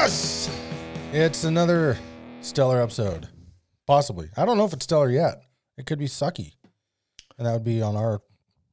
Yes! 0.00 0.48
It's 1.12 1.44
another 1.44 1.98
stellar 2.40 2.80
episode. 2.80 3.28
Possibly. 3.86 4.30
I 4.34 4.46
don't 4.46 4.56
know 4.56 4.64
if 4.64 4.72
it's 4.72 4.84
stellar 4.84 5.10
yet. 5.10 5.42
It 5.76 5.84
could 5.84 5.98
be 5.98 6.06
sucky. 6.06 6.54
And 7.36 7.46
that 7.46 7.52
would 7.52 7.64
be 7.64 7.82
on 7.82 7.96
our 7.96 8.22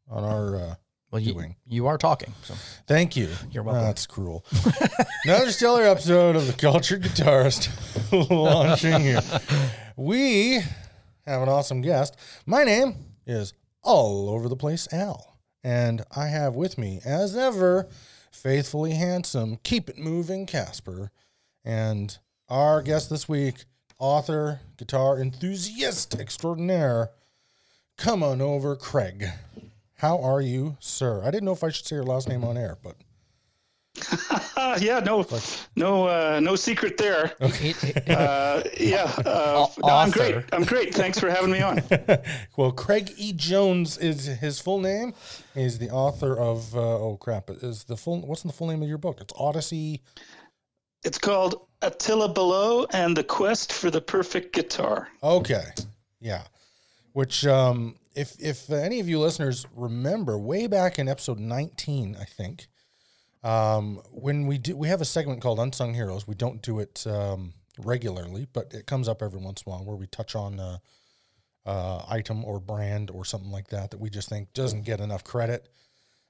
on 0.09 0.23
our 0.23 0.55
uh 0.55 0.75
Well, 1.11 1.21
you, 1.21 1.33
doing. 1.33 1.57
you 1.65 1.87
are 1.87 1.97
talking. 1.97 2.31
So 2.43 2.53
Thank 2.87 3.17
you. 3.17 3.27
You're 3.51 3.63
welcome. 3.63 3.83
That's 3.83 4.07
cruel. 4.07 4.45
Another 5.25 5.51
stellar 5.51 5.83
episode 5.83 6.37
of 6.37 6.47
the 6.47 6.53
Cultured 6.53 7.03
Guitarist 7.03 7.67
launching 8.29 9.01
here. 9.01 9.19
We 9.97 10.61
have 11.25 11.41
an 11.41 11.49
awesome 11.49 11.81
guest. 11.81 12.15
My 12.45 12.63
name 12.63 12.95
is 13.25 13.53
all 13.83 14.29
over 14.29 14.47
the 14.47 14.55
place 14.55 14.87
Al, 14.93 15.37
and 15.61 16.05
I 16.15 16.27
have 16.27 16.55
with 16.55 16.77
me, 16.77 17.01
as 17.03 17.35
ever, 17.35 17.89
faithfully 18.31 18.91
handsome, 18.91 19.57
keep 19.63 19.89
it 19.89 19.97
moving 19.97 20.45
Kasper, 20.45 21.11
and 21.67 22.17
our 22.47 22.81
guest 22.81 23.09
this 23.09 23.27
week, 23.27 23.65
author, 23.99 24.61
guitar 24.77 25.19
enthusiast 25.19 26.17
extraordinaire. 26.17 27.09
Come 27.97 28.23
on 28.23 28.41
over, 28.41 28.77
Craig. 28.77 29.27
How 29.95 30.17
are 30.21 30.39
you, 30.39 30.77
sir? 30.79 31.21
I 31.23 31.25
didn't 31.25 31.43
know 31.43 31.51
if 31.51 31.65
I 31.65 31.69
should 31.69 31.85
say 31.85 31.97
your 31.97 32.05
last 32.05 32.29
name 32.29 32.45
on 32.45 32.55
air, 32.55 32.77
but 32.81 32.95
yeah, 34.79 34.99
no, 34.99 35.25
no, 35.75 36.07
uh, 36.07 36.39
no 36.41 36.55
secret 36.55 36.97
there. 36.97 37.33
Uh, 37.41 38.63
yeah, 38.79 39.11
uh, 39.25 39.67
no, 39.83 39.89
I'm 39.89 40.11
great. 40.11 40.45
I'm 40.53 40.63
great. 40.63 40.93
Thanks 40.93 41.19
for 41.19 41.29
having 41.29 41.51
me 41.51 41.61
on. 41.61 41.81
well, 42.55 42.71
Craig 42.71 43.11
E. 43.17 43.33
Jones 43.33 43.97
is 43.97 44.25
his 44.25 44.61
full 44.61 44.79
name. 44.79 45.13
He's 45.53 45.79
the 45.79 45.89
author 45.89 46.37
of 46.37 46.73
uh, 46.77 46.79
oh 46.79 47.17
crap, 47.17 47.49
is 47.49 47.83
the 47.85 47.97
full 47.97 48.21
what's 48.21 48.43
the 48.43 48.53
full 48.53 48.67
name 48.67 48.81
of 48.83 48.87
your 48.87 48.99
book? 48.99 49.17
It's 49.19 49.33
Odyssey. 49.35 50.01
It's 51.03 51.17
called 51.17 51.67
Attila 51.81 52.33
Balogh 52.33 52.87
and 52.93 53.15
the 53.15 53.23
Quest 53.23 53.71
for 53.71 53.91
the 53.91 54.01
Perfect 54.01 54.53
Guitar. 54.53 55.09
Okay, 55.21 55.65
yeah. 56.19 56.43
Which, 57.13 57.45
um, 57.45 57.95
if 58.15 58.35
if 58.39 58.69
any 58.69 58.99
of 58.99 59.07
you 59.07 59.19
listeners 59.19 59.65
remember, 59.75 60.37
way 60.37 60.67
back 60.67 60.99
in 60.99 61.07
episode 61.07 61.39
nineteen, 61.39 62.15
I 62.19 62.25
think, 62.25 62.67
um, 63.43 64.01
when 64.11 64.47
we 64.47 64.57
do, 64.57 64.75
we 64.75 64.87
have 64.87 65.01
a 65.01 65.05
segment 65.05 65.41
called 65.41 65.59
Unsung 65.59 65.93
Heroes. 65.93 66.27
We 66.27 66.35
don't 66.35 66.61
do 66.61 66.79
it 66.79 67.05
um, 67.07 67.53
regularly, 67.79 68.47
but 68.51 68.73
it 68.73 68.87
comes 68.87 69.07
up 69.07 69.21
every 69.21 69.39
once 69.39 69.61
in 69.61 69.71
a 69.71 69.75
while 69.75 69.85
where 69.85 69.95
we 69.95 70.07
touch 70.07 70.35
on 70.35 70.59
a, 70.59 70.81
uh, 71.65 72.03
item 72.09 72.45
or 72.45 72.59
brand 72.59 73.11
or 73.11 73.25
something 73.25 73.51
like 73.51 73.67
that 73.67 73.91
that 73.91 73.99
we 73.99 74.09
just 74.09 74.29
think 74.29 74.53
doesn't 74.53 74.83
get 74.83 74.99
enough 74.99 75.23
credit 75.23 75.69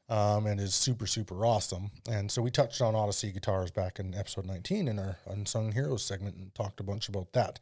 um, 0.10 0.46
and 0.46 0.60
is 0.60 0.74
super 0.74 1.08
super 1.08 1.46
awesome. 1.46 1.92
And 2.10 2.32
so 2.32 2.42
we 2.42 2.52
touched 2.52 2.82
on 2.82 2.96
Odyssey 2.96 3.32
guitars 3.32 3.72
back 3.72 4.00
in 4.00 4.16
episode 4.16 4.46
nineteen 4.46 4.88
in 4.88 5.00
our 5.00 5.18
Unsung 5.28 5.72
Heroes 5.72 6.04
segment 6.04 6.36
and 6.38 6.54
talked 6.56 6.80
a 6.80 6.84
bunch 6.84 7.10
about 7.10 7.34
that. 7.34 7.60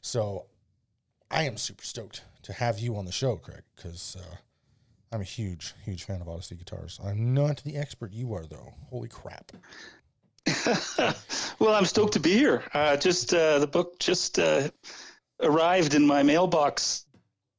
So 0.00 0.46
I 1.30 1.44
am 1.44 1.56
super 1.56 1.84
stoked 1.84 2.22
to 2.42 2.52
have 2.52 2.78
you 2.78 2.96
on 2.96 3.04
the 3.04 3.12
show, 3.12 3.36
Craig, 3.36 3.62
because 3.76 4.16
uh, 4.18 4.36
I'm 5.12 5.20
a 5.20 5.24
huge, 5.24 5.74
huge 5.84 6.04
fan 6.04 6.20
of 6.20 6.28
Odyssey 6.28 6.56
guitars. 6.56 6.98
I'm 7.04 7.34
not 7.34 7.62
the 7.64 7.76
expert 7.76 8.12
you 8.12 8.32
are, 8.34 8.46
though. 8.46 8.72
Holy 8.88 9.08
crap! 9.08 9.52
well, 11.58 11.74
I'm 11.74 11.84
stoked 11.84 12.14
to 12.14 12.20
be 12.20 12.32
here. 12.32 12.62
Uh, 12.74 12.96
just 12.96 13.34
uh, 13.34 13.58
the 13.58 13.66
book 13.66 13.98
just 13.98 14.38
uh, 14.38 14.70
arrived 15.40 15.94
in 15.94 16.06
my 16.06 16.22
mailbox 16.22 17.06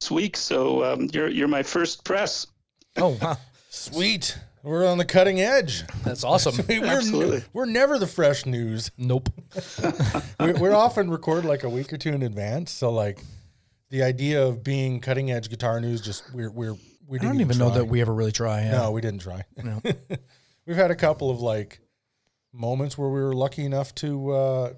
this 0.00 0.10
week, 0.10 0.36
so 0.36 0.84
um, 0.84 1.08
you're 1.12 1.28
you're 1.28 1.48
my 1.48 1.62
first 1.62 2.04
press. 2.04 2.46
oh, 2.96 3.16
wow. 3.22 3.36
Sweet, 3.74 4.38
we're 4.62 4.86
on 4.86 4.98
the 4.98 5.04
cutting 5.06 5.40
edge. 5.40 5.84
That's 6.04 6.24
awesome. 6.24 6.62
we're, 6.68 6.84
Absolutely. 6.84 7.42
we're 7.54 7.64
never 7.64 7.98
the 7.98 8.06
fresh 8.06 8.44
news. 8.44 8.90
nope. 8.98 9.30
we, 10.40 10.52
we're 10.52 10.74
often 10.74 11.10
record 11.10 11.46
like 11.46 11.64
a 11.64 11.70
week 11.70 11.90
or 11.90 11.96
two 11.96 12.10
in 12.10 12.22
advance, 12.22 12.70
so 12.70 12.90
like 12.92 13.18
the 13.88 14.02
idea 14.02 14.46
of 14.46 14.62
being 14.62 15.00
cutting 15.00 15.30
edge 15.30 15.48
guitar 15.48 15.80
news 15.80 16.02
just 16.02 16.22
we're 16.34 16.50
we're 16.50 16.74
we 17.06 17.18
I 17.18 17.22
didn't 17.22 17.38
don't 17.38 17.40
even 17.40 17.56
know 17.58 17.70
that 17.70 17.86
we 17.86 18.02
ever 18.02 18.12
really 18.12 18.30
try. 18.30 18.60
Yeah. 18.60 18.72
No, 18.72 18.90
we 18.90 19.00
didn't 19.00 19.20
try. 19.22 19.42
No. 19.56 19.80
We've 20.66 20.76
had 20.76 20.90
a 20.90 20.94
couple 20.94 21.30
of 21.30 21.40
like 21.40 21.80
moments 22.52 22.98
where 22.98 23.08
we 23.08 23.20
were 23.22 23.34
lucky 23.34 23.64
enough 23.64 23.94
to 23.96 24.32
uh, 24.32 24.72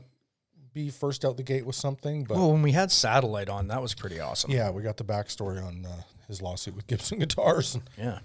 be 0.72 0.91
first 0.91 1.25
out 1.25 1.37
the 1.37 1.43
gate 1.43 1.66
with 1.66 1.77
something, 1.77 2.22
but 2.25 2.37
Well, 2.37 2.53
when 2.53 2.62
we 2.62 2.71
had 2.71 2.93
Satellite 2.93 3.49
on, 3.49 3.66
that 3.69 3.83
was 3.83 3.93
pretty 3.93 4.21
awesome. 4.21 4.53
yeah, 4.53 4.71
we 4.71 4.83
got 4.83 4.97
the 4.99 5.04
backstory 5.04 5.60
on 5.65 5.84
uh, 5.84 6.03
his 6.28 6.41
lawsuit 6.41 6.77
with 6.77 6.87
Gibson 6.87 7.19
Guitars, 7.19 7.75
And, 7.75 7.83
Yeah. 7.99 8.19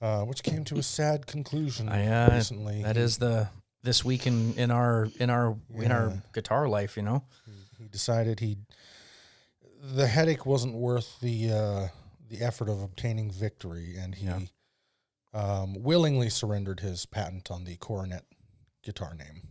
Uh, 0.00 0.22
which 0.22 0.42
came 0.42 0.64
to 0.64 0.76
a 0.76 0.82
sad 0.82 1.26
conclusion 1.26 1.88
I, 1.88 2.06
uh, 2.06 2.34
recently. 2.34 2.82
That 2.82 2.96
is 2.96 3.18
the 3.18 3.48
this 3.82 4.04
week 4.04 4.26
in, 4.26 4.54
in 4.54 4.70
our 4.70 5.08
in 5.18 5.30
our 5.30 5.56
in 5.74 5.92
our 5.92 6.22
guitar 6.32 6.68
life, 6.68 6.96
you 6.96 7.02
know. 7.02 7.24
he 7.78 7.84
decided 7.88 8.40
he 8.40 8.56
the 9.94 10.06
headache 10.06 10.46
wasn't 10.46 10.74
worth 10.74 11.20
the 11.20 11.50
uh, 11.52 11.88
the 12.28 12.40
effort 12.40 12.68
of 12.68 12.80
obtaining 12.82 13.30
victory, 13.30 13.96
and 13.98 14.14
he 14.14 14.26
Yeah. 14.26 14.40
um, 15.34 15.74
willingly 15.82 16.30
surrendered 16.30 16.80
his 16.80 17.06
patent 17.06 17.50
on 17.50 17.64
the 17.64 17.76
Coronet 17.76 18.24
guitar 18.82 19.14
name. 19.14 19.48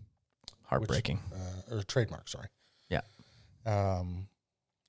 Heartbreaking. 0.63 1.19
uh, 1.31 1.75
or 1.75 1.83
trademark, 1.83 2.27
sorry. 2.27 2.47
Yeah. 2.89 3.01
Um, 3.65 4.27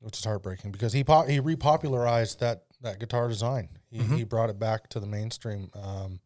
which 0.04 0.18
is 0.18 0.24
heartbreaking 0.24 0.70
because 0.70 0.92
he 0.92 1.02
po- 1.02 1.26
he 1.26 1.40
repopularized 1.40 2.38
that 2.38 2.64
that 2.82 3.00
guitar 3.00 3.28
design. 3.28 3.68
He, 3.90 3.98
Mm-hmm. 4.00 4.16
he 4.16 4.24
brought 4.24 4.50
it 4.50 4.58
back 4.58 4.88
to 4.90 5.00
the 5.00 5.06
mainstream. 5.06 5.70
Um, 5.74 6.20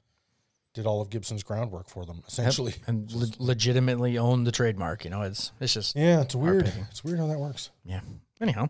did 0.74 0.86
all 0.86 1.00
of 1.00 1.10
Gibson's 1.10 1.42
groundwork 1.42 1.88
for 1.88 2.04
them 2.06 2.22
essentially. 2.28 2.74
and 2.86 3.10
le- 3.12 3.26
legitimately 3.38 4.16
own 4.18 4.44
the 4.44 4.52
trademark, 4.52 5.04
you 5.04 5.10
know. 5.10 5.22
It's 5.22 5.52
it's 5.60 5.74
just 5.74 5.96
Yeah, 5.96 6.20
it's 6.22 6.34
weird. 6.34 6.72
It's 6.90 7.02
weird 7.04 7.18
how 7.18 7.26
that 7.26 7.38
works. 7.38 7.70
Yeah. 7.84 8.00
Anyhow, 8.40 8.68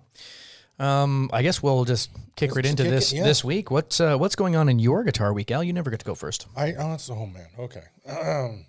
um, 0.78 1.28
I 1.32 1.42
guess 1.42 1.62
we'll 1.62 1.84
just 1.84 2.10
kick 2.36 2.50
Let's 2.50 2.56
right 2.56 2.62
just 2.64 2.72
into 2.72 2.82
kick 2.84 2.90
this 2.92 3.12
it, 3.12 3.16
yeah. 3.16 3.25
this 3.25 3.44
week. 3.44 3.70
What's 3.70 4.00
uh, 4.00 4.16
what's 4.16 4.36
going 4.36 4.56
on 4.56 4.69
in 4.69 4.78
your 4.78 5.02
guitar 5.04 5.32
week, 5.32 5.50
Al? 5.50 5.62
You 5.64 5.72
never 5.72 5.90
get 5.90 6.00
to 6.00 6.06
go 6.06 6.14
first. 6.14 6.46
I 6.56 6.72
oh, 6.75 6.90
that's 6.90 7.10
oh 7.10 7.26
man. 7.26 7.46
Okay. 7.58 7.82
Um, 8.08 8.64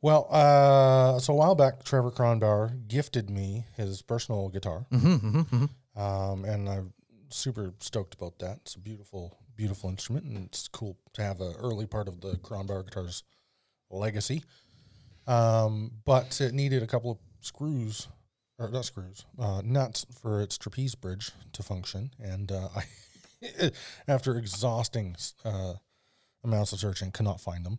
well, 0.00 0.28
uh, 0.30 1.18
so 1.18 1.32
a 1.32 1.36
while 1.36 1.54
back, 1.54 1.84
Trevor 1.84 2.10
Kronbauer 2.10 2.86
gifted 2.88 3.30
me 3.30 3.66
his 3.76 4.02
personal 4.02 4.48
guitar. 4.48 4.86
Mm-hmm, 4.92 5.14
mm-hmm, 5.14 5.40
mm-hmm. 5.40 6.00
um, 6.00 6.44
and 6.44 6.68
I'm 6.68 6.92
super 7.30 7.74
stoked 7.80 8.14
about 8.14 8.38
that. 8.38 8.58
It's 8.62 8.74
a 8.74 8.80
beautiful, 8.80 9.38
beautiful 9.56 9.90
instrument, 9.90 10.26
and 10.26 10.46
it's 10.46 10.68
cool 10.68 10.96
to 11.14 11.22
have 11.22 11.40
an 11.40 11.54
early 11.58 11.86
part 11.86 12.08
of 12.08 12.20
the 12.20 12.34
Kronbauer 12.36 12.84
guitar's 12.84 13.22
legacy. 13.90 14.44
Um, 15.26 15.92
but 16.04 16.40
it 16.40 16.54
needed 16.54 16.82
a 16.82 16.86
couple 16.86 17.10
of 17.10 17.18
screws, 17.40 18.08
or 18.58 18.70
not 18.70 18.84
screws, 18.84 19.24
uh, 19.38 19.62
nuts 19.64 20.06
for 20.22 20.40
its 20.40 20.56
trapeze 20.56 20.94
bridge 20.94 21.32
to 21.52 21.62
function, 21.62 22.10
and 22.18 22.50
uh, 22.50 22.68
I, 22.76 23.70
after 24.08 24.36
exhausting 24.36 25.16
uh, 25.44 25.74
amounts 26.44 26.72
of 26.72 26.80
searching, 26.80 27.10
could 27.10 27.24
not 27.24 27.40
find 27.40 27.64
them. 27.64 27.78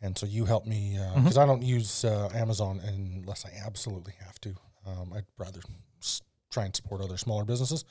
And 0.00 0.16
so 0.16 0.26
you 0.26 0.44
helped 0.44 0.66
me 0.68 0.98
because 1.16 1.36
I 1.38 1.44
don't 1.46 1.62
use 1.62 2.04
uh, 2.04 2.28
Amazon 2.34 2.80
unless 2.84 3.44
I 3.44 3.50
absolutely 3.66 4.14
have 4.24 4.40
to. 4.42 4.54
Um, 4.86 5.12
I'd 5.14 5.26
rather 5.38 5.60
s- 6.00 6.22
try 6.50 6.64
and 6.66 6.74
support 6.76 7.00
other 7.00 7.16
smaller 7.16 7.44
businesses. 7.44 7.84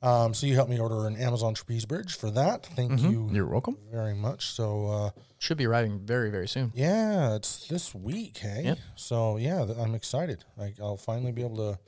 Um, 0.00 0.32
so 0.32 0.46
you 0.46 0.54
helped 0.54 0.70
me 0.70 0.78
order 0.78 1.06
an 1.06 1.16
Amazon 1.16 1.54
trapeze 1.54 1.84
bridge 1.84 2.14
for 2.16 2.30
that. 2.30 2.64
Thank 2.66 3.00
you 3.02 3.28
You're 3.32 3.46
welcome. 3.48 3.76
very 3.92 4.14
much. 4.14 4.46
So 4.46 4.86
uh, 4.86 5.10
Should 5.38 5.58
be 5.58 5.66
arriving 5.66 5.98
very 6.06 6.30
very 6.30 6.46
soon. 6.48 6.72
yeah, 6.74 7.34
it's 7.34 7.66
this 7.66 7.94
week, 7.94 8.38
hey. 8.38 8.62
Yep. 8.64 8.78
So 8.94 9.36
yeah, 9.38 9.64
th- 9.66 9.76
I'm 9.76 9.94
excited. 9.96 10.44
I, 10.58 10.72
I'll 10.80 10.96
finally 10.96 11.32
be 11.32 11.42
able 11.42 11.56
to 11.56 11.78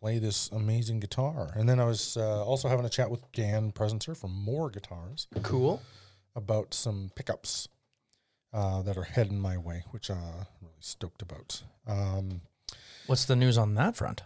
play 0.00 0.18
this 0.20 0.48
amazing 0.52 1.00
guitar. 1.00 1.52
And 1.56 1.68
then 1.68 1.80
I 1.80 1.84
was 1.84 2.16
uh, 2.16 2.44
also 2.44 2.68
having 2.68 2.86
a 2.86 2.88
chat 2.88 3.10
with 3.10 3.20
Dan 3.32 3.72
Presenter 3.72 4.14
from 4.14 4.30
Moar 4.32 4.70
Guitars 4.70 5.26
Cool. 5.42 5.82
about 6.36 6.72
some 6.72 7.10
pickups 7.16 7.66
uh, 8.52 8.82
that 8.82 8.96
are 8.96 9.02
heading 9.04 9.38
my 9.40 9.56
way, 9.58 9.84
which 9.90 10.10
I'm 10.10 10.46
really 10.62 10.74
stoked 10.80 11.22
about. 11.22 11.62
Um, 11.86 12.40
What's 13.06 13.24
the 13.24 13.36
news 13.36 13.56
on 13.58 13.74
that 13.74 13.96
front? 13.96 14.22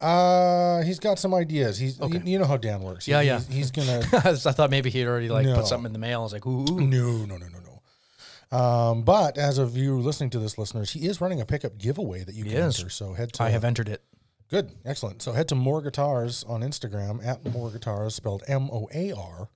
uh, 0.00 0.82
he's 0.82 0.98
got 0.98 1.18
some 1.18 1.32
ideas. 1.32 1.78
He's 1.78 2.00
Okay. 2.00 2.18
you, 2.18 2.32
you 2.32 2.38
know 2.38 2.44
how 2.44 2.56
Dan 2.56 2.82
works. 2.82 3.06
He- 3.06 3.12
Yeah, 3.12 3.20
yeah. 3.22 3.38
He's, 3.40 3.70
he's 3.70 3.70
gonna 3.70 4.00
I 4.12 4.34
thought 4.34 4.70
maybe 4.70 4.90
he'd 4.90 5.06
already 5.06 5.28
like 5.30 5.46
No. 5.46 5.54
put 5.54 5.66
something 5.66 5.86
in 5.86 5.92
the 5.92 5.98
mail. 5.98 6.20
I 6.20 6.22
was 6.24 6.32
like, 6.32 6.46
ooh, 6.46 6.62
ooh. 6.68 6.80
no, 6.80 7.24
no, 7.24 7.36
no, 7.36 7.46
no, 7.48 7.58
no. 7.60 8.56
Um, 8.58 9.02
but 9.02 9.38
as 9.38 9.58
of 9.58 9.76
you 9.76 9.98
listening 9.98 10.30
to 10.30 10.38
this, 10.38 10.58
listeners, 10.58 10.92
he 10.92 11.06
is 11.06 11.20
running 11.20 11.40
a 11.40 11.46
pickup 11.46 11.78
giveaway 11.78 12.22
that 12.24 12.34
you 12.34 12.44
He 12.44 12.50
can 12.50 12.60
is. 12.62 12.78
enter. 12.78 12.90
So 12.90 13.14
head 13.14 13.32
to 13.34 13.42
I 13.44 13.48
have 13.50 13.64
entered 13.64 13.88
it. 13.88 14.02
Good, 14.50 14.72
excellent. 14.84 15.22
So 15.22 15.32
head 15.32 15.48
to 15.48 15.54
Moar 15.54 15.80
Guitars 15.80 16.44
on 16.44 16.60
Instagram 16.60 17.24
at 17.26 17.44
Moar 17.52 17.70
Guitars, 17.70 18.14
spelled 18.14 18.42
M 18.46 18.68
O 18.70 18.88
A 18.94 19.12
R, 19.12 19.48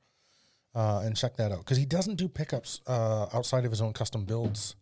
uh, 0.78 1.02
and 1.04 1.16
check 1.16 1.36
that 1.36 1.50
out 1.52 1.58
because 1.58 1.76
he 1.78 1.84
doesn't 1.86 2.16
do 2.16 2.28
pickups 2.28 2.80
uh, 2.86 3.26
outside 3.34 3.64
of 3.64 3.70
his 3.72 3.80
own 3.80 3.92
custom 3.92 4.24
builds. 4.24 4.76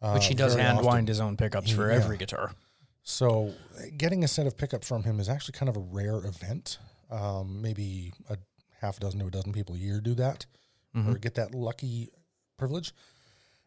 Uh, 0.00 0.12
Which 0.14 0.26
he 0.26 0.34
does 0.34 0.54
hand 0.56 0.78
often. 0.78 0.86
wind 0.90 1.08
his 1.08 1.20
own 1.20 1.36
pickups 1.36 1.70
for 1.70 1.88
Yeah. 1.90 1.96
every 1.98 2.16
guitar. 2.16 2.52
So 3.04 3.52
getting 3.96 4.24
a 4.24 4.28
set 4.28 4.46
of 4.46 4.56
pickups 4.56 4.86
from 4.88 5.02
him 5.04 5.20
is 5.20 5.28
actually 5.28 5.52
kind 5.58 5.68
of 5.68 5.76
a 5.76 5.80
rare 5.80 6.16
event. 6.16 6.78
Um, 7.10 7.60
maybe 7.62 8.12
a 8.30 8.36
half 8.80 8.96
a 8.96 9.00
dozen 9.00 9.20
to 9.20 9.26
a 9.26 9.30
dozen 9.30 9.52
people 9.52 9.74
a 9.74 9.78
year 9.78 10.00
do 10.00 10.14
that 10.14 10.46
or 10.94 11.14
get 11.18 11.34
that 11.36 11.54
lucky 11.54 12.08
privilege. 12.58 12.92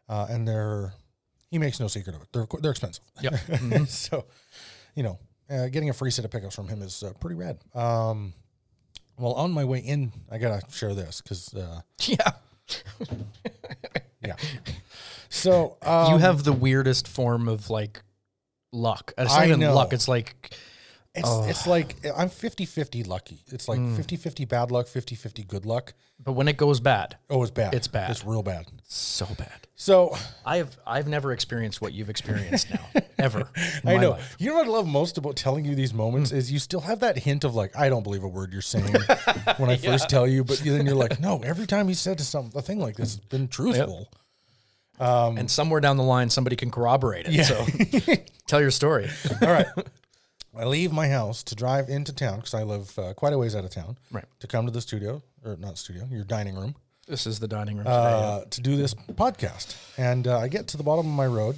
Uh, 0.08 0.26
and 0.30 0.46
they're 0.46 0.92
he 1.50 1.58
makes 1.58 1.78
no 1.80 1.86
secret 1.88 2.14
of 2.16 2.22
it. 2.22 2.28
They're 2.32 2.46
they're 2.60 2.70
expensive. 2.72 3.04
Yep. 3.22 3.34
so, 3.88 4.26
you 4.94 5.02
know, 5.04 5.18
uh, 5.50 5.68
getting 5.68 5.90
a 5.90 5.92
free 5.94 6.10
set 6.10 6.24
of 6.24 6.30
pickups 6.30 6.54
from 6.54 6.68
him 6.68 6.82
is 6.82 7.02
uh, 7.02 7.12
pretty 7.20 7.36
rad. 7.36 7.58
Um, 7.74 8.34
well, 9.18 9.32
on 9.34 9.52
my 9.52 9.64
way 9.64 9.78
in, 9.78 10.12
I 10.30 10.38
gotta 10.38 10.60
share 10.70 10.94
this 10.94 11.20
because 11.20 11.54
uh, 11.54 11.80
Yeah. 12.06 12.32
yeah. 14.24 14.36
So 15.28 15.76
um, 15.82 16.12
you 16.12 16.18
have 16.18 16.44
the 16.44 16.52
weirdest 16.52 17.06
form 17.08 17.48
of 17.48 17.70
like 17.70 18.02
luck. 18.72 19.12
I 19.18 19.46
know. 19.60 19.74
luck. 19.74 19.92
It's 19.92 20.08
like 20.08 20.54
it's 21.16 21.28
it's 21.48 21.66
like 21.66 21.96
I'm 22.16 22.28
50-50 22.28 23.06
lucky. 23.06 23.38
It's 23.48 23.68
like 23.68 23.78
50-50 23.80 24.48
bad 24.48 24.70
luck, 24.70 24.86
50-50 24.86 25.46
good 25.48 25.64
luck. 25.66 25.94
but 26.22 26.32
when 26.32 26.48
it 26.48 26.56
goes 26.56 26.80
bad, 26.80 27.16
Oh, 27.30 27.42
it's 27.42 27.50
bad. 27.50 27.74
It's 27.74 27.88
bad. 27.88 28.10
It's 28.10 28.24
real 28.24 28.42
bad. 28.42 28.66
so 28.84 29.26
bad. 29.38 29.52
So 29.78 30.16
I've 30.44 30.76
I've 30.86 31.06
never 31.06 31.32
experienced 31.32 31.80
what 31.82 31.92
you've 31.92 32.08
experienced 32.08 32.70
now 32.70 32.80
ever. 33.18 33.48
I 33.84 33.96
know. 33.98 34.10
life. 34.12 34.36
You 34.38 34.48
know 34.50 34.56
what 34.56 34.66
I 34.66 34.70
love 34.70 34.86
most 34.86 35.18
about 35.18 35.36
telling 35.36 35.64
you 35.66 35.74
these 35.74 35.92
moments 35.92 36.30
Hmm. 36.30 36.36
is 36.38 36.50
you 36.52 36.58
still 36.58 36.80
have 36.80 37.00
that 37.00 37.18
hint 37.18 37.44
of 37.44 37.54
like, 37.54 37.76
I 37.76 37.88
don't 37.90 38.02
believe 38.02 38.22
a 38.24 38.28
word 38.28 38.52
you're 38.52 38.62
saying 38.62 38.86
when 39.58 39.68
I 39.70 39.76
first 39.76 40.08
tell 40.08 40.26
you, 40.26 40.44
but 40.44 40.58
then 40.64 40.86
you're 40.86 40.94
like, 40.94 41.20
no, 41.20 41.40
every 41.42 41.66
time 41.66 41.88
he 41.88 41.94
said 41.94 42.20
some 42.20 42.50
a 42.54 42.62
thing 42.62 42.78
like 42.80 42.96
this, 42.96 43.16
it's 43.16 43.24
been 43.26 43.48
truthful. 43.48 44.08
and 44.98 45.50
somewhere 45.50 45.80
down 45.80 45.98
the 45.98 46.02
line, 46.02 46.30
somebody 46.30 46.56
can 46.56 46.70
corroborate 46.70 47.26
it. 47.28 47.44
So 47.44 47.66
tell 48.46 48.60
your 48.62 48.70
story. 48.70 49.10
All 49.42 49.48
right. 49.48 49.66
I 50.58 50.64
leave 50.64 50.92
my 50.92 51.08
house 51.08 51.42
to 51.44 51.54
drive 51.54 51.88
into 51.88 52.12
town 52.14 52.36
because 52.36 52.54
I 52.54 52.62
live 52.62 52.98
uh, 52.98 53.14
quite 53.14 53.32
a 53.32 53.38
ways 53.38 53.54
out 53.54 53.64
of 53.64 53.70
town. 53.70 53.98
Right. 54.10 54.24
To 54.40 54.46
come 54.46 54.64
to 54.66 54.72
the 54.72 54.80
studio, 54.80 55.22
or 55.44 55.56
not 55.56 55.78
studio, 55.78 56.06
your 56.10 56.24
dining 56.24 56.54
room, 56.56 56.74
This 57.06 57.26
is 57.26 57.38
the 57.38 57.48
dining 57.48 57.76
room 57.76 57.84
today. 57.84 57.96
uh, 57.96 58.40
to 58.50 58.60
do 58.60 58.76
this 58.76 58.94
podcast. 58.94 59.76
And 59.98 60.26
uh, 60.26 60.38
I 60.38 60.48
get 60.48 60.68
to 60.68 60.76
the 60.76 60.82
bottom 60.82 61.06
of 61.06 61.12
my 61.12 61.26
road, 61.26 61.56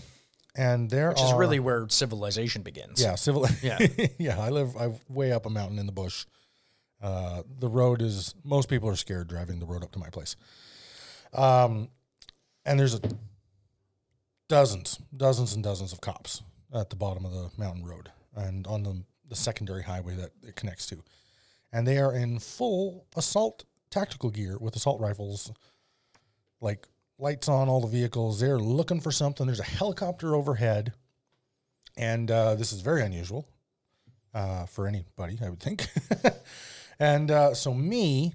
and 0.56 0.90
there 0.90 1.10
which 1.10 1.20
are 1.20 1.26
is 1.26 1.32
really 1.34 1.60
where 1.60 1.88
civilization 1.88 2.62
begins. 2.62 3.00
Yeah, 3.00 3.14
civil. 3.14 3.46
Yeah. 3.62 3.78
yeah. 4.18 4.40
I 4.40 4.50
live. 4.50 4.76
I 4.76 4.92
way 5.08 5.32
up 5.32 5.46
a 5.46 5.50
mountain 5.50 5.78
in 5.78 5.86
the 5.86 5.92
bush. 5.92 6.26
Uh, 7.00 7.42
the 7.60 7.68
road 7.68 8.02
is. 8.02 8.34
Most 8.44 8.68
people 8.68 8.88
are 8.88 8.96
scared 8.96 9.28
driving 9.28 9.60
the 9.60 9.66
road 9.66 9.84
up 9.84 9.92
to 9.92 9.98
my 10.00 10.10
place. 10.10 10.34
Um, 11.32 11.88
and 12.64 12.80
there's 12.80 12.94
a 12.94 13.00
dozens, 14.48 14.98
dozens 15.16 15.54
and 15.54 15.62
dozens 15.62 15.92
of 15.92 16.00
cops 16.00 16.42
at 16.74 16.90
the 16.90 16.96
bottom 16.96 17.24
of 17.24 17.32
the 17.32 17.50
mountain 17.56 17.84
road 17.84 18.10
and 18.38 18.66
on 18.66 18.82
the 18.82 19.02
the 19.28 19.36
secondary 19.36 19.82
highway 19.82 20.14
that 20.14 20.30
it 20.42 20.56
connects 20.56 20.86
to, 20.86 21.02
and 21.72 21.86
they 21.86 21.98
are 21.98 22.14
in 22.14 22.38
full 22.38 23.06
assault 23.14 23.64
tactical 23.90 24.30
gear 24.30 24.56
with 24.58 24.74
assault 24.74 25.00
rifles, 25.00 25.52
like 26.60 26.88
lights 27.18 27.48
on 27.48 27.68
all 27.68 27.80
the 27.80 27.86
vehicles. 27.86 28.40
They're 28.40 28.58
looking 28.58 29.00
for 29.00 29.12
something. 29.12 29.46
There's 29.46 29.60
a 29.60 29.64
helicopter 29.64 30.34
overhead 30.34 30.94
and 31.98 32.30
uh, 32.30 32.54
this 32.54 32.72
is 32.72 32.80
very 32.80 33.02
unusual 33.02 33.48
uh, 34.32 34.66
for 34.66 34.86
anybody, 34.86 35.36
I 35.44 35.50
would 35.50 35.60
think. 35.60 35.88
and 37.00 37.30
uh, 37.30 37.54
so, 37.54 37.74
me 37.74 38.34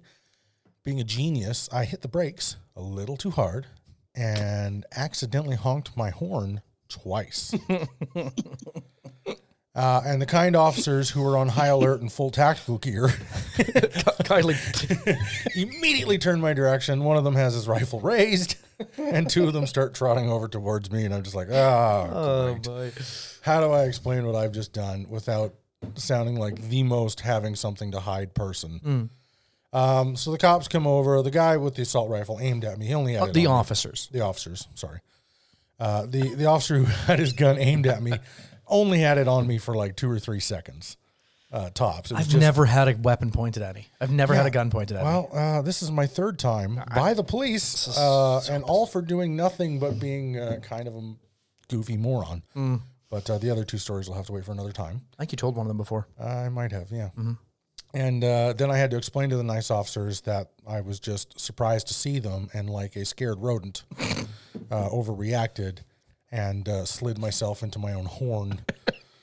being 0.84 1.00
a 1.00 1.06
genius, 1.06 1.70
I 1.72 1.86
hit 1.86 2.02
the 2.02 2.10
brakes 2.10 2.58
a 2.76 2.82
little 2.82 3.16
too 3.16 3.32
hard 3.32 3.68
and 4.14 4.86
accidentally 4.94 5.56
honked 5.56 5.96
my 5.96 6.10
horn 6.10 6.62
twice. 6.90 7.56
Uh, 9.76 10.02
and 10.06 10.22
the 10.22 10.26
kind 10.28 10.56
officers 10.56 11.10
who 11.10 11.22
were 11.24 11.36
on 11.36 11.48
high 11.48 11.68
alert 11.68 12.00
and 12.00 12.12
full 12.12 12.30
tactical 12.30 12.78
gear 12.78 13.10
Kindly. 14.24 14.56
immediately 15.56 16.18
turn 16.20 16.40
my 16.40 16.54
direction. 16.54 17.04
One 17.04 17.18
of 17.18 17.24
them 17.24 17.36
has 17.36 17.54
his 17.56 17.68
rifle 17.68 18.00
raised, 18.00 18.56
and 18.98 19.28
two 19.30 19.48
of 19.48 19.54
them 19.54 19.66
start 19.68 19.96
trotting 19.96 20.30
over 20.30 20.48
towards 20.48 20.92
me. 20.92 21.06
And 21.06 21.14
I'm 21.14 21.24
just 21.24 21.36
like, 21.36 21.50
oh, 21.50 22.54
great. 22.54 22.64
boy. 22.64 22.92
How 23.42 23.62
do 23.62 23.72
I 23.72 23.86
explain 23.86 24.26
what 24.28 24.36
I've 24.36 24.52
just 24.52 24.74
done 24.74 25.08
without 25.10 25.56
sounding 25.96 26.36
like 26.36 26.62
the 26.70 26.84
most 26.84 27.22
having 27.22 27.56
something 27.56 27.92
to 27.92 28.00
hide 28.00 28.34
person? 28.36 29.10
Um, 29.74 30.16
so 30.16 30.32
the 30.32 30.38
cops 30.38 30.68
come 30.68 30.86
over. 30.86 31.22
The 31.24 31.32
guy 31.32 31.58
with 31.58 31.74
the 31.76 31.82
assault 31.82 32.10
rifle 32.12 32.38
aimed 32.40 32.64
at 32.64 32.78
me. 32.78 32.86
He 32.88 32.94
only 32.94 33.14
had 33.14 33.30
it 33.30 33.34
The 33.34 33.48
on 33.48 33.54
me. 33.56 33.60
officers. 33.60 34.08
the 34.12 34.22
officers. 34.22 34.68
Sorry, 34.76 35.00
uh, 35.80 36.06
the 36.06 36.36
the 36.36 36.46
officer 36.46 36.78
who 36.78 36.86
had 36.86 37.18
his 37.18 37.34
gun 37.34 37.58
aimed 37.58 37.88
at 37.88 38.04
me 38.04 38.14
only 38.68 39.00
had 39.00 39.18
it 39.18 39.28
on 39.28 39.48
me 39.48 39.58
for 39.58 39.76
like 39.76 39.96
two 39.96 40.10
or 40.10 40.20
three 40.20 40.40
seconds, 40.40 40.98
uh, 41.52 41.70
tops. 41.72 42.12
I've 42.12 42.26
just- 42.28 42.38
never 42.38 42.66
had 42.66 42.88
a 42.88 42.96
weapon 42.96 43.32
pointed 43.32 43.64
at 43.64 43.76
me. 43.76 43.88
I've 44.02 44.12
never 44.12 44.34
had 44.34 44.46
a 44.46 44.52
gun 44.52 44.70
pointed 44.70 44.98
at 44.98 45.04
me. 45.04 45.10
Well, 45.10 45.30
uh, 45.34 45.62
this 45.62 45.82
is 45.84 45.92
my 45.92 46.08
third 46.08 46.40
time 46.40 46.82
by 46.96 47.14
the 47.14 47.24
police, 47.24 47.96
uh, 47.98 48.42
and 48.50 48.64
all 48.64 48.86
for 48.86 49.02
doing 49.02 49.36
nothing 49.36 49.80
but 49.80 50.00
being 50.00 50.38
uh, 50.40 50.60
kind 50.62 50.88
of 50.88 50.96
a 50.96 51.14
goofy 51.68 51.98
moron. 51.98 52.44
Mm. 52.56 52.82
But 53.10 53.30
uh, 53.30 53.38
the 53.38 53.52
other 53.52 53.64
two 53.64 53.78
stories 53.78 54.08
will 54.10 54.16
have 54.16 54.26
to 54.26 54.32
wait 54.34 54.44
for 54.46 54.52
another 54.54 54.72
time. 54.72 55.02
I 55.20 55.22
think 55.22 55.34
you 55.34 55.36
told 55.36 55.56
one 55.56 55.66
of 55.66 55.70
them 55.70 55.78
before. 55.78 56.08
I 56.20 56.50
might 56.50 56.72
have, 56.72 56.90
yeah. 56.92 57.10
And 57.94 58.24
uh, 58.24 58.54
then 58.54 58.72
I 58.72 58.78
had 58.78 58.90
to 58.90 58.98
explain 58.98 59.30
to 59.30 59.38
the 59.38 59.44
nice 59.44 59.70
officers 59.70 60.22
that 60.22 60.50
I 60.68 60.82
was 60.82 61.00
just 61.00 61.40
surprised 61.40 61.86
to 61.90 61.94
see 61.94 62.18
them 62.18 62.50
and, 62.52 62.68
like 62.68 62.96
a 62.96 63.06
scared 63.06 63.38
rodent, 63.40 63.84
uh, 64.72 64.90
overreacted 64.90 65.80
and 66.34 66.68
uh, 66.68 66.84
slid 66.84 67.20
myself 67.20 67.62
into 67.62 67.78
my 67.78 67.94
own 67.94 68.06
horn 68.06 68.60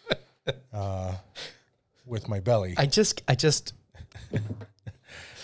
uh, 0.73 1.15
with 2.07 2.29
my 2.29 2.39
belly. 2.39 2.75
I 2.79 2.87
just, 2.87 3.21
I 3.27 3.35
just, 3.35 3.75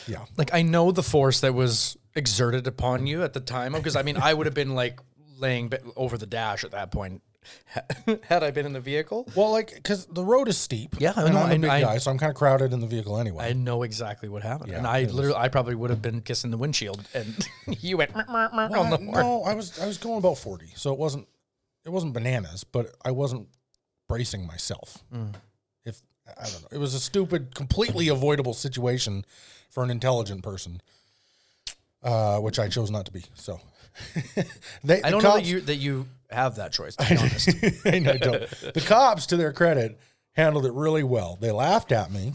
yeah. 0.06 0.24
like, 0.36 0.54
I 0.54 0.62
know 0.62 0.92
the 0.92 1.02
force 1.02 1.40
that 1.40 1.52
was 1.54 1.96
exerted 2.14 2.66
upon 2.68 3.06
you 3.08 3.22
at 3.24 3.32
the 3.32 3.40
time. 3.40 3.72
Because 3.72 3.96
I 3.96 4.02
mean, 4.02 4.16
I 4.16 4.32
would 4.32 4.46
have 4.46 4.54
been 4.54 4.74
like 4.76 5.00
laying 5.38 5.72
over 5.96 6.16
the 6.16 6.26
dash 6.26 6.62
at 6.62 6.70
that 6.70 6.92
point 6.92 7.20
had 8.22 8.44
I 8.44 8.52
been 8.52 8.64
in 8.66 8.72
the 8.72 8.80
vehicle. 8.80 9.28
Well, 9.34 9.50
like, 9.50 9.74
because 9.74 10.06
the 10.06 10.24
road 10.24 10.46
is 10.46 10.56
steep. 10.56 10.94
Yeah, 11.00 11.14
I 11.16 11.24
and 11.24 11.34
know, 11.34 11.40
I'm 11.42 11.52
a 11.52 11.58
big 11.58 11.70
I- 11.70 11.80
guy, 11.80 11.98
so 11.98 12.12
I'm 12.12 12.18
kind 12.18 12.30
of 12.30 12.36
crowded 12.36 12.72
in 12.72 12.80
the 12.80 12.86
vehicle 12.86 13.18
anyway. 13.18 13.46
I 13.46 13.52
know 13.54 13.82
exactly 13.82 14.28
what 14.28 14.42
happened, 14.44 14.70
and 14.72 14.86
I 14.86 14.98
it 14.98 15.06
was- 15.06 15.14
literally, 15.14 15.36
I 15.38 15.48
probably 15.48 15.74
would 15.74 15.90
have 15.90 16.00
been 16.02 16.20
kissing 16.22 16.50
the 16.52 16.56
windshield, 16.58 17.06
and 17.12 17.49
you 17.80 17.96
went 17.99 18.14
Well, 18.14 18.26
on 18.28 18.90
the 18.90 18.99
I- 18.99 19.04
horn. 19.04 19.11
no, 19.12 19.42
I 19.42 19.54
was 19.54 19.78
I 19.80 19.87
was 19.87 19.99
going 19.99 20.18
about 20.18 20.38
forty, 20.38 20.73
so 20.76 20.92
it 20.92 20.99
wasn't 20.99 21.26
it 21.87 21.93
wasn't 21.93 22.12
bananas, 22.12 22.64
but 22.64 22.90
I 23.05 23.12
wasn't 23.12 23.49
bracing 24.09 24.47
myself. 24.47 25.05
Mm. 25.14 25.35
If 25.85 26.02
I 26.26 26.45
don't 26.45 26.62
know, 26.62 26.69
it 26.73 26.78
was 26.78 26.95
a 26.95 27.00
stupid, 27.00 27.55
completely 27.55 28.09
avoidable 28.09 28.55
situation 28.55 29.25
for 29.71 29.85
an 29.85 29.90
intelligent 29.90 30.43
person, 30.43 30.81
uh, 32.02 32.38
which 32.38 32.59
I 32.59 32.69
chose 32.69 32.90
not 32.90 33.07
to 33.07 33.12
be. 33.12 33.25
So 33.35 33.61
they, 34.85 35.00
I 35.02 35.11
don't 35.11 35.23
know 35.23 35.35
that 35.35 35.45
you 35.45 35.61
that 35.62 35.76
you 35.76 36.07
have 36.31 36.57
that 36.57 36.73
choice. 36.73 36.97
To 36.97 37.09
be 37.09 37.16
honest, 37.21 37.50
I 37.87 37.99
know, 38.00 38.11
I 38.11 38.16
don't. 38.16 38.50
The 38.75 38.85
cops, 38.85 39.26
to 39.26 39.37
their 39.37 39.52
credit, 39.52 39.99
handled 40.33 40.66
it 40.66 40.73
really 40.73 41.05
well. 41.05 41.38
They 41.40 41.52
laughed 41.52 41.93
at 41.93 42.11
me. 42.11 42.33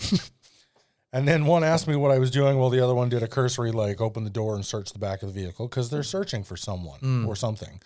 And 1.13 1.27
then 1.27 1.45
one 1.45 1.65
asked 1.65 1.89
me 1.89 1.97
what 1.97 2.11
I 2.11 2.19
was 2.19 2.31
doing 2.31 2.57
while 2.57 2.69
the 2.69 2.79
other 2.79 2.95
one 2.95 3.09
did 3.09 3.21
a 3.21 3.27
cursory, 3.27 3.73
like 3.73 3.99
open 3.99 4.23
the 4.23 4.29
door 4.29 4.55
and 4.55 4.65
search 4.65 4.93
the 4.93 4.99
back 4.99 5.21
of 5.21 5.33
the 5.33 5.41
vehicle 5.41 5.67
because 5.67 5.89
they're 5.89 6.03
searching 6.03 6.41
for 6.45 6.55
someone 6.55 7.25
or 7.27 7.35
something. 7.35 7.81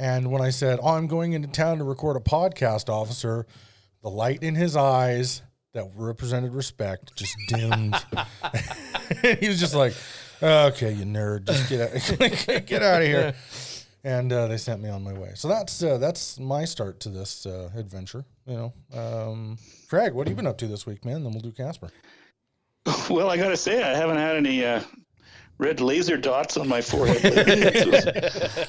And 0.00 0.30
when 0.30 0.40
I 0.40 0.48
said, 0.48 0.80
Oh, 0.82 0.94
I'm 0.94 1.06
going 1.06 1.34
into 1.34 1.46
town 1.46 1.76
to 1.76 1.84
record 1.84 2.16
a 2.16 2.20
podcast, 2.20 2.88
officer, 2.88 3.46
the 4.02 4.08
light 4.08 4.42
in 4.42 4.54
his 4.54 4.74
eyes 4.74 5.42
that 5.74 5.84
represented 5.94 6.54
respect 6.54 7.14
just 7.16 7.36
dimmed. 7.48 7.94
he 9.40 9.46
was 9.46 9.60
just 9.60 9.74
like, 9.74 9.92
Okay, 10.42 10.92
you 10.92 11.04
nerd, 11.04 11.44
just 11.46 11.68
get 11.68 11.80
out, 11.82 12.66
get 12.66 12.82
out 12.82 13.02
of 13.02 13.06
here 13.06 13.34
and 14.02 14.32
uh, 14.32 14.46
they 14.46 14.56
sent 14.56 14.80
me 14.80 14.88
on 14.88 15.04
my 15.04 15.12
way. 15.12 15.32
So 15.34 15.48
that's 15.48 15.82
uh, 15.82 15.98
that's 15.98 16.40
my 16.40 16.64
start 16.64 17.00
to 17.00 17.10
this 17.10 17.44
uh, 17.44 17.68
adventure. 17.76 18.24
You 18.46 18.72
know, 18.94 18.98
um, 18.98 19.58
Craig, 19.90 20.14
what 20.14 20.26
have 20.26 20.32
you 20.32 20.36
been 20.36 20.46
up 20.46 20.56
to 20.58 20.66
this 20.66 20.86
week, 20.86 21.04
man? 21.04 21.22
Then 21.22 21.32
we'll 21.32 21.42
do 21.42 21.52
Kasper. 21.52 21.90
Well, 23.10 23.28
I 23.28 23.36
gotta 23.36 23.58
say, 23.58 23.82
I 23.82 23.94
haven't 23.94 24.16
had 24.16 24.36
any 24.36 24.64
uh, 24.64 24.80
red 25.60 25.80
laser 25.80 26.16
dots 26.16 26.56
on 26.56 26.66
my 26.66 26.80
forehead. 26.80 27.20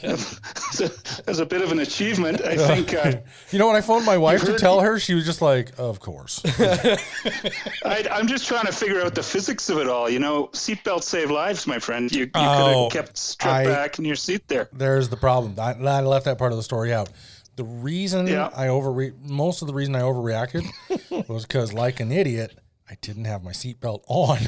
That's 0.05 1.39
a, 1.39 1.45
bit 1.45 1.62
of 1.62 1.71
an 1.71 1.79
achievement, 1.79 2.41
I 2.41 2.57
think. 2.57 2.93
Uh, 2.93 3.13
You 3.51 3.60
know, 3.60 3.67
when 3.67 3.75
I 3.77 3.81
phoned 3.81 4.05
my 4.05 4.17
wife 4.17 4.43
to 4.45 4.57
tell 4.57 4.81
her, 4.81 5.00
she 5.00 5.13
was 5.13 5.25
just 5.25 5.41
like, 5.41 5.71
"Of 5.79 6.00
course." 6.00 6.41
I, 6.45 8.05
I'm 8.12 8.27
just 8.27 8.45
trying 8.48 8.65
to 8.65 8.71
figure 8.74 9.01
out 9.01 9.15
the 9.15 9.24
physics 9.24 9.69
of 9.69 9.77
it 9.77 9.88
all. 9.88 10.10
You 10.10 10.19
know, 10.19 10.48
seatbelts 10.48 11.03
save 11.03 11.31
lives, 11.31 11.65
my 11.65 11.79
friend. 11.79 12.12
You, 12.12 12.25
you 12.25 12.31
Oh, 12.36 12.89
could 12.91 12.98
have 12.98 13.05
kept 13.05 13.17
strapped 13.17 13.65
back 13.65 13.98
in 14.00 14.05
your 14.05 14.15
seat 14.15 14.48
there. 14.48 14.69
There's 14.74 15.10
the 15.10 15.17
problem. 15.17 15.55
I, 15.60 15.71
I 15.74 16.01
left 16.01 16.25
that 16.25 16.38
part 16.38 16.51
of 16.51 16.57
the 16.57 16.63
story 16.63 16.93
out. 16.93 17.10
The 17.55 17.63
reason 17.63 18.27
Yeah. 18.27 18.50
I 18.55 18.67
overre 18.67 19.13
most 19.24 19.62
of 19.62 19.67
the 19.67 19.74
reason 19.74 19.95
I 19.95 20.01
overreacted 20.01 20.65
was 21.29 21.45
because, 21.45 21.74
like 21.74 22.00
an 22.00 22.12
idiot, 22.12 22.57
I 22.89 22.98
didn't 23.01 23.25
have 23.25 23.43
my 23.43 23.51
seatbelt 23.51 24.01
on. 24.07 24.39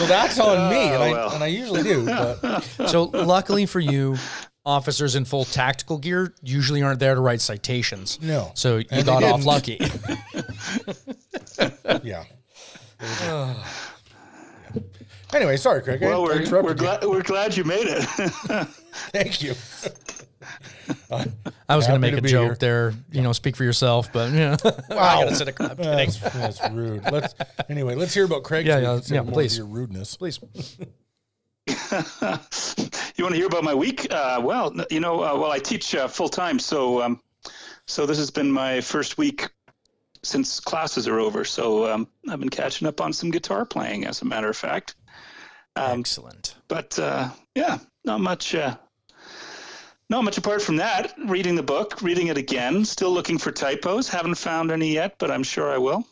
So 0.00 0.06
that's 0.06 0.38
on 0.40 0.70
me, 0.70 0.76
oh, 0.76 0.94
and 0.94 1.02
I 1.02 1.08
Oh, 1.08 1.12
well. 1.12 1.34
and 1.34 1.44
I 1.44 1.46
usually 1.48 1.82
do. 1.82 2.06
But 2.06 2.60
so 2.88 3.04
luckily 3.04 3.66
for 3.66 3.80
you, 3.80 4.16
officers 4.64 5.14
in 5.14 5.24
full 5.26 5.44
tactical 5.44 5.98
gear 5.98 6.34
usually 6.42 6.82
aren't 6.82 7.00
there 7.00 7.14
to 7.14 7.20
write 7.20 7.40
citations. 7.42 8.18
No. 8.22 8.50
so 8.54 8.78
you 8.78 8.84
And 8.90 9.04
got 9.04 9.22
off 9.22 9.44
lucky. 9.44 9.78
yeah. 12.02 12.24
Yeah. 13.20 13.54
Anyway, 15.32 15.56
sorry, 15.56 15.82
Craig. 15.82 16.00
Well, 16.00 16.22
we're, 16.24 16.62
we're 16.62 16.74
glad 16.74 17.04
we're 17.04 17.22
glad 17.22 17.56
you 17.56 17.64
made 17.64 17.86
it. 17.86 18.02
Thank 19.12 19.42
you. 19.42 19.54
I 21.70 21.76
was 21.76 21.86
going 21.86 22.00
to 22.00 22.10
make 22.10 22.18
a 22.18 22.20
joke 22.20 22.60
here. 22.60 22.90
there. 22.90 22.94
You 23.12 23.22
know, 23.22 23.32
speak 23.32 23.56
for 23.56 23.64
yourself, 23.64 24.12
but 24.12 24.32
yeah. 24.32 24.56
I 24.64 25.24
gotta 25.24 25.34
sit. 25.36 25.48
I'm 25.60 25.76
kidding. 25.76 25.84
That's, 25.84 26.18
that's 26.18 26.70
rude. 26.70 27.04
Let's 27.10 27.34
anyway. 27.68 27.94
Let's 27.94 28.12
hear 28.12 28.24
about 28.24 28.42
Craig. 28.42 28.66
Yeah, 28.66 28.98
so 29.00 29.14
yeah, 29.14 29.22
yeah, 29.22 29.30
please. 29.30 29.56
Your 29.56 29.66
rudeness. 29.66 30.16
Please. 30.16 30.40
you 30.78 31.76
want 33.24 33.32
to 33.32 33.36
hear 33.36 33.46
about 33.46 33.62
my 33.62 33.74
week? 33.74 34.12
Uh, 34.12 34.40
well, 34.42 34.74
you 34.90 35.00
know, 35.00 35.22
uh, 35.22 35.38
well, 35.38 35.52
I 35.52 35.58
teach 35.58 35.94
uh, 35.94 36.08
full 36.08 36.28
time, 36.28 36.58
so 36.58 37.02
um, 37.02 37.20
so 37.86 38.04
this 38.04 38.18
has 38.18 38.30
been 38.30 38.50
my 38.50 38.80
first 38.80 39.16
week 39.16 39.48
since 40.22 40.58
classes 40.58 41.06
are 41.06 41.20
over. 41.20 41.44
So 41.44 41.90
um, 41.90 42.08
I've 42.28 42.40
been 42.40 42.48
catching 42.48 42.88
up 42.88 43.00
on 43.00 43.12
some 43.12 43.30
guitar 43.30 43.64
playing, 43.64 44.06
as 44.06 44.22
a 44.22 44.24
matter 44.24 44.48
of 44.48 44.56
fact. 44.56 44.96
Um, 45.76 46.00
Excellent. 46.00 46.56
but 46.66 46.98
uh, 46.98 47.30
yeah, 47.54 47.78
not 48.04 48.20
much. 48.20 48.56
Not 50.10 50.24
much 50.24 50.36
apart 50.38 50.60
from 50.60 50.76
that. 50.76 51.14
Reading 51.26 51.54
the 51.54 51.62
book, 51.62 52.02
reading 52.02 52.26
it 52.26 52.36
again. 52.36 52.84
Still 52.84 53.12
looking 53.12 53.38
for 53.38 53.52
typos. 53.52 54.08
Haven't 54.08 54.34
found 54.34 54.72
any 54.72 54.92
yet, 54.92 55.14
but 55.18 55.30
I'm 55.30 55.44
sure 55.44 55.70
I 55.72 55.78
will. 55.78 56.04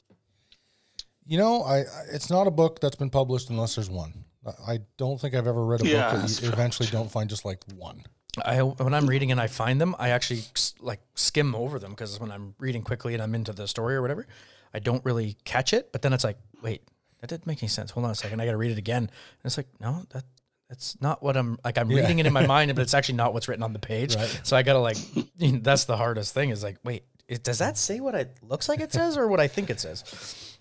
You 1.26 1.36
know, 1.36 1.62
I 1.64 1.78
I- 1.80 1.84
it's 2.12 2.30
not 2.30 2.46
a 2.46 2.50
book 2.50 2.80
that's 2.80 2.96
been 2.96 3.10
published 3.10 3.50
unless 3.50 3.74
there's 3.74 3.90
one. 3.90 4.24
I- 4.46 4.72
I 4.74 4.78
don't 4.96 5.20
think 5.20 5.34
I've 5.34 5.48
ever 5.48 5.64
read 5.66 5.82
a 5.82 5.86
Yeah, 5.86 6.12
book 6.12 6.22
that 6.22 6.40
you 6.42 6.48
eventually 6.48 6.88
don't 6.88 7.10
find 7.10 7.28
just 7.28 7.44
like 7.44 7.64
one. 7.74 8.04
I 8.44 8.62
when 8.62 8.94
I'm 8.94 9.08
reading 9.08 9.32
and 9.32 9.40
I 9.40 9.48
find 9.48 9.80
them, 9.80 9.96
I 9.98 10.10
actually 10.10 10.44
like 10.80 11.00
skim 11.16 11.56
over 11.56 11.80
them 11.80 11.90
because 11.90 12.20
when 12.20 12.30
I'm 12.30 12.54
reading 12.58 12.82
quickly 12.82 13.14
and 13.14 13.22
I'm 13.22 13.34
into 13.34 13.52
the 13.52 13.66
story 13.66 13.96
or 13.96 14.00
whatever, 14.00 14.28
I 14.72 14.78
don't 14.78 15.04
really 15.04 15.36
catch 15.44 15.72
it. 15.72 15.90
But 15.90 16.02
then 16.02 16.12
it's 16.12 16.22
like, 16.22 16.38
wait, 16.62 16.82
that 17.20 17.26
didn't 17.26 17.46
make 17.48 17.62
any 17.64 17.68
sense. 17.68 17.90
Hold 17.90 18.04
on 18.06 18.12
a 18.12 18.14
second, 18.14 18.40
I 18.40 18.44
got 18.46 18.52
to 18.52 18.56
read 18.58 18.70
it 18.70 18.78
again. 18.78 19.02
And 19.02 19.10
it's 19.44 19.56
like, 19.56 19.66
no, 19.80 20.04
that 20.10 20.24
that's 20.68 21.00
not 21.00 21.22
what 21.22 21.36
I'm 21.36 21.58
like. 21.64 21.78
I'm 21.78 21.88
reading 21.88 22.18
it 22.18 22.26
in 22.26 22.32
my 22.32 22.46
mind, 22.54 22.74
but 22.74 22.82
it's 22.82 22.94
actually 22.94 23.16
not 23.16 23.32
what's 23.32 23.48
written 23.48 23.62
on 23.62 23.72
the 23.72 23.78
page. 23.78 24.14
Right. 24.16 24.40
So 24.42 24.56
I 24.56 24.62
gotta 24.62 24.80
like, 24.80 24.98
that's 25.62 25.86
the 25.86 25.96
hardest 25.96 26.34
thing. 26.34 26.50
Is 26.50 26.62
like, 26.62 26.76
wait, 26.84 27.04
it, 27.28 27.42
does 27.42 27.58
that 27.58 27.78
say 27.78 28.00
what 28.00 28.14
it 28.14 28.38
looks 28.42 28.68
like 28.68 28.80
it 28.80 28.92
says 28.92 29.16
or 29.16 29.28
what 29.28 29.40
I 29.40 29.48
think 29.48 29.70
it 29.70 29.80
says? 29.80 30.56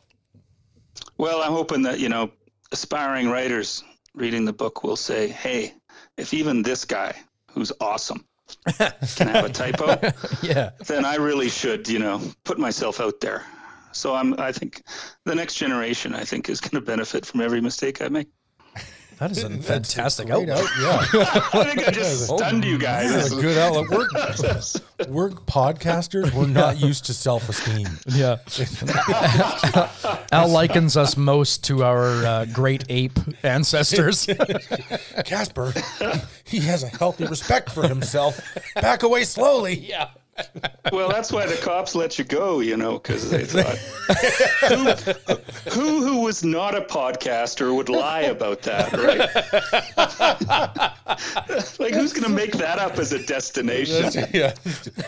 Well, 1.18 1.42
I'm 1.42 1.52
hoping 1.52 1.82
that, 1.84 2.00
you 2.00 2.10
know, 2.10 2.32
aspiring 2.72 3.30
writers 3.30 3.84
reading 4.14 4.46
the 4.46 4.54
book 4.54 4.84
will 4.84 4.96
say, 4.96 5.28
hey, 5.28 5.74
if 6.18 6.34
even 6.34 6.62
this 6.62 6.86
guy, 6.86 7.14
who's 7.52 7.72
awesome, 7.80 8.26
can 8.78 9.28
have 9.28 9.46
a 9.46 9.50
typo, 9.50 10.00
yeah. 10.42 10.72
then 10.86 11.06
I 11.06 11.16
really 11.16 11.50
should, 11.50 11.88
you 11.88 12.00
know, 12.00 12.22
put 12.44 12.58
myself 12.58 13.00
out 13.00 13.20
there. 13.20 13.44
So 13.92 14.14
I'm, 14.14 14.40
I 14.40 14.52
think 14.52 14.84
the 15.26 15.36
next 15.36 15.56
generation, 15.56 16.14
I 16.14 16.24
think, 16.24 16.50
is 16.50 16.62
going 16.62 16.82
to 16.82 16.86
benefit 16.86 17.26
from 17.26 17.42
every 17.42 17.62
mistake 17.62 18.02
I 18.02 18.10
make. 18.10 18.28
That 19.20 19.32
is 19.32 19.44
a 19.44 19.50
fantastic 19.50 20.28
Great 20.28 20.48
outlook. 20.50 20.70
out, 20.80 21.14
yeah. 21.14 21.50
I 21.54 21.64
think 21.64 21.88
I 21.88 21.92
just 21.92 22.26
stunned 22.26 22.64
you 22.64 22.78
guys. 22.78 23.12
That's 23.14 23.32
a 23.32 23.42
good 23.42 23.58
outlook. 23.58 23.90
We're, 23.90 24.08
we're 25.10 25.30
podcasters. 25.32 26.32
We're 26.34 26.46
not 26.46 26.80
used 26.80 27.06
to 27.08 27.14
self 27.16 27.50
esteem. 27.50 27.88
Yeah. 28.08 28.38
Al 30.32 30.50
likens 30.50 30.98
us 30.98 31.18
most 31.18 31.64
to 31.66 31.84
our 31.84 32.26
uh, 32.26 32.46
great 32.54 32.84
ape 32.90 33.18
ancestors. 33.44 34.28
Kasper, 35.26 35.74
he 36.44 36.60
has 36.60 36.84
a 36.84 36.88
healthy 36.88 37.26
respect 37.26 37.72
for 37.72 37.88
himself. 37.88 38.40
Back 38.76 39.02
away 39.02 39.24
slowly. 39.24 39.80
yeah. 39.80 40.10
Well, 40.92 41.10
that's 41.10 41.32
why 41.32 41.46
the 41.46 41.56
cops 41.58 41.94
let 41.96 42.18
you 42.18 42.24
go, 42.26 42.60
you 42.62 42.76
know, 42.78 42.94
because 43.00 43.30
they 43.30 43.44
thought 43.46 43.78
who, 44.70 44.86
who 45.72 46.02
who 46.08 46.22
was 46.22 46.44
not 46.44 46.74
a 46.76 46.82
podcaster 46.82 47.76
would 47.76 47.90
lie 47.90 48.22
about 48.22 48.62
that, 48.64 48.94
right? 48.94 49.20
like, 51.80 51.94
who's 51.94 52.14
going 52.14 52.24
to 52.24 52.30
make 52.30 52.54
that 52.54 52.80
up 52.80 52.98
as 53.00 53.12
a 53.12 53.22
destination? 53.26 54.06
yeah. 54.34 54.54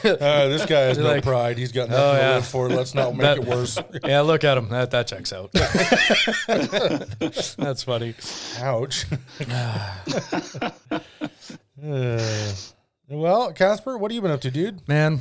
Uh, 0.03 0.48
this 0.50 0.65
guy 0.65 0.81
has 0.81 0.98
no 0.98 1.05
like- 1.05 1.24
pride. 1.24 1.57
He's 1.57 1.71
got 1.71 1.88
nothing 1.89 2.03
Oh, 2.03 2.17
to 2.21 2.29
live 2.36 2.45
for. 2.48 2.67
Let's 2.69 2.93
not 2.93 3.13
make 3.13 3.21
That- 3.21 3.38
it 3.38 3.45
worse. 3.45 3.77
Yeah, 4.03 4.19
look 4.21 4.43
at 4.43 4.57
him. 4.57 4.67
That 4.69 4.91
that 4.91 5.07
checks 5.07 5.31
out. 5.31 5.51
That's 7.57 7.83
funny. 7.83 8.15
Ouch. 8.59 9.05
Uh, 11.81 12.19
well, 13.09 13.51
Kasper, 13.53 13.97
what 13.97 14.11
have 14.11 14.15
you 14.15 14.21
been 14.21 14.31
up 14.31 14.41
to, 14.41 14.51
dude? 14.51 14.87
Man. 14.87 15.19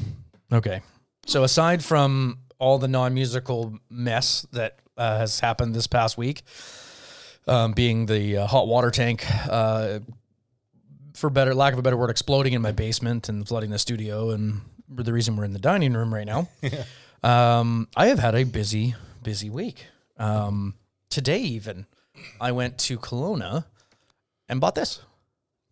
Okay. 0.52 0.82
So 1.26 1.44
aside 1.44 1.84
from 1.84 2.38
all 2.58 2.78
the 2.78 2.88
non-musical 2.88 3.78
mess 3.88 4.46
that 4.52 4.78
uh, 4.96 5.18
has 5.18 5.40
happened 5.40 5.74
this 5.74 5.86
past 5.86 6.18
week, 6.18 6.42
um, 7.46 7.72
being 7.72 8.06
the 8.06 8.38
uh, 8.38 8.46
hot 8.46 8.66
water 8.68 8.90
tank, 8.90 9.24
uh, 9.48 10.00
for 11.14 11.30
better 11.30 11.54
lack 11.54 11.72
of 11.72 11.78
a 11.78 11.82
better 11.82 11.96
word, 11.96 12.10
exploding 12.10 12.52
in 12.52 12.62
my 12.62 12.72
basement 12.72 13.28
and 13.28 13.46
flooding 13.46 13.70
the 13.70 13.78
studio, 13.78 14.30
and 14.30 14.60
the 14.88 15.12
reason 15.12 15.36
we're 15.36 15.44
in 15.44 15.52
the 15.52 15.58
dining 15.58 15.92
room 15.92 16.12
right 16.14 16.26
now. 16.26 16.48
um, 17.22 17.88
I 17.96 18.06
have 18.06 18.18
had 18.18 18.34
a 18.34 18.44
busy, 18.44 18.94
busy 19.22 19.50
week. 19.50 19.86
Um, 20.16 20.74
today, 21.10 21.40
even, 21.40 21.86
I 22.40 22.52
went 22.52 22.78
to 22.78 22.98
Kelowna 22.98 23.64
and 24.48 24.60
bought 24.60 24.74
this. 24.74 25.00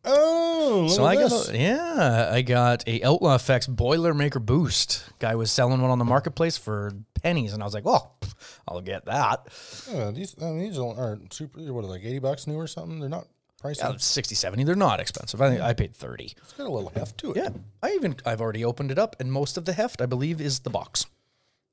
Oh, 0.06 0.88
So 0.88 1.04
I 1.04 1.16
this. 1.16 1.32
got 1.46 1.54
a, 1.54 1.58
yeah, 1.58 2.30
I 2.32 2.42
got 2.42 2.86
a 2.86 3.02
Outlaw 3.02 3.34
Effects 3.34 3.66
Boilermaker 3.66 4.44
boost. 4.44 5.04
Guy 5.18 5.34
was 5.34 5.50
selling 5.50 5.80
one 5.82 5.90
on 5.90 5.98
the 5.98 6.04
marketplace 6.04 6.56
for 6.56 6.92
pennies, 7.22 7.52
and 7.52 7.62
I 7.62 7.66
was 7.66 7.74
like, 7.74 7.84
"Well, 7.84 8.16
I'll 8.68 8.80
get 8.80 9.04
that." 9.06 9.48
Yeah, 9.92 10.10
these, 10.12 10.34
I 10.40 10.44
mean, 10.46 10.58
these 10.60 10.78
aren't 10.78 11.32
super. 11.32 11.60
What 11.72 11.80
are 11.84 11.88
they, 11.88 11.92
like 11.94 12.04
eighty 12.04 12.18
bucks 12.20 12.46
new 12.46 12.56
or 12.56 12.66
something? 12.66 13.00
They're 13.00 13.08
not 13.08 13.26
pricey. 13.62 13.78
Yeah, 13.78 13.94
60, 13.96 14.34
70. 14.34 14.64
They're 14.64 14.74
not 14.76 15.00
expensive. 15.00 15.40
I 15.40 15.48
think 15.50 15.60
I 15.60 15.72
paid 15.72 15.94
thirty. 15.94 16.34
It's 16.36 16.52
got 16.52 16.66
a 16.66 16.70
little 16.70 16.90
heft 16.94 17.18
to 17.18 17.32
it. 17.32 17.36
Yeah, 17.38 17.48
I 17.82 17.90
even 17.92 18.16
I've 18.24 18.40
already 18.40 18.64
opened 18.64 18.90
it 18.92 18.98
up, 18.98 19.16
and 19.18 19.32
most 19.32 19.56
of 19.56 19.64
the 19.64 19.72
heft, 19.72 20.00
I 20.00 20.06
believe, 20.06 20.40
is 20.40 20.60
the 20.60 20.70
box. 20.70 21.06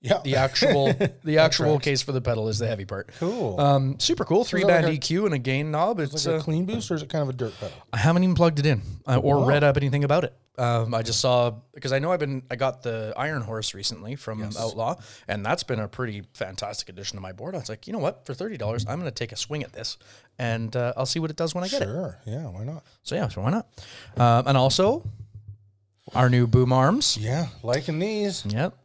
Yeah. 0.04 0.20
The 0.24 0.36
actual 0.36 0.94
the 1.24 1.40
actual 1.40 1.80
case 1.80 2.04
for 2.04 2.12
the 2.12 2.22
pedal 2.22 2.48
is 2.50 2.60
the 2.60 2.68
heavy 2.68 2.86
part. 2.86 3.10
cool. 3.20 3.60
Um, 3.60 4.00
super 4.00 4.24
cool. 4.26 4.44
Three 4.44 4.64
band 4.64 4.86
like 4.86 4.96
a- 4.96 5.00
EQ 5.00 5.26
and 5.26 5.34
a 5.34 5.40
gain 5.40 5.72
knob. 5.72 6.00
It's 6.00 6.14
Is 6.14 6.28
it 6.28 6.34
uh, 6.36 6.38
a 6.38 6.42
clean 6.42 6.66
boost 6.66 6.92
or 6.92 6.94
is 6.96 7.02
it 7.02 7.10
kind 7.10 7.24
of 7.24 7.30
a 7.30 7.34
dirt 7.34 7.54
pedal? 7.60 7.76
I 7.92 7.98
haven't 7.98 8.24
even 8.24 8.36
plugged 8.36 8.60
it 8.60 8.66
in 8.68 8.82
uh, 9.08 9.18
or 9.18 9.38
Wow. 9.40 9.46
read 9.48 9.64
up 9.64 9.78
anything 9.78 10.04
about 10.04 10.24
it. 10.26 10.34
Um, 10.56 10.94
I 10.94 11.02
just 11.02 11.20
saw 11.20 11.50
because 11.74 11.92
I 11.94 11.98
know 11.98 12.12
I've 12.12 12.20
been 12.20 12.44
I 12.52 12.56
got 12.56 12.84
the 12.84 13.12
Iron 13.18 13.42
Horse 13.42 13.74
recently 13.74 14.16
from 14.16 14.44
Outlaw, 14.44 14.98
and 15.28 15.44
that's 15.44 15.64
been 15.64 15.80
a 15.80 15.88
pretty 15.88 16.22
fantastic 16.36 16.90
addition 16.90 17.18
to 17.18 17.22
my 17.22 17.32
board. 17.32 17.56
I 17.56 17.58
was 17.58 17.70
like, 17.70 17.88
you 17.88 17.94
know 17.94 17.98
what, 17.98 18.28
for 18.28 18.36
thirty 18.36 18.56
dollars, 18.58 18.86
I'm 18.88 19.00
going 19.00 19.10
to 19.10 19.16
take 19.16 19.32
a 19.32 19.36
swing 19.36 19.64
at 19.64 19.74
this, 19.74 19.98
and 20.38 20.76
uh, 20.76 20.94
I'll 20.96 21.08
see 21.08 21.18
what 21.18 21.32
it 21.32 21.38
does 21.38 21.56
when 21.56 21.64
I 21.64 21.70
get 21.70 21.82
it. 21.82 21.86
Sure. 21.86 22.20
Yeah. 22.26 22.44
Why 22.50 22.66
not? 22.66 22.84
So 23.02 23.16
yeah, 23.16 23.30
so 23.30 23.42
why 23.42 23.50
not? 23.50 23.68
Um, 24.16 24.48
and 24.50 24.56
also, 24.56 25.04
our 26.14 26.30
new 26.30 26.46
boom 26.46 26.72
arms. 26.72 27.18
Yeah. 27.20 27.48
Liking 27.64 27.98
these. 27.98 28.46
Yep. 28.46 28.78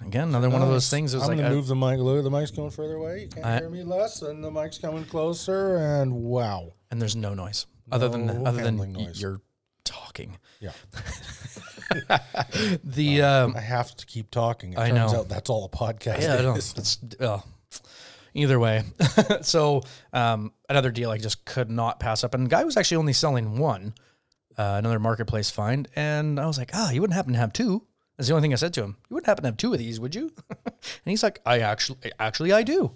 Again, 0.00 0.28
another 0.28 0.50
one 0.50 0.62
of 0.62 0.68
those 0.68 0.88
things. 0.90 1.14
Is 1.14 1.22
I'm 1.22 1.28
like 1.28 1.38
gonna 1.38 1.48
I- 1.50 1.52
move 1.52 1.66
the 1.66 1.74
mic. 1.76 1.98
Look, 1.98 2.22
the 2.24 2.30
mic's 2.30 2.50
going 2.50 2.70
further 2.70 2.94
away. 2.94 3.22
You 3.22 3.28
can't 3.28 3.46
I- 3.46 3.58
hear 3.58 3.70
me 3.70 3.82
less, 3.84 4.22
and 4.22 4.42
the 4.44 4.50
mic's 4.50 4.78
coming 4.78 5.04
closer. 5.04 5.76
And 5.76 6.12
wow. 6.12 6.72
and 6.90 7.00
there's 7.00 7.16
no 7.16 7.32
noise 7.34 7.66
other 7.92 8.08
than 8.08 8.26
No 8.26 8.44
other 8.44 8.56
than 8.58 8.78
handling 8.78 8.94
y- 8.94 9.04
noise. 9.04 9.20
you're 9.20 9.40
talking. 9.84 10.38
Yeah. 10.60 10.72
The 12.82 13.22
um, 13.22 13.54
I 13.56 13.60
have 13.60 13.94
to 13.96 14.06
keep 14.06 14.30
talking. 14.30 14.72
It 14.72 14.78
I 14.78 14.90
turns 14.90 15.12
know. 15.12 15.20
out 15.20 15.28
that's 15.28 15.50
all 15.50 15.64
a 15.64 15.68
podcast 15.68 16.22
Yeah, 16.22 16.50
I 16.50 16.56
is. 16.56 16.74
It's 16.76 16.98
well, 17.20 17.46
either 18.32 18.58
way. 18.58 18.84
so 19.42 19.82
um, 20.12 20.52
another 20.68 20.90
deal 20.90 21.10
I 21.10 21.18
just 21.18 21.44
could 21.44 21.70
not 21.70 22.00
pass 22.00 22.24
up, 22.24 22.34
and 22.34 22.46
the 22.46 22.50
guy 22.50 22.64
was 22.64 22.76
actually 22.76 22.96
only 22.96 23.12
selling 23.12 23.58
one, 23.58 23.94
uh, 24.56 24.76
another 24.78 24.98
marketplace 24.98 25.50
find, 25.50 25.86
and 25.94 26.40
I 26.40 26.46
was 26.46 26.58
like, 26.58 26.70
ah, 26.74 26.90
you 26.90 27.00
wouldn't 27.00 27.14
happen 27.16 27.32
to 27.34 27.38
have 27.38 27.52
two. 27.52 27.86
That's 28.16 28.28
the 28.28 28.34
only 28.34 28.42
thing 28.42 28.52
I 28.52 28.56
said 28.56 28.74
to 28.74 28.82
him. 28.82 28.96
You 29.08 29.14
wouldn't 29.14 29.26
happen 29.26 29.42
to 29.42 29.48
have 29.48 29.56
two 29.56 29.72
of 29.72 29.78
these, 29.78 29.98
would 29.98 30.14
you? 30.14 30.32
and 30.66 30.74
he's 31.04 31.22
like, 31.22 31.40
I 31.44 31.60
actually, 31.60 32.12
actually, 32.18 32.52
I 32.52 32.62
do. 32.62 32.92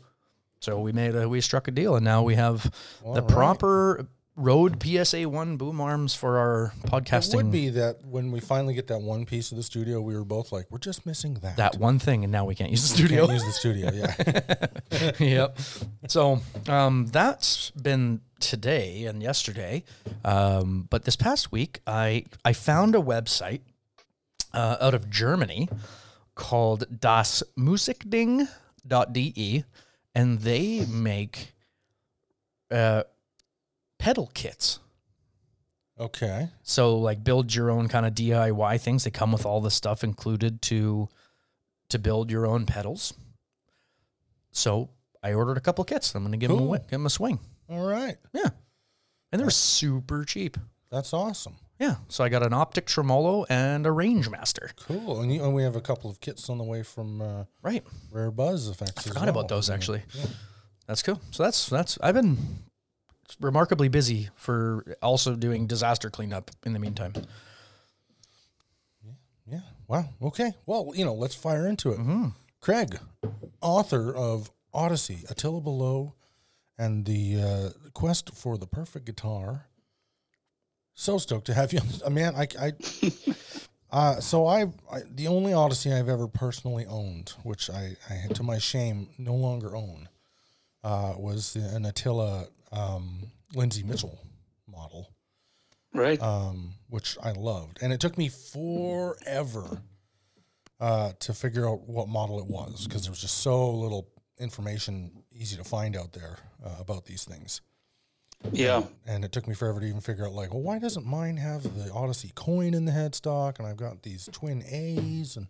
So 0.60 0.80
we 0.80 0.92
made 0.92 1.14
a, 1.14 1.28
we 1.28 1.40
struck 1.40 1.68
a 1.68 1.70
deal, 1.70 1.96
and 1.96 2.04
now 2.04 2.22
we 2.22 2.34
have 2.34 2.62
the 3.04 3.22
right. 3.22 3.28
proper 3.28 4.08
Rode 4.38 4.80
PSA 4.80 5.28
one 5.28 5.56
boom 5.56 5.80
arms 5.80 6.14
for 6.14 6.38
our 6.38 6.72
It 6.84 6.90
podcasting. 6.90 7.34
would 7.34 7.50
be 7.50 7.70
that 7.70 8.04
when 8.04 8.30
we 8.30 8.38
finally 8.38 8.72
get 8.72 8.86
that 8.86 9.00
one 9.00 9.26
piece 9.26 9.50
of 9.50 9.56
the 9.56 9.64
studio, 9.64 10.00
we 10.00 10.14
were 10.14 10.24
both 10.24 10.52
like, 10.52 10.66
we're 10.70 10.78
just 10.78 11.04
missing 11.04 11.34
that. 11.42 11.56
that 11.56 11.78
one 11.78 11.98
thing, 11.98 12.22
and 12.22 12.30
now 12.30 12.44
we 12.44 12.54
can't 12.54 12.70
use 12.70 12.88
the 12.88 12.96
studio. 12.96 13.26
Can't 13.26 13.32
use 13.32 13.44
the 13.44 13.52
studio. 13.52 13.90
Yeah. 13.92 15.12
yep. 15.18 15.58
So 16.06 16.40
um, 16.68 17.06
that's 17.06 17.70
been 17.72 18.20
today 18.38 19.06
and 19.06 19.20
yesterday. 19.20 19.82
Um, 20.24 20.86
but 20.88 21.04
this 21.04 21.16
past 21.16 21.50
week, 21.50 21.80
I 21.84 22.24
I 22.44 22.52
found 22.52 22.94
a 22.94 23.00
website 23.00 23.62
uh, 24.58 24.76
out 24.80 24.94
of 24.94 25.08
Germany 25.08 25.68
called 26.34 27.00
dasmusikding.de, 27.00 29.64
and 30.14 30.40
they 30.40 30.86
make 30.86 31.52
uh, 32.70 33.04
pedal 33.98 34.30
kits. 34.34 34.80
okay. 35.98 36.48
So 36.62 36.98
like 36.98 37.22
build 37.22 37.54
your 37.54 37.70
own 37.70 37.88
kind 37.88 38.04
of 38.04 38.14
DIY 38.14 38.80
things. 38.80 39.04
They 39.04 39.10
come 39.10 39.32
with 39.32 39.46
all 39.46 39.60
the 39.60 39.70
stuff 39.70 40.02
included 40.02 40.60
to 40.62 41.08
to 41.90 41.98
build 41.98 42.30
your 42.30 42.46
own 42.46 42.66
pedals. 42.66 43.14
So 44.50 44.90
I 45.22 45.34
ordered 45.34 45.56
a 45.56 45.60
couple 45.60 45.84
kits. 45.84 46.14
I'm 46.14 46.24
gonna 46.24 46.36
give 46.36 46.50
them 46.50 46.68
a 46.68 46.78
give 46.78 46.90
them 46.90 47.06
a 47.06 47.10
swing. 47.10 47.38
All 47.70 47.86
right. 47.86 48.16
Yeah. 48.32 48.50
And 49.30 49.40
they're 49.40 49.50
super 49.50 50.24
cheap. 50.24 50.56
That's 50.90 51.12
awesome. 51.12 51.56
Yeah. 51.78 51.96
So 52.08 52.24
I 52.24 52.28
got 52.28 52.42
an 52.42 52.52
optic 52.52 52.86
tremolo 52.86 53.44
and 53.48 53.86
a 53.86 53.92
range 53.92 54.28
master. 54.28 54.70
Cool. 54.80 55.20
And, 55.20 55.32
you, 55.32 55.44
and 55.44 55.54
we 55.54 55.62
have 55.62 55.76
a 55.76 55.80
couple 55.80 56.10
of 56.10 56.20
kits 56.20 56.50
on 56.50 56.58
the 56.58 56.64
way 56.64 56.82
from 56.82 57.22
uh, 57.22 57.44
Right. 57.62 57.84
Rare 58.10 58.30
Buzz 58.32 58.68
effects. 58.68 59.06
I 59.06 59.10
Forgot 59.10 59.28
about 59.28 59.48
those 59.48 59.70
actually. 59.70 60.02
That's 60.86 61.02
cool. 61.02 61.20
So 61.30 61.42
that's 61.44 61.68
that's 61.68 61.98
I've 62.02 62.14
been 62.14 62.38
remarkably 63.40 63.88
busy 63.88 64.30
for 64.34 64.96
also 65.02 65.34
doing 65.36 65.66
disaster 65.66 66.10
cleanup 66.10 66.50
in 66.64 66.72
the 66.72 66.78
meantime. 66.78 67.12
Yeah. 69.04 69.12
Yeah. 69.50 69.60
Wow. 69.86 70.06
Okay. 70.22 70.52
Well, 70.66 70.92
you 70.94 71.04
know, 71.04 71.14
let's 71.14 71.34
fire 71.34 71.66
into 71.68 71.90
it. 71.92 72.00
Craig, 72.60 72.98
author 73.60 74.14
of 74.14 74.50
Odyssey, 74.74 75.24
Attila 75.28 75.60
Balogh, 75.60 76.12
and 76.76 77.04
the 77.04 77.40
uh, 77.40 77.70
quest 77.92 78.34
for 78.34 78.58
the 78.58 78.66
perfect 78.66 79.04
guitar. 79.06 79.66
So 81.00 81.16
stoked 81.18 81.46
to 81.46 81.54
have 81.54 81.72
you. 81.72 81.78
Uh, 82.04 82.10
man, 82.10 82.34
I, 82.34 82.48
I 82.60 82.72
uh, 83.92 84.20
so 84.20 84.46
I, 84.48 84.62
I, 84.92 85.02
the 85.08 85.28
only 85.28 85.52
Odyssey 85.52 85.92
I've 85.92 86.08
ever 86.08 86.26
personally 86.26 86.86
owned, 86.86 87.34
which 87.44 87.70
I, 87.70 87.96
I 88.10 88.32
to 88.34 88.42
my 88.42 88.58
shame, 88.58 89.08
no 89.16 89.36
longer 89.36 89.76
own, 89.76 90.08
uh, 90.82 91.14
was 91.16 91.52
the, 91.52 91.60
an 91.60 91.86
Attila 91.86 92.48
um, 92.72 93.30
Lindsay 93.54 93.84
Mitchell 93.84 94.18
model 94.66 95.08
Right. 95.94 96.20
um, 96.20 96.74
which 96.88 97.16
I 97.22 97.30
loved. 97.30 97.78
And 97.80 97.92
it 97.92 98.00
took 98.00 98.18
me 98.18 98.28
forever 98.28 99.80
uh, 100.80 101.12
to 101.20 101.32
figure 101.32 101.68
out 101.68 101.88
what 101.88 102.08
model 102.08 102.40
it 102.40 102.46
was 102.46 102.88
because 102.88 103.04
there 103.04 103.12
was 103.12 103.20
just 103.20 103.38
so 103.38 103.70
little 103.70 104.08
information 104.40 105.12
easy 105.30 105.56
to 105.56 105.64
find 105.64 105.96
out 105.96 106.12
there 106.12 106.38
uh, 106.66 106.74
about 106.80 107.04
these 107.04 107.24
things. 107.24 107.60
Yeah. 108.52 108.84
And 109.06 109.24
it 109.24 109.32
took 109.32 109.46
me 109.48 109.54
forever 109.54 109.80
to 109.80 109.86
even 109.86 110.00
figure 110.00 110.26
out, 110.26 110.32
like, 110.32 110.52
well, 110.52 110.62
why 110.62 110.78
doesn't 110.78 111.04
mine 111.06 111.36
have 111.38 111.62
the 111.62 111.92
Odyssey 111.92 112.32
coin 112.34 112.74
in 112.74 112.84
the 112.84 112.92
headstock? 112.92 113.58
And 113.58 113.66
I've 113.66 113.76
got 113.76 114.02
these 114.02 114.28
twin 114.32 114.62
A's. 114.70 115.36
And 115.36 115.48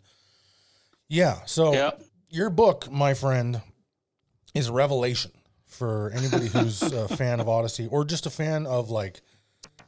yeah, 1.09 1.41
so 1.47 1.73
Yeah. 1.73 1.91
your 2.29 2.51
book, 2.51 2.91
my 2.91 3.15
friend, 3.15 3.61
is 4.55 4.69
a 4.69 4.73
revelation 4.73 5.33
for 5.67 6.11
anybody 6.15 6.47
who's 6.53 6.83
a 6.83 7.09
fan 7.09 7.41
of 7.41 7.49
Odyssey 7.49 7.87
or 7.91 8.05
just 8.05 8.27
a 8.27 8.31
fan 8.31 8.67
of 8.67 8.91
like 8.91 9.21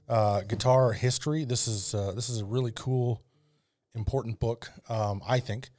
uh, 0.08 0.42
guitar 0.42 0.92
history. 0.92 1.44
This 1.44 1.66
is 1.68 1.94
uh, 1.94 2.12
this 2.12 2.28
is 2.28 2.40
a 2.40 2.44
really 2.44 2.72
cool, 2.74 3.22
important 3.94 4.38
book. 4.40 4.70
Um, 4.88 5.22
I 5.26 5.40
think. 5.40 5.70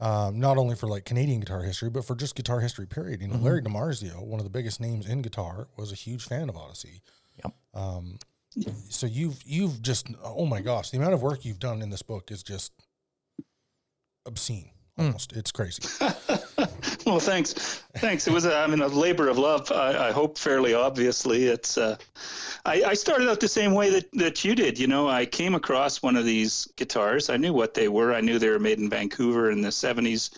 Um, 0.00 0.40
not 0.40 0.58
only 0.58 0.74
for 0.74 0.88
like 0.88 1.04
Canadian 1.04 1.40
guitar 1.40 1.62
history, 1.62 1.88
but 1.88 2.04
for 2.04 2.16
just 2.16 2.34
guitar 2.34 2.60
history. 2.60 2.86
Period. 2.86 3.22
You 3.22 3.28
know, 3.28 3.36
Larry 3.36 3.62
DiMarzio, 3.62 4.24
one 4.26 4.40
of 4.40 4.44
the 4.44 4.50
biggest 4.50 4.80
names 4.80 5.08
in 5.08 5.22
guitar, 5.22 5.68
was 5.76 5.92
a 5.92 5.94
huge 5.94 6.24
fan 6.24 6.48
of 6.48 6.56
Odyssey. 6.56 7.00
Yep. 7.44 7.54
Um, 7.74 8.18
so 8.88 9.06
you've 9.06 9.40
you've 9.44 9.82
just 9.82 10.08
oh 10.22 10.46
my 10.46 10.60
gosh, 10.60 10.90
the 10.90 10.98
amount 10.98 11.14
of 11.14 11.22
work 11.22 11.44
you've 11.44 11.58
done 11.58 11.82
in 11.82 11.90
this 11.90 12.02
book 12.02 12.30
is 12.30 12.42
just 12.42 12.72
obscene. 14.26 14.70
Almost, 14.96 15.32
it's 15.32 15.50
crazy. 15.50 15.82
well, 17.06 17.18
thanks. 17.18 17.82
Thanks. 17.96 18.28
It 18.28 18.32
was, 18.32 18.44
a, 18.44 18.56
I 18.56 18.66
mean, 18.68 18.80
a 18.80 18.86
labor 18.86 19.28
of 19.28 19.38
love. 19.38 19.72
I, 19.72 20.08
I 20.08 20.12
hope 20.12 20.38
fairly 20.38 20.74
obviously. 20.74 21.46
It's. 21.46 21.76
Uh, 21.76 21.96
I, 22.64 22.82
I 22.84 22.94
started 22.94 23.28
out 23.28 23.40
the 23.40 23.48
same 23.48 23.74
way 23.74 23.90
that, 23.90 24.10
that 24.12 24.44
you 24.44 24.54
did. 24.54 24.78
You 24.78 24.86
know, 24.86 25.08
I 25.08 25.26
came 25.26 25.54
across 25.54 26.02
one 26.02 26.16
of 26.16 26.24
these 26.24 26.68
guitars. 26.76 27.28
I 27.28 27.36
knew 27.36 27.52
what 27.52 27.74
they 27.74 27.88
were. 27.88 28.14
I 28.14 28.20
knew 28.20 28.38
they 28.38 28.48
were 28.48 28.60
made 28.60 28.78
in 28.78 28.88
Vancouver 28.88 29.50
in 29.50 29.62
the 29.62 29.68
'70s, 29.68 30.30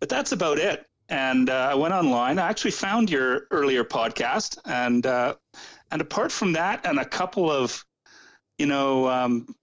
but 0.00 0.08
that's 0.08 0.32
about 0.32 0.58
it. 0.58 0.86
And 1.08 1.48
uh, 1.48 1.68
I 1.70 1.74
went 1.74 1.94
online. 1.94 2.38
I 2.38 2.48
actually 2.48 2.72
found 2.72 3.10
your 3.10 3.46
earlier 3.50 3.84
podcast, 3.84 4.58
and 4.66 5.06
uh, 5.06 5.34
and 5.90 6.02
apart 6.02 6.30
from 6.30 6.52
that, 6.52 6.84
and 6.84 6.98
a 6.98 7.04
couple 7.04 7.50
of, 7.50 7.84
you 8.58 8.66
know, 8.66 9.08
um, 9.08 9.54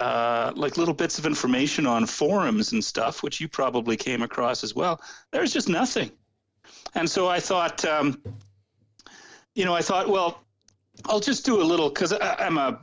uh, 0.00 0.52
like 0.54 0.76
little 0.76 0.94
bits 0.94 1.18
of 1.18 1.26
information 1.26 1.86
on 1.86 2.06
forums 2.06 2.72
and 2.72 2.84
stuff, 2.84 3.22
which 3.22 3.40
you 3.40 3.48
probably 3.48 3.96
came 3.96 4.22
across 4.22 4.62
as 4.62 4.74
well. 4.74 5.00
There's 5.30 5.52
just 5.52 5.68
nothing. 5.68 6.10
And 6.94 7.08
so 7.08 7.28
I 7.28 7.40
thought, 7.40 7.84
um, 7.84 8.22
you 9.54 9.64
know, 9.64 9.74
I 9.74 9.82
thought, 9.82 10.08
well, 10.08 10.42
I'll 11.06 11.20
just 11.20 11.44
do 11.44 11.60
a 11.60 11.64
little 11.64 11.88
because 11.88 12.12
I'm 12.20 12.58
a 12.58 12.80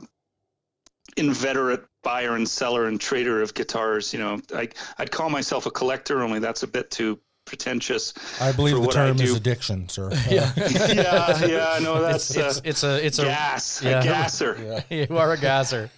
inveterate 1.16 1.84
buyer 2.02 2.36
and 2.36 2.48
seller 2.48 2.86
and 2.86 3.00
trader 3.00 3.42
of 3.42 3.54
guitars. 3.54 4.12
You 4.12 4.18
know, 4.20 4.40
I, 4.54 4.68
I'd 4.98 5.10
call 5.10 5.30
myself 5.30 5.66
a 5.66 5.70
collector, 5.70 6.22
only 6.22 6.38
that's 6.38 6.62
a 6.62 6.66
bit 6.66 6.90
too 6.90 7.18
pretentious. 7.46 8.12
I 8.40 8.52
believe 8.52 8.74
for 8.74 8.80
the 8.80 8.86
what 8.86 8.94
term 8.94 9.18
is 9.20 9.34
addiction, 9.34 9.88
sir. 9.88 10.10
Yeah. 10.28 10.52
yeah, 10.56 11.44
yeah, 11.46 11.78
no, 11.80 12.02
that's 12.02 12.36
It's 12.36 12.58
uh, 12.58 12.60
it's 12.64 12.84
a 12.84 13.06
it's 13.06 13.18
a 13.18 13.24
gas, 13.24 13.82
yeah. 13.82 14.00
a 14.00 14.04
gasser. 14.04 14.84
Yeah. 14.90 15.06
you 15.08 15.16
are 15.16 15.32
a 15.32 15.38
gasser. 15.38 15.90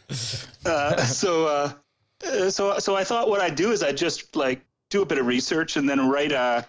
uh, 0.67 0.97
so 1.05 1.47
uh, 1.47 1.73
uh, 2.27 2.51
so 2.51 2.79
so 2.79 2.95
I 2.95 3.03
thought 3.03 3.29
what 3.29 3.41
I'd 3.41 3.57
do 3.57 3.73
is 3.73 3.83
I'd 3.83 3.97
just 3.97 4.37
like 4.37 4.61
do 4.91 5.03
a 5.03 5.07
bit 5.07 5.19
of 5.19 5.27
research 5.27 5.77
and 5.77 5.89
then 5.89 6.09
write 6.09 6.33
a 6.33 6.67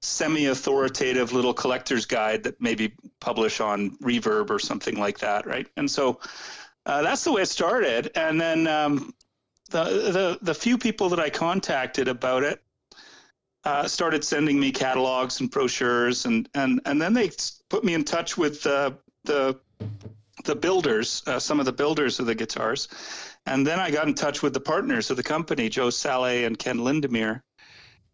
semi-authoritative 0.00 1.32
little 1.32 1.54
collector's 1.54 2.04
guide 2.04 2.42
that 2.44 2.60
maybe 2.60 2.92
publish 3.20 3.60
on 3.60 3.96
Reverb 3.98 4.50
or 4.50 4.58
something 4.58 4.96
like 4.96 5.18
that, 5.18 5.46
right? 5.46 5.66
And 5.76 5.90
so 5.90 6.20
uh, 6.86 7.02
that's 7.02 7.24
the 7.24 7.32
way 7.32 7.42
it 7.42 7.46
started. 7.46 8.10
And 8.14 8.40
then 8.40 8.66
um, 8.66 9.14
the 9.70 9.84
the 9.84 10.38
the 10.42 10.54
few 10.54 10.78
people 10.78 11.08
that 11.08 11.20
I 11.20 11.30
contacted 11.30 12.08
about 12.08 12.42
it 12.42 12.62
uh, 13.64 13.88
started 13.88 14.24
sending 14.24 14.60
me 14.60 14.70
catalogs 14.70 15.40
and 15.40 15.50
brochures, 15.50 16.26
and 16.26 16.48
and 16.54 16.80
and 16.84 17.00
then 17.00 17.12
they 17.12 17.30
put 17.68 17.84
me 17.84 17.94
in 17.94 18.04
touch 18.04 18.36
with 18.36 18.66
uh, 18.66 18.90
the 19.24 19.58
the 20.44 20.54
builders, 20.54 21.22
uh, 21.26 21.38
some 21.38 21.58
of 21.60 21.66
the 21.66 21.72
builders 21.72 22.20
of 22.20 22.26
the 22.26 22.34
guitars. 22.34 22.88
And 23.46 23.66
then 23.66 23.78
I 23.78 23.90
got 23.90 24.08
in 24.08 24.14
touch 24.14 24.42
with 24.42 24.52
the 24.52 24.60
partners 24.60 25.10
of 25.10 25.16
the 25.16 25.22
company, 25.22 25.68
Joe 25.68 25.90
Saleh 25.90 26.44
and 26.44 26.58
Ken 26.58 26.78
Lindemir, 26.78 27.42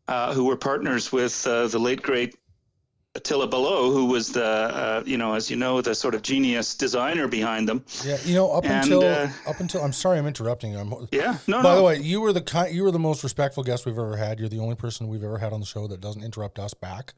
uh, 0.09 0.35
who 0.35 0.45
were 0.45 0.57
partners 0.57 1.13
with 1.13 1.47
uh, 1.47 1.67
the 1.69 1.79
late 1.79 2.03
great 2.03 2.37
Attila 3.17 3.49
Balogh, 3.49 3.93
who 3.93 4.05
was 4.07 4.31
the, 4.31 4.45
uh, 4.45 5.03
you 5.05 5.17
know, 5.19 5.35
as 5.35 5.51
you 5.51 5.57
know, 5.57 5.81
the 5.81 5.97
sort 5.97 6.15
of 6.15 6.23
genius 6.23 6.77
designer 6.77 7.27
behind 7.27 7.69
them. 7.69 7.85
Yeah, 8.05 8.19
you 8.25 8.35
know, 8.37 8.53
up 8.53 8.65
And, 8.65 8.85
until 8.85 9.03
uh, 9.03 9.29
up 9.49 9.59
until 9.59 9.83
I'm 9.83 9.93
sorry, 9.93 10.19
I'm 10.19 10.29
interrupting. 10.29 10.73
You. 10.73 10.79
I'm, 10.79 11.09
Yeah, 11.11 11.39
no, 11.49 11.57
by 11.61 11.71
no. 11.71 11.77
the 11.77 11.83
way, 11.83 11.99
you 11.99 12.21
were 12.21 12.33
the 12.33 12.41
ki- 12.41 12.71
you 12.71 12.85
were 12.85 12.93
the 12.93 13.01
most 13.01 13.25
respectful 13.25 13.65
guest 13.65 13.85
we've 13.85 13.99
ever 13.99 14.17
had. 14.17 14.39
You're 14.39 14.49
the 14.49 14.61
only 14.61 14.77
person 14.77 15.09
we've 15.09 15.25
ever 15.25 15.39
had 15.39 15.53
on 15.53 15.59
the 15.59 15.67
show 15.67 15.89
that 15.89 16.01
doesn't 16.01 16.23
interrupt 16.23 16.61
us 16.61 16.73
back. 16.73 17.15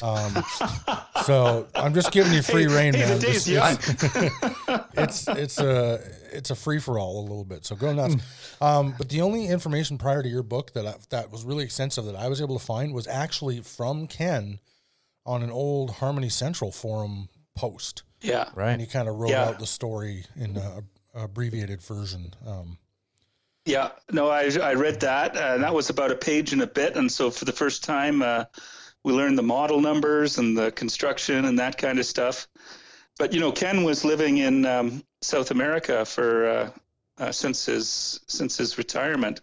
Um, 0.00 0.44
so 1.24 1.66
I'm 1.74 1.92
just 1.92 2.12
giving 2.12 2.32
you 2.32 2.42
free 2.42 2.66
reign, 2.68 2.94
hey, 2.94 3.00
man. 3.00 3.18
the 3.18 3.26
day's 3.26 3.44
This- 3.46 3.48
young. 3.48 4.80
it's 4.96 5.26
it's 5.26 5.58
a 5.58 6.00
it's 6.32 6.50
a 6.50 6.54
free 6.54 6.78
for 6.78 7.00
all 7.00 7.18
a 7.18 7.22
little 7.26 7.44
bit. 7.44 7.64
So 7.66 7.74
go 7.74 7.92
nuts. 7.92 8.14
Um, 8.60 8.94
but 8.96 9.08
the 9.08 9.22
only 9.22 9.48
information 9.48 9.98
prior 9.98 10.22
to 10.22 10.28
your 10.28 10.44
book 10.44 10.72
that 10.74 10.86
I, 10.86 10.94
that 11.10 11.32
was 11.32 11.42
really 11.44 11.64
extensive 11.64 12.04
that 12.04 12.14
I 12.14 12.28
was 12.28 12.40
able 12.40 12.56
to 12.56 12.64
find 12.64 12.94
was 12.94 13.08
actually 13.08 13.60
from 13.62 14.06
Ken 14.06 14.60
on 15.26 15.42
an 15.42 15.50
old 15.50 15.90
Harmony 15.90 16.28
Central 16.28 16.70
forum 16.72 17.28
post, 17.54 18.02
yeah, 18.22 18.48
Right. 18.54 18.70
and 18.72 18.80
he 18.80 18.86
kind 18.86 19.08
of 19.08 19.16
wrote 19.16 19.30
Yeah. 19.30 19.44
out 19.48 19.58
the 19.58 19.66
story 19.66 20.24
in 20.36 20.56
a, 20.56 20.82
a 21.14 21.24
abbreviated 21.24 21.82
version. 21.82 22.34
Um, 22.46 22.78
Yeah, 23.64 23.90
no, 24.12 24.28
I, 24.28 24.48
I 24.62 24.74
read 24.74 25.00
that, 25.00 25.36
and 25.36 25.62
that 25.64 25.74
was 25.74 25.90
about 25.90 26.12
a 26.12 26.14
page 26.16 26.52
and 26.52 26.62
a 26.62 26.66
bit. 26.66 26.96
And 26.96 27.10
so 27.10 27.30
for 27.30 27.44
the 27.46 27.52
first 27.52 27.82
time, 27.82 28.22
uh, 28.22 28.44
we 29.02 29.12
learned 29.12 29.36
the 29.38 29.42
model 29.42 29.80
numbers 29.80 30.38
and 30.38 30.56
the 30.56 30.70
construction 30.72 31.44
and 31.46 31.58
that 31.58 31.76
kind 31.76 31.98
of 31.98 32.06
stuff. 32.06 32.46
But 33.18 33.32
you 33.32 33.40
know, 33.40 33.50
Ken 33.50 33.82
was 33.82 34.04
living 34.04 34.38
in 34.38 34.66
um, 34.66 35.02
South 35.22 35.50
America 35.50 36.04
for 36.04 36.46
uh, 36.48 36.70
uh, 37.18 37.32
since 37.32 37.64
his 37.66 38.20
since 38.28 38.56
his 38.58 38.78
retirement, 38.78 39.40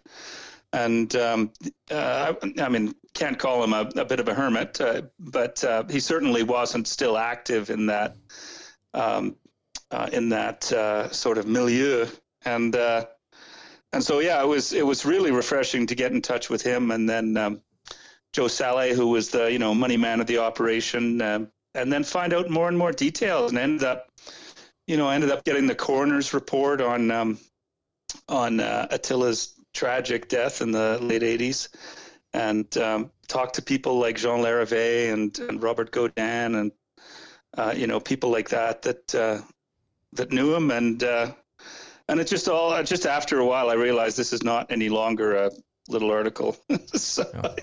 and 0.74 1.14
um, 1.14 1.52
uh, 1.90 2.34
I, 2.58 2.68
mean, 2.68 2.94
can't 3.14 3.38
call 3.38 3.62
him 3.62 3.72
a, 3.72 3.88
a 3.96 4.04
bit 4.04 4.18
of 4.18 4.26
a 4.26 4.34
hermit, 4.34 4.80
uh, 4.80 5.02
but 5.20 5.62
uh, 5.62 5.84
he 5.88 6.00
certainly 6.00 6.42
wasn't 6.42 6.88
still 6.88 7.16
active 7.16 7.70
in 7.70 7.86
that 7.86 8.16
um, 8.92 9.36
uh, 9.92 10.08
in 10.12 10.28
that 10.30 10.70
uh, 10.72 11.08
sort 11.10 11.38
of 11.38 11.46
milieu. 11.46 12.06
And 12.44 12.74
uh, 12.74 13.06
and 13.92 14.02
so 14.02 14.18
yeah, 14.18 14.42
it 14.42 14.46
was 14.46 14.72
it 14.72 14.84
was 14.84 15.06
really 15.06 15.30
refreshing 15.30 15.86
to 15.86 15.94
get 15.94 16.10
in 16.10 16.20
touch 16.20 16.50
with 16.50 16.60
him, 16.60 16.90
and 16.90 17.08
then 17.08 17.36
um, 17.36 17.60
Joe 18.32 18.48
Saleh, 18.48 18.96
who 18.96 19.06
was 19.06 19.30
the 19.30 19.52
you 19.52 19.60
know 19.60 19.74
money 19.74 19.96
man 19.96 20.20
of 20.20 20.26
the 20.26 20.38
operation, 20.38 21.22
um, 21.22 21.48
and 21.76 21.92
then 21.92 22.02
find 22.02 22.32
out 22.32 22.50
more 22.50 22.66
and 22.66 22.76
more 22.76 22.90
details, 22.90 23.52
and 23.52 23.60
ended 23.60 23.84
up, 23.84 24.10
you 24.88 24.96
know, 24.96 25.08
ended 25.08 25.30
up 25.30 25.44
getting 25.44 25.68
the 25.68 25.74
coroner's 25.76 26.34
report 26.34 26.80
on 26.80 27.12
um, 27.12 27.38
on 28.28 28.58
Attila's 28.58 29.53
tragic 29.74 30.28
death 30.28 30.62
in 30.62 30.72
the 30.72 30.98
late 31.02 31.22
'80s, 31.22 31.68
and 32.32 32.76
um, 32.78 33.10
talked 33.28 33.54
to 33.56 33.62
people 33.62 33.98
like 33.98 34.16
Jean 34.16 34.40
Larrivée 34.40 35.12
and, 35.12 35.38
and 35.40 35.62
Robert 35.62 35.90
Godin, 35.90 36.54
and 36.54 36.72
uh, 37.58 37.74
you 37.76 37.86
know 37.86 38.00
people 38.00 38.30
like 38.30 38.48
that 38.50 38.82
that 38.82 39.14
uh, 39.14 39.40
that 40.12 40.32
knew 40.32 40.54
him, 40.54 40.70
and 40.70 41.02
uh, 41.02 41.32
and 42.08 42.20
it 42.20 42.26
just 42.26 42.48
all 42.48 42.82
just 42.82 43.06
after 43.06 43.38
a 43.38 43.46
while 43.46 43.70
I 43.70 43.74
realized 43.74 44.16
this 44.16 44.32
is 44.32 44.42
not 44.42 44.70
any 44.70 44.88
longer 44.88 45.36
a 45.36 45.50
little 45.88 46.10
article, 46.10 46.56
so 46.86 47.24
I, 47.34 47.54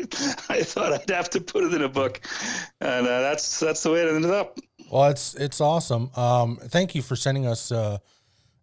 I 0.50 0.63
thought 0.63 0.93
I'd 0.93 1.10
have 1.10 1.30
to 1.32 1.41
put 1.41 1.63
it 1.63 1.74
in 1.74 1.82
a 1.82 1.89
book, 1.89 2.21
and 2.80 3.08
uh, 3.08 3.21
that's 3.21 3.60
that's 3.60 3.84
the 3.84 3.91
way 3.91 4.02
it 4.02 4.13
ended 4.13 4.32
up. 4.32 4.60
Well, 4.91 5.10
it's 5.10 5.34
it's 5.36 5.62
awesome. 5.62 6.12
Um, 6.15 6.58
thank 6.58 6.95
you 6.95 7.02
for 7.02 7.15
sending 7.15 7.45
us 7.45 7.71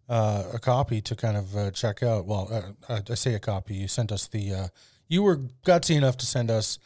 uh, 0.09 0.13
uh, 0.13 0.43
a 0.55 0.59
copy 0.59 1.01
to 1.01 1.15
kind 1.15 1.37
of 1.37 1.55
uh, 1.55 1.71
check 1.71 2.01
out. 2.03 2.25
Well, 2.25 2.75
uh, 2.89 3.01
I 3.09 3.15
say 3.15 3.33
a 3.35 3.39
copy. 3.39 3.75
You 3.75 3.87
sent 3.87 4.11
us 4.11 4.27
the. 4.27 4.53
Uh, 4.53 4.67
you 5.07 5.23
were 5.23 5.37
gutsy 5.65 5.95
enough 5.95 6.17
to 6.17 6.25
send 6.25 6.49
us 6.51 6.79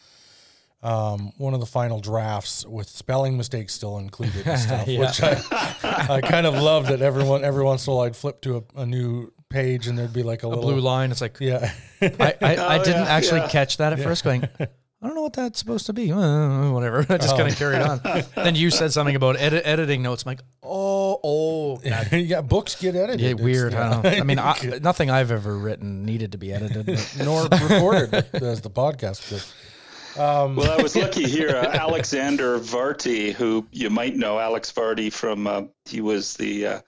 um, 0.81 1.31
one 1.37 1.53
of 1.53 1.59
the 1.61 1.65
final 1.65 1.99
drafts 2.01 2.65
with 2.65 2.89
spelling 2.89 3.37
mistakes 3.37 3.73
still 3.73 3.97
included 3.97 4.45
and 4.45 4.59
stuff, 4.67 4.87
Yeah. 4.87 4.99
which 4.99 5.21
I, 5.23 6.15
I 6.15 6.21
kind 6.21 6.45
of 6.45 6.55
love 6.55 6.87
that 6.87 7.01
everyone 7.01 7.43
every 7.45 7.63
once 7.63 7.87
in 7.87 7.93
a 7.93 7.95
while 7.95 8.05
I'd 8.05 8.15
flip 8.15 8.41
to 8.41 8.57
a, 8.75 8.81
a 8.81 8.85
new 8.85 9.31
page 9.49 9.87
and 9.87 9.97
there'd 9.97 10.11
be 10.13 10.23
like 10.23 10.43
a, 10.43 10.47
A 10.47 10.49
little 10.49 10.63
blue 10.71 10.79
line. 10.81 11.11
It's 11.11 11.21
like 11.21 11.37
Yeah, 11.39 11.71
I, 12.01 12.07
I, 12.09 12.35
I 12.55 12.79
Oh, 12.79 12.83
didn't 12.83 13.03
yeah, 13.03 13.13
actually 13.15 13.41
yeah. 13.41 13.47
catch 13.49 13.77
that 13.77 13.93
at 13.93 13.99
first. 13.99 14.23
Going, 14.25 14.43
I 14.59 15.07
don't 15.07 15.15
know 15.15 15.21
what 15.23 15.33
that's 15.33 15.59
supposed 15.59 15.85
to 15.87 15.93
be. 15.93 16.11
Uh, 16.11 16.71
whatever. 16.71 17.05
I 17.09 17.17
just 17.17 17.35
kind 17.37 17.49
of 17.51 17.57
carried 17.57 17.81
on. 17.81 18.01
then 18.35 18.55
you 18.55 18.69
said 18.71 18.91
something 18.93 19.15
about 19.17 19.37
edit, 19.37 19.63
editing 19.65 20.01
notes. 20.01 20.23
I'm 20.25 20.31
like, 20.31 20.41
oh, 20.63 21.02
oh, 21.23 21.77
God. 21.83 22.11
yeah. 22.11 22.41
Books 22.41 22.75
get 22.75 22.95
edited. 22.95 23.19
Yeah, 23.21 23.33
weird. 23.43 23.73
yeah. 23.73 23.87
I 23.87 23.93
don't 23.93 24.03
know. 24.03 24.09
I 24.09 24.23
mean, 24.23 24.39
I, 24.39 24.79
nothing 24.81 25.09
I've 25.09 25.31
ever 25.31 25.57
written 25.57 26.05
needed 26.05 26.31
to 26.33 26.37
be 26.37 26.53
edited. 26.53 26.85
but- 26.85 27.15
nor 27.23 27.43
recorded 27.43 28.13
as 28.33 28.61
the 28.61 28.69
podcast 28.69 29.29
did. 29.29 29.43
Well, 30.15 30.71
I 30.79 30.81
was 30.81 30.95
lucky 30.95 31.23
here. 31.27 31.49
Uh, 31.49 31.65
Alexander 31.73 32.59
Varty, 32.59 33.33
who 33.33 33.67
you 33.71 33.89
might 33.89 34.15
know, 34.15 34.37
Alex 34.39 34.71
Varty 34.71 35.11
from, 35.11 35.47
uh, 35.47 35.63
he 35.85 36.01
was 36.01 36.35
the 36.35 36.67
uh, 36.67 36.79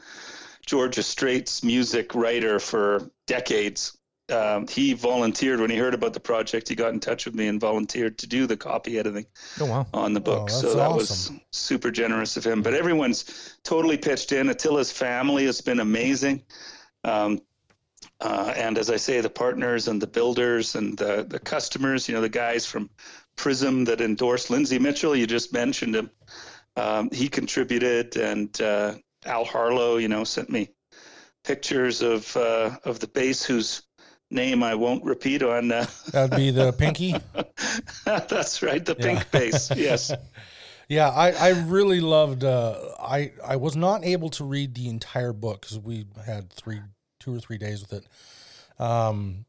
Georgia 0.65 1.01
Straight's 1.01 1.63
music 1.63 2.13
writer 2.13 2.59
for 2.59 3.09
decades. 3.25 3.97
Um, 4.31 4.67
he 4.67 4.93
volunteered 4.93 5.59
when 5.59 5.69
he 5.69 5.77
heard 5.77 5.93
about 5.93 6.13
the 6.13 6.19
project. 6.19 6.67
He 6.67 6.73
got 6.75 6.93
in 6.93 6.99
touch 6.99 7.25
with 7.25 7.35
me 7.35 7.47
and 7.47 7.59
volunteered 7.61 8.17
to 8.17 8.27
do 8.27 8.47
the 8.47 8.57
copy 8.57 8.97
editing 8.97 9.27
Oh 9.61 9.65
wow. 9.65 9.87
on 9.93 10.13
the 10.13 10.19
book. 10.19 10.47
that's 10.47 10.61
so 10.61 10.73
that 10.73 10.89
awesome. 10.89 11.35
was 11.35 11.41
super 11.51 11.91
generous 11.91 12.35
of 12.35 12.43
him. 12.43 12.63
But 12.63 12.73
everyone's 12.73 13.57
totally 13.63 13.97
pitched 13.97 14.31
in. 14.31 14.49
Attila's 14.49 14.91
family 14.91 15.45
has 15.45 15.61
been 15.61 15.79
amazing. 15.79 16.41
Um, 17.03 17.39
uh, 18.21 18.51
and 18.55 18.77
as 18.79 18.89
I 18.89 18.95
say, 18.95 19.21
the 19.21 19.29
partners 19.29 19.87
and 19.87 20.01
the 20.01 20.07
builders 20.07 20.75
and 20.75 20.97
the, 20.97 21.25
the 21.27 21.39
customers, 21.39 22.07
you 22.07 22.15
know, 22.15 22.21
the 22.21 22.29
guys 22.29 22.65
from 22.65 22.89
Prism 23.35 23.83
that 23.85 24.01
endorsed 24.01 24.49
Lindsay 24.49 24.79
Mitchell, 24.79 25.15
you 25.15 25.27
just 25.27 25.53
mentioned 25.53 25.95
him. 25.95 26.09
Um, 26.77 27.09
he 27.11 27.27
contributed, 27.27 28.15
and 28.17 28.59
uh, 28.61 28.95
Al 29.25 29.45
Harlow, 29.45 29.97
you 29.97 30.07
know, 30.07 30.23
sent 30.23 30.49
me 30.49 30.69
pictures 31.43 32.01
of 32.01 32.35
uh, 32.37 32.77
of 32.85 32.99
the 32.99 33.07
bass 33.07 33.43
whose 33.43 33.83
name 34.31 34.63
I 34.63 34.75
won't 34.75 35.03
repeat 35.03 35.43
on. 35.43 35.71
Uh, 35.71 35.85
That'd 36.11 36.35
be 36.37 36.51
the 36.51 36.71
pinky. 36.73 37.15
that's 38.05 38.61
right, 38.61 38.83
the 38.83 38.95
Yeah. 38.99 39.05
pink 39.05 39.31
bass. 39.31 39.71
Yes. 39.75 40.11
Yeah, 40.87 41.09
I, 41.09 41.31
I 41.31 41.49
really 41.63 41.99
loved. 41.99 42.43
Uh, 42.43 42.77
I 42.99 43.31
I 43.43 43.55
was 43.55 43.75
not 43.75 44.05
able 44.05 44.29
to 44.29 44.43
read 44.43 44.75
the 44.75 44.87
entire 44.87 45.33
book 45.33 45.61
because 45.61 45.79
we 45.79 46.05
had 46.23 46.53
three, 46.53 46.79
two 47.19 47.35
or 47.35 47.39
three 47.39 47.57
days 47.57 47.81
with 47.81 47.93
it. 48.03 48.07
Um, 48.79 49.45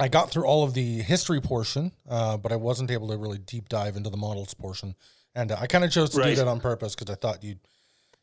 I 0.00 0.08
got 0.08 0.32
through 0.32 0.46
all 0.46 0.64
of 0.64 0.74
the 0.74 0.98
history 1.02 1.40
portion, 1.40 1.92
uh, 2.08 2.38
but 2.38 2.50
I 2.50 2.56
wasn't 2.56 2.90
able 2.90 3.06
to 3.10 3.16
really 3.16 3.38
deep 3.38 3.68
dive 3.68 3.94
into 3.94 4.10
the 4.10 4.16
models 4.16 4.52
portion. 4.52 4.96
And 5.36 5.52
uh, 5.52 5.58
I 5.60 5.68
kind 5.68 5.84
of 5.84 5.92
chose 5.92 6.10
to 6.10 6.20
do 6.24 6.34
that 6.34 6.48
on 6.48 6.58
purpose 6.58 6.96
because 6.96 7.08
I 7.12 7.16
thought 7.16 7.44
you'd, 7.44 7.60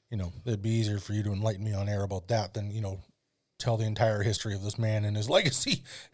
you 0.09 0.17
know, 0.17 0.33
it'd 0.45 0.61
be 0.61 0.71
easier 0.71 0.99
for 0.99 1.13
you 1.13 1.23
to 1.23 1.31
enlighten 1.31 1.63
me 1.63 1.73
on 1.73 1.87
air 1.87 2.03
about 2.03 2.27
that 2.27 2.53
than 2.53 2.69
you 2.69 2.81
know, 2.81 2.99
tell 3.61 3.77
the 3.77 3.85
entire 3.85 4.23
history 4.23 4.53
of 4.53 4.63
this 4.63 4.77
man 4.77 5.05
and 5.05 5.15
his 5.15 5.29
legacy. 5.29 5.83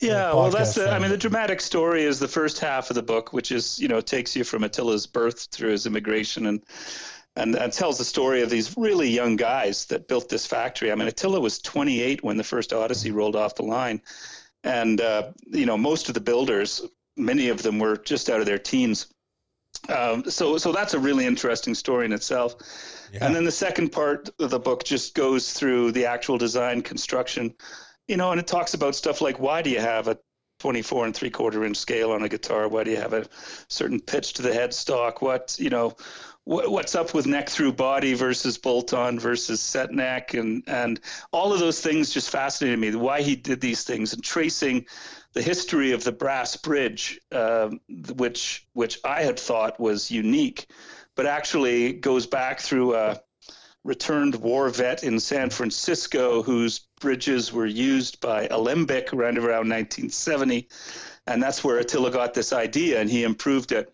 Yeah, 0.00 0.32
well, 0.32 0.50
that's 0.50 0.74
the, 0.74 0.90
I 0.90 0.98
mean, 0.98 1.10
the 1.10 1.16
dramatic 1.16 1.60
story 1.60 2.04
is 2.04 2.18
the 2.18 2.28
first 2.28 2.58
half 2.58 2.90
of 2.90 2.94
the 2.94 3.02
book, 3.02 3.32
which 3.32 3.52
is, 3.52 3.78
you 3.78 3.88
know, 3.88 4.00
takes 4.00 4.34
you 4.34 4.44
from 4.44 4.64
Attila's 4.64 5.06
birth 5.06 5.48
through 5.52 5.70
his 5.70 5.86
immigration 5.86 6.46
and, 6.46 6.62
and, 7.36 7.54
and 7.54 7.72
tells 7.72 7.98
the 7.98 8.04
story 8.04 8.40
of 8.42 8.48
these 8.48 8.74
really 8.76 9.08
young 9.08 9.36
guys 9.36 9.84
that 9.86 10.08
built 10.08 10.28
this 10.28 10.46
factory. 10.46 10.90
I 10.90 10.94
mean, 10.94 11.08
Attila 11.08 11.40
was 11.40 11.58
28 11.58 12.22
when 12.22 12.36
the 12.36 12.44
first 12.44 12.72
Odyssey 12.72 13.10
rolled 13.10 13.36
off 13.36 13.56
the 13.56 13.62
line. 13.62 14.00
And, 14.64 15.00
uh, 15.00 15.32
you 15.46 15.66
know, 15.66 15.76
most 15.76 16.08
of 16.08 16.14
the 16.14 16.20
builders, 16.20 16.82
many 17.16 17.48
of 17.48 17.62
them 17.62 17.78
were 17.78 17.96
just 17.96 18.30
out 18.30 18.40
of 18.40 18.46
their 18.46 18.58
teens. 18.58 19.06
Um, 19.88 20.28
so, 20.30 20.58
so 20.58 20.72
that's 20.72 20.94
a 20.94 20.98
really 20.98 21.26
interesting 21.26 21.74
story 21.74 22.04
in 22.04 22.12
itself. 22.12 22.56
Yeah. 23.12 23.26
And 23.26 23.34
then 23.34 23.44
the 23.44 23.52
second 23.52 23.90
part 23.90 24.28
of 24.38 24.50
the 24.50 24.58
book 24.58 24.84
just 24.84 25.14
goes 25.14 25.52
through 25.52 25.92
the 25.92 26.04
actual 26.04 26.38
design, 26.38 26.82
construction, 26.82 27.54
you 28.06 28.16
know, 28.16 28.30
and 28.30 28.40
it 28.40 28.46
talks 28.46 28.74
about 28.74 28.94
stuff 28.94 29.20
like 29.20 29.38
why 29.38 29.62
do 29.62 29.70
you 29.70 29.80
have 29.80 30.08
a 30.08 30.18
24 30.60 31.06
and 31.06 31.16
three 31.16 31.30
quarter 31.30 31.64
inch 31.64 31.76
scale 31.76 32.12
on 32.12 32.22
a 32.22 32.28
guitar? 32.28 32.68
Why 32.68 32.84
do 32.84 32.90
you 32.90 32.98
have 32.98 33.14
a 33.14 33.26
certain 33.68 34.00
pitch 34.00 34.34
to 34.34 34.42
the 34.42 34.50
headstock? 34.50 35.22
What, 35.22 35.56
you 35.58 35.70
know, 35.70 35.90
wh- 36.44 36.70
what's 36.70 36.94
up 36.94 37.14
with 37.14 37.26
neck 37.26 37.48
through 37.48 37.72
body 37.72 38.14
versus 38.14 38.58
bolt 38.58 38.92
on 38.92 39.18
versus 39.18 39.60
set 39.60 39.92
neck? 39.92 40.34
And, 40.34 40.62
and 40.66 41.00
all 41.32 41.52
of 41.52 41.60
those 41.60 41.80
things 41.80 42.10
just 42.10 42.30
fascinated 42.30 42.78
me, 42.78 42.94
why 42.94 43.22
he 43.22 43.34
did 43.34 43.60
these 43.60 43.84
things 43.84 44.12
and 44.12 44.22
tracing 44.22 44.86
the 45.32 45.42
history 45.42 45.92
of 45.92 46.04
the 46.04 46.12
brass 46.12 46.56
bridge, 46.56 47.20
um, 47.32 47.80
which, 48.16 48.66
which 48.72 48.98
I 49.04 49.22
had 49.22 49.38
thought 49.38 49.78
was 49.78 50.10
unique 50.10 50.66
but 51.20 51.26
actually 51.26 51.92
goes 51.92 52.26
back 52.26 52.60
through 52.60 52.94
a 52.94 53.20
returned 53.84 54.34
war 54.36 54.68
vet 54.70 55.04
in 55.04 55.20
San 55.20 55.50
Francisco 55.50 56.42
whose 56.42 56.80
bridges 57.00 57.52
were 57.52 57.66
used 57.66 58.20
by 58.20 58.46
Alembic 58.46 59.12
around 59.12 59.38
around 59.38 59.68
1970. 59.68 60.68
And 61.26 61.42
that's 61.42 61.62
where 61.62 61.78
Attila 61.78 62.10
got 62.10 62.32
this 62.32 62.52
idea 62.52 63.00
and 63.00 63.10
he 63.10 63.24
improved 63.24 63.72
it 63.72 63.92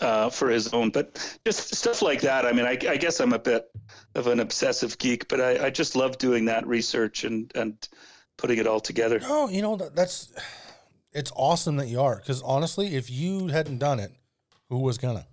uh, 0.00 0.30
for 0.30 0.48
his 0.48 0.72
own. 0.72 0.90
But 0.90 1.38
just 1.44 1.74
stuff 1.74 2.02
like 2.02 2.20
that. 2.20 2.46
I 2.46 2.52
mean, 2.52 2.64
I, 2.64 2.78
I 2.88 2.96
guess 2.96 3.20
I'm 3.20 3.32
a 3.32 3.38
bit 3.38 3.66
of 4.14 4.26
an 4.26 4.40
obsessive 4.40 4.98
geek, 4.98 5.28
but 5.28 5.40
I, 5.40 5.66
I 5.66 5.70
just 5.70 5.96
love 5.96 6.18
doing 6.18 6.44
that 6.44 6.66
research 6.66 7.24
and, 7.24 7.50
and 7.54 7.88
putting 8.36 8.58
it 8.58 8.66
all 8.66 8.80
together. 8.80 9.18
No, 9.20 9.48
you 9.48 9.62
know 9.62 9.76
that, 9.76 9.94
that's 9.96 10.32
it's 11.12 11.32
awesome 11.34 11.76
that 11.76 11.88
you 11.88 12.00
are 12.00 12.16
because 12.16 12.42
honestly, 12.42 12.94
if 12.94 13.10
you 13.10 13.48
hadn't 13.48 13.78
done 13.78 14.00
it, 14.00 14.12
who 14.68 14.78
was 14.80 14.98
gonna? 14.98 15.26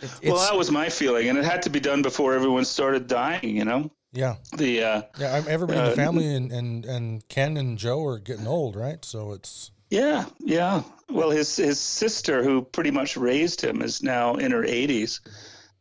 It- 0.00 0.30
Well, 0.32 0.36
that 0.36 0.56
was 0.56 0.70
my 0.70 0.88
feeling, 0.88 1.28
and 1.28 1.38
it 1.38 1.44
had 1.44 1.62
to 1.62 1.70
be 1.70 1.80
done 1.80 2.02
before 2.02 2.34
everyone 2.34 2.64
started 2.64 3.06
dying. 3.06 3.56
You 3.56 3.64
know, 3.64 3.90
Yeah, 4.12 4.36
the 4.56 4.82
uh, 4.82 5.02
yeah. 5.18 5.42
Everybody 5.48 5.78
in 5.78 5.84
the 5.86 5.92
Uh, 5.92 5.96
family 5.96 6.34
and, 6.34 6.52
and 6.52 6.84
and 6.84 7.28
Ken 7.28 7.56
and 7.56 7.78
Joe 7.78 8.04
are 8.04 8.18
getting 8.18 8.46
old, 8.46 8.76
right? 8.76 9.04
So 9.04 9.32
it's 9.32 9.70
Yeah, 9.90 10.26
yeah. 10.40 10.82
Well, 11.10 11.30
his 11.30 11.56
his 11.56 11.78
sister, 11.78 12.42
who 12.42 12.62
pretty 12.62 12.90
much 12.90 13.16
raised 13.16 13.60
him, 13.60 13.80
is 13.82 14.02
now 14.02 14.34
in 14.34 14.50
her 14.50 14.62
80s, 14.64 15.20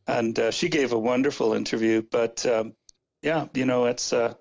and 0.08 0.38
uh, 0.40 0.52
she 0.52 0.70
gave 0.70 0.94
a 0.94 1.00
wonderful 1.00 1.54
interview. 1.54 2.02
But 2.12 2.46
um, 2.46 2.74
yeah, 3.22 3.48
you 3.54 3.66
know, 3.66 3.86
it's 3.86 4.14
uh, 4.14 4.36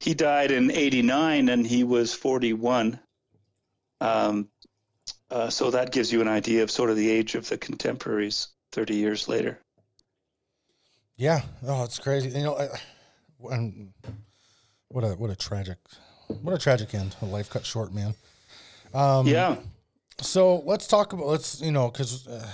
he 0.00 0.14
died 0.14 0.50
in 0.50 0.70
'89 0.70 1.48
and 1.48 1.66
he 1.66 1.84
was 1.84 2.14
41. 2.14 2.98
Um, 4.00 4.48
uh, 5.30 5.50
so 5.50 5.70
that 5.70 5.92
gives 5.92 6.12
you 6.12 6.20
an 6.20 6.28
idea 6.28 6.62
of 6.62 6.70
sort 6.70 6.90
of 6.90 6.96
the 6.96 7.10
age 7.10 7.34
of 7.34 7.48
the 7.48 7.56
contemporaries 7.58 8.48
30 8.72 8.94
years 8.94 9.28
later. 9.28 9.58
yeah. 11.16 11.42
Oh, 11.66 11.84
it's 11.84 11.98
crazy. 11.98 12.30
You 12.30 12.44
know, 12.44 12.56
I, 12.58 12.68
and 13.54 13.92
what 14.88 15.04
a 15.04 15.08
what 15.14 15.30
a 15.30 15.36
tragic 15.36 15.78
what 16.42 16.54
a 16.54 16.58
tragic 16.58 16.94
end. 16.94 17.16
A 17.22 17.26
life 17.26 17.50
cut 17.50 17.64
short, 17.66 17.92
man. 17.92 18.14
Um, 18.92 19.26
yeah, 19.26 19.56
So 20.20 20.60
let's 20.64 20.86
talk 20.86 21.12
about 21.12 21.26
let's 21.26 21.60
you 21.60 21.72
know 21.72 21.90
because 21.90 22.26
uh, 22.28 22.46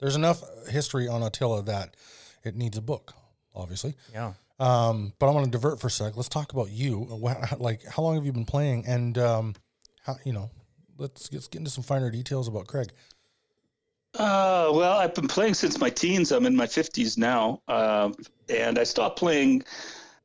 there's 0.00 0.16
enough 0.16 0.42
history 0.68 1.08
on 1.08 1.22
Attila 1.22 1.62
that 1.64 1.96
it 2.44 2.54
needs 2.56 2.76
a 2.78 2.82
book, 2.82 3.14
obviously. 3.54 3.94
yeah. 4.12 4.34
Um, 4.58 5.12
but 5.18 5.28
I 5.28 5.32
want 5.32 5.46
to 5.46 5.50
divert 5.50 5.80
for 5.80 5.88
a 5.88 5.90
sec. 5.90 6.16
Let's 6.16 6.28
talk 6.28 6.52
about 6.52 6.70
you. 6.70 7.06
Like, 7.58 7.84
how 7.84 8.02
long 8.02 8.14
have 8.14 8.24
you 8.24 8.32
been 8.32 8.44
playing? 8.44 8.86
And 8.86 9.18
um, 9.18 9.54
how 10.04 10.16
you 10.24 10.32
know, 10.32 10.50
let's 10.98 11.32
let's 11.32 11.48
get 11.48 11.58
into 11.58 11.70
some 11.70 11.84
finer 11.84 12.10
details 12.10 12.48
about 12.48 12.66
Craig. 12.66 12.92
Uh, 14.14 14.70
well, 14.72 14.96
I've 14.96 15.14
been 15.14 15.26
playing 15.26 15.54
since 15.54 15.78
my 15.80 15.90
teens. 15.90 16.30
I'm 16.30 16.46
in 16.46 16.54
my 16.54 16.66
50s 16.66 17.18
now, 17.18 17.60
um, 17.66 18.14
and 18.48 18.78
I 18.78 18.84
stopped 18.84 19.18
playing. 19.18 19.64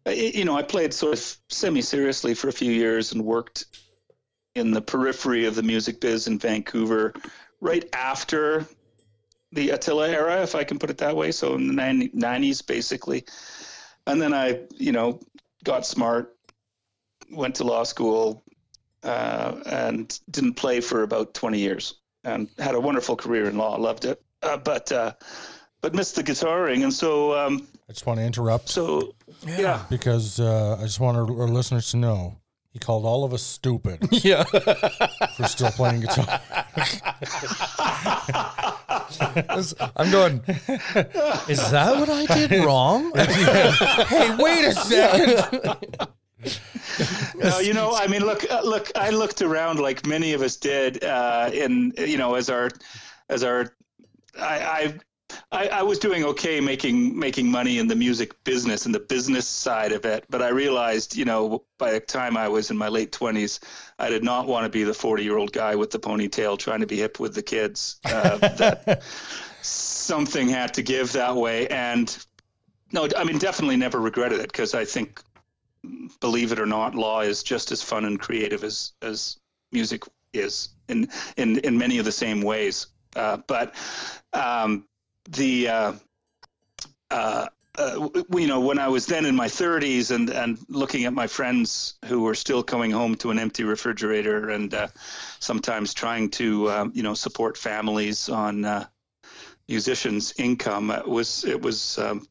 uh, 0.05 0.11
You 0.11 0.45
know, 0.45 0.55
I 0.55 0.61
played 0.61 0.93
sort 0.93 1.13
of 1.13 1.37
semi-seriously 1.49 2.35
for 2.35 2.49
a 2.49 2.53
few 2.53 2.71
years 2.71 3.11
and 3.13 3.25
worked 3.25 3.65
in 4.53 4.71
the 4.71 4.81
periphery 4.81 5.45
of 5.45 5.55
the 5.55 5.63
music 5.63 6.01
biz 6.01 6.27
in 6.27 6.37
Vancouver, 6.37 7.13
right 7.61 7.87
after 7.93 8.67
the 9.53 9.71
Attila 9.71 10.09
era, 10.09 10.43
if 10.43 10.53
I 10.53 10.63
can 10.63 10.77
put 10.77 10.91
it 10.91 10.99
that 10.99 11.15
way. 11.15 11.31
So 11.31 11.55
in 11.55 11.67
the 11.67 11.73
90, 11.73 12.09
90s, 12.09 12.65
basically, 12.65 13.25
and 14.09 14.21
then 14.21 14.33
I, 14.33 14.61
you 14.77 14.91
know, 14.91 15.19
got 15.63 15.85
smart, 15.85 16.35
went 17.31 17.55
to 17.55 17.63
law 17.63 17.83
school, 17.83 18.43
uh, 19.03 19.55
and 19.65 20.19
didn't 20.31 20.55
play 20.55 20.81
for 20.81 21.03
about 21.03 21.33
20 21.33 21.57
years 21.59 21.95
and 22.23 22.49
had 22.57 22.75
a 22.75 22.79
wonderful 22.79 23.15
career 23.15 23.45
in 23.45 23.57
law. 23.57 23.75
Loved 23.75 24.05
it, 24.05 24.21
uh, 24.43 24.57
but 24.57 24.91
uh, 24.91 25.13
but 25.81 25.93
missed 25.93 26.15
the 26.15 26.23
guitaring, 26.23 26.83
and 26.83 26.93
so 26.93 27.37
um, 27.37 27.67
I 27.89 27.93
just 27.93 28.05
want 28.05 28.19
to 28.19 28.25
interrupt 28.25 28.69
so 28.69 29.15
yeah. 29.45 29.85
because 29.89 30.39
uh, 30.39 30.77
I 30.79 30.83
just 30.83 30.99
want 30.99 31.17
our, 31.17 31.23
our 31.23 31.47
listeners 31.47 31.91
to 31.91 31.97
know 31.97 32.37
he 32.71 32.79
called 32.79 33.05
all 33.05 33.23
of 33.23 33.33
us 33.33 33.41
stupid 33.41 33.99
Yeah. 34.11 34.43
for 34.43 35.47
still 35.47 35.71
playing 35.71 36.01
guitar. 36.01 36.39
I'm 39.95 40.11
going. 40.11 40.41
Is 41.47 41.71
that 41.71 41.95
what 41.99 42.09
I 42.09 42.25
did 42.25 42.63
wrong? 42.63 43.11
hey, 43.15 44.35
wait 44.37 44.65
a 44.65 44.73
second. 44.73 46.07
no, 47.35 47.59
you 47.59 47.73
know, 47.73 47.93
I 47.95 48.07
mean, 48.07 48.21
look, 48.25 48.49
uh, 48.49 48.61
look, 48.63 48.91
I 48.95 49.09
looked 49.09 49.41
around 49.41 49.79
like 49.79 50.05
many 50.05 50.33
of 50.33 50.41
us 50.41 50.55
did, 50.55 51.03
uh, 51.03 51.49
in 51.51 51.91
you 51.97 52.17
know, 52.17 52.35
as 52.35 52.49
our, 52.49 52.69
as 53.29 53.43
our, 53.43 53.73
I, 54.39 54.93
I 55.51 55.67
I, 55.67 55.83
was 55.83 55.99
doing 55.99 56.23
okay 56.23 56.59
making 56.59 57.17
making 57.17 57.49
money 57.51 57.79
in 57.79 57.87
the 57.87 57.95
music 57.95 58.43
business 58.43 58.85
and 58.85 58.93
the 58.93 58.99
business 58.99 59.47
side 59.47 59.91
of 59.91 60.05
it, 60.05 60.25
but 60.29 60.41
I 60.41 60.49
realized, 60.49 61.15
you 61.15 61.25
know, 61.25 61.63
by 61.77 61.91
the 61.91 61.99
time 61.99 62.37
I 62.37 62.47
was 62.47 62.71
in 62.71 62.77
my 62.77 62.87
late 62.87 63.11
twenties, 63.11 63.59
I 63.99 64.09
did 64.09 64.23
not 64.23 64.47
want 64.47 64.65
to 64.65 64.69
be 64.69 64.83
the 64.83 64.93
forty 64.93 65.23
year 65.23 65.37
old 65.37 65.51
guy 65.51 65.75
with 65.75 65.91
the 65.91 65.99
ponytail 65.99 66.57
trying 66.57 66.79
to 66.81 66.87
be 66.87 66.97
hip 66.97 67.19
with 67.19 67.35
the 67.35 67.43
kids. 67.43 67.99
Uh, 68.05 68.37
that 68.37 69.03
something 69.61 70.49
had 70.49 70.73
to 70.75 70.81
give 70.81 71.11
that 71.13 71.35
way, 71.35 71.67
and 71.67 72.25
no, 72.91 73.07
I 73.15 73.23
mean, 73.23 73.37
definitely 73.37 73.77
never 73.77 73.99
regretted 73.99 74.39
it 74.39 74.51
because 74.51 74.73
I 74.73 74.85
think, 74.85 75.21
believe 76.19 76.51
it 76.51 76.59
or 76.59 76.65
not, 76.65 76.95
law 76.95 77.21
is 77.21 77.43
just 77.43 77.71
as 77.71 77.81
fun 77.81 78.05
and 78.05 78.19
creative 78.19 78.63
as 78.63 78.93
as 79.01 79.37
music 79.71 80.03
is 80.33 80.69
in 80.87 81.07
in 81.37 81.59
in 81.59 81.77
many 81.77 81.97
of 81.99 82.05
the 82.05 82.11
same 82.11 82.41
ways. 82.41 82.87
Uh, 83.15 83.37
but 83.47 83.73
um, 84.33 84.85
the 85.29 85.67
uh, 85.67 85.93
uh, 87.11 87.47
uh, 87.77 88.09
you 88.35 88.47
know 88.47 88.59
when 88.59 88.79
I 88.79 88.87
was 88.87 89.05
then 89.05 89.25
in 89.25 89.35
my 89.35 89.47
30s 89.47 90.11
and 90.11 90.29
and 90.29 90.59
looking 90.67 91.05
at 91.05 91.13
my 91.13 91.27
friends 91.27 91.95
who 92.05 92.21
were 92.21 92.35
still 92.35 92.63
coming 92.63 92.91
home 92.91 93.15
to 93.15 93.31
an 93.31 93.39
empty 93.39 93.63
refrigerator 93.63 94.49
and 94.49 94.73
uh, 94.73 94.87
sometimes 95.39 95.93
trying 95.93 96.29
to 96.31 96.69
um, 96.69 96.91
you 96.93 97.03
know 97.03 97.13
support 97.13 97.57
families 97.57 98.27
on 98.27 98.65
uh, 98.65 98.85
musicians' 99.67 100.33
income 100.37 100.91
it 100.91 101.07
was 101.07 101.45
it 101.45 101.61
was 101.61 101.97
um, 101.99 102.27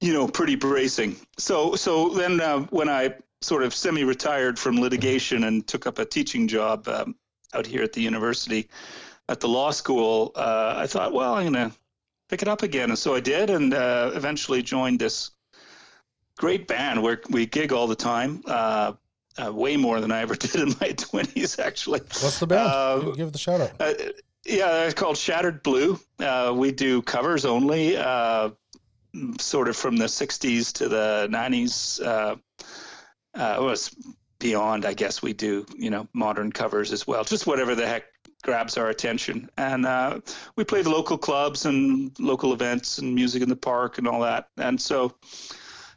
you 0.00 0.12
know 0.12 0.26
pretty 0.26 0.56
bracing. 0.56 1.16
So 1.38 1.74
so 1.74 2.08
then 2.08 2.40
uh, 2.40 2.60
when 2.70 2.88
I 2.88 3.14
sort 3.40 3.62
of 3.62 3.72
semi-retired 3.72 4.58
from 4.58 4.80
litigation 4.80 5.44
and 5.44 5.64
took 5.64 5.86
up 5.86 6.00
a 6.00 6.04
teaching 6.04 6.48
job 6.48 6.88
um, 6.88 7.14
out 7.54 7.66
here 7.66 7.84
at 7.84 7.92
the 7.92 8.00
university 8.00 8.68
at 9.28 9.40
the 9.40 9.48
law 9.48 9.70
school, 9.70 10.32
uh, 10.34 10.74
I 10.76 10.86
thought, 10.86 11.12
well, 11.12 11.34
I'm 11.34 11.52
going 11.52 11.70
to 11.70 11.76
pick 12.28 12.42
it 12.42 12.48
up 12.48 12.62
again. 12.62 12.90
And 12.90 12.98
so 12.98 13.14
I 13.14 13.20
did, 13.20 13.50
and 13.50 13.74
uh, 13.74 14.10
eventually 14.14 14.62
joined 14.62 14.98
this 14.98 15.30
great 16.38 16.66
band 16.66 17.02
where 17.02 17.20
we 17.30 17.46
gig 17.46 17.72
all 17.72 17.86
the 17.86 17.96
time. 17.96 18.42
Uh, 18.46 18.92
uh 19.40 19.52
way 19.52 19.76
more 19.76 20.00
than 20.00 20.10
I 20.10 20.20
ever 20.20 20.34
did 20.46 20.56
in 20.56 20.68
my 20.80 20.92
20s, 20.92 21.58
actually. 21.58 22.00
What's 22.00 22.38
the 22.38 22.46
band? 22.46 22.70
Uh, 22.70 23.10
Give 23.12 23.32
the 23.32 23.38
shout 23.38 23.60
out. 23.60 23.72
Uh, 23.78 23.94
yeah, 24.46 24.84
it's 24.84 24.94
called 24.94 25.16
Shattered 25.16 25.62
Blue. 25.62 25.98
we 26.54 26.72
do 26.72 27.02
covers 27.02 27.44
only, 27.44 27.96
sort 29.40 29.68
of 29.68 29.76
from 29.76 29.96
the 29.96 30.06
60s 30.06 30.72
to 30.74 30.88
the 30.88 31.28
90s. 31.30 32.04
Uh, 32.06 32.36
it 33.34 33.62
was 33.62 33.94
beyond, 34.38 34.86
I 34.86 34.94
guess 34.94 35.22
we 35.22 35.32
do, 35.32 35.66
you 35.76 35.90
know, 35.90 36.08
modern 36.14 36.50
covers 36.50 36.92
as 36.92 37.06
well. 37.06 37.24
Just 37.24 37.46
whatever 37.46 37.74
the 37.74 37.86
heck 37.86 38.04
grabs 38.42 38.76
our 38.76 38.88
attention. 38.88 39.48
And 39.56 39.86
uh, 39.86 40.20
we 40.56 40.64
play 40.64 40.82
the 40.82 40.90
local 40.90 41.18
clubs 41.18 41.66
and 41.66 42.18
local 42.18 42.52
events 42.52 42.98
and 42.98 43.14
music 43.14 43.42
in 43.42 43.48
the 43.48 43.56
park 43.56 43.98
and 43.98 44.06
all 44.06 44.20
that. 44.20 44.48
And 44.56 44.80
so, 44.80 45.14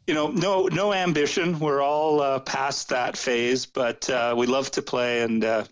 you 0.06 0.14
know, 0.14 0.28
no 0.28 0.66
no 0.66 0.92
ambition. 0.92 1.58
We're 1.58 1.82
all 1.82 2.20
uh, 2.20 2.40
past 2.40 2.88
that 2.88 3.16
phase, 3.16 3.66
but 3.66 4.08
uh, 4.10 4.34
we 4.36 4.46
love 4.46 4.70
to 4.72 4.82
play. 4.82 5.22
And 5.22 5.44
uh, 5.44 5.64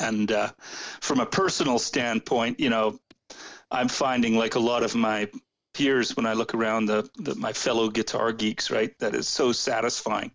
and 0.00 0.30
uh, 0.30 0.52
from 1.00 1.20
a 1.20 1.26
personal 1.26 1.78
standpoint, 1.78 2.60
you 2.60 2.70
know, 2.70 2.98
I'm 3.70 3.88
finding 3.88 4.36
like 4.36 4.54
a 4.54 4.60
lot 4.60 4.82
of 4.82 4.94
my 4.94 5.28
peers 5.72 6.16
when 6.16 6.24
I 6.24 6.34
look 6.34 6.54
around 6.54 6.86
the, 6.86 7.08
the 7.16 7.34
my 7.34 7.52
fellow 7.52 7.88
guitar 7.88 8.32
geeks, 8.32 8.70
right, 8.70 8.96
that 9.00 9.14
is 9.14 9.28
so 9.28 9.50
satisfying 9.50 10.30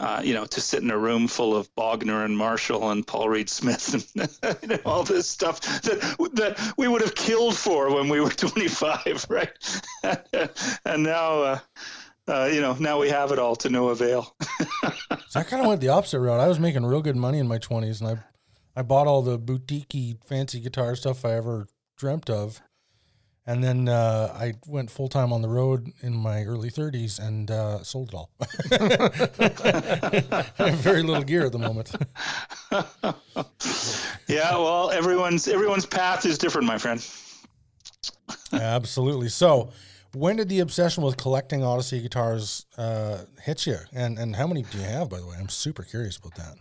uh, 0.00 0.20
you 0.24 0.32
know, 0.32 0.44
to 0.46 0.60
sit 0.60 0.82
in 0.82 0.90
a 0.90 0.98
room 0.98 1.26
full 1.26 1.56
of 1.56 1.74
Bogner 1.74 2.24
and 2.24 2.36
Marshall 2.36 2.90
and 2.90 3.06
Paul 3.06 3.28
Reed 3.28 3.50
Smith 3.50 4.12
and 4.42 4.58
you 4.62 4.68
know, 4.68 4.78
all 4.84 5.02
this 5.02 5.28
stuff 5.28 5.60
that 5.82 6.00
that 6.34 6.74
we 6.76 6.88
would 6.88 7.00
have 7.00 7.14
killed 7.14 7.56
for 7.56 7.92
when 7.94 8.08
we 8.08 8.20
were 8.20 8.30
25, 8.30 9.26
right? 9.28 9.50
and 10.84 11.02
now, 11.02 11.40
uh, 11.40 11.58
uh, 12.28 12.48
you 12.52 12.60
know, 12.60 12.74
now 12.74 12.98
we 12.98 13.08
have 13.08 13.32
it 13.32 13.38
all 13.38 13.56
to 13.56 13.68
no 13.68 13.88
avail. 13.88 14.34
so 15.28 15.40
I 15.40 15.42
kind 15.42 15.62
of 15.62 15.68
went 15.68 15.80
the 15.80 15.88
opposite 15.88 16.20
route. 16.20 16.40
I 16.40 16.48
was 16.48 16.60
making 16.60 16.84
real 16.86 17.02
good 17.02 17.16
money 17.16 17.38
in 17.38 17.48
my 17.48 17.58
20s, 17.58 18.00
and 18.00 18.10
I 18.10 18.18
I 18.78 18.82
bought 18.82 19.08
all 19.08 19.22
the 19.22 19.38
boutique 19.38 20.20
fancy 20.24 20.60
guitar 20.60 20.94
stuff 20.94 21.24
I 21.24 21.32
ever 21.32 21.66
dreamt 21.96 22.30
of. 22.30 22.62
And 23.48 23.64
then 23.64 23.88
uh, 23.88 24.36
I 24.38 24.52
went 24.66 24.90
full 24.90 25.08
time 25.08 25.32
on 25.32 25.40
the 25.40 25.48
road 25.48 25.90
in 26.02 26.14
my 26.14 26.44
early 26.44 26.70
30s 26.70 27.18
and 27.18 27.50
uh, 27.50 27.82
sold 27.82 28.10
it 28.10 28.14
all. 28.14 28.30
I 28.42 28.44
have 30.68 30.74
very 30.74 31.02
little 31.02 31.22
gear 31.22 31.46
at 31.46 31.52
the 31.52 31.58
moment. 31.58 31.90
yeah, 34.28 34.52
well, 34.52 34.90
everyone's 34.90 35.48
everyone's 35.48 35.86
path 35.86 36.26
is 36.26 36.36
different, 36.36 36.66
my 36.66 36.76
friend. 36.76 37.02
Absolutely. 38.52 39.30
So, 39.30 39.70
when 40.12 40.36
did 40.36 40.50
the 40.50 40.60
obsession 40.60 41.02
with 41.02 41.16
collecting 41.16 41.64
Odyssey 41.64 42.02
guitars 42.02 42.66
uh, 42.76 43.20
hit 43.42 43.66
you? 43.66 43.78
And 43.94 44.18
and 44.18 44.36
how 44.36 44.46
many 44.46 44.64
do 44.64 44.76
you 44.76 44.84
have, 44.84 45.08
by 45.08 45.20
the 45.20 45.26
way? 45.26 45.36
I'm 45.40 45.48
super 45.48 45.84
curious 45.84 46.18
about 46.18 46.34
that. 46.34 46.56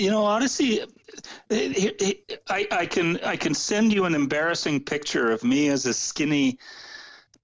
You 0.00 0.10
know, 0.10 0.24
Odyssey, 0.24 0.80
eh, 0.80 0.86
eh, 1.50 1.90
eh, 2.00 2.36
I, 2.48 2.66
I 2.70 2.86
can 2.86 3.18
I 3.22 3.36
can 3.36 3.52
send 3.52 3.92
you 3.92 4.06
an 4.06 4.14
embarrassing 4.14 4.80
picture 4.80 5.30
of 5.30 5.44
me 5.44 5.68
as 5.68 5.84
a 5.84 5.92
skinny, 5.92 6.58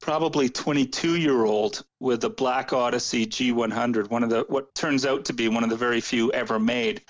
probably 0.00 0.48
22 0.48 1.16
year 1.16 1.44
old 1.44 1.84
with 2.00 2.24
a 2.24 2.30
black 2.30 2.72
Odyssey 2.72 3.26
G100, 3.26 4.08
one 4.08 4.22
of 4.22 4.30
the 4.30 4.46
what 4.48 4.74
turns 4.74 5.04
out 5.04 5.26
to 5.26 5.34
be 5.34 5.48
one 5.48 5.64
of 5.64 5.70
the 5.70 5.76
very 5.76 6.00
few 6.00 6.32
ever 6.32 6.58
made 6.58 7.02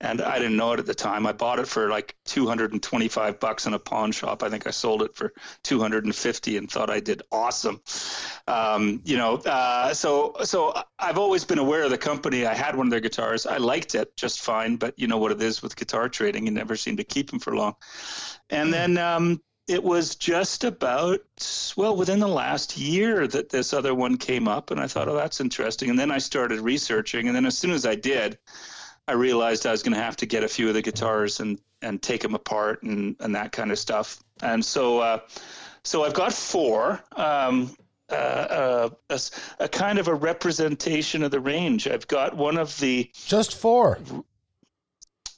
and 0.00 0.22
I 0.22 0.38
didn't 0.38 0.56
know 0.56 0.72
it 0.72 0.80
at 0.80 0.86
the 0.86 0.94
time. 0.94 1.26
I 1.26 1.32
bought 1.32 1.58
it 1.58 1.68
for 1.68 1.90
like 1.90 2.16
225 2.24 3.38
bucks 3.38 3.66
in 3.66 3.74
a 3.74 3.78
pawn 3.78 4.12
shop. 4.12 4.42
I 4.42 4.48
think 4.48 4.66
I 4.66 4.70
sold 4.70 5.02
it 5.02 5.14
for 5.14 5.32
250 5.64 6.56
and 6.56 6.70
thought 6.70 6.88
I 6.88 7.00
did 7.00 7.22
awesome. 7.30 7.82
Um, 8.48 9.02
you 9.04 9.18
know, 9.18 9.36
uh, 9.38 9.92
so 9.92 10.34
so 10.42 10.74
I've 10.98 11.18
always 11.18 11.44
been 11.44 11.58
aware 11.58 11.82
of 11.82 11.90
the 11.90 11.98
company. 11.98 12.46
I 12.46 12.54
had 12.54 12.76
one 12.76 12.86
of 12.86 12.90
their 12.90 13.00
guitars. 13.00 13.46
I 13.46 13.58
liked 13.58 13.94
it 13.94 14.16
just 14.16 14.40
fine, 14.40 14.76
but 14.76 14.98
you 14.98 15.06
know 15.06 15.18
what 15.18 15.32
it 15.32 15.42
is 15.42 15.62
with 15.62 15.76
guitar 15.76 16.08
trading. 16.08 16.46
You 16.46 16.52
never 16.52 16.76
seem 16.76 16.96
to 16.96 17.04
keep 17.04 17.30
them 17.30 17.38
for 17.38 17.54
long. 17.54 17.74
And 18.48 18.68
hmm. 18.68 18.72
then 18.72 18.98
um, 18.98 19.42
it 19.68 19.84
was 19.84 20.14
just 20.16 20.64
about 20.64 21.20
well 21.76 21.94
within 21.94 22.20
the 22.20 22.28
last 22.28 22.78
year 22.78 23.26
that 23.28 23.50
this 23.50 23.74
other 23.74 23.94
one 23.94 24.16
came 24.16 24.48
up, 24.48 24.70
and 24.70 24.80
I 24.80 24.86
thought, 24.86 25.08
oh, 25.08 25.14
that's 25.14 25.42
interesting. 25.42 25.90
And 25.90 25.98
then 25.98 26.10
I 26.10 26.18
started 26.18 26.60
researching, 26.60 27.26
and 27.26 27.36
then 27.36 27.44
as 27.44 27.58
soon 27.58 27.72
as 27.72 27.84
I 27.84 27.96
did. 27.96 28.38
I 29.10 29.14
realized 29.14 29.66
I 29.66 29.72
was 29.72 29.82
going 29.82 29.94
to 29.94 30.00
have 30.00 30.16
to 30.18 30.26
get 30.26 30.44
a 30.44 30.48
few 30.48 30.68
of 30.68 30.74
the 30.74 30.82
guitars 30.82 31.40
and 31.40 31.58
and 31.82 32.00
take 32.00 32.22
them 32.22 32.34
apart 32.34 32.84
and 32.84 33.16
and 33.18 33.34
that 33.34 33.50
kind 33.50 33.72
of 33.72 33.78
stuff. 33.78 34.22
And 34.40 34.64
so 34.64 35.00
uh, 35.00 35.18
so 35.82 36.04
I've 36.04 36.14
got 36.14 36.32
four. 36.32 37.02
Um, 37.16 37.74
uh, 38.08 38.14
uh, 38.14 38.88
a, 39.10 39.20
a, 39.60 39.68
kind 39.68 39.96
of 39.96 40.08
a 40.08 40.14
representation 40.14 41.22
of 41.22 41.30
the 41.30 41.38
range. 41.38 41.86
I've 41.86 42.08
got 42.08 42.36
one 42.36 42.58
of 42.58 42.76
the 42.80 43.08
just 43.14 43.54
four. 43.56 44.00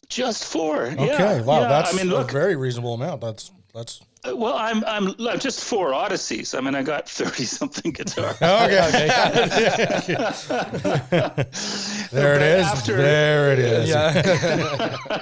Just 0.08 0.44
four. 0.46 0.86
Okay. 0.86 1.06
Yeah, 1.06 1.42
wow. 1.42 1.60
Yeah. 1.60 1.68
That's 1.68 1.92
I 1.92 1.96
mean, 1.98 2.08
look, 2.08 2.30
a 2.30 2.32
very 2.32 2.56
reasonable 2.56 2.94
amount. 2.94 3.20
That's 3.20 3.50
that's 3.74 4.00
well, 4.24 4.54
I'm 4.54 4.84
I'm 4.84 5.14
I'm 5.28 5.40
just 5.40 5.64
four 5.64 5.90
Odysseys. 5.90 6.56
I 6.56 6.60
mean, 6.60 6.76
I 6.76 6.82
got 6.82 7.08
thirty 7.08 7.44
something 7.44 7.92
guitars. 7.92 8.36
okay, 8.42 8.88
okay. 8.88 9.08
there 12.12 12.36
it 12.36 12.42
is. 12.42 12.66
After, 12.66 12.96
there 12.96 13.52
it 13.52 13.58
is. 13.58 13.88
Yeah. 13.88 15.18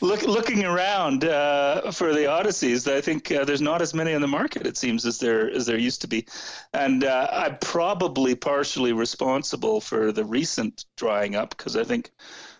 Look, 0.00 0.22
looking 0.22 0.64
around 0.64 1.24
uh, 1.24 1.92
for 1.92 2.12
the 2.12 2.26
Odysseys, 2.26 2.90
I 2.90 3.00
think 3.00 3.30
uh, 3.30 3.44
there's 3.44 3.60
not 3.60 3.80
as 3.80 3.94
many 3.94 4.12
on 4.12 4.20
the 4.20 4.28
market. 4.28 4.66
It 4.66 4.76
seems 4.76 5.06
as 5.06 5.20
there 5.20 5.48
as 5.48 5.66
there 5.66 5.78
used 5.78 6.00
to 6.00 6.08
be, 6.08 6.26
and 6.74 7.04
uh, 7.04 7.28
I'm 7.30 7.58
probably 7.60 8.34
partially 8.34 8.92
responsible 8.92 9.80
for 9.80 10.10
the 10.10 10.24
recent 10.24 10.86
drying 10.96 11.36
up 11.36 11.56
because 11.56 11.76
I 11.76 11.84
think 11.84 12.10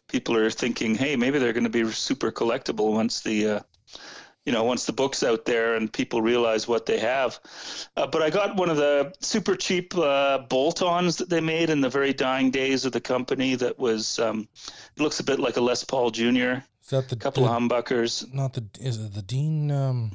people 0.07 0.37
are 0.37 0.51
thinking, 0.51 0.95
hey, 0.95 1.17
maybe 1.17 1.41
they're 1.41 1.53
going 1.53 1.65
to 1.65 1.71
be 1.71 1.91
super 1.91 2.31
collectible 2.31 2.93
once 2.93 3.23
the 3.23 3.49
uh, 3.49 3.61
you 4.45 4.53
know, 4.53 4.65
once 4.65 4.87
the 4.87 4.93
book's 4.93 5.23
out 5.23 5.45
there 5.45 5.77
and 5.77 5.93
people 5.93 6.21
realize 6.21 6.67
what 6.67 6.87
they 6.87 6.99
have. 6.99 7.39
Uh, 7.97 8.07
but 8.07 8.23
I 8.23 8.31
got 8.31 8.57
one 8.57 8.71
of 8.71 8.77
the 8.77 9.13
super 9.21 9.55
cheap 9.55 9.97
uh, 9.97 10.39
bolt-ons 10.49 11.17
that 11.17 11.29
they 11.29 11.41
made 11.41 11.71
in 11.71 11.81
the 11.81 11.89
very 11.89 12.13
dying 12.13 12.51
days 12.51 12.85
of 12.85 12.93
the 12.93 13.01
company. 13.01 13.55
That 13.55 13.79
was, 13.79 14.19
um, 14.19 14.49
it 14.97 15.03
looks 15.03 15.21
a 15.21 15.25
bit 15.25 15.39
like 15.39 15.57
a 15.57 15.61
Les 15.61 15.85
Paul 15.85 16.11
Jr. 16.11 16.63
Is 16.83 16.91
that 16.91 17.09
the 17.09 17.17
couple 17.17 17.45
the, 17.45 17.51
of 17.51 17.63
humbuckers? 17.63 18.33
Not 18.35 18.55
the 18.55 18.65
is 18.81 18.99
it 18.99 19.15
the 19.15 19.23
Dean? 19.23 19.71
Um, 19.71 20.11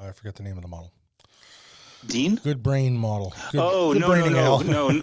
I 0.00 0.12
forget 0.12 0.36
the 0.36 0.42
name 0.42 0.56
of 0.56 0.62
the 0.62 0.68
model. 0.68 0.92
Dean? 2.08 2.36
Good 2.36 2.62
brain 2.62 2.96
model. 2.96 3.34
Good, 3.52 3.60
oh 3.60 3.92
good 3.92 4.00
no, 4.00 4.08
no, 4.08 4.12
braining, 4.12 4.32
no, 4.32 4.58
no, 5.00 5.02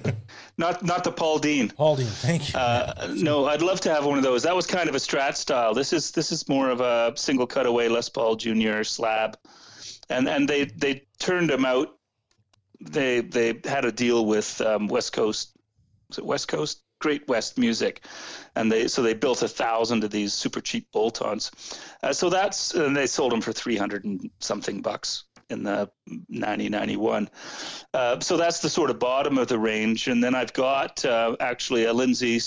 not 0.57 0.83
not 0.83 1.03
the 1.03 1.11
Paul 1.11 1.39
Dean. 1.39 1.69
Paul 1.69 1.95
Dean, 1.95 2.07
thank 2.07 2.53
you. 2.53 2.59
Uh, 2.59 3.13
no, 3.15 3.45
I'd 3.45 3.61
love 3.61 3.81
to 3.81 3.93
have 3.93 4.05
one 4.05 4.17
of 4.17 4.23
those. 4.23 4.43
That 4.43 4.55
was 4.55 4.65
kind 4.65 4.89
of 4.89 4.95
a 4.95 4.99
Strat 4.99 5.35
style. 5.35 5.73
This 5.73 5.93
is 5.93 6.11
this 6.11 6.31
is 6.31 6.47
more 6.47 6.69
of 6.69 6.81
a 6.81 7.13
single 7.15 7.47
cutaway 7.47 7.87
Les 7.87 8.09
Paul 8.09 8.35
Junior 8.35 8.83
slab, 8.83 9.37
and 10.09 10.27
and 10.27 10.47
they 10.47 10.65
they 10.65 11.03
turned 11.19 11.49
them 11.49 11.65
out. 11.65 11.97
They 12.81 13.21
they 13.21 13.59
had 13.65 13.85
a 13.85 13.91
deal 13.91 14.25
with 14.25 14.59
um, 14.61 14.87
West 14.87 15.13
Coast. 15.13 15.55
Was 16.09 16.17
it 16.17 16.25
West 16.25 16.47
Coast? 16.47 16.81
Great 16.99 17.27
West 17.27 17.57
Music, 17.57 18.05
and 18.55 18.71
they 18.71 18.87
so 18.87 19.01
they 19.01 19.13
built 19.13 19.41
a 19.41 19.47
thousand 19.47 20.05
of 20.05 20.11
these 20.11 20.33
super 20.33 20.61
cheap 20.61 20.89
bolt-ons. 20.93 21.51
Uh, 22.01 22.13
so 22.13 22.29
that's 22.29 22.73
and 22.75 22.95
they 22.95 23.07
sold 23.07 23.33
them 23.33 23.41
for 23.41 23.51
three 23.51 23.75
hundred 23.75 24.05
and 24.05 24.29
something 24.39 24.81
bucks 24.81 25.25
in 25.49 25.63
the 25.63 25.89
90 26.29 26.69
91 26.69 27.29
uh, 27.93 28.19
so 28.19 28.37
that's 28.37 28.59
the 28.59 28.69
sort 28.69 28.89
of 28.89 28.99
bottom 28.99 29.37
of 29.37 29.47
the 29.47 29.57
range. 29.57 30.07
And 30.07 30.23
then 30.23 30.35
i've 30.35 30.53
got 30.53 31.03
uh, 31.05 31.35
actually 31.39 31.85
a 31.85 31.93
lindsay 31.93 32.39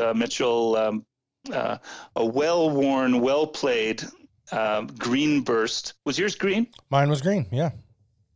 uh, 0.00 0.14
mitchell 0.14 0.76
um, 0.76 1.06
uh, 1.52 1.78
a 2.16 2.24
well-worn 2.24 3.20
well-played 3.20 4.02
um, 4.50 4.86
green 4.98 5.42
burst. 5.42 5.94
Was 6.04 6.18
yours 6.18 6.34
green? 6.34 6.66
Mine 6.90 7.08
was 7.08 7.20
green. 7.20 7.46
Yeah. 7.50 7.70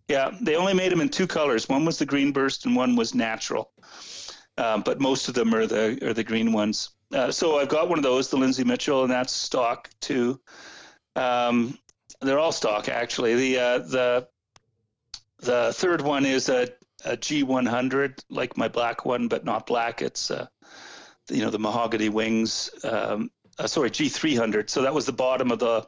yeah 0.09 0.31
they 0.41 0.57
only 0.57 0.75
made 0.75 0.93
them 0.93 1.01
in 1.01 1.09
two 1.09 1.27
colors. 1.27 1.69
One 1.69 1.85
was 1.85 1.99
the 1.99 2.07
green 2.07 2.33
burst 2.33 2.65
and 2.67 2.77
one 2.77 2.97
was 2.97 3.15
natural. 3.15 3.73
Um, 4.59 4.83
but 4.83 5.01
most 5.01 5.29
of 5.29 5.35
them 5.35 5.55
are 5.55 5.67
the 5.67 5.99
are 6.07 6.13
the 6.13 6.25
green 6.25 6.53
ones. 6.53 6.91
Uh, 7.13 7.31
so 7.31 7.59
i've 7.59 7.69
got 7.69 7.89
one 7.91 7.99
of 7.99 8.03
those 8.03 8.31
the 8.31 8.37
lindsay 8.37 8.65
mitchell 8.65 9.03
and 9.03 9.13
that's 9.13 9.33
stock 9.33 9.91
too 10.01 10.41
um, 11.15 11.79
they're 12.21 12.39
all 12.39 12.53
stock 12.53 12.89
actually. 12.89 13.35
The 13.35 13.59
uh, 13.59 13.79
the 13.79 14.29
the 15.41 15.73
third 15.73 16.03
one 16.03 16.25
is 16.25 16.49
a, 16.49 16.69
a 17.05 17.17
G100, 17.17 18.25
like 18.31 18.57
my 18.57 18.69
black 18.69 19.05
one, 19.05 19.27
but 19.29 19.45
not 19.45 19.67
black. 19.67 20.03
It's 20.03 20.31
uh, 20.31 20.47
you 21.31 21.43
know 21.43 21.51
the 21.51 21.59
mahogany 21.59 22.09
wings. 22.09 22.71
Um, 22.85 23.31
uh, 23.59 23.67
sorry, 23.67 23.91
G300. 23.91 24.71
So 24.71 24.83
that 24.83 24.95
was 24.95 25.07
the 25.07 25.13
bottom 25.13 25.51
of 25.51 25.59
the 25.59 25.87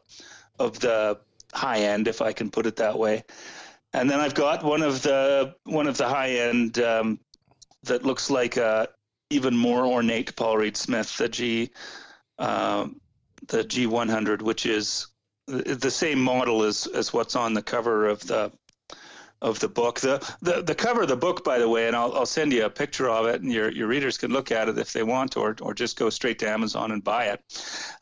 of 0.59 0.79
the 0.81 1.19
high 1.53 1.79
end, 1.79 2.09
if 2.09 2.21
I 2.21 2.33
can 2.33 2.51
put 2.51 2.67
it 2.67 2.77
that 2.77 2.99
way. 2.99 3.25
And 3.93 4.11
then 4.11 4.21
I've 4.21 4.35
got 4.35 4.65
one 4.65 4.83
of 4.83 5.03
the 5.03 5.55
one 5.65 5.87
of 5.87 5.97
the 5.97 6.09
high 6.09 6.31
end 6.31 6.79
um, 6.81 7.21
that 7.85 8.05
looks 8.05 8.31
like 8.31 8.57
a 8.57 8.89
even 9.31 9.57
more 9.57 9.87
ornate 9.87 10.35
Paul 10.37 10.59
Reed 10.59 10.77
Smith, 10.77 11.17
the 11.17 11.29
G 11.29 11.71
um, 12.39 13.01
the 13.49 13.63
G100, 13.63 14.43
which 14.43 14.67
is 14.67 15.07
the 15.46 15.90
same 15.90 16.20
model 16.20 16.62
as 16.62 16.87
as 16.87 17.12
what's 17.12 17.37
on 17.37 17.54
the 17.54 17.62
cover 17.62 18.07
of 18.07 18.20
the 18.26 18.50
of 19.42 19.61
the 19.61 19.68
book. 19.68 20.00
The, 20.00 20.18
the 20.40 20.62
the 20.62 20.74
cover 20.74 21.02
of 21.02 21.09
the 21.09 21.16
book, 21.16 21.44
by 21.44 21.59
the 21.59 21.68
way, 21.68 21.87
and 21.87 21.94
I'll, 21.94 22.12
I'll 22.14 22.26
send 22.26 22.52
you 22.52 22.64
a 22.64 22.70
picture 22.70 23.09
of 23.09 23.26
it, 23.26 23.42
and 23.42 23.52
your, 23.52 23.70
your 23.70 23.87
readers 23.87 24.16
can 24.16 24.33
look 24.33 24.50
at 24.50 24.68
it 24.68 24.78
if 24.78 24.92
they 24.92 25.02
want, 25.02 25.37
or 25.37 25.57
or 25.61 25.74
just 25.74 25.98
go 25.98 26.11
straight 26.11 26.38
to 26.40 26.48
Amazon 26.48 26.92
and 26.92 27.04
buy 27.04 27.26
it. 27.26 27.40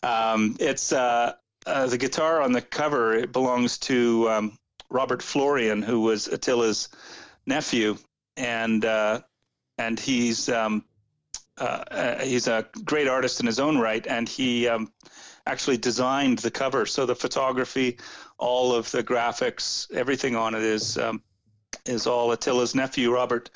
Um, 0.03 0.57
it's 0.61 0.93
uh, 0.93 1.33
uh, 1.67 1.87
the 1.87 1.99
guitar 1.99 2.41
on 2.41 2.53
the 2.53 2.63
cover. 2.63 3.15
It 3.15 3.33
belongs 3.33 3.79
to 3.79 4.31
um, 4.31 4.59
Robert 4.89 5.23
Florian, 5.23 5.83
who 5.83 6.01
was 6.01 6.29
Attila's 6.29 6.89
nephew, 7.47 7.97
and 8.37 8.85
uh, 8.85 9.21
and 9.79 9.99
he's 9.99 10.49
um, 10.49 10.85
uh, 11.59 11.85
uh, 11.91 12.19
he's 12.21 12.47
a 12.47 12.67
great 12.85 13.09
artist 13.09 13.41
in 13.41 13.47
his 13.47 13.59
own 13.59 13.79
right, 13.79 14.07
and 14.07 14.29
he 14.29 14.69
um, 14.69 14.93
actually 15.47 15.77
designed 15.77 16.39
the 16.39 16.51
cover. 16.51 16.87
So 16.87 17.07
the 17.07 17.15
photography, 17.15 17.99
all 18.39 18.75
of 18.75 18.91
the 18.91 19.03
graphics, 19.03 19.93
everything 19.93 20.37
on 20.37 20.55
it 20.55 20.63
is 20.63 20.99
um, 20.99 21.23
is 21.87 22.07
all 22.07 22.33
Attila's 22.33 22.75
nephew, 22.75 23.13
Robert 23.13 23.51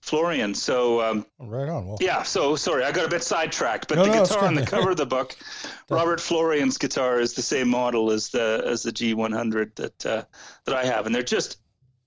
Florian. 0.00 0.54
So 0.54 1.00
um, 1.00 1.26
Right 1.38 1.68
on. 1.68 1.86
Well, 1.86 1.98
yeah, 2.00 2.22
so 2.22 2.56
sorry, 2.56 2.84
I 2.84 2.92
got 2.92 3.06
a 3.06 3.08
bit 3.08 3.22
sidetracked, 3.22 3.88
but 3.88 3.96
No, 3.96 4.04
the 4.04 4.12
no, 4.12 4.22
guitar 4.22 4.44
on 4.44 4.54
the 4.54 4.66
cover 4.66 4.90
of 4.90 4.96
the 4.96 5.06
book, 5.06 5.34
Robert 5.90 6.20
Florian's 6.20 6.78
guitar 6.78 7.20
is 7.20 7.32
the 7.32 7.42
same 7.42 7.68
model 7.68 8.10
as 8.10 8.28
the 8.28 8.62
as 8.66 8.82
the 8.82 8.92
G100 8.92 9.74
that 9.76 10.06
uh, 10.06 10.24
that 10.66 10.74
I 10.74 10.84
have, 10.84 11.06
and 11.06 11.14
they're 11.14 11.22
just 11.22 11.58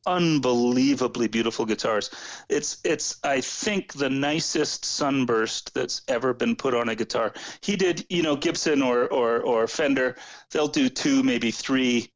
unbelievably 0.08 1.28
beautiful 1.28 1.66
guitars. 1.66 2.10
It's 2.50 2.80
it's 2.84 3.20
I 3.24 3.42
think 3.42 3.94
the 3.94 4.10
nicest 4.10 4.86
sunburst 4.86 5.74
that's 5.76 6.02
ever 6.08 6.34
been 6.34 6.56
put 6.56 6.74
on 6.74 6.90
a 6.90 6.96
guitar. 6.96 7.34
He 7.62 7.76
did, 7.76 8.06
you 8.10 8.24
know, 8.24 8.36
Gibson 8.36 8.82
or 8.82 9.08
or 9.10 9.42
or 9.42 9.68
Fender, 9.68 10.16
they'll 10.52 10.68
do 10.68 10.90
two, 10.90 11.22
maybe 11.22 11.52
three 11.52 12.12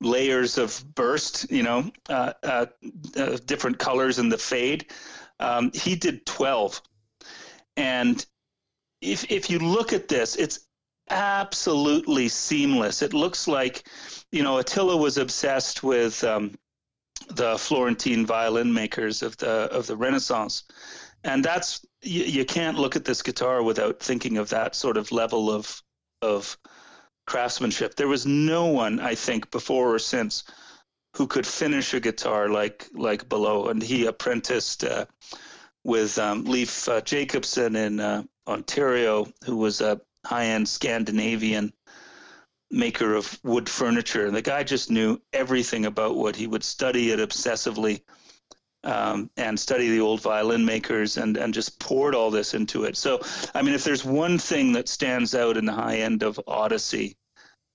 layers 0.00 0.58
of 0.58 0.84
burst, 0.94 1.50
you 1.50 1.62
know, 1.62 1.90
uh, 2.08 2.32
uh, 2.42 2.66
uh, 3.16 3.36
different 3.46 3.78
colors 3.78 4.18
in 4.18 4.28
the 4.28 4.38
fade. 4.38 4.86
Um, 5.40 5.70
he 5.74 5.96
did 5.96 6.24
12. 6.26 6.80
And 7.76 8.24
if, 9.00 9.30
if 9.30 9.50
you 9.50 9.58
look 9.58 9.92
at 9.92 10.08
this, 10.08 10.36
it's 10.36 10.66
absolutely 11.10 12.28
seamless. 12.28 13.02
It 13.02 13.14
looks 13.14 13.48
like, 13.48 13.88
you 14.30 14.42
know, 14.42 14.58
Attila 14.58 14.96
was 14.96 15.18
obsessed 15.18 15.82
with 15.82 16.22
um, 16.24 16.54
the 17.28 17.58
Florentine 17.58 18.26
violin 18.26 18.72
makers 18.72 19.22
of 19.22 19.36
the 19.36 19.70
of 19.70 19.86
the 19.86 19.96
Renaissance, 19.96 20.64
and 21.24 21.44
that's 21.44 21.84
you, 22.02 22.24
you 22.24 22.44
can't 22.44 22.78
look 22.78 22.96
at 22.96 23.04
this 23.04 23.22
guitar 23.22 23.62
without 23.62 24.00
thinking 24.00 24.38
of 24.38 24.48
that 24.50 24.74
sort 24.74 24.96
of 24.96 25.12
level 25.12 25.50
of 25.50 25.82
of 26.22 26.56
craftsmanship. 27.26 27.94
There 27.94 28.08
was 28.08 28.26
no 28.26 28.66
one, 28.66 29.00
I 29.00 29.14
think, 29.14 29.50
before 29.50 29.94
or 29.94 29.98
since, 29.98 30.44
who 31.16 31.26
could 31.26 31.46
finish 31.46 31.94
a 31.94 32.00
guitar 32.00 32.48
like 32.48 32.88
like 32.94 33.28
Balogh, 33.28 33.70
and 33.70 33.82
he 33.82 34.06
apprenticed 34.06 34.84
uh, 34.84 35.06
with 35.84 36.18
um, 36.18 36.44
Leif 36.44 36.88
uh, 36.88 37.00
Jacobson 37.00 37.76
in 37.76 38.00
uh, 38.00 38.22
Ontario, 38.46 39.26
who 39.44 39.56
was 39.56 39.80
a 39.80 40.00
high-end 40.24 40.68
Scandinavian 40.68 41.72
maker 42.70 43.14
of 43.14 43.38
wood 43.42 43.68
furniture. 43.68 44.26
And 44.26 44.36
the 44.36 44.42
guy 44.42 44.62
just 44.62 44.90
knew 44.90 45.20
everything 45.32 45.86
about 45.86 46.16
wood. 46.16 46.36
He 46.36 46.46
would 46.46 46.64
study 46.64 47.10
it 47.10 47.18
obsessively. 47.18 48.02
Um, 48.84 49.28
and 49.36 49.58
study 49.58 49.88
the 49.90 50.00
old 50.00 50.22
violin 50.22 50.64
makers 50.64 51.16
and, 51.16 51.36
and 51.36 51.52
just 51.52 51.80
poured 51.80 52.14
all 52.14 52.30
this 52.30 52.54
into 52.54 52.84
it. 52.84 52.96
So, 52.96 53.20
I 53.52 53.60
mean, 53.60 53.74
if 53.74 53.82
there's 53.82 54.04
one 54.04 54.38
thing 54.38 54.72
that 54.74 54.88
stands 54.88 55.34
out 55.34 55.56
in 55.56 55.66
the 55.66 55.72
high 55.72 55.96
end 55.96 56.22
of 56.22 56.38
Odyssey, 56.46 57.16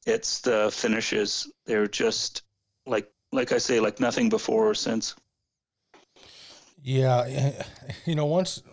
it's 0.06 0.40
the 0.40 0.72
finishes. 0.72 1.52
They're 1.66 1.88
just 1.88 2.44
like, 2.86 3.12
like 3.34 3.52
I 3.52 3.58
say, 3.58 3.82
like 3.82 4.00
nothing 4.00 4.30
before 4.30 4.70
or 4.70 4.74
since. 4.74 5.14
Yeah, 6.82 7.52
you 8.06 8.16
know, 8.16 8.26
once 8.26 8.64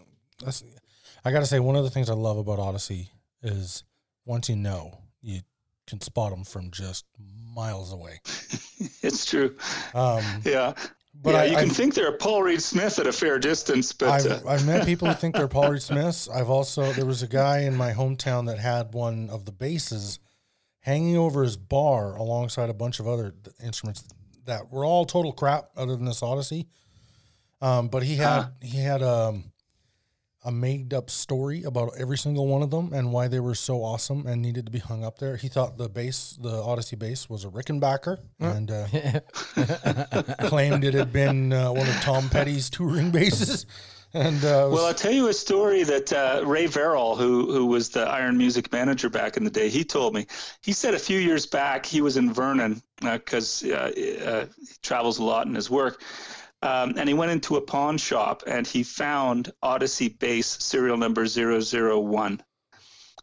I 1.24 1.32
got 1.32 1.40
to 1.40 1.46
say, 1.46 1.60
one 1.60 1.76
of 1.76 1.84
the 1.84 1.90
things 1.90 2.10
I 2.10 2.14
love 2.14 2.38
about 2.38 2.58
Odyssey 2.58 3.10
is 3.42 3.84
once 4.24 4.48
you 4.48 4.56
know, 4.56 4.99
can 5.90 6.00
spot 6.00 6.30
them 6.30 6.44
from 6.44 6.70
just 6.70 7.04
miles 7.54 7.92
away. 7.92 8.20
It's 9.02 9.26
true. 9.26 9.56
Um, 9.94 10.22
Yeah. 10.44 10.72
but 11.22 11.32
yeah, 11.34 11.40
I, 11.40 11.44
you 11.44 11.56
can 11.56 11.68
I've, 11.70 11.76
think 11.76 11.94
they're 11.94 12.08
a 12.08 12.16
Paul 12.16 12.42
Reed 12.42 12.62
Smith 12.62 12.98
at 12.98 13.06
a 13.06 13.12
fair 13.12 13.38
distance, 13.38 13.92
but 13.92 14.08
I've, 14.08 14.26
uh, 14.26 14.48
I've 14.48 14.66
met 14.66 14.86
people 14.86 15.06
who 15.08 15.14
think 15.14 15.34
they're 15.36 15.48
Paul 15.48 15.70
Reed 15.72 15.82
Smiths. 15.90 16.28
I've 16.28 16.48
also 16.48 16.92
there 16.94 17.04
was 17.04 17.22
a 17.22 17.26
guy 17.26 17.60
in 17.60 17.76
my 17.76 17.92
hometown 17.92 18.46
that 18.46 18.58
had 18.58 18.94
one 18.94 19.28
of 19.30 19.44
the 19.44 19.52
basses 19.52 20.18
hanging 20.80 21.16
over 21.18 21.42
his 21.42 21.56
bar 21.58 22.16
alongside 22.16 22.70
a 22.70 22.74
bunch 22.74 23.00
of 23.00 23.06
other 23.08 23.34
instruments 23.62 24.02
that 24.46 24.70
were 24.72 24.84
all 24.84 25.04
total 25.04 25.32
crap 25.32 25.68
other 25.76 25.94
than 25.96 26.06
this 26.06 26.22
Odyssey. 26.22 26.68
Um, 27.60 27.88
but 27.88 28.02
he 28.02 28.16
had 28.16 28.26
Huh. 28.42 28.48
he 28.62 28.78
had 28.78 29.02
um, 29.02 29.52
a 30.42 30.50
made 30.50 30.94
up 30.94 31.10
story 31.10 31.62
about 31.64 31.90
every 31.98 32.16
single 32.16 32.46
one 32.46 32.62
of 32.62 32.70
them 32.70 32.92
and 32.94 33.12
why 33.12 33.28
they 33.28 33.40
were 33.40 33.54
so 33.54 33.84
awesome 33.84 34.26
and 34.26 34.40
needed 34.40 34.64
to 34.66 34.72
be 34.72 34.78
hung 34.78 35.04
up 35.04 35.18
there. 35.18 35.36
He 35.36 35.48
thought 35.48 35.76
the 35.76 35.88
bass, 35.88 36.38
the 36.40 36.62
Odyssey 36.62 36.96
bass, 36.96 37.28
was 37.28 37.44
a 37.44 37.48
Rickenbacker, 37.48 38.18
and 38.38 38.70
uh, 38.70 38.86
claimed 40.48 40.84
it 40.84 40.94
had 40.94 41.12
been 41.12 41.52
uh, 41.52 41.72
one 41.72 41.86
of 41.88 41.94
Tom 42.00 42.28
Petty's 42.28 42.70
touring 42.70 43.10
basses. 43.10 43.66
And 44.12 44.44
uh, 44.44 44.66
was- 44.66 44.72
Well, 44.74 44.86
I'll 44.86 44.94
tell 44.94 45.12
you 45.12 45.28
a 45.28 45.32
story 45.32 45.84
that 45.84 46.12
uh, 46.12 46.42
Ray 46.44 46.66
Verrill, 46.66 47.14
who 47.14 47.52
who 47.52 47.66
was 47.66 47.90
the 47.90 48.00
Iron 48.00 48.36
Music 48.36 48.72
manager 48.72 49.08
back 49.08 49.36
in 49.36 49.44
the 49.44 49.50
day, 49.50 49.68
he 49.68 49.84
told 49.84 50.14
me. 50.14 50.26
He 50.64 50.72
said 50.72 50.94
a 50.94 50.98
few 50.98 51.20
years 51.20 51.46
back 51.46 51.86
he 51.86 52.00
was 52.00 52.16
in 52.16 52.32
Vernon 52.32 52.82
because 53.00 53.62
uh, 53.62 53.92
uh, 54.26 54.46
he 54.58 54.74
travels 54.82 55.20
a 55.20 55.22
lot 55.22 55.46
in 55.46 55.54
his 55.54 55.70
work, 55.70 56.02
um, 56.62 56.94
and 56.96 57.08
he 57.08 57.14
went 57.14 57.32
into 57.32 57.56
a 57.56 57.60
pawn 57.60 57.96
shop 57.98 58.42
and 58.46 58.66
he 58.66 58.82
found 58.82 59.52
Odyssey 59.62 60.08
bass 60.08 60.46
serial 60.46 60.96
number 60.96 61.26
001 61.26 62.42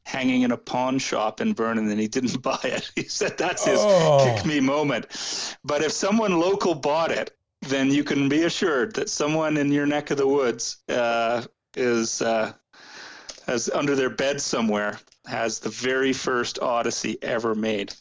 hanging 0.06 0.44
in 0.44 0.52
a 0.52 0.58
pawn 0.58 0.98
shop 0.98 1.42
in 1.42 1.54
Vernon, 1.54 1.90
and 1.92 2.00
he 2.00 2.08
didn't 2.08 2.42
buy 2.42 2.60
it. 2.64 2.90
He 2.96 3.04
said 3.04 3.38
that's 3.38 3.66
his 3.66 3.80
Oh. 3.82 4.24
kick 4.24 4.46
me 4.46 4.60
moment. 4.62 5.06
But 5.66 5.84
if 5.84 5.92
someone 5.92 6.40
local 6.40 6.74
bought 6.76 7.12
it, 7.12 7.36
then 7.62 7.92
you 7.92 8.04
can 8.06 8.30
be 8.30 8.44
assured 8.44 8.96
that 8.96 9.10
someone 9.10 9.58
in 9.58 9.72
your 9.72 9.86
neck 9.86 10.10
of 10.12 10.18
the 10.18 10.28
woods 10.28 10.78
uh, 10.88 11.44
is 11.76 12.22
uh, 12.22 12.54
has 13.48 13.70
under 13.70 13.96
their 13.96 14.10
bed 14.10 14.40
somewhere 14.42 15.00
has 15.26 15.60
the 15.60 15.70
very 15.70 16.14
first 16.14 16.58
Odyssey 16.60 17.18
ever 17.22 17.54
made. 17.54 17.94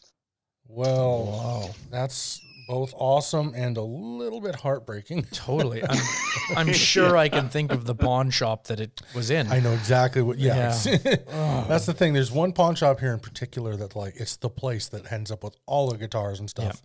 well, 0.69 1.75
that's 1.91 2.41
both 2.67 2.93
awesome 2.97 3.53
and 3.55 3.77
a 3.77 3.83
little 3.83 4.41
bit 4.41 4.57
heartbreaking. 4.57 5.23
Totally. 5.33 5.83
I'm, 5.89 5.99
I'm 6.57 6.73
sure 6.73 7.17
I 7.17 7.29
can 7.29 7.49
think 7.49 7.73
of 7.73 7.85
the 7.85 7.95
pawn 7.95 8.31
shop 8.31 8.67
that 8.69 8.81
it 8.81 9.01
was 9.15 9.31
in. 9.31 9.47
I 9.49 9.61
know 9.61 9.73
exactly 9.73 10.23
what. 10.23 10.39
Yeah, 10.39 10.55
that's 11.69 11.87
the 11.87 11.95
thing. 11.95 12.13
There's 12.13 12.33
one 12.33 12.53
pawn 12.53 12.75
shop 12.75 13.01
here 13.01 13.13
in 13.13 13.21
particular 13.21 13.77
that 13.77 13.95
like 13.97 14.15
it's 14.17 14.37
the 14.37 14.51
place 14.51 14.89
that 14.89 15.13
ends 15.13 15.31
up 15.31 15.45
with 15.45 15.57
all 15.67 15.91
the 15.91 15.97
guitars 15.99 16.41
and 16.41 16.51
stuff. 16.51 16.83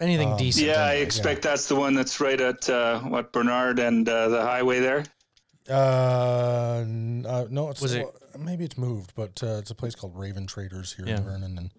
Anything 0.00 0.36
decent. 0.36 0.66
Yeah, 0.66 0.82
I 0.84 0.90
anyway. 0.90 1.02
expect 1.04 1.42
that's 1.42 1.68
the 1.68 1.76
one 1.76 1.94
that's 1.94 2.20
right 2.20 2.38
at 2.40 2.68
uh, 2.68 3.00
what 3.00 3.32
Bernard 3.32 3.78
and 3.78 4.06
uh, 4.08 4.28
the 4.28 4.42
highway 4.42 4.78
there. 4.80 5.04
Uh, 5.68 6.80
n- 6.82 7.24
uh, 7.28 7.46
no, 7.50 7.70
it's 7.70 7.80
Was 7.80 7.94
it- 7.94 8.02
well, 8.04 8.14
maybe 8.38 8.64
it's 8.64 8.76
moved, 8.78 9.12
but 9.16 9.42
uh, 9.42 9.56
it's 9.58 9.70
a 9.70 9.74
place 9.74 9.94
called 9.94 10.12
Raven 10.16 10.46
Traders 10.46 10.92
here 10.94 11.06
Yeah. 11.08 11.16
in 11.16 11.24
Vernon, 11.24 11.58
and 11.58 11.70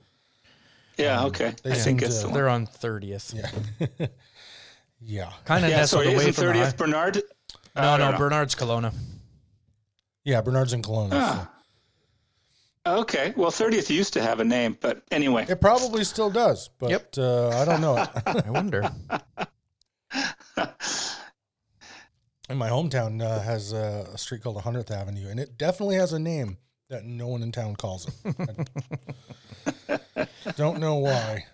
Yeah, 0.97 1.25
okay. 1.25 1.53
they 1.63 1.71
I 1.71 1.75
think 1.75 1.99
seem 2.01 2.07
it's 2.09 2.21
to- 2.21 2.27
the. 2.27 2.33
They're 2.33 2.49
on 2.49 2.65
30th. 2.67 3.33
yeah, 3.35 4.07
yeah, 5.01 5.31
Kind 5.45 5.63
of 5.65 5.71
Yeah, 5.71 5.77
nestled 5.77 6.03
sorry, 6.03 6.13
away 6.15 6.23
isn't 6.23 6.33
from 6.33 6.41
the 6.47 6.53
thirtieth 6.53 6.71
high- 6.71 6.75
Bernard? 6.77 7.21
No, 7.75 7.97
no, 7.97 8.11
know. 8.11 8.17
Bernard's 8.17 8.55
Kelowna. 8.55 8.93
yeah. 10.23 10.41
Bernard's 10.41 10.73
in 10.73 10.81
Kelowna. 10.81 11.11
so- 11.11 11.17
Ah. 11.19 11.51
Okay, 12.87 13.33
well, 13.35 13.51
thirtieth 13.51 13.89
used 13.91 14.13
to 14.13 14.21
have 14.21 14.39
a 14.39 14.45
name, 14.45 14.77
but 14.79 15.03
anyway. 15.11 15.45
It 15.49 15.59
probably 15.59 16.03
still 16.05 16.29
does, 16.29 16.69
but 16.79 16.89
Yep. 16.89 17.13
uh, 17.17 17.49
I 17.49 17.65
don't 17.65 17.81
know. 17.81 17.97
I 18.25 18.49
wonder. 18.49 18.89
and 22.49 22.57
my 22.57 22.69
hometown 22.69 23.21
uh, 23.21 23.41
has 23.41 23.73
uh, 23.73 24.07
a 24.13 24.17
street 24.17 24.41
called 24.41 24.55
100th 24.57 24.89
Avenue, 24.91 25.27
and 25.29 25.39
it 25.39 25.57
definitely 25.57 25.95
has 25.97 26.13
a 26.13 26.19
name 26.19 26.57
that 26.89 27.03
no 27.05 27.27
one 27.27 27.43
in 27.43 27.51
town 27.51 27.75
calls 27.75 28.07
it. 28.25 30.07
Don't 30.55 30.79
know 30.79 30.95
why, 30.95 31.45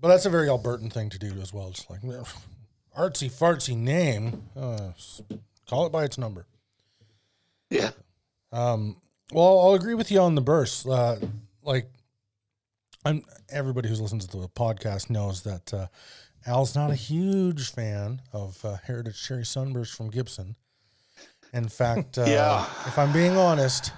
but 0.00 0.08
that's 0.08 0.26
a 0.26 0.30
very 0.30 0.46
Albertan 0.48 0.92
thing 0.92 1.10
to 1.10 1.18
do 1.18 1.32
as 1.40 1.52
well. 1.52 1.70
Just 1.70 1.90
like 1.90 2.00
artsy 2.96 3.30
fartsy 3.30 3.76
name, 3.76 4.42
uh, 4.56 4.92
call 5.68 5.86
it 5.86 5.92
by 5.92 6.04
its 6.04 6.18
number. 6.18 6.46
yeah. 7.70 7.90
Um, 8.52 8.96
well, 9.32 9.60
I'll 9.60 9.74
agree 9.74 9.94
with 9.94 10.10
you 10.10 10.20
on 10.20 10.34
the 10.34 10.42
burst. 10.42 10.86
Uh, 10.86 11.16
like, 11.62 11.90
I'm 13.04 13.24
everybody 13.50 13.88
who's 13.88 14.00
listened 14.00 14.20
to 14.22 14.36
the 14.36 14.48
podcast 14.48 15.08
knows 15.10 15.42
that 15.42 15.72
uh, 15.72 15.86
Al's 16.46 16.74
not 16.76 16.90
a 16.90 16.94
huge 16.94 17.72
fan 17.72 18.20
of 18.32 18.62
uh, 18.64 18.76
Heritage 18.84 19.22
Cherry 19.26 19.44
Sunburst 19.46 19.94
from 19.96 20.10
Gibson. 20.10 20.54
In 21.54 21.68
fact, 21.68 22.18
uh, 22.18 22.24
Yeah. 22.26 22.64
if 22.86 22.98
I'm 22.98 23.12
being 23.12 23.36
honest, 23.36 23.92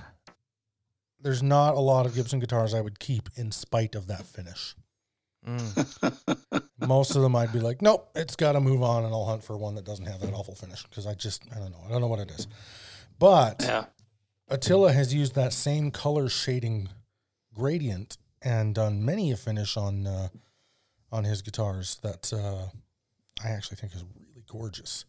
there's 1.25 1.43
not 1.43 1.75
a 1.75 1.81
lot 1.81 2.05
of 2.07 2.15
Gibson 2.15 2.39
guitars 2.39 2.75
I 2.75 2.83
would 2.83 3.01
keep 3.01 3.31
in 3.35 3.51
spite 3.51 3.95
of 3.95 4.07
that 4.09 4.27
finish. 4.27 4.77
Mm. 5.45 6.63
Most 6.87 7.17
of 7.17 7.23
them 7.23 7.35
I'd 7.35 7.53
be 7.53 7.61
like, 7.61 7.83
nope, 7.83 8.11
it's 8.15 8.37
got 8.37 8.53
to 8.53 8.61
move 8.61 8.83
on, 8.83 9.05
and 9.05 9.13
I'll 9.13 9.25
hunt 9.25 9.43
for 9.43 9.57
one 9.57 9.75
that 9.75 9.85
doesn't 9.87 10.07
have 10.07 10.21
that 10.21 10.35
awful 10.35 10.55
finish 10.55 10.85
because 10.85 11.07
I 11.07 11.15
just 11.15 11.43
I 11.51 11.59
don't 11.59 11.73
know, 11.73 11.83
I 11.85 11.91
don't 11.91 12.03
know 12.03 12.07
what 12.07 12.21
it 12.21 12.31
is. 12.31 12.47
But 13.19 13.63
Yeah. 13.65 13.87
Attila 14.49 14.93
has 14.93 15.15
used 15.15 15.35
that 15.35 15.55
same 15.55 15.91
color 15.91 16.29
shading 16.29 16.91
gradient 17.55 18.19
and 18.43 18.75
done 18.75 19.03
many 19.03 19.33
a 19.33 19.37
finish 19.37 19.77
on 19.79 20.07
uh, 20.07 20.29
on 21.11 21.25
his 21.25 21.41
guitars 21.41 21.97
that 22.03 22.33
uh, 22.33 22.69
I 23.43 23.49
actually 23.49 23.79
think 23.79 23.95
is 23.95 24.05
really 24.15 24.45
gorgeous. 24.47 25.07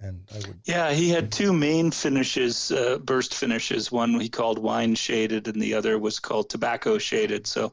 And 0.00 0.28
I 0.32 0.38
would 0.38 0.60
Yeah, 0.64 0.92
he 0.92 1.08
had 1.10 1.32
two 1.32 1.52
main 1.52 1.90
finishes, 1.90 2.70
uh, 2.70 2.98
burst 2.98 3.34
finishes. 3.34 3.90
One 3.90 4.18
he 4.20 4.28
called 4.28 4.58
wine 4.58 4.94
shaded, 4.94 5.48
and 5.48 5.60
the 5.60 5.74
other 5.74 5.98
was 5.98 6.20
called 6.20 6.48
tobacco 6.50 6.98
shaded. 6.98 7.46
So 7.46 7.72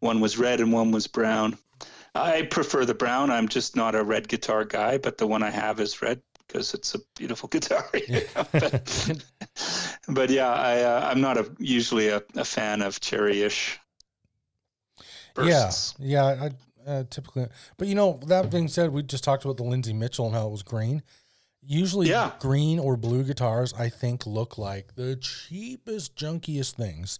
one 0.00 0.20
was 0.20 0.38
red 0.38 0.60
and 0.60 0.72
one 0.72 0.90
was 0.90 1.06
brown. 1.06 1.56
I 2.14 2.42
prefer 2.42 2.84
the 2.84 2.94
brown. 2.94 3.30
I'm 3.30 3.48
just 3.48 3.76
not 3.76 3.94
a 3.94 4.02
red 4.02 4.26
guitar 4.28 4.64
guy, 4.64 4.98
but 4.98 5.18
the 5.18 5.26
one 5.28 5.44
I 5.44 5.50
have 5.50 5.78
is 5.78 6.02
red 6.02 6.20
because 6.46 6.74
it's 6.74 6.94
a 6.94 6.98
beautiful 7.16 7.48
guitar. 7.56 7.88
you 7.94 8.22
know, 8.34 8.46
but, 8.58 9.24
but 10.08 10.30
yeah, 10.30 10.52
I, 10.52 10.82
uh, 10.82 11.08
I'm 11.08 11.20
not 11.20 11.38
a, 11.38 11.50
usually 11.58 12.08
a, 12.08 12.22
a 12.34 12.44
fan 12.44 12.82
of 12.82 12.98
cherry-ish 13.00 13.78
bursts. 15.34 15.94
yeah 15.98 16.24
yeah 16.24 16.50
I 16.86 16.90
uh, 16.90 17.04
typically 17.10 17.46
but 17.76 17.88
you 17.88 17.94
know 17.94 18.18
that 18.26 18.50
being 18.50 18.68
said 18.68 18.90
we 18.90 19.02
just 19.02 19.22
talked 19.22 19.44
about 19.44 19.56
the 19.56 19.62
Lindsay 19.64 19.92
Mitchell 19.92 20.26
and 20.26 20.34
how 20.34 20.46
it 20.46 20.50
was 20.50 20.62
green. 20.62 21.02
Usually 21.62 22.08
Yeah. 22.08 22.32
green 22.38 22.78
or 22.78 22.96
blue 22.96 23.22
guitars 23.22 23.72
I 23.74 23.88
think 23.90 24.26
look 24.26 24.56
like 24.58 24.94
the 24.94 25.16
cheapest 25.16 26.16
junkiest 26.16 26.72
things 26.74 27.18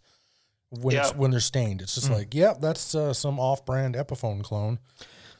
when 0.70 0.96
it's 0.96 1.10
Yeah. 1.10 1.16
when 1.16 1.30
they're 1.30 1.40
stained. 1.40 1.82
It's 1.82 1.94
just 1.94 2.10
like, 2.10 2.34
yep, 2.34 2.60
that's 2.60 2.94
uh, 2.94 3.12
some 3.12 3.38
off-brand 3.38 3.94
Epiphone 3.94 4.42
clone. 4.42 4.78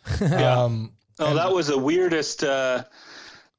Yeah. 0.20 0.62
Um, 0.64 0.92
Oh, 1.18 1.34
that 1.34 1.53
was 1.53 1.66
the 1.66 1.76
weirdest 1.78 2.42
uh, 2.44 2.84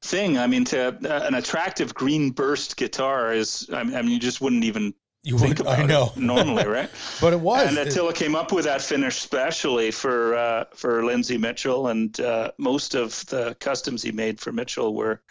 thing. 0.02 0.36
I 0.36 0.48
mean, 0.48 0.64
to 0.66 0.88
uh, 0.88 1.26
an 1.26 1.34
attractive 1.34 1.94
green 1.94 2.30
burst 2.30 2.76
guitar 2.76 3.32
is, 3.32 3.68
I 3.72 3.84
mean, 3.84 4.08
you 4.08 4.18
just 4.18 4.40
wouldn't 4.40 4.64
even 4.64 4.92
you 5.24 5.38
think 5.38 5.58
would, 5.58 5.60
about 5.66 5.78
I 5.78 5.86
know, 5.86 6.12
normally, 6.16 6.66
right? 6.66 6.90
but 7.20 7.32
it 7.32 7.40
was. 7.40 7.68
and 7.68 7.78
It- 7.78 7.88
Attila 7.88 8.12
came 8.12 8.34
up 8.34 8.52
with 8.52 8.64
that 8.64 8.82
finish 8.82 9.16
specially 9.16 9.90
for 9.90 10.34
uh, 10.34 10.64
for 10.74 11.04
Lindsay 11.04 11.38
Mitchell, 11.38 11.88
and 11.88 12.18
uh, 12.20 12.50
most 12.58 12.94
of 12.94 13.24
the 13.26 13.56
customs 13.60 14.02
he 14.02 14.12
made 14.12 14.40
for 14.40 14.52
Mitchell 14.52 14.94
were 14.94 15.22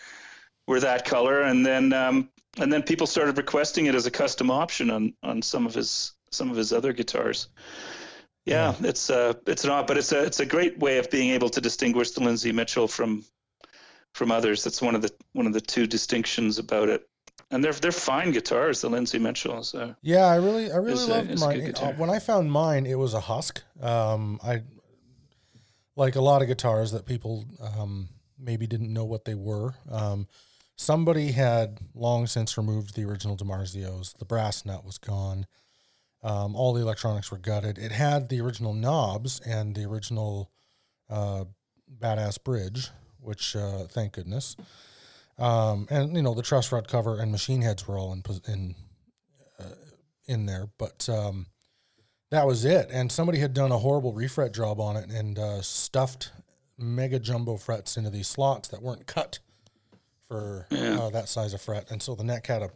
were 0.68 0.80
that 0.80 1.06
color, 1.06 1.42
and 1.42 1.66
then 1.66 1.92
um, 1.94 2.30
and 2.58 2.72
then 2.72 2.84
people 2.84 3.08
started 3.08 3.38
requesting 3.38 3.88
it 3.88 3.96
as 3.96 4.06
a 4.06 4.12
custom 4.12 4.50
option 4.50 4.90
on 4.90 5.14
on 5.24 5.42
some 5.42 5.66
of 5.66 5.74
his 5.74 6.14
some 6.32 6.50
of 6.50 6.56
his 6.58 6.72
other 6.72 6.94
guitars. 6.94 7.50
Yeah, 8.46 8.74
it's 8.80 9.10
uh 9.10 9.34
it's 9.46 9.66
not, 9.66 9.88
but 9.88 9.98
it's 9.98 10.12
a 10.14 10.24
it's 10.24 10.40
a 10.40 10.46
great 10.46 10.80
way 10.80 10.98
of 10.98 11.10
being 11.12 11.30
able 11.32 11.50
to 11.50 11.62
distinguish 11.62 12.12
the 12.12 12.22
Lindsay 12.22 12.52
Mitchell 12.52 12.88
from 12.88 13.24
from 14.14 14.32
others. 14.32 14.64
That's 14.64 14.82
one 14.82 14.96
of 14.96 15.02
the 15.02 15.12
one 15.34 15.48
of 15.48 15.54
the 15.54 15.62
two 15.62 15.86
distinctions 15.86 16.58
about 16.58 16.90
it. 16.90 17.08
And 17.52 17.64
they're 17.64 17.74
they're 17.74 17.92
fine 17.92 18.32
guitars, 18.32 18.82
the 18.82 18.90
Lindsay 18.90 19.20
Mitchell. 19.20 19.62
So 19.64 19.94
Yeah, 20.02 20.26
I 20.26 20.36
really, 20.38 20.72
I 20.72 20.78
really 20.78 20.94
It's 20.94 21.04
a- 21.04 21.10
loved 21.10 21.32
a 21.32 21.38
mine. 21.38 21.56
good 21.60 21.64
It- 21.70 21.76
guitar. 21.76 21.90
uh, 21.90 21.94
when 21.98 22.10
I 22.10 22.20
found 22.20 22.52
mine, 22.52 22.86
it 22.86 22.96
was 22.96 23.14
a 23.14 23.20
husk. 23.20 23.62
Um, 23.82 24.40
I 24.44 24.64
like 25.96 26.16
a 26.16 26.22
lot 26.22 26.42
of 26.42 26.48
guitars 26.48 26.92
that 26.92 27.06
people 27.06 27.46
um, 27.60 28.10
maybe 28.40 28.66
didn't 28.68 28.92
know 28.94 29.06
what 29.06 29.26
they 29.26 29.36
were. 29.36 29.76
Um, 29.90 30.28
somebody 30.78 31.34
had 31.34 31.80
long 31.94 32.26
since 32.28 32.58
removed 32.58 32.96
the 32.96 33.04
original 33.04 33.36
DiMarzios. 33.38 34.18
The 34.18 34.26
brass 34.26 34.66
nut 34.66 34.86
was 34.86 34.98
gone. 34.98 35.46
Um, 36.24 36.56
all 36.56 36.72
the 36.74 36.82
electronics 36.82 37.32
were 37.32 37.38
gutted. 37.38 37.78
It 37.78 37.92
had 37.92 38.30
the 38.30 38.40
original 38.42 38.74
knobs 38.74 39.40
and 39.42 39.76
the 39.76 39.84
original 39.86 40.52
uh, 41.10 41.46
badass 42.00 42.42
bridge, 42.44 42.90
which 43.20 43.56
uh, 43.56 43.86
thank 43.90 44.14
goodness. 44.14 44.56
Um, 45.42 45.88
and 45.90 46.16
you 46.16 46.22
know 46.22 46.34
the 46.34 46.44
truss 46.44 46.72
rod 46.72 46.88
cover 46.88 47.20
and 47.20 47.32
machine 47.32 47.62
heads 47.62 47.88
were 47.88 47.98
all 47.98 48.14
in 48.14 48.24
in 48.48 48.76
in 50.28 50.46
there, 50.46 50.68
but 50.78 51.08
um, 51.10 51.48
that 52.30 52.48
was 52.48 52.66
it. 52.66 52.90
And 52.92 53.12
somebody 53.12 53.40
had 53.40 53.54
done 53.54 53.72
a 53.72 53.78
horrible 53.78 54.14
refret 54.14 54.54
job 54.54 54.80
on 54.80 54.96
it 54.96 55.10
and 55.10 55.38
uh, 55.38 55.62
stuffed 55.62 56.32
mega 56.78 57.20
jumbo 57.20 57.58
frets 57.58 57.98
into 57.98 58.10
these 58.10 58.28
slots 58.28 58.70
that 58.70 58.82
weren't 58.82 59.06
cut 59.06 59.40
for 60.28 60.68
uh, 60.72 61.10
that 61.10 61.28
size 61.28 61.54
of 61.54 61.62
fret, 61.62 61.92
and 61.92 62.02
so 62.02 62.16
the 62.16 62.24
neck 62.24 62.48
had 62.48 62.62
a 62.62 62.72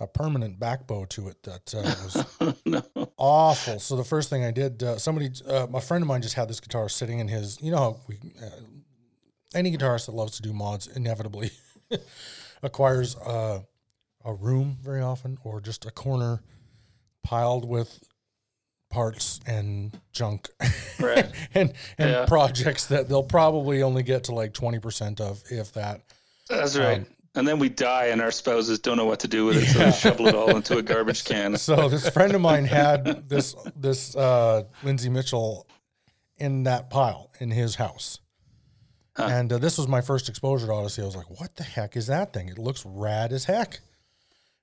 a 0.00 0.08
permanent 0.08 0.58
back 0.58 0.88
bow 0.88 1.04
to 1.04 1.28
it 1.28 1.40
that 1.44 1.72
uh, 1.72 1.82
was 2.44 2.56
no. 2.66 2.82
awful. 3.16 3.78
So 3.78 3.94
the 3.94 4.02
first 4.02 4.28
thing 4.28 4.44
I 4.44 4.50
did, 4.50 4.82
uh, 4.82 4.98
somebody, 4.98 5.30
uh, 5.46 5.68
my 5.70 5.78
friend 5.78 6.02
of 6.02 6.08
mine, 6.08 6.20
just 6.20 6.34
had 6.34 6.48
this 6.48 6.58
guitar 6.58 6.88
sitting 6.88 7.20
in 7.20 7.28
his. 7.28 7.62
You 7.62 7.70
know 7.70 7.76
how 7.76 8.00
we, 8.08 8.16
uh, 8.44 8.50
any 9.54 9.70
guitarist 9.70 10.06
that 10.06 10.16
loves 10.16 10.34
to 10.36 10.42
do 10.42 10.52
mods 10.52 10.88
inevitably 10.88 11.52
acquires 12.62 13.16
uh, 13.16 13.60
a 14.24 14.32
room 14.34 14.76
very 14.82 15.02
often, 15.02 15.38
or 15.44 15.60
just 15.60 15.84
a 15.86 15.90
corner 15.90 16.40
piled 17.22 17.64
with 17.68 18.02
parts 18.90 19.40
and 19.46 19.98
junk 20.12 20.48
Right. 21.00 21.26
and 21.54 21.72
and 21.98 22.10
Yeah. 22.10 22.26
projects 22.26 22.86
that 22.86 23.08
they'll 23.08 23.22
probably 23.24 23.82
only 23.82 24.02
get 24.02 24.24
to 24.24 24.34
like 24.34 24.52
twenty 24.54 24.78
percent 24.78 25.20
of, 25.20 25.42
if 25.50 25.72
that. 25.72 26.02
That's 26.48 26.76
right. 26.76 27.00
Um, 27.00 27.06
and 27.36 27.48
then 27.48 27.58
we 27.58 27.68
die, 27.68 28.06
and 28.06 28.20
our 28.20 28.30
spouses 28.30 28.78
don't 28.78 28.96
know 28.96 29.06
what 29.06 29.18
to 29.20 29.28
do 29.28 29.46
with 29.46 29.56
it, 29.56 29.66
so 29.66 29.78
Yeah. 29.80 29.90
they 29.90 29.96
shovel 29.96 30.28
it 30.28 30.34
all 30.36 30.54
into 30.54 30.78
a 30.78 30.82
garbage 30.92 31.24
can. 31.24 31.56
So 31.56 31.88
this 31.88 32.08
friend 32.10 32.32
of 32.34 32.40
mine 32.40 32.64
had 32.66 33.28
this 33.28 33.56
this 33.74 34.14
uh, 34.14 34.64
Lindsay 34.84 35.08
Mitchell 35.08 35.66
in 36.36 36.62
that 36.64 36.90
pile 36.90 37.30
in 37.40 37.50
his 37.50 37.74
house. 37.74 38.20
Huh. 39.16 39.28
And 39.30 39.52
uh, 39.52 39.58
this 39.58 39.78
was 39.78 39.86
my 39.86 40.00
first 40.00 40.28
exposure 40.28 40.66
to 40.66 40.72
Odyssey. 40.72 41.02
I 41.02 41.04
was 41.04 41.14
like, 41.16 41.30
"What 41.40 41.54
the 41.56 41.62
heck 41.62 41.96
is 41.96 42.08
that 42.08 42.32
thing? 42.32 42.48
It 42.48 42.58
looks 42.58 42.84
rad 42.84 43.32
as 43.32 43.44
heck." 43.44 43.80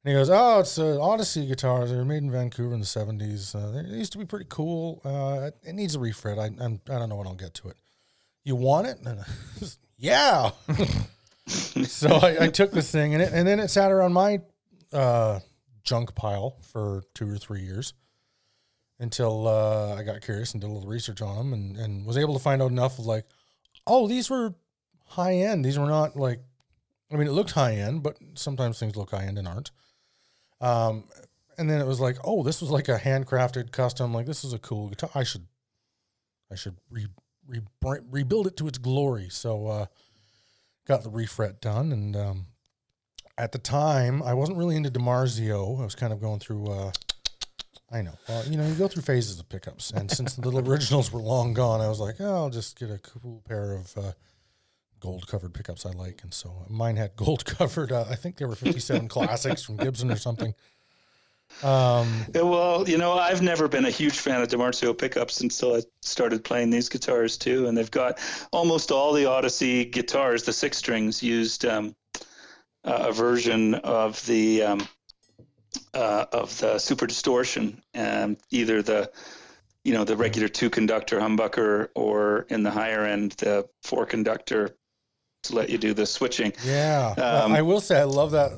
And 0.03 0.11
he 0.11 0.13
goes, 0.13 0.29
"Oh, 0.29 0.59
it's 0.59 0.77
an 0.77 0.97
Odyssey 0.97 1.47
guitar. 1.47 1.85
They 1.85 1.95
were 1.95 2.03
made 2.05 2.23
in 2.23 2.31
Vancouver 2.31 2.73
in 2.73 2.79
the 2.81 2.85
'70s. 2.85 3.55
Uh, 3.55 3.71
they 3.81 3.97
used 3.97 4.11
to 4.11 4.17
be 4.17 4.25
pretty 4.25 4.47
cool. 4.49 5.01
Uh, 5.05 5.51
it 5.63 5.73
needs 5.73 5.95
a 5.95 5.99
refret. 5.99 6.37
I 6.37 6.45
I'm, 6.63 6.81
I 6.89 6.99
don't 6.99 7.07
know 7.07 7.15
when 7.15 7.27
I'll 7.27 7.35
get 7.35 7.53
to 7.55 7.69
it. 7.69 7.77
You 8.43 8.55
want 8.57 8.87
it? 8.87 8.97
I- 9.07 9.65
yeah." 9.97 10.51
so 11.47 12.09
I, 12.09 12.45
I 12.45 12.47
took 12.49 12.71
this 12.71 12.91
thing 12.91 13.13
and 13.13 13.21
it, 13.23 13.31
and 13.33 13.47
then 13.47 13.59
it 13.59 13.69
sat 13.69 13.91
around 13.91 14.13
my 14.13 14.39
uh, 14.93 15.39
junk 15.83 16.13
pile 16.15 16.57
for 16.61 17.03
two 17.13 17.29
or 17.29 17.37
three 17.37 17.61
years, 17.61 17.93
until 18.99 19.47
uh, 19.47 19.95
I 19.95 20.03
got 20.03 20.21
curious 20.21 20.51
and 20.53 20.61
did 20.61 20.69
a 20.69 20.73
little 20.73 20.89
research 20.89 21.21
on 21.21 21.35
them 21.37 21.53
and, 21.53 21.77
and 21.77 22.05
was 22.05 22.17
able 22.17 22.33
to 22.33 22.39
find 22.39 22.61
out 22.61 22.71
enough 22.71 22.99
of 22.99 23.05
like, 23.05 23.25
oh, 23.88 24.07
these 24.07 24.29
were 24.29 24.55
high 25.05 25.36
end. 25.36 25.65
These 25.65 25.77
were 25.77 25.88
not 25.88 26.15
like, 26.15 26.39
I 27.11 27.15
mean, 27.15 27.27
it 27.27 27.32
looked 27.32 27.51
high 27.51 27.75
end, 27.75 28.03
but 28.03 28.17
sometimes 28.36 28.79
things 28.79 28.95
look 28.95 29.11
high 29.11 29.25
end 29.25 29.38
and 29.38 29.47
aren't. 29.47 29.71
Um, 30.61 31.05
and 31.57 31.69
then 31.69 31.82
it 31.82 31.88
was 31.88 31.99
like, 31.99 32.17
oh, 32.23 32.43
this 32.43 32.61
was 32.61 32.71
like 32.71 32.88
a 32.88 32.97
handcrafted 32.97 33.71
custom. 33.71 34.13
Like 34.13 34.25
this 34.25 34.43
is 34.43 34.53
a 34.53 34.59
cool 34.59 34.89
guitar. 34.89 35.09
I 35.13 35.23
should, 35.23 35.47
I 36.51 36.55
should 36.55 36.77
re, 36.89 37.07
re, 37.47 37.61
rebuild 38.09 38.47
it 38.47 38.57
to 38.57 38.67
its 38.67 38.77
glory. 38.77 39.27
So, 39.29 39.67
uh, 39.67 39.86
got 40.88 41.03
the 41.03 41.09
refret 41.09 41.59
done. 41.59 41.91
And, 41.91 42.15
um, 42.15 42.45
at 43.38 43.51
the 43.51 43.57
time 43.57 44.21
I 44.23 44.34
wasn't 44.34 44.57
really 44.57 44.75
into 44.75 44.91
DiMarzio. 44.91 45.82
I 45.82 45.84
was 45.84 45.95
kind 45.95 46.13
of 46.13 46.21
going 46.21 46.39
through, 46.39 46.67
uh, 46.71 46.91
I 47.91 48.01
know. 48.01 48.13
Well, 48.29 48.45
you 48.45 48.57
know, 48.57 48.65
you 48.65 48.73
go 48.75 48.87
through 48.87 49.01
phases 49.01 49.39
of 49.39 49.49
pickups, 49.49 49.91
and 49.91 50.09
since 50.09 50.35
the 50.35 50.41
little 50.41 50.67
originals 50.69 51.11
were 51.11 51.19
long 51.19 51.53
gone, 51.53 51.81
I 51.81 51.89
was 51.89 51.99
like, 51.99 52.15
oh, 52.19 52.35
I'll 52.35 52.49
just 52.49 52.79
get 52.79 52.89
a 52.89 52.97
cool 52.99 53.43
pair 53.45 53.73
of 53.73 53.97
uh, 53.97 54.11
gold 55.01 55.27
covered 55.27 55.53
pickups 55.53 55.85
I 55.85 55.91
like, 55.91 56.23
and 56.23 56.33
so 56.33 56.65
mine 56.69 56.95
had 56.95 57.15
gold 57.17 57.43
covered. 57.45 57.91
Uh, 57.91 58.05
I 58.09 58.15
think 58.15 58.37
they 58.37 58.45
were 58.45 58.55
'57 58.55 59.07
classics 59.09 59.63
from 59.63 59.75
Gibson 59.77 60.09
or 60.09 60.15
something. 60.15 60.53
Um, 61.63 62.25
well, 62.33 62.87
you 62.87 62.97
know, 62.97 63.13
I've 63.13 63.41
never 63.41 63.67
been 63.67 63.83
a 63.83 63.89
huge 63.89 64.17
fan 64.17 64.41
of 64.41 64.47
DiMarzio 64.47 64.97
pickups 64.97 65.41
until 65.41 65.75
I 65.75 65.81
started 66.01 66.45
playing 66.45 66.69
these 66.69 66.87
guitars 66.87 67.37
too, 67.37 67.67
and 67.67 67.77
they've 67.77 67.91
got 67.91 68.19
almost 68.53 68.89
all 68.89 69.11
the 69.11 69.25
Odyssey 69.25 69.83
guitars, 69.83 70.43
the 70.43 70.53
six 70.53 70.77
strings, 70.77 71.21
used 71.21 71.65
um, 71.65 71.93
a 72.85 73.11
version 73.11 73.75
of 73.75 74.25
the 74.27 74.63
um, 74.63 74.87
uh, 75.93 76.26
of 76.32 76.57
the 76.59 76.78
super 76.78 77.07
distortion, 77.07 77.82
and 77.93 78.38
either 78.49 78.82
the 78.82 79.11
you 79.84 79.93
know 79.93 80.03
the 80.03 80.15
regular 80.15 80.47
two 80.47 80.69
conductor 80.69 81.19
humbucker 81.19 81.89
or 81.95 82.45
in 82.49 82.63
the 82.63 82.72
higher 82.72 83.05
end 83.05 83.32
the 83.34 83.67
four 83.84 84.05
conductor 84.05 84.76
to 85.43 85.55
let 85.55 85.69
you 85.69 85.78
do 85.78 85.93
the 85.93 86.05
switching. 86.05 86.53
Yeah, 86.63 87.13
um, 87.17 87.51
I 87.51 87.61
will 87.61 87.82
say 87.82 87.99
I 87.99 88.03
love 88.03 88.32
that 88.32 88.51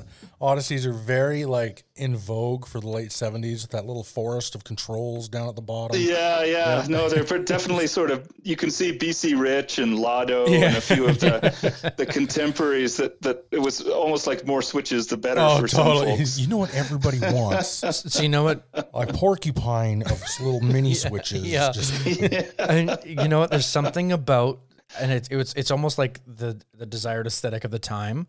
Odysseys 0.44 0.84
are 0.84 0.92
very 0.92 1.46
like 1.46 1.84
in 1.96 2.16
vogue 2.16 2.66
for 2.66 2.78
the 2.78 2.88
late 2.88 3.12
seventies. 3.12 3.62
with 3.62 3.70
That 3.70 3.86
little 3.86 4.04
forest 4.04 4.54
of 4.54 4.62
controls 4.62 5.28
down 5.28 5.48
at 5.48 5.56
the 5.56 5.62
bottom. 5.62 5.98
Yeah, 5.98 6.44
yeah. 6.44 6.82
yeah. 6.82 6.86
No, 6.88 7.08
they're 7.08 7.24
definitely 7.38 7.86
sort 7.86 8.10
of. 8.10 8.28
You 8.42 8.54
can 8.54 8.70
see 8.70 8.96
BC 8.96 9.40
Rich 9.40 9.78
and 9.78 9.98
Lado 9.98 10.46
yeah. 10.46 10.66
and 10.66 10.76
a 10.76 10.80
few 10.80 11.06
of 11.06 11.18
the 11.18 11.92
the 11.96 12.04
contemporaries 12.04 12.98
that 12.98 13.22
that 13.22 13.46
it 13.50 13.58
was 13.58 13.80
almost 13.88 14.26
like 14.26 14.46
more 14.46 14.60
switches 14.60 15.06
the 15.06 15.16
better 15.16 15.40
oh, 15.40 15.60
for 15.60 15.68
totally. 15.68 16.08
some 16.08 16.18
folks. 16.18 16.38
You 16.38 16.48
know 16.48 16.58
what 16.58 16.74
everybody 16.74 17.20
wants. 17.20 17.68
so 18.12 18.22
you 18.22 18.28
know 18.28 18.44
what? 18.44 18.68
A 18.74 19.06
porcupine 19.06 20.02
of 20.02 20.22
little 20.40 20.60
mini 20.60 20.92
switches. 20.92 21.44
Yeah. 21.44 21.72
Just... 21.72 22.04
yeah. 22.06 22.42
And 22.58 22.98
you 23.04 23.28
know 23.28 23.38
what? 23.38 23.50
There's 23.50 23.66
something 23.66 24.12
about 24.12 24.60
and 25.00 25.10
it's 25.10 25.28
it 25.28 25.36
was 25.36 25.54
it's 25.54 25.70
almost 25.70 25.96
like 25.96 26.20
the 26.26 26.60
the 26.76 26.86
desired 26.86 27.26
aesthetic 27.26 27.64
of 27.64 27.70
the 27.70 27.78
time 27.78 28.26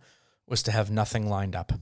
was 0.47 0.63
to 0.63 0.71
have 0.71 0.91
nothing 0.91 1.27
lined 1.29 1.55
up. 1.55 1.73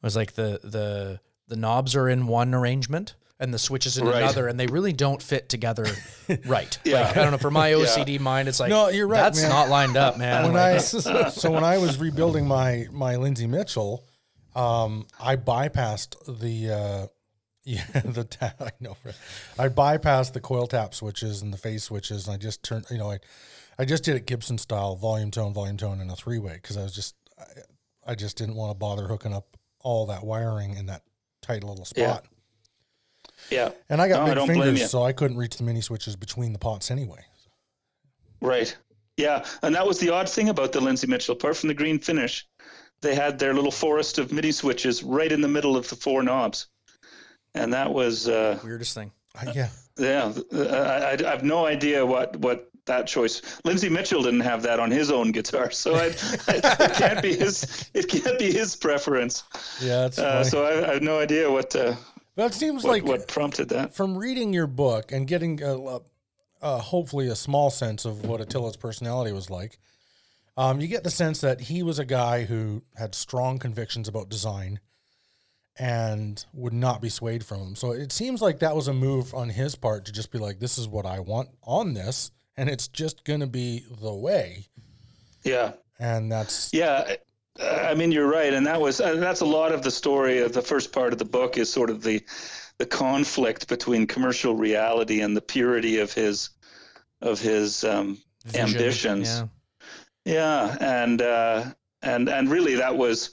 It 0.00 0.06
was 0.06 0.16
like 0.16 0.32
the 0.32 0.60
the 0.62 1.20
the 1.48 1.56
knobs 1.56 1.96
are 1.96 2.08
in 2.08 2.26
one 2.26 2.54
arrangement 2.54 3.14
and 3.40 3.54
the 3.54 3.58
switches 3.58 3.98
in 3.98 4.06
right. 4.06 4.22
another, 4.22 4.48
and 4.48 4.58
they 4.58 4.66
really 4.66 4.92
don't 4.92 5.22
fit 5.22 5.48
together 5.48 5.86
right. 6.46 6.78
yeah. 6.84 7.02
Like 7.02 7.16
I 7.16 7.22
don't 7.22 7.32
know. 7.32 7.38
For 7.38 7.50
my 7.50 7.72
OCD 7.72 8.08
yeah. 8.14 8.18
mind, 8.20 8.48
it's 8.48 8.60
like 8.60 8.70
no, 8.70 8.88
you're 8.88 9.06
right. 9.06 9.20
That's 9.20 9.42
man. 9.42 9.50
not 9.50 9.68
lined 9.68 9.96
up, 9.96 10.18
man. 10.18 10.46
When 10.46 10.56
I, 10.56 10.78
so 10.78 11.50
when 11.50 11.64
I 11.64 11.78
was 11.78 11.98
rebuilding 11.98 12.46
my 12.46 12.86
my 12.90 13.16
Lindsay 13.16 13.46
Mitchell, 13.46 14.04
um, 14.54 15.06
I 15.20 15.36
bypassed 15.36 16.40
the. 16.40 16.70
Uh, 16.70 17.06
yeah, 17.64 17.84
the 18.02 18.24
ta- 18.24 18.54
I 18.58 18.70
know. 18.80 18.96
I 19.58 19.68
bypassed 19.68 20.32
the 20.32 20.40
coil 20.40 20.66
tap 20.66 20.94
switches 20.94 21.42
and 21.42 21.52
the 21.52 21.58
phase 21.58 21.84
switches, 21.84 22.26
and 22.26 22.34
I 22.34 22.38
just 22.38 22.62
turned. 22.62 22.86
You 22.90 22.96
know, 22.96 23.10
I, 23.10 23.18
I 23.78 23.84
just 23.84 24.04
did 24.04 24.16
it 24.16 24.26
Gibson 24.26 24.56
style, 24.56 24.96
volume 24.96 25.30
tone, 25.30 25.52
volume 25.52 25.76
tone, 25.76 26.00
and 26.00 26.10
a 26.10 26.16
three 26.16 26.38
way 26.38 26.54
because 26.54 26.78
I 26.78 26.82
was 26.82 26.94
just, 26.94 27.14
I, 27.38 28.12
I 28.12 28.14
just 28.14 28.38
didn't 28.38 28.54
want 28.54 28.70
to 28.70 28.74
bother 28.74 29.06
hooking 29.06 29.34
up 29.34 29.57
all 29.80 30.06
that 30.06 30.24
wiring 30.24 30.76
in 30.76 30.86
that 30.86 31.02
tight 31.42 31.64
little 31.64 31.84
spot. 31.84 32.24
Yeah. 33.50 33.66
yeah. 33.68 33.70
And 33.88 34.00
I 34.00 34.08
got 34.08 34.26
no, 34.26 34.34
big 34.34 34.38
I 34.38 34.46
fingers, 34.46 34.90
so 34.90 35.02
I 35.02 35.12
couldn't 35.12 35.36
reach 35.36 35.56
the 35.56 35.64
mini 35.64 35.80
switches 35.80 36.16
between 36.16 36.52
the 36.52 36.58
pots 36.58 36.90
anyway. 36.90 37.24
Right. 38.40 38.76
Yeah. 39.16 39.44
And 39.62 39.74
that 39.74 39.86
was 39.86 39.98
the 39.98 40.10
odd 40.10 40.28
thing 40.28 40.48
about 40.48 40.72
the 40.72 40.80
Lindsay 40.80 41.06
Mitchell. 41.06 41.34
Apart 41.34 41.56
from 41.56 41.68
the 41.68 41.74
green 41.74 41.98
finish, 41.98 42.46
they 43.00 43.14
had 43.14 43.38
their 43.38 43.54
little 43.54 43.70
forest 43.70 44.18
of 44.18 44.32
mini 44.32 44.52
switches 44.52 45.02
right 45.02 45.30
in 45.30 45.40
the 45.40 45.48
middle 45.48 45.76
of 45.76 45.88
the 45.88 45.96
four 45.96 46.22
knobs. 46.22 46.66
And 47.54 47.72
that 47.72 47.92
was 47.92 48.28
uh, 48.28 48.58
weirdest 48.62 48.94
thing. 48.94 49.12
Uh, 49.34 49.52
yeah. 49.54 49.68
Yeah. 49.98 50.32
I, 50.52 51.16
I, 51.24 51.30
have 51.30 51.42
no 51.42 51.66
idea 51.66 52.04
what, 52.06 52.36
what 52.36 52.70
that 52.88 53.06
choice. 53.06 53.60
Lindsay 53.64 53.88
Mitchell 53.88 54.22
didn't 54.22 54.40
have 54.40 54.62
that 54.62 54.80
on 54.80 54.90
his 54.90 55.10
own 55.10 55.32
guitar, 55.32 55.70
so 55.70 55.94
I, 55.94 56.06
I, 56.48 56.60
it 56.80 56.94
can't 56.94 57.22
be 57.22 57.34
his. 57.34 57.90
It 57.94 58.08
can't 58.08 58.38
be 58.38 58.52
his 58.52 58.76
preference. 58.76 59.44
Yeah, 59.80 60.10
uh, 60.18 60.44
so 60.44 60.64
I, 60.64 60.90
I, 60.90 60.94
have 60.94 61.02
no 61.02 61.18
idea 61.20 61.50
what. 61.50 61.74
Uh, 61.74 61.94
that 62.36 62.54
seems 62.54 62.84
what, 62.84 62.90
like 62.90 63.04
what 63.04 63.28
prompted 63.28 63.68
that. 63.70 63.94
From 63.94 64.16
reading 64.16 64.52
your 64.52 64.66
book 64.66 65.12
and 65.12 65.26
getting 65.26 65.62
a, 65.62 66.00
a, 66.62 66.78
hopefully 66.78 67.28
a 67.28 67.36
small 67.36 67.70
sense 67.70 68.04
of 68.04 68.24
what 68.24 68.40
Attila's 68.40 68.76
personality 68.76 69.32
was 69.32 69.50
like, 69.50 69.78
um, 70.56 70.80
you 70.80 70.88
get 70.88 71.04
the 71.04 71.10
sense 71.10 71.40
that 71.40 71.60
he 71.62 71.82
was 71.82 71.98
a 71.98 72.04
guy 72.04 72.44
who 72.44 72.82
had 72.96 73.14
strong 73.14 73.58
convictions 73.58 74.08
about 74.08 74.28
design 74.28 74.80
and 75.78 76.44
would 76.52 76.72
not 76.72 77.00
be 77.00 77.08
swayed 77.08 77.44
from 77.44 77.60
them. 77.60 77.76
So 77.76 77.92
it 77.92 78.10
seems 78.10 78.42
like 78.42 78.58
that 78.58 78.74
was 78.74 78.88
a 78.88 78.92
move 78.92 79.32
on 79.34 79.48
his 79.50 79.76
part 79.76 80.04
to 80.06 80.12
just 80.12 80.32
be 80.32 80.38
like, 80.38 80.58
"This 80.58 80.76
is 80.76 80.88
what 80.88 81.06
I 81.06 81.20
want 81.20 81.50
on 81.62 81.94
this." 81.94 82.32
And 82.58 82.68
it's 82.68 82.88
just 82.88 83.24
going 83.24 83.40
to 83.40 83.46
be 83.46 83.86
the 84.02 84.12
way. 84.12 84.66
Yeah. 85.44 85.72
And 85.98 86.30
that's 86.30 86.74
Yeah, 86.74 87.14
I 87.60 87.94
mean 87.94 88.12
you're 88.12 88.28
right 88.28 88.52
and 88.52 88.66
that 88.66 88.80
was 88.80 88.98
that's 88.98 89.40
a 89.40 89.46
lot 89.46 89.72
of 89.72 89.82
the 89.82 89.90
story 89.90 90.40
of 90.40 90.52
the 90.52 90.62
first 90.62 90.92
part 90.92 91.12
of 91.12 91.18
the 91.18 91.24
book 91.24 91.56
is 91.56 91.72
sort 91.72 91.88
of 91.88 92.02
the 92.02 92.22
the 92.78 92.86
conflict 92.86 93.68
between 93.68 94.06
commercial 94.06 94.54
reality 94.54 95.20
and 95.20 95.36
the 95.36 95.40
purity 95.40 95.98
of 95.98 96.12
his 96.12 96.50
of 97.20 97.40
his 97.40 97.82
um, 97.84 98.18
ambitions. 98.54 99.28
Yeah. 99.28 99.46
Yeah, 100.24 100.76
and 100.80 101.22
uh, 101.22 101.64
and 102.02 102.28
and 102.28 102.50
really 102.50 102.74
that 102.74 102.96
was 102.96 103.30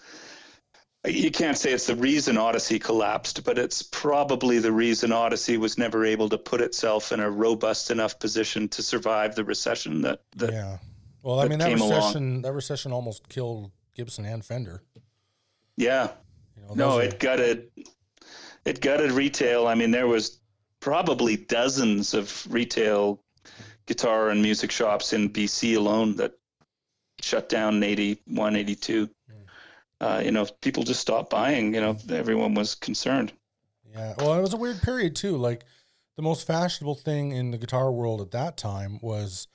you 1.08 1.32
can't 1.32 1.58
say 1.58 1.72
it's 1.72 1.88
the 1.88 1.96
reason 1.96 2.38
Odyssey 2.38 2.80
collapsed, 2.80 3.44
but 3.44 3.58
it's 3.58 3.82
probably 3.82 4.60
the 4.60 4.72
reason 4.72 5.12
Odyssey 5.12 5.58
was 5.58 5.78
never 5.78 6.06
able 6.06 6.30
to 6.30 6.38
put 6.38 6.62
itself 6.62 7.12
in 7.12 7.20
a 7.20 7.30
robust 7.30 7.92
enough 7.92 8.20
position 8.20 8.68
to 8.70 8.82
survive 8.82 9.36
the 9.36 9.44
recession 9.44 10.02
that, 10.02 10.22
that 10.36 10.54
yeah. 10.54 10.78
Well, 11.22 11.40
I 11.40 11.48
mean 11.48 11.60
that 11.60 11.74
recession 11.74 12.30
along. 12.30 12.42
that 12.44 12.54
recession 12.54 12.92
almost 12.92 13.28
killed 13.30 13.72
Gibson 13.96 14.26
and 14.26 14.46
Fender. 14.46 14.84
Yeah. 15.76 16.12
You 16.56 16.68
know, 16.68 16.74
no, 16.76 17.00
it 17.00 17.20
gutted 17.20 17.72
it 18.66 18.82
gutted 18.82 19.12
retail. 19.12 19.68
I 19.68 19.76
mean, 19.76 19.92
there 19.92 20.08
was 20.08 20.40
probably 20.80 21.38
dozens 21.38 22.14
of 22.14 22.46
retail 22.50 23.20
guitar 23.86 24.30
and 24.30 24.42
music 24.42 24.72
shops 24.72 25.14
in 25.14 25.30
BC 25.30 25.78
alone 25.78 26.16
that 26.18 26.34
shut 27.22 27.50
down 27.50 27.76
in 27.76 27.84
81, 27.84 28.56
82 28.56 29.10
uh, 30.02 30.22
you 30.24 30.32
know, 30.32 30.46
people 30.62 30.84
just 30.84 31.02
stopped 31.02 31.30
buying. 31.30 31.74
You 31.74 31.82
know, 31.82 31.98
everyone 32.10 32.54
was 32.54 32.76
concerned. 32.76 33.32
Yeah, 33.94 34.14
well, 34.18 34.34
it 34.34 34.42
was 34.42 34.54
a 34.54 34.58
weird 34.58 34.82
period 34.82 35.16
too. 35.16 35.38
Like 35.38 35.64
the 36.16 36.22
most 36.22 36.46
fashionable 36.48 36.96
thing 36.96 37.32
in 37.32 37.52
the 37.52 37.58
guitar 37.58 37.92
world 37.92 38.22
at 38.22 38.32
that 38.32 38.58
time 38.58 39.00
was 39.02 39.48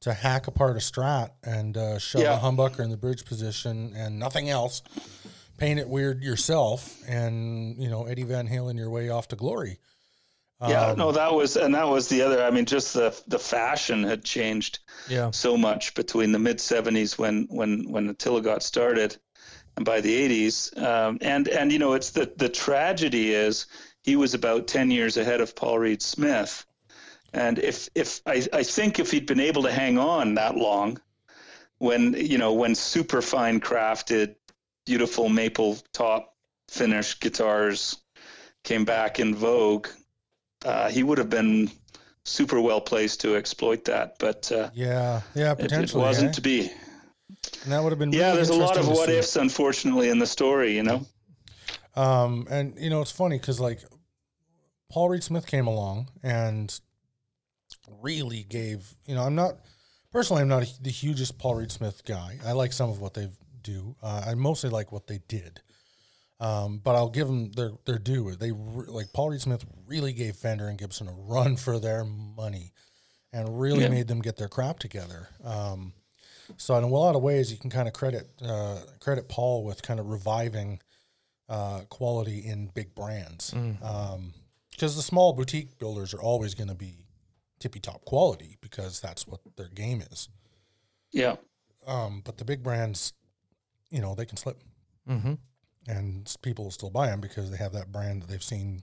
to 0.00 0.12
hack 0.12 0.46
apart 0.46 0.76
a 0.76 0.80
Strat 0.80 1.30
and 1.42 1.76
uh, 1.76 1.98
shove 1.98 2.22
yeah. 2.22 2.36
a 2.36 2.40
humbucker 2.40 2.80
in 2.80 2.90
the 2.90 2.96
bridge 2.96 3.24
position 3.24 3.92
and 3.96 4.18
nothing 4.18 4.50
else. 4.50 4.82
Paint 5.58 5.80
it 5.80 5.88
weird 5.88 6.22
yourself, 6.22 7.00
and 7.08 7.82
you 7.82 7.88
know 7.88 8.04
Eddie 8.04 8.24
Van 8.24 8.46
Halen 8.46 8.76
your 8.76 8.90
way 8.90 9.08
off 9.08 9.28
to 9.28 9.36
glory. 9.36 9.78
Yeah, 10.60 10.88
um, 10.88 10.98
no, 10.98 11.12
that 11.12 11.34
was 11.34 11.56
and 11.56 11.74
that 11.74 11.88
was 11.88 12.08
the 12.08 12.22
other. 12.22 12.42
I 12.42 12.50
mean, 12.50 12.66
just 12.66 12.92
the 12.92 13.18
the 13.26 13.38
fashion 13.38 14.02
had 14.02 14.22
changed 14.22 14.80
yeah. 15.08 15.30
so 15.30 15.56
much 15.56 15.94
between 15.94 16.32
the 16.32 16.38
mid 16.38 16.58
'70s 16.58 17.16
when 17.18 17.46
when 17.50 17.90
when 17.90 18.08
Attila 18.08 18.42
got 18.42 18.62
started, 18.62 19.16
by 19.82 20.00
the 20.00 20.46
80s. 20.46 20.82
Um, 20.82 21.18
and 21.20 21.48
and 21.48 21.72
you 21.72 21.78
know, 21.78 21.92
it's 21.92 22.10
the 22.10 22.32
the 22.36 22.48
tragedy 22.48 23.32
is 23.32 23.66
he 24.02 24.16
was 24.16 24.34
about 24.34 24.68
10 24.68 24.90
years 24.90 25.16
ahead 25.16 25.40
of 25.40 25.54
Paul 25.54 25.78
Reed 25.78 26.02
Smith. 26.02 26.64
And 27.32 27.58
if 27.58 27.88
if 27.94 28.20
I, 28.26 28.46
I 28.52 28.62
think 28.62 28.98
if 28.98 29.10
he'd 29.10 29.26
been 29.26 29.40
able 29.40 29.62
to 29.64 29.72
hang 29.72 29.98
on 29.98 30.34
that 30.34 30.56
long, 30.56 31.00
when 31.78 32.14
you 32.14 32.38
know 32.38 32.52
when 32.52 32.74
super 32.74 33.20
fine 33.20 33.60
crafted, 33.60 34.36
beautiful 34.86 35.28
maple 35.28 35.76
top 35.92 36.34
finish 36.68 37.18
guitars 37.20 37.98
came 38.64 38.84
back 38.84 39.20
in 39.20 39.34
vogue, 39.34 39.88
uh, 40.64 40.88
he 40.88 41.02
would 41.02 41.18
have 41.18 41.30
been 41.30 41.70
super 42.24 42.60
well 42.60 42.80
placed 42.80 43.20
to 43.20 43.36
exploit 43.36 43.84
that. 43.84 44.18
But 44.18 44.50
uh, 44.50 44.70
yeah, 44.74 45.20
yeah, 45.34 45.54
potentially 45.54 46.02
it, 46.02 46.04
it 46.04 46.08
wasn't 46.08 46.30
eh? 46.30 46.32
to 46.32 46.40
be. 46.40 46.70
And 47.64 47.72
that 47.72 47.82
would 47.82 47.90
have 47.90 47.98
been 47.98 48.12
yeah. 48.12 48.32
There's 48.34 48.48
a 48.50 48.54
lot 48.54 48.76
of 48.76 48.88
what 48.88 49.08
ifs, 49.08 49.36
unfortunately, 49.36 50.08
in 50.10 50.18
the 50.18 50.26
story. 50.26 50.74
You 50.74 50.82
know. 50.82 51.06
Um, 51.94 52.46
and 52.50 52.74
you 52.78 52.90
know 52.90 53.00
it's 53.00 53.10
funny 53.10 53.38
because 53.38 53.58
like 53.58 53.80
Paul 54.90 55.08
Reed 55.08 55.24
Smith 55.24 55.46
came 55.46 55.66
along 55.66 56.08
and 56.22 56.78
really 58.02 58.42
gave, 58.42 58.94
you 59.06 59.14
know, 59.14 59.22
I'm 59.22 59.34
not 59.34 59.56
personally, 60.12 60.42
I'm 60.42 60.48
not 60.48 60.62
a, 60.62 60.82
the 60.82 60.90
hugest 60.90 61.38
Paul 61.38 61.56
Reed 61.56 61.72
Smith 61.72 62.02
guy. 62.04 62.38
I 62.44 62.52
like 62.52 62.72
some 62.72 62.90
of 62.90 63.00
what 63.00 63.14
they 63.14 63.28
do. 63.62 63.94
Uh, 64.02 64.24
I 64.26 64.34
mostly 64.34 64.70
like 64.70 64.92
what 64.92 65.06
they 65.06 65.20
did. 65.28 65.60
Um, 66.38 66.80
but 66.84 66.94
I'll 66.94 67.08
give 67.08 67.26
them 67.28 67.50
their 67.52 67.72
their 67.86 67.98
due. 67.98 68.34
They 68.36 68.52
re- 68.52 68.86
like 68.88 69.12
Paul 69.14 69.30
Reed 69.30 69.40
Smith 69.40 69.64
really 69.86 70.12
gave 70.12 70.36
Fender 70.36 70.68
and 70.68 70.76
Gibson 70.78 71.08
a 71.08 71.12
run 71.12 71.56
for 71.56 71.78
their 71.78 72.04
money, 72.04 72.72
and 73.32 73.58
really 73.58 73.84
Yeah. 73.84 73.88
made 73.88 74.06
them 74.08 74.20
get 74.20 74.36
their 74.36 74.48
crap 74.48 74.78
together. 74.78 75.28
Um, 75.42 75.94
so 76.56 76.76
in 76.76 76.84
a 76.84 76.88
lot 76.88 77.16
of 77.16 77.22
ways, 77.22 77.50
you 77.50 77.58
can 77.58 77.70
kind 77.70 77.88
of 77.88 77.94
credit 77.94 78.28
uh, 78.44 78.80
credit 79.00 79.28
Paul 79.28 79.64
with 79.64 79.82
kind 79.82 80.00
of 80.00 80.08
reviving 80.08 80.80
uh, 81.48 81.80
quality 81.88 82.38
in 82.38 82.70
big 82.74 82.94
brands, 82.94 83.54
because 84.70 84.96
the 84.96 85.02
small 85.02 85.32
boutique 85.32 85.78
builders 85.78 86.12
are 86.14 86.20
always 86.20 86.54
going 86.54 86.68
to 86.68 86.74
be 86.74 87.06
tippy 87.58 87.80
top 87.80 88.04
quality 88.04 88.58
because 88.60 89.00
that's 89.00 89.26
what 89.26 89.40
their 89.56 89.68
game 89.68 90.02
is. 90.12 90.28
Yeah. 91.12 91.36
Um, 91.86 92.22
but 92.24 92.36
the 92.36 92.44
big 92.44 92.62
brands, 92.62 93.12
you 93.90 94.00
know, 94.00 94.14
they 94.14 94.26
can 94.26 94.36
slip 94.36 94.58
Mm-hmm. 95.08 95.34
and 95.86 96.36
people 96.42 96.64
will 96.64 96.72
still 96.72 96.90
buy 96.90 97.06
them 97.06 97.20
because 97.20 97.48
they 97.48 97.56
have 97.58 97.72
that 97.74 97.92
brand 97.92 98.22
that 98.22 98.28
they've 98.28 98.42
seen 98.42 98.82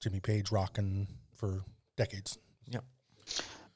Jimmy 0.00 0.20
Page 0.20 0.52
rocking 0.52 1.08
for 1.34 1.64
decades. 1.96 2.38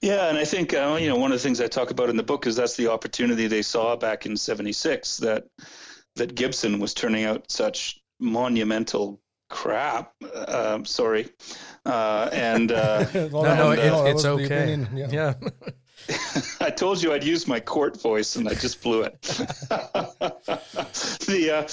Yeah, 0.02 0.28
and 0.28 0.36
I 0.38 0.44
think 0.44 0.74
uh, 0.74 0.98
you 1.00 1.08
know 1.08 1.16
one 1.16 1.32
of 1.32 1.38
the 1.38 1.42
things 1.42 1.60
I 1.60 1.66
talk 1.68 1.90
about 1.90 2.10
in 2.10 2.16
the 2.16 2.22
book 2.22 2.46
is 2.46 2.56
that's 2.56 2.76
the 2.76 2.88
opportunity 2.88 3.46
they 3.46 3.62
saw 3.62 3.96
back 3.96 4.26
in 4.26 4.36
'76 4.36 5.16
that 5.18 5.44
that 6.16 6.34
Gibson 6.34 6.78
was 6.78 6.94
turning 6.94 7.24
out 7.24 7.50
such 7.50 8.00
monumental 8.20 9.20
crap. 9.48 10.12
Uh, 10.34 10.84
sorry, 10.84 11.28
uh, 11.86 12.28
and 12.32 12.72
uh, 12.72 13.06
Well, 13.14 13.42
No, 13.42 13.54
no, 13.54 13.70
that- 13.70 13.78
it, 13.78 13.90
that 13.90 14.06
it's 14.10 14.24
okay. 14.24 14.44
opinion, 14.44 14.88
Yeah. 15.10 15.34
I 16.60 16.70
told 16.70 17.02
you 17.02 17.12
I'd 17.12 17.24
use 17.24 17.48
my 17.48 17.58
court 17.58 18.00
voice, 18.00 18.36
and 18.36 18.48
I 18.48 18.54
just 18.54 18.80
blew 18.82 19.02
it. 19.02 19.20
the 21.26 21.50
uh, 21.52 21.66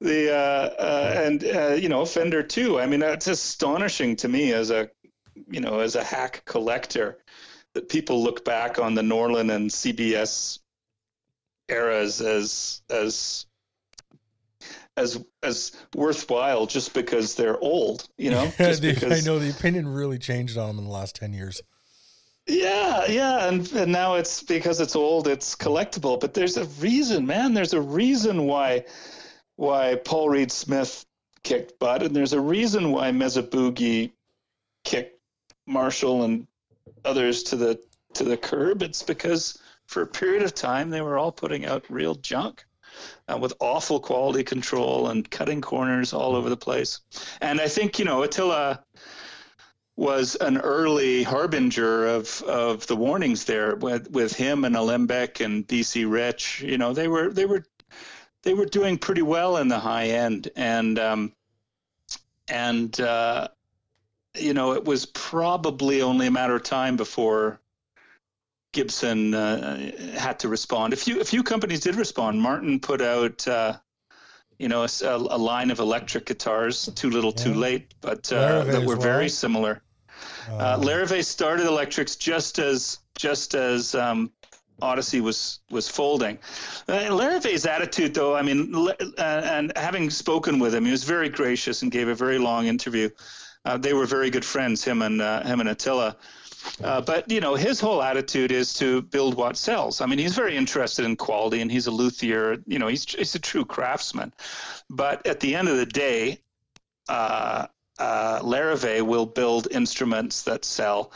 the 0.00 0.32
uh, 0.34 0.82
uh, 0.82 1.12
and 1.24 1.44
uh, 1.44 1.74
you 1.74 1.88
know 1.88 2.04
Fender 2.04 2.42
too. 2.42 2.80
I 2.80 2.86
mean, 2.86 3.00
that's 3.00 3.26
astonishing 3.28 4.16
to 4.16 4.28
me 4.28 4.52
as 4.52 4.70
a 4.70 4.88
you 5.50 5.60
know 5.60 5.80
as 5.80 5.94
a 5.94 6.02
hack 6.02 6.42
collector 6.46 7.18
that 7.80 7.88
people 7.88 8.22
look 8.22 8.44
back 8.44 8.78
on 8.78 8.94
the 8.94 9.00
Norlin 9.00 9.54
and 9.54 9.70
CBS 9.70 10.58
eras 11.70 12.20
as 12.20 12.82
as 12.90 13.46
as 14.98 15.24
as 15.42 15.72
worthwhile 15.94 16.66
just 16.66 16.92
because 16.92 17.34
they're 17.34 17.58
old. 17.58 18.06
You 18.18 18.32
know, 18.32 18.52
just 18.58 18.82
The- 18.82 19.16
I 19.16 19.20
know 19.20 19.38
the 19.38 19.50
opinion 19.50 19.88
really 19.88 20.18
changed 20.18 20.58
on 20.58 20.68
them 20.68 20.78
in 20.78 20.84
the 20.84 20.90
last 20.90 21.16
10 21.16 21.32
years. 21.32 21.62
Yeah, 22.46 23.06
yeah, 23.06 23.48
and, 23.48 23.70
and 23.72 23.92
now 23.92 24.14
it's 24.14 24.42
because 24.42 24.80
it's 24.80 24.96
old, 24.96 25.28
it's 25.28 25.54
collectible. 25.54 26.18
But 26.18 26.34
there's 26.34 26.56
a 26.56 26.64
reason, 26.80 27.24
man. 27.24 27.54
There's 27.54 27.72
a 27.74 27.80
reason 27.80 28.44
why 28.46 28.84
why 29.56 29.94
Paul 30.04 30.28
Reed 30.28 30.50
Smith 30.52 31.06
kicked 31.44 31.78
butt, 31.78 32.02
and 32.02 32.14
there's 32.14 32.32
a 32.32 32.40
reason 32.40 32.92
why 32.92 33.12
Mesa 33.12 33.42
Boogie 33.42 34.10
kicked 34.84 35.20
Marshall 35.66 36.24
and 36.24 36.46
others 37.04 37.42
to 37.44 37.56
the 37.56 37.80
to 38.14 38.24
the 38.24 38.36
curb. 38.36 38.82
It's 38.82 39.02
because 39.02 39.58
for 39.86 40.02
a 40.02 40.06
period 40.06 40.42
of 40.42 40.54
time 40.54 40.90
they 40.90 41.00
were 41.00 41.18
all 41.18 41.32
putting 41.32 41.66
out 41.66 41.84
real 41.88 42.14
junk. 42.16 42.64
Uh, 43.28 43.38
with 43.38 43.54
awful 43.60 44.00
quality 44.00 44.42
control 44.42 45.08
and 45.08 45.30
cutting 45.30 45.60
corners 45.60 46.12
all 46.12 46.34
over 46.34 46.50
the 46.50 46.56
place, 46.56 47.00
and 47.40 47.60
I 47.60 47.68
think 47.68 47.98
you 47.98 48.04
know 48.04 48.24
Attila 48.24 48.82
was 50.00 50.34
an 50.36 50.56
early 50.56 51.22
harbinger 51.22 52.06
of 52.06 52.42
of 52.42 52.86
the 52.86 52.96
warnings 52.96 53.44
there 53.44 53.76
with 53.76 54.10
with 54.10 54.34
him 54.34 54.64
and 54.64 54.74
Alembic 54.74 55.40
and 55.40 55.66
BC 55.68 56.10
Rich. 56.10 56.62
You 56.62 56.78
know, 56.78 56.94
they 56.94 57.06
were 57.06 57.30
they 57.30 57.44
were 57.44 57.64
they 58.42 58.54
were 58.54 58.64
doing 58.64 58.96
pretty 58.96 59.20
well 59.20 59.58
in 59.58 59.68
the 59.68 59.78
high 59.78 60.06
end, 60.06 60.48
and 60.56 60.98
um, 60.98 61.32
and 62.48 62.98
uh, 62.98 63.48
you 64.36 64.54
know, 64.54 64.72
it 64.72 64.84
was 64.84 65.06
probably 65.06 66.02
only 66.02 66.26
a 66.26 66.30
matter 66.30 66.54
of 66.54 66.62
time 66.62 66.96
before 66.96 67.60
Gibson 68.72 69.34
uh, 69.34 69.90
had 70.16 70.38
to 70.40 70.48
respond. 70.48 70.92
A 70.92 70.96
few 70.96 71.20
a 71.20 71.24
few 71.24 71.42
companies 71.42 71.80
did 71.80 71.96
respond. 71.96 72.40
Martin 72.40 72.80
put 72.80 73.00
out. 73.00 73.46
Uh, 73.46 73.78
you 74.58 74.68
know, 74.68 74.86
a 75.02 75.38
line 75.38 75.70
of 75.70 75.78
electric 75.78 76.26
guitars, 76.26 76.90
too 76.94 77.08
little, 77.08 77.32
too 77.32 77.54
late, 77.54 77.94
but 78.02 78.30
uh, 78.30 78.62
that 78.64 78.84
were 78.84 78.94
very 78.94 79.22
well. 79.22 79.28
similar. 79.30 79.82
Uh, 80.50 80.76
Larrivee 80.78 81.24
started 81.24 81.64
electrics 81.66 82.14
just 82.14 82.58
as 82.58 82.98
just 83.16 83.54
as 83.54 83.94
um, 83.94 84.30
Odyssey 84.82 85.22
was 85.22 85.60
was 85.70 85.88
folding. 85.88 86.38
Uh, 86.88 87.08
Larrivee's 87.08 87.64
attitude, 87.64 88.12
though, 88.12 88.36
I 88.36 88.42
mean, 88.42 88.74
uh, 88.76 88.96
and 89.18 89.72
having 89.76 90.10
spoken 90.10 90.58
with 90.58 90.74
him, 90.74 90.84
he 90.84 90.90
was 90.90 91.04
very 91.04 91.30
gracious 91.30 91.80
and 91.80 91.90
gave 91.90 92.08
a 92.08 92.14
very 92.14 92.38
long 92.38 92.66
interview. 92.66 93.08
Uh, 93.64 93.76
they 93.76 93.92
were 93.92 94.06
very 94.06 94.30
good 94.30 94.44
friends, 94.44 94.82
him 94.84 95.02
and 95.02 95.20
uh, 95.20 95.42
him 95.42 95.60
and 95.60 95.68
Attila. 95.68 96.16
Uh, 96.82 97.00
but 97.00 97.30
you 97.30 97.40
know, 97.40 97.54
his 97.54 97.80
whole 97.80 98.02
attitude 98.02 98.52
is 98.52 98.74
to 98.74 99.02
build 99.02 99.34
what 99.34 99.56
sells. 99.56 100.00
I 100.00 100.06
mean, 100.06 100.18
he's 100.18 100.34
very 100.34 100.56
interested 100.56 101.04
in 101.04 101.16
quality, 101.16 101.60
and 101.60 101.70
he's 101.70 101.86
a 101.86 101.90
luthier. 101.90 102.58
You 102.66 102.78
know, 102.78 102.86
he's 102.86 103.04
he's 103.04 103.34
a 103.34 103.38
true 103.38 103.64
craftsman. 103.64 104.32
But 104.88 105.26
at 105.26 105.40
the 105.40 105.54
end 105.54 105.68
of 105.68 105.76
the 105.76 105.86
day, 105.86 106.40
uh, 107.08 107.66
uh, 107.98 108.40
will 108.42 109.26
build 109.26 109.68
instruments 109.70 110.42
that 110.42 110.64
sell. 110.64 111.12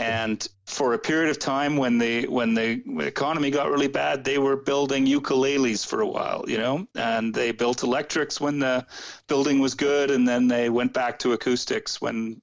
And 0.00 0.46
for 0.66 0.94
a 0.94 0.98
period 0.98 1.30
of 1.30 1.38
time, 1.38 1.76
when 1.76 1.98
the 1.98 2.26
when 2.26 2.54
the 2.54 2.82
economy 2.98 3.50
got 3.50 3.70
really 3.70 3.86
bad, 3.86 4.24
they 4.24 4.38
were 4.38 4.56
building 4.56 5.06
ukuleles 5.06 5.86
for 5.86 6.00
a 6.00 6.06
while, 6.06 6.44
you 6.48 6.58
know, 6.58 6.88
and 6.96 7.32
they 7.32 7.52
built 7.52 7.84
electrics 7.84 8.40
when 8.40 8.58
the 8.58 8.84
building 9.28 9.60
was 9.60 9.74
good, 9.74 10.10
and 10.10 10.26
then 10.26 10.48
they 10.48 10.68
went 10.68 10.92
back 10.92 11.18
to 11.20 11.32
acoustics 11.32 12.00
when 12.00 12.40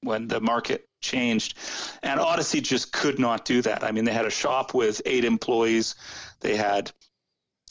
when 0.00 0.26
the 0.26 0.40
market 0.40 0.88
changed. 1.00 1.56
And 2.02 2.18
Odyssey 2.18 2.60
just 2.60 2.92
could 2.92 3.20
not 3.20 3.44
do 3.44 3.62
that. 3.62 3.84
I 3.84 3.92
mean, 3.92 4.04
they 4.04 4.12
had 4.12 4.26
a 4.26 4.30
shop 4.30 4.74
with 4.74 5.00
eight 5.06 5.24
employees, 5.24 5.94
they 6.40 6.56
had 6.56 6.90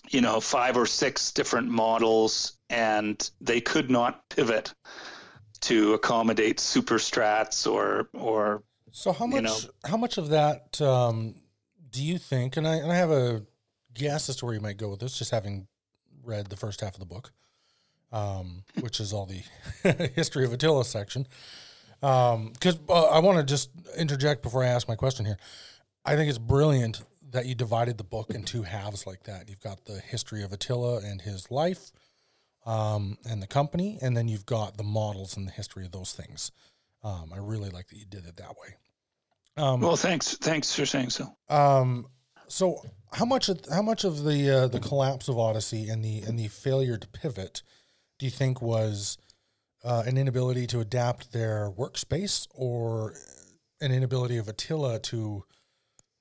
you 0.10 0.22
know 0.22 0.40
five 0.40 0.78
or 0.78 0.86
six 0.86 1.34
different 1.34 1.68
models, 1.68 2.54
and 2.70 3.30
they 3.42 3.60
could 3.60 3.92
not 3.92 4.28
pivot 4.30 4.74
to 5.60 5.94
accommodate 5.96 6.62
super 6.62 6.96
strats 6.96 7.70
or 7.70 8.10
or 8.14 8.64
So 8.98 9.14
how 9.14 9.26
you 9.26 9.42
much 9.42 9.44
know. 9.44 9.70
how 9.86 9.96
much 9.96 10.18
of 10.18 10.30
that 10.30 10.82
um, 10.82 11.36
do 11.92 12.04
you 12.04 12.18
think? 12.18 12.58
And 12.58 12.68
I 12.68 12.78
and 12.78 12.92
I 12.92 12.96
have 12.96 13.12
a 13.12 13.44
guess 13.94 14.28
as 14.28 14.38
to 14.38 14.46
where 14.46 14.56
you 14.56 14.60
might 14.60 14.78
go 14.78 14.90
with 14.90 15.02
this, 15.02 15.20
just 15.20 15.30
having 15.30 15.68
read 16.24 16.48
the 16.48 16.58
first 16.58 16.82
half 16.82 16.96
of 16.96 17.00
the 17.00 17.06
book, 17.06 17.32
um, 18.12 18.64
which 18.80 19.00
is 19.00 19.14
all 19.14 19.28
the 19.28 19.44
history 20.16 20.46
of 20.46 20.52
Attila 20.52 20.84
section. 20.84 21.28
Because 22.02 22.80
uh, 22.90 23.06
I 23.10 23.20
want 23.20 23.38
to 23.38 23.44
just 23.44 23.70
interject 23.96 24.42
before 24.42 24.64
I 24.64 24.68
ask 24.68 24.88
my 24.88 24.96
question 24.96 25.28
here. 25.28 25.38
I 26.04 26.16
think 26.16 26.28
it's 26.28 26.40
brilliant 26.40 27.04
that 27.30 27.46
you 27.46 27.54
divided 27.54 28.00
the 28.00 28.04
book 28.04 28.32
in 28.32 28.46
two 28.46 28.64
halves 28.64 29.06
like 29.06 29.26
that. 29.26 29.48
You've 29.48 29.62
got 29.62 29.86
the 29.86 30.00
history 30.00 30.42
of 30.42 30.52
Attila 30.52 31.02
and 31.06 31.22
his 31.22 31.52
life, 31.52 31.92
um, 32.66 33.20
and 33.30 33.44
the 33.44 33.48
company, 33.48 34.00
and 34.02 34.18
then 34.18 34.28
you've 34.28 34.48
got 34.48 34.76
the 34.76 34.84
models 34.84 35.38
and 35.38 35.48
the 35.48 35.52
history 35.52 35.86
of 35.86 35.92
those 35.92 36.14
things. 36.14 36.52
Um, 37.04 37.32
I 37.32 37.38
really 37.38 37.70
like 37.70 37.90
that 37.90 37.98
you 37.98 38.06
did 38.06 38.26
it 38.26 38.38
that 38.38 38.58
way. 38.58 38.76
Um, 39.58 39.82
well 39.82 39.96
thanks 39.96 40.36
thanks 40.38 40.74
for 40.76 40.86
saying 40.86 41.10
so 41.10 41.36
um, 41.50 42.08
so 42.48 42.82
how 43.14 43.26
much 43.26 43.50
of, 43.50 43.60
how 43.72 43.82
much 43.82 44.04
of 44.04 44.24
the 44.24 44.50
uh, 44.50 44.68
the 44.68 44.80
collapse 44.80 45.28
of 45.28 45.38
Odyssey 45.38 45.90
and 45.90 46.04
the 46.04 46.22
and 46.22 46.38
the 46.38 46.48
failure 46.48 46.98
to 46.98 47.08
pivot 47.08 47.64
do 48.20 48.26
you 48.26 48.32
think 48.32 48.62
was 48.62 49.18
uh, 49.84 50.04
an 50.06 50.18
inability 50.18 50.68
to 50.68 50.80
adapt 50.80 51.32
their 51.32 51.72
workspace 51.72 52.48
or 52.54 53.14
an 53.80 53.92
inability 53.92 54.38
of 54.38 54.48
Attila 54.48 55.00
to 55.00 55.44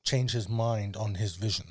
change 0.05 0.33
his 0.33 0.49
mind 0.49 0.97
on 0.97 1.15
his 1.15 1.37
vision? 1.37 1.67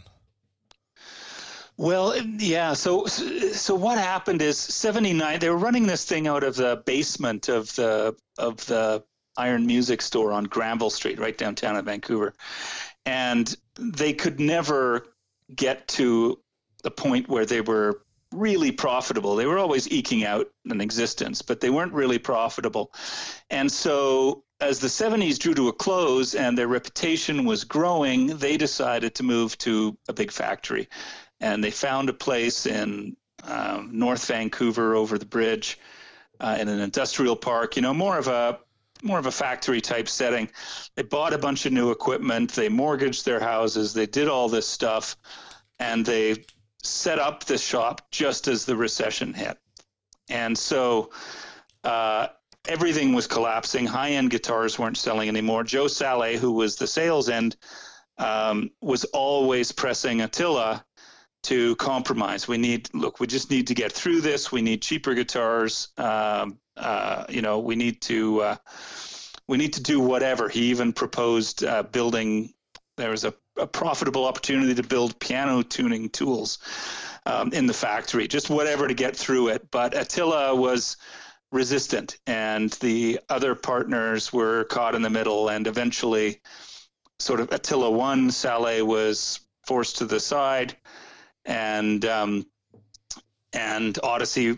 Well, 1.78 2.18
yeah. 2.18 2.74
So, 2.74 3.06
so 3.06 3.76
what 3.76 3.98
happened 3.98 4.42
is 4.42 4.58
'79. 4.58 5.40
They 5.40 5.50
were 5.50 5.58
running 5.58 5.88
this 5.88 6.06
thing 6.06 6.28
out 6.28 6.44
of 6.44 6.56
the 6.56 6.82
basement 6.86 7.50
of 7.50 7.76
the 7.76 8.16
of 8.38 8.66
the 8.66 9.04
Iron 9.38 9.66
Music 9.66 10.02
Store 10.02 10.32
on 10.32 10.46
Granville 10.46 10.90
Street, 10.90 11.20
right 11.20 11.38
downtown 11.38 11.76
in 11.76 11.86
Vancouver, 11.86 12.34
and 13.06 13.56
they 13.78 14.14
could 14.14 14.40
never 14.40 15.08
get 15.56 15.88
to 15.90 16.40
the 16.84 16.92
point 16.92 17.30
where 17.30 17.46
they 17.46 17.62
were 17.62 18.02
really 18.32 18.72
profitable. 18.72 19.36
They 19.36 19.46
were 19.46 19.58
always 19.58 19.90
eking 19.92 20.26
out 20.26 20.48
an 20.66 20.82
existence, 20.82 21.42
but 21.42 21.62
they 21.62 21.70
weren't 21.70 21.94
really 21.94 22.20
profitable. 22.20 22.92
And 23.50 23.72
so, 23.72 24.44
as 24.62 24.80
the 24.80 24.88
70s 24.88 25.38
drew 25.38 25.54
to 25.54 25.68
a 25.68 25.74
close 25.74 26.34
and 26.34 26.58
their 26.58 26.68
reputation 26.68 27.46
was 27.46 27.64
growing, 27.64 28.38
they 28.38 28.58
decided 28.58 29.14
to 29.16 29.24
move 29.24 29.58
to 29.60 29.98
a 30.08 30.14
big 30.14 30.32
factory 30.32 30.88
and 31.40 31.64
they 31.64 31.72
found 31.72 32.10
a 32.10 32.14
place 32.14 32.66
in 32.66 33.16
um, 33.44 33.90
North 33.94 34.26
Vancouver 34.28 34.96
over 34.96 35.18
the 35.18 35.26
bridge 35.26 35.80
uh, 36.40 36.58
in 36.60 36.68
an 36.68 36.80
industrial 36.80 37.36
park. 37.36 37.76
You 37.76 37.82
know, 37.82 37.94
more 37.94 38.18
of 38.18 38.28
a 38.28 38.60
more 39.06 39.20
of 39.20 39.28
a 39.28 39.32
factory 39.32 39.80
type 39.80 40.10
setting. 40.10 40.50
They 40.96 41.04
bought 41.04 41.34
a 41.34 41.38
bunch 41.38 41.66
of 41.66 41.74
new 41.74 41.92
equipment, 41.92 42.52
they 42.52 42.70
mortgaged 42.70 43.26
their 43.26 43.40
houses, 43.40 43.94
they 43.94 44.08
did 44.08 44.28
all 44.28 44.50
this 44.50 44.68
stuff, 44.68 45.16
and 45.80 46.06
they 46.06 46.46
set 46.84 47.20
up 47.20 47.44
the 47.44 47.58
shop 47.58 48.10
just 48.12 48.48
as 48.48 48.66
the 48.66 48.76
recession 48.76 49.34
hit. 49.34 49.58
And 50.30 50.58
so 50.58 51.12
uh, 51.84 52.28
everything 52.68 53.14
was 53.14 53.28
collapsing. 53.28 53.86
High 53.86 54.12
end 54.12 54.32
guitars 54.32 54.80
weren't 54.80 54.98
selling 54.98 55.30
anymore. 55.30 55.64
Joe 55.64 55.88
Saleh, 55.88 56.36
who 56.36 56.52
was 56.52 56.76
the 56.76 56.88
sales 56.88 57.30
end, 57.30 57.56
um, 58.18 58.72
was 58.82 59.04
always 59.06 59.72
pressing 59.72 60.22
Attila 60.22 60.84
to 61.44 61.76
compromise. 61.76 62.48
We 62.48 62.58
need 62.58 62.90
look. 62.94 63.20
We 63.20 63.28
just 63.28 63.52
need 63.52 63.68
to 63.68 63.76
get 63.76 63.92
through 63.92 64.22
this. 64.22 64.52
We 64.52 64.62
need 64.62 64.82
cheaper 64.82 65.14
guitars. 65.14 65.90
Um, 65.98 66.58
uh, 66.78 67.26
you 67.30 67.42
know, 67.42 67.60
we 67.60 67.76
need 67.76 68.02
to 68.02 68.42
uh, 68.42 68.56
we 69.48 69.58
need 69.58 69.74
to 69.74 69.82
do 69.82 70.00
whatever. 70.00 70.50
He 70.50 70.70
even 70.70 70.94
proposed 70.94 71.64
uh, 71.64 71.84
building. 71.84 72.54
There 72.98 73.12
was 73.12 73.26
a, 73.26 73.34
a, 73.58 73.68
profitable 73.68 74.26
opportunity 74.26 74.74
to 74.76 74.84
build 74.84 75.20
piano 75.20 75.62
tuning 75.62 76.10
tools 76.10 76.60
um, 77.26 77.52
in 77.52 77.68
the 77.68 77.74
factory. 77.74 78.28
Just 78.28 78.50
whatever 78.50 78.88
to 78.88 78.94
get 78.94 79.16
through 79.16 79.50
it. 79.50 79.70
But 79.70 79.98
Attila 79.98 80.56
was 80.56 80.98
resistant, 81.52 82.18
and 82.26 82.72
the 82.74 83.20
other 83.30 83.54
partners 83.54 84.32
were 84.32 84.64
caught 84.66 84.96
in 84.96 85.02
the 85.02 85.10
middle, 85.10 85.50
and 85.50 85.68
eventually, 85.68 86.42
sort 87.20 87.40
of 87.40 87.52
Attila 87.52 87.92
won. 87.92 88.32
Saleh 88.32 88.86
was 88.86 89.42
forced 89.66 89.98
to 89.98 90.06
the 90.06 90.20
side 90.20 90.76
and 91.46 92.06
um, 92.06 92.46
and 93.54 93.98
Odyssey 94.04 94.58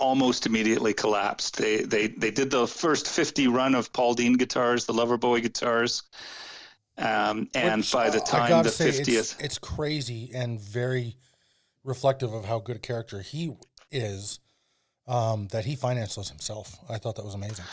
almost 0.00 0.46
immediately 0.46 0.92
collapsed. 0.92 1.56
They 1.56 1.82
they 1.82 2.08
they 2.08 2.30
did 2.30 2.50
the 2.50 2.66
first 2.66 3.08
50 3.08 3.48
run 3.48 3.74
of 3.74 3.92
Paul 3.92 4.14
Dean 4.14 4.34
guitars, 4.34 4.86
the 4.86 4.92
Loverboy 4.92 5.42
guitars. 5.42 6.02
Um, 6.98 7.50
and 7.54 7.82
Which, 7.82 7.92
by 7.92 8.08
the 8.08 8.20
time 8.20 8.62
the 8.62 8.70
say, 8.70 8.88
50th 8.88 9.18
it's, 9.18 9.36
it's, 9.38 9.58
crazy 9.58 10.30
and 10.34 10.58
very 10.58 11.16
reflective 11.84 12.32
of 12.32 12.46
how 12.46 12.58
good 12.58 12.76
a 12.76 12.78
character 12.78 13.20
he 13.20 13.54
is 13.90 14.40
um, 15.06 15.48
that 15.48 15.66
he 15.66 15.76
financed 15.76 16.16
those 16.16 16.30
himself. 16.30 16.74
I 16.88 16.96
thought 16.96 17.16
that 17.16 17.24
was 17.24 17.34
amazing. 17.34 17.66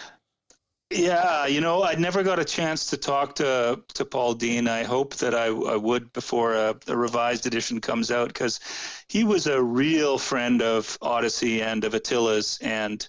Yeah, 0.96 1.48
you 1.48 1.60
know, 1.60 1.84
I 1.84 1.96
never 1.96 2.22
got 2.22 2.38
a 2.38 2.46
chance 2.46 2.86
to 2.92 2.98
talk 2.98 3.34
to 3.36 3.82
to 3.96 4.06
Paul 4.06 4.36
Dean. 4.36 4.68
I 4.68 4.84
hope 4.84 5.16
that 5.16 5.34
I, 5.34 5.46
I 5.46 5.76
would 5.76 6.14
before 6.14 6.54
uh, 6.56 6.74
a, 6.88 6.92
a 6.92 6.96
revised 6.98 7.48
edition 7.48 7.82
comes 7.82 8.12
out 8.12 8.28
because 8.28 8.60
he 9.08 9.24
was 9.24 9.48
a 9.48 9.62
real 9.62 10.20
friend 10.20 10.62
of 10.62 10.98
Odyssey 11.02 11.64
and 11.64 11.84
of 11.84 11.96
Attila's, 11.96 12.60
and 12.62 13.08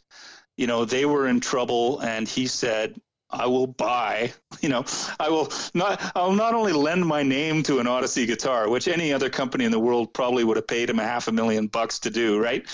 you 0.57 0.67
know 0.67 0.87
they 0.87 1.05
were 1.05 1.29
in 1.29 1.41
trouble, 1.41 2.01
and 2.01 2.27
he 2.27 2.47
said, 2.47 2.99
I 3.35 3.47
will 3.47 3.67
buy, 3.67 4.33
you 4.61 4.69
know, 4.69 4.85
I 5.19 5.29
will 5.29 5.53
not, 5.75 6.13
I'll 6.15 6.33
not 6.33 6.55
only 6.55 6.73
lend 6.73 7.05
my 7.07 7.23
name 7.23 7.63
to 7.65 7.79
an 7.81 7.87
Odyssey 7.87 8.27
guitar, 8.27 8.69
which 8.69 8.89
any 8.89 9.13
other 9.13 9.29
company 9.29 9.65
in 9.65 9.73
the 9.73 9.79
world 9.79 10.15
probably 10.15 10.45
would 10.45 10.57
have 10.57 10.67
paid 10.67 10.89
him 10.89 10.99
a 10.99 11.05
half 11.05 11.29
a 11.29 11.33
million 11.33 11.67
bucks 11.67 11.99
to 12.01 12.11
do, 12.11 12.39
right? 12.41 12.65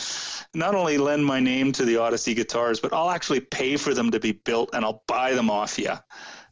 Not 0.54 0.74
only 0.74 0.98
lend 0.98 1.24
my 1.24 1.40
name 1.40 1.72
to 1.72 1.84
the 1.84 1.96
Odyssey 1.96 2.34
guitars, 2.34 2.80
but 2.80 2.92
I'll 2.92 3.10
actually 3.10 3.40
pay 3.40 3.76
for 3.76 3.94
them 3.94 4.10
to 4.10 4.20
be 4.20 4.32
built 4.32 4.70
and 4.74 4.84
I'll 4.84 5.02
buy 5.06 5.34
them 5.34 5.50
off 5.50 5.78
you. 5.78 5.94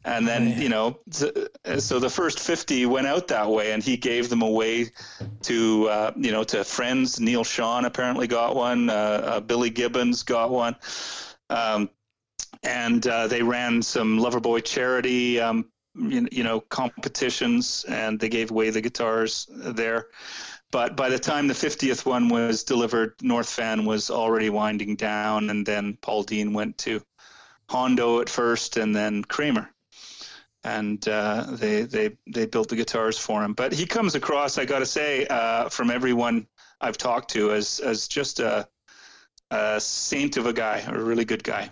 And 0.05 0.25
then, 0.25 0.59
you 0.61 0.69
know, 0.69 0.99
so 1.11 1.99
the 1.99 2.09
first 2.09 2.39
50 2.39 2.85
went 2.85 3.05
out 3.05 3.27
that 3.27 3.49
way 3.49 3.73
and 3.73 3.83
he 3.83 3.97
gave 3.97 4.29
them 4.29 4.41
away 4.41 4.91
to, 5.41 5.89
uh, 5.89 6.11
you 6.15 6.31
know, 6.31 6.43
to 6.45 6.63
friends. 6.63 7.19
Neal 7.19 7.43
Schon 7.43 7.85
apparently 7.85 8.25
got 8.25 8.55
one. 8.55 8.89
Uh, 8.89 8.93
uh, 8.93 9.39
Billy 9.41 9.69
Gibbons 9.69 10.23
got 10.23 10.51
one. 10.51 10.75
Um, 11.49 11.89
and 12.63 13.05
uh, 13.07 13.27
they 13.27 13.41
ran 13.41 13.81
some 13.81 14.19
Loverboy 14.19 14.63
charity, 14.63 15.39
um, 15.39 15.65
you, 15.95 16.27
you, 16.31 16.43
know, 16.43 16.59
competitions, 16.59 17.85
and 17.87 18.19
they 18.19 18.29
gave 18.29 18.51
away 18.51 18.69
the 18.69 18.81
guitars 18.81 19.47
there. 19.49 20.07
But 20.71 20.95
by 20.95 21.09
the 21.09 21.19
time 21.19 21.47
the 21.47 21.53
50th 21.53 22.05
one 22.05 22.29
was 22.29 22.63
delivered, 22.63 23.15
North 23.21 23.55
Van 23.55 23.85
was 23.85 24.11
already 24.11 24.49
winding 24.49 24.95
down, 24.95 25.49
and 25.49 25.65
then 25.65 25.97
Paul 26.01 26.23
Dean 26.23 26.53
went 26.53 26.77
to 26.79 27.01
Hondo 27.69 28.21
at 28.21 28.29
first, 28.29 28.77
and 28.77 28.95
then 28.95 29.23
Kramer, 29.23 29.71
and 30.63 31.07
uh, 31.07 31.45
they 31.51 31.83
they 31.83 32.17
they 32.27 32.45
built 32.45 32.69
the 32.69 32.75
guitars 32.75 33.17
for 33.17 33.43
him. 33.43 33.53
But 33.53 33.73
he 33.73 33.85
comes 33.85 34.15
across, 34.15 34.57
I 34.57 34.65
got 34.65 34.79
to 34.79 34.85
say, 34.85 35.25
uh, 35.27 35.69
from 35.69 35.89
everyone 35.89 36.47
I've 36.81 36.97
talked 36.97 37.31
to, 37.31 37.51
as 37.51 37.79
as 37.79 38.07
just 38.07 38.39
a, 38.39 38.67
a 39.49 39.79
saint 39.79 40.37
of 40.37 40.45
a 40.45 40.53
guy, 40.53 40.83
a 40.87 40.99
really 40.99 41.25
good 41.25 41.43
guy. 41.43 41.69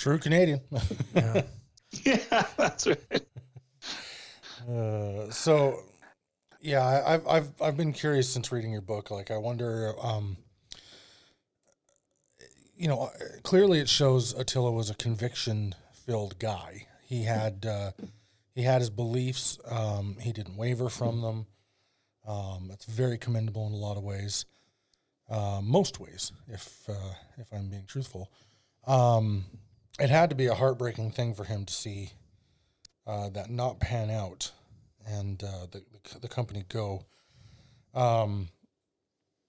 True 0.00 0.16
Canadian. 0.18 0.62
yeah. 1.14 1.42
yeah, 2.04 2.46
that's 2.56 2.86
right. 2.86 3.26
Uh, 4.66 5.30
so, 5.30 5.78
yeah, 6.62 7.02
I've 7.06 7.26
I've 7.28 7.50
I've 7.60 7.76
been 7.76 7.92
curious 7.92 8.26
since 8.26 8.50
reading 8.50 8.72
your 8.72 8.80
book. 8.80 9.10
Like, 9.10 9.30
I 9.30 9.36
wonder, 9.36 9.92
um, 10.02 10.38
you 12.74 12.88
know, 12.88 13.10
clearly 13.42 13.78
it 13.78 13.90
shows 13.90 14.32
Attila 14.32 14.72
was 14.72 14.88
a 14.88 14.94
conviction-filled 14.94 16.38
guy. 16.38 16.86
He 17.04 17.24
had 17.24 17.66
uh, 17.66 17.90
he 18.54 18.62
had 18.62 18.80
his 18.80 18.88
beliefs. 18.88 19.58
Um, 19.70 20.16
he 20.18 20.32
didn't 20.32 20.56
waver 20.56 20.88
from 20.88 21.20
them. 21.20 21.46
Um, 22.26 22.68
that's 22.70 22.86
very 22.86 23.18
commendable 23.18 23.66
in 23.66 23.74
a 23.74 23.76
lot 23.76 23.98
of 23.98 24.02
ways. 24.02 24.46
Uh, 25.28 25.60
most 25.62 26.00
ways, 26.00 26.32
if 26.48 26.88
uh, 26.88 27.12
if 27.36 27.52
I'm 27.52 27.68
being 27.68 27.84
truthful. 27.86 28.30
Um, 28.86 29.44
it 30.00 30.10
had 30.10 30.30
to 30.30 30.36
be 30.36 30.46
a 30.46 30.54
heartbreaking 30.54 31.10
thing 31.10 31.34
for 31.34 31.44
him 31.44 31.64
to 31.64 31.72
see 31.72 32.12
uh, 33.06 33.28
that 33.30 33.50
not 33.50 33.80
pan 33.80 34.10
out 34.10 34.50
and 35.06 35.42
uh, 35.42 35.66
the, 35.70 35.82
the, 36.20 36.28
company 36.28 36.64
go. 36.68 37.04
Um, 37.94 38.48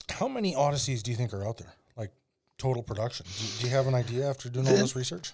how 0.10 0.28
many 0.28 0.56
Odysseys 0.56 1.04
do 1.04 1.12
you 1.12 1.18
think 1.18 1.34
are 1.34 1.46
out 1.46 1.58
there? 1.58 1.74
Like 1.96 2.12
total 2.58 2.84
production? 2.84 3.26
Do, 3.38 3.46
do 3.60 3.68
you 3.68 3.76
have 3.76 3.88
an 3.88 3.96
idea 3.96 4.30
after 4.30 4.50
doing 4.50 4.68
all 4.68 4.76
this 4.76 4.96
research? 4.96 5.34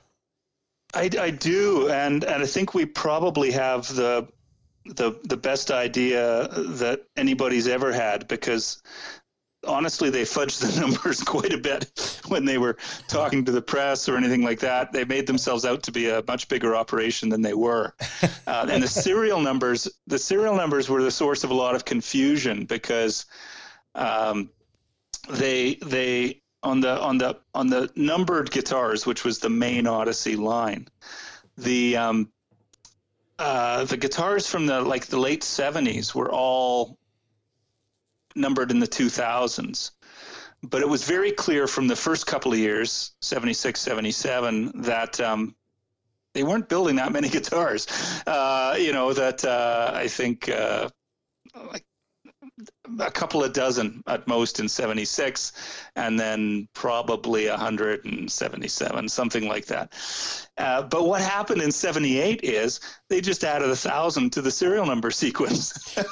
I, 0.94 1.10
I 1.20 1.30
do, 1.32 1.90
and 1.90 2.24
and 2.24 2.44
I 2.44 2.46
think 2.46 2.74
we 2.74 2.86
probably 2.86 3.52
have 3.52 3.88
the 3.88 4.28
the 4.86 5.20
the 5.24 5.38
best 5.38 5.70
idea 5.70 6.48
that 6.48 7.04
anybody's 7.18 7.68
ever 7.68 7.92
had 7.92 8.28
because 8.28 8.82
honestly, 9.68 10.10
they 10.10 10.24
fudged 10.24 10.60
the 10.60 10.80
numbers 10.82 11.22
quite 11.22 11.54
a 11.54 11.58
bit 11.58 12.22
when 12.28 12.46
they 12.46 12.58
were 12.58 12.78
talking 13.08 13.46
to 13.46 13.52
the 13.52 13.62
press 13.62 14.08
or 14.10 14.18
anything 14.18 14.44
like 14.44 14.60
that. 14.60 14.92
They 14.92 15.06
made 15.06 15.28
themselves 15.28 15.66
out 15.66 15.84
to 15.84 15.92
be 15.92 16.10
a 16.10 16.24
much 16.28 16.48
bigger 16.48 16.76
operation 16.76 17.30
than 17.30 17.42
they 17.42 17.54
were. 17.54 17.94
Uh, 18.48 18.66
and 18.70 18.82
the 18.82 18.88
serial 18.88 19.42
numbers, 19.42 19.90
the 20.08 20.18
serial 20.18 20.56
numbers 20.56 20.88
were 20.88 21.04
the 21.04 21.12
source 21.12 21.44
of 21.44 21.52
a 21.52 21.54
lot 21.54 21.76
of 21.76 21.84
confusion 21.84 22.64
because 22.64 23.26
um, 23.94 24.50
they 25.30 25.76
they 25.86 26.42
on 26.64 26.80
the 26.80 26.98
on 27.02 27.18
the 27.18 27.38
on 27.54 27.68
the 27.68 27.92
numbered 27.98 28.50
guitars, 28.50 29.06
which 29.06 29.26
was 29.26 29.40
the 29.40 29.50
main 29.50 29.86
Odyssey 29.86 30.38
line, 30.38 30.88
the 31.58 31.98
um, 31.98 32.32
uh, 33.40 33.84
the 33.86 33.98
guitars 33.98 34.48
from 34.48 34.66
the 34.66 34.82
like 34.82 35.08
the 35.08 35.20
late 35.20 35.42
70s 35.42 36.16
were 36.16 36.32
all 36.32 36.98
numbered 38.38 38.72
in 38.72 38.80
the 38.80 38.88
2000s. 38.88 39.92
But 40.64 40.82
it 40.82 40.90
was 40.90 41.04
very 41.04 41.32
clear 41.32 41.68
from 41.68 41.88
the 41.88 41.96
first 41.96 42.26
couple 42.26 42.52
of 42.52 42.60
years, 42.60 43.12
76, 43.22 43.80
77, 43.80 44.82
that 44.82 45.20
um, 45.20 45.56
they 46.34 46.44
weren't 46.44 46.70
building 46.70 46.96
that 46.96 47.12
many 47.12 47.30
guitars. 47.38 47.88
Uh, 48.26 48.76
you 48.80 48.94
know, 48.94 49.14
that 49.14 49.44
uh, 49.46 49.92
I 49.94 50.08
think 50.08 50.50
uh, 50.50 50.90
like 51.72 51.86
a 53.00 53.12
couple 53.12 53.44
of 53.44 53.54
dozen 53.54 54.04
at 54.08 54.28
most 54.28 54.60
in 54.60 54.68
76 54.68 55.52
and 55.96 56.20
then 56.20 56.68
probably 56.74 57.48
177 57.48 59.10
something 59.10 59.48
like 59.48 59.66
that. 59.66 59.94
Uh, 60.58 60.82
but 60.84 61.08
what 61.08 61.22
happened 61.22 61.62
in 61.62 61.72
78 61.72 62.42
is 62.44 62.80
they 63.10 63.22
just 63.22 63.44
added 63.44 63.70
a 63.70 63.76
thousand 63.76 64.32
to 64.32 64.42
the 64.42 64.52
serial 64.52 64.86
number 64.86 65.12
sequence. 65.12 65.96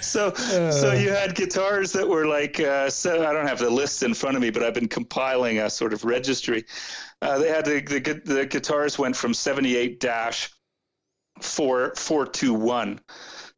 So, 0.00 0.32
so, 0.34 0.70
so 0.70 0.92
you 0.92 1.10
had 1.10 1.34
guitars 1.34 1.92
that 1.92 2.08
were 2.08 2.26
like 2.26 2.60
uh, 2.60 2.88
so 2.88 3.26
i 3.26 3.32
don't 3.32 3.46
have 3.46 3.58
the 3.58 3.70
lists 3.70 4.02
in 4.02 4.14
front 4.14 4.36
of 4.36 4.42
me 4.42 4.50
but 4.50 4.62
i've 4.62 4.74
been 4.74 4.88
compiling 4.88 5.58
a 5.58 5.70
sort 5.70 5.92
of 5.92 6.04
registry. 6.04 6.64
Uh, 7.22 7.38
they 7.38 7.48
had 7.48 7.64
the, 7.64 7.80
the, 7.80 8.20
the 8.24 8.46
guitars 8.46 8.98
went 8.98 9.16
from 9.16 9.34
78 9.34 9.98
dash 10.00 10.50
4421 11.40 13.00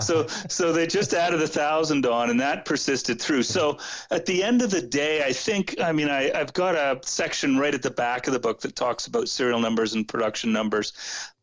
So 0.00 0.26
so 0.48 0.72
they 0.72 0.86
just 0.86 1.12
added 1.14 1.42
a 1.42 1.46
thousand 1.46 2.04
on 2.06 2.30
and 2.30 2.40
that 2.40 2.64
persisted 2.64 3.20
through. 3.20 3.42
So 3.44 3.78
at 4.10 4.26
the 4.26 4.42
end 4.42 4.62
of 4.62 4.70
the 4.70 4.82
day 4.82 5.22
i 5.24 5.32
think 5.32 5.80
i 5.80 5.92
mean 5.92 6.08
I, 6.08 6.32
i've 6.32 6.52
got 6.52 6.74
a 6.74 6.98
section 7.02 7.58
right 7.58 7.74
at 7.74 7.82
the 7.82 7.90
back 7.90 8.26
of 8.26 8.32
the 8.32 8.40
book 8.40 8.60
that 8.62 8.74
talks 8.74 9.06
about 9.06 9.28
serial 9.28 9.60
numbers 9.60 9.94
and 9.94 10.06
production 10.06 10.52
numbers. 10.52 10.92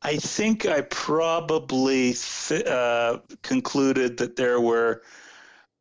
I 0.02 0.18
think 0.18 0.66
i 0.66 0.82
probably 0.82 2.14
th- 2.14 2.66
uh, 2.66 3.20
concluded 3.42 4.18
that 4.18 4.36
there 4.36 4.60
were 4.60 5.04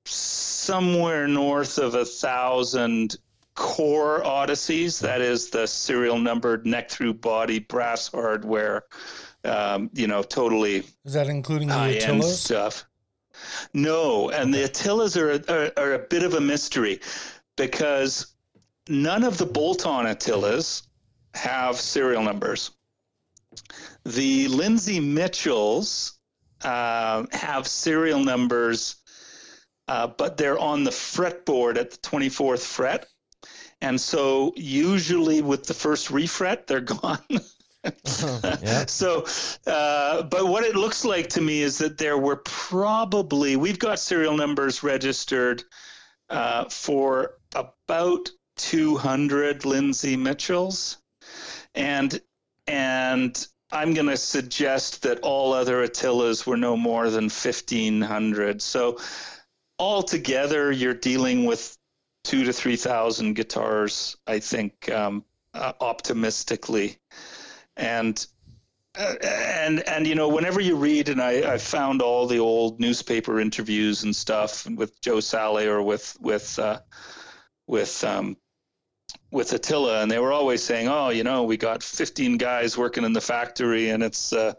somewhere 0.04 1.26
north 1.26 1.78
of 1.78 1.94
a 1.94 2.04
thousand 2.04 3.16
core 3.56 4.22
Odysseys. 4.24 5.00
That 5.00 5.20
is 5.20 5.50
the 5.50 5.66
serial 5.66 6.18
numbered 6.18 6.64
neck 6.66 6.90
through 6.90 7.14
body 7.14 7.58
brass 7.58 8.08
hardware. 8.08 8.84
Um, 9.44 9.90
you 9.92 10.06
know, 10.06 10.22
totally 10.22 10.84
Is 11.04 11.12
that 11.14 11.28
including 11.28 11.68
the 11.68 11.74
high 11.74 11.96
Attilas? 11.96 12.40
stuff. 12.40 12.84
No, 13.74 14.30
and 14.30 14.52
the 14.52 14.64
Attilas 14.64 15.16
are, 15.16 15.40
are 15.48 15.72
are 15.76 15.92
a 15.94 15.98
bit 15.98 16.22
of 16.22 16.34
a 16.34 16.40
mystery 16.40 17.00
because 17.56 18.34
none 18.88 19.24
of 19.24 19.38
the 19.38 19.46
bolt-on 19.46 20.06
Attilas 20.06 20.84
have 21.34 21.76
serial 21.76 22.22
numbers. 22.22 22.70
The 24.04 24.48
Lindsay 24.48 25.00
Mitchells 25.00 26.18
uh, 26.62 27.26
have 27.32 27.66
serial 27.66 28.20
numbers, 28.24 28.96
uh, 29.88 30.06
but 30.06 30.36
they're 30.36 30.58
on 30.58 30.84
the 30.84 30.90
fretboard 30.90 31.76
at 31.76 31.90
the 31.90 31.98
24th 31.98 32.64
fret. 32.64 33.06
And 33.80 34.00
so 34.00 34.52
usually 34.56 35.42
with 35.42 35.64
the 35.64 35.74
first 35.74 36.08
refret, 36.08 36.66
they're 36.66 36.80
gone. 36.96 37.20
Yeah. 38.62 38.84
So, 38.86 39.24
uh, 39.68 40.24
but 40.24 40.48
what 40.48 40.64
it 40.64 40.74
looks 40.74 41.04
like 41.04 41.28
to 41.28 41.40
me 41.40 41.62
is 41.62 41.78
that 41.78 41.98
there 41.98 42.18
were 42.18 42.36
probably, 42.44 43.54
we've 43.54 43.78
got 43.78 44.00
serial 44.00 44.36
numbers 44.36 44.82
registered 44.82 45.62
uh, 46.28 46.64
for 46.64 47.34
about 47.54 48.28
200 48.56 49.64
Lindsay 49.64 50.16
Mitchells. 50.16 50.98
And, 51.76 52.20
and 52.66 53.46
I'm 53.70 53.94
going 53.94 54.08
to 54.08 54.16
suggest 54.16 55.02
that 55.02 55.20
all 55.20 55.52
other 55.52 55.82
Attilas 55.82 56.44
were 56.44 56.56
no 56.56 56.76
more 56.76 57.10
than 57.10 57.24
1,500. 57.24 58.62
So, 58.62 58.98
altogether, 59.78 60.72
you're 60.72 60.94
dealing 60.94 61.44
with 61.44 61.76
two 62.26 62.42
to 62.44 62.52
3,000 62.52 63.34
guitars, 63.34 64.16
I 64.26 64.40
think, 64.40 64.90
um, 64.90 65.24
uh, 65.54 65.72
optimistically. 65.80 66.98
And 67.76 68.26
uh, 68.98 69.14
and 69.22 69.86
and 69.86 70.06
you 70.06 70.14
know 70.14 70.26
whenever 70.26 70.58
you 70.58 70.74
read 70.74 71.10
and 71.10 71.20
I, 71.20 71.52
I 71.52 71.58
found 71.58 72.00
all 72.00 72.26
the 72.26 72.38
old 72.38 72.80
newspaper 72.80 73.40
interviews 73.40 74.04
and 74.04 74.16
stuff 74.16 74.66
with 74.70 74.98
Joe 75.02 75.20
Sally 75.20 75.66
or 75.66 75.82
with 75.82 76.16
with 76.18 76.58
uh, 76.58 76.80
with 77.66 78.02
um, 78.04 78.38
with 79.30 79.52
Attila 79.52 80.00
and 80.00 80.10
they 80.10 80.18
were 80.18 80.32
always 80.32 80.62
saying 80.62 80.88
oh 80.88 81.10
you 81.10 81.24
know 81.24 81.44
we 81.44 81.58
got 81.58 81.82
15 81.82 82.38
guys 82.38 82.78
working 82.78 83.04
in 83.04 83.12
the 83.12 83.20
factory 83.20 83.90
and 83.90 84.02
it's 84.02 84.32
uh, 84.32 84.54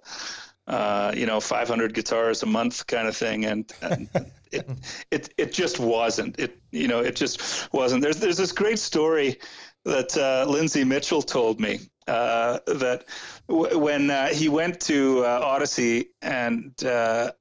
uh, 0.67 1.11
you 1.15 1.25
know 1.25 1.39
500 1.39 1.95
guitars 1.95 2.43
a 2.43 2.45
month 2.45 2.85
kind 2.85 3.07
of 3.07 3.17
thing 3.17 3.45
and, 3.45 3.73
and 3.81 4.07
it, 4.51 4.69
it 5.11 5.33
it 5.37 5.53
just 5.53 5.79
wasn't. 5.79 6.39
It 6.39 6.59
you 6.71 6.87
know 6.87 6.99
it 6.99 7.15
just 7.15 7.71
wasn't. 7.73 8.01
There's 8.01 8.17
there's 8.17 8.37
this 8.37 8.51
great 8.51 8.79
story 8.79 9.37
that 9.85 10.17
uh, 10.17 10.49
Lindsay 10.49 10.83
Mitchell 10.83 11.21
told 11.21 11.59
me 11.59 11.79
uh, 12.07 12.59
that 12.67 13.05
w- 13.47 13.77
when 13.79 14.09
uh, 14.09 14.27
he 14.27 14.49
went 14.49 14.79
to 14.81 15.23
uh, 15.25 15.39
Odyssey 15.43 16.09
and 16.21 16.73
uh, 16.83 17.31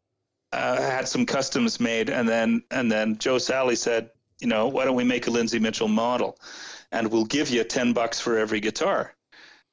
uh, 0.53 0.77
had 0.81 1.09
some 1.09 1.27
customs 1.27 1.81
made, 1.81 2.09
and 2.11 2.29
then 2.29 2.63
and 2.71 2.91
then 2.91 3.19
Joe 3.19 3.39
Sally 3.39 3.77
said, 3.77 4.11
you 4.41 4.47
know, 4.49 4.69
why 4.69 4.85
don't 4.85 4.97
we 4.97 5.05
make 5.05 5.27
a 5.27 5.31
Lindsay 5.31 5.59
Mitchell 5.59 5.89
model, 5.89 6.39
and 6.93 7.11
we'll 7.11 7.25
give 7.27 7.51
you 7.51 7.65
ten 7.65 7.93
bucks 7.93 8.21
for 8.21 8.39
every 8.39 8.61
guitar. 8.61 9.15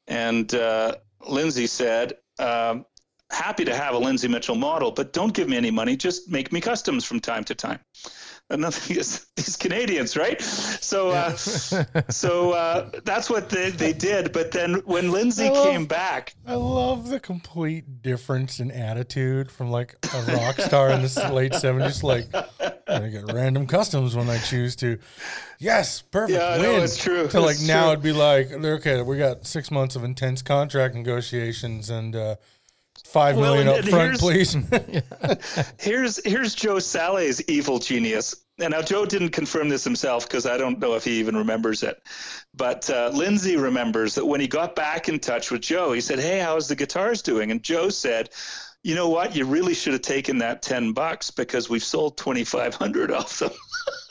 And 0.07 0.53
uh, 0.53 0.95
Lindsay 1.27 1.67
said, 1.67 2.13
um, 2.39 2.85
happy 3.33 3.65
to 3.65 3.75
have 3.75 3.95
a 3.95 3.97
Lindsay 3.97 4.27
Mitchell 4.27 4.55
model, 4.55 4.91
but 4.91 5.11
don't 5.13 5.33
give 5.33 5.49
me 5.49 5.57
any 5.57 5.71
money. 5.71 5.95
Just 5.97 6.29
make 6.29 6.51
me 6.51 6.61
customs 6.61 7.03
from 7.03 7.19
time 7.19 7.43
to 7.45 7.55
time. 7.55 7.79
Another 8.49 8.77
these 8.87 9.55
Canadians, 9.57 10.15
right? 10.17 10.39
So, 10.41 11.09
uh, 11.11 11.31
so 11.35 12.51
uh, 12.51 12.91
that's 13.05 13.29
what 13.29 13.49
they, 13.49 13.69
they 13.71 13.93
did. 13.93 14.33
But 14.33 14.51
then 14.51 14.75
when 14.85 15.11
Lindsay 15.17 15.49
love- 15.49 15.65
came 15.65 15.85
back, 15.85 16.35
I 16.45 16.55
love 16.55 17.09
the 17.09 17.19
complete 17.21 18.01
difference 18.01 18.59
in 18.59 18.69
attitude 18.69 19.49
from 19.49 19.69
like 19.71 19.95
a 20.13 20.21
rock 20.35 20.59
star 20.59 20.89
in 20.91 21.01
the 21.01 21.29
late 21.33 21.55
seventies. 21.55 22.03
Like, 22.03 22.27
I 22.35 23.07
get 23.07 23.31
random 23.33 23.65
customs 23.65 24.13
when 24.15 24.29
I 24.29 24.37
choose 24.39 24.75
to. 24.77 24.99
Yes, 25.57 26.01
perfect. 26.01 26.37
Yeah, 26.37 26.57
win. 26.59 26.63
no, 26.63 26.83
it's 26.83 26.97
true. 26.97 27.29
To 27.29 27.39
like 27.39 27.51
It's 27.55 27.65
now, 27.65 27.83
true. 27.83 27.91
it'd 27.93 28.03
be 28.03 28.11
like, 28.11 28.51
okay, 28.51 29.01
we 29.01 29.17
got 29.17 29.47
six 29.47 29.71
months 29.71 29.95
of 29.95 30.03
intense 30.03 30.41
contract 30.41 30.93
negotiations 30.95 31.89
and 31.89 32.13
uh, 32.15 32.35
five 33.13 33.37
Well, 33.37 33.53
million 33.55 33.67
up 33.69 33.85
front, 33.85 34.19
here's- 34.19 34.19
please. 34.19 35.73
here's 35.79 36.25
here's 36.25 36.55
Joe 36.55 36.79
Salle's 36.79 37.41
evil 37.43 37.79
genius. 37.79 38.35
And 38.59 38.71
now 38.71 38.81
Joe 38.83 39.05
didn't 39.05 39.29
confirm 39.29 39.69
this 39.69 39.83
himself 39.83 40.27
because 40.27 40.45
I 40.45 40.57
don't 40.57 40.77
know 40.79 40.93
if 40.95 41.03
he 41.05 41.19
even 41.19 41.35
remembers 41.35 41.81
it. 41.81 42.01
But 42.55 42.87
uh, 42.89 43.09
Lindsay 43.13 43.55
remembers 43.57 44.13
that 44.15 44.25
when 44.25 44.41
he 44.41 44.47
got 44.47 44.75
back 44.75 45.09
in 45.09 45.19
touch 45.19 45.49
with 45.49 45.61
Joe, 45.61 45.91
he 45.93 46.01
said, 46.01 46.19
"Hey, 46.19 46.39
how's 46.39 46.67
the 46.67 46.75
guitars 46.75 47.21
doing?" 47.21 47.49
And 47.51 47.63
Joe 47.63 47.89
said, 47.89 48.29
"You 48.83 48.95
know 48.95 49.09
what? 49.09 49.35
You 49.35 49.45
really 49.45 49.73
should 49.73 49.93
have 49.93 50.01
taken 50.01 50.37
that 50.39 50.61
ten 50.61 50.93
bucks 50.93 51.31
because 51.31 51.69
we've 51.69 51.83
sold 51.83 52.17
twenty 52.17 52.43
five 52.43 52.75
hundred 52.75 53.11
of 53.11 53.37
them." 53.39 53.51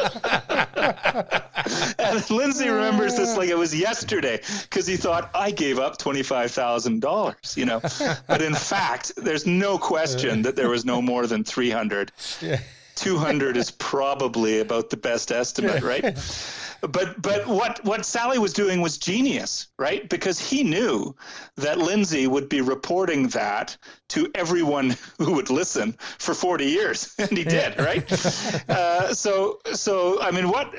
and 1.98 2.30
Lindsay 2.30 2.68
remembers 2.68 3.16
this 3.16 3.36
like 3.36 3.48
it 3.48 3.56
was 3.56 3.74
yesterday 3.74 4.40
because 4.62 4.86
he 4.86 4.96
thought 4.96 5.30
I 5.34 5.50
gave 5.50 5.78
up 5.78 5.98
twenty 5.98 6.22
five 6.22 6.50
thousand 6.50 7.00
dollars, 7.00 7.54
you 7.56 7.64
know. 7.64 7.80
But 8.26 8.42
in 8.42 8.54
fact, 8.72 9.12
there's 9.16 9.46
no 9.46 9.78
question 9.78 10.42
that 10.42 10.56
there 10.56 10.68
was 10.68 10.84
no 10.84 11.00
more 11.00 11.26
than 11.26 11.44
three 11.44 11.70
hundred. 11.70 12.12
Yeah. 12.40 12.60
200 12.94 13.56
is 13.56 13.70
probably 13.70 14.60
about 14.60 14.90
the 14.90 14.98
best 14.98 15.32
estimate, 15.32 15.82
right? 15.82 16.16
But 16.82 17.22
but 17.22 17.46
what 17.46 17.82
what 17.84 18.04
Sally 18.04 18.38
was 18.38 18.52
doing 18.52 18.80
was 18.80 18.98
genius, 18.98 19.68
right? 19.78 20.08
Because 20.08 20.40
he 20.40 20.64
knew 20.64 21.14
that 21.56 21.78
Lindsay 21.78 22.26
would 22.26 22.48
be 22.48 22.60
reporting 22.60 23.28
that 23.28 23.76
to 24.08 24.28
everyone 24.34 24.96
who 25.18 25.34
would 25.34 25.48
listen 25.48 25.92
for 26.18 26.34
40 26.34 26.64
years, 26.64 27.14
and 27.18 27.38
he 27.38 27.44
did, 27.44 27.78
right? 27.78 28.10
uh, 28.68 29.14
so 29.14 29.60
so 29.72 30.20
I 30.20 30.32
mean, 30.32 30.48
what 30.48 30.74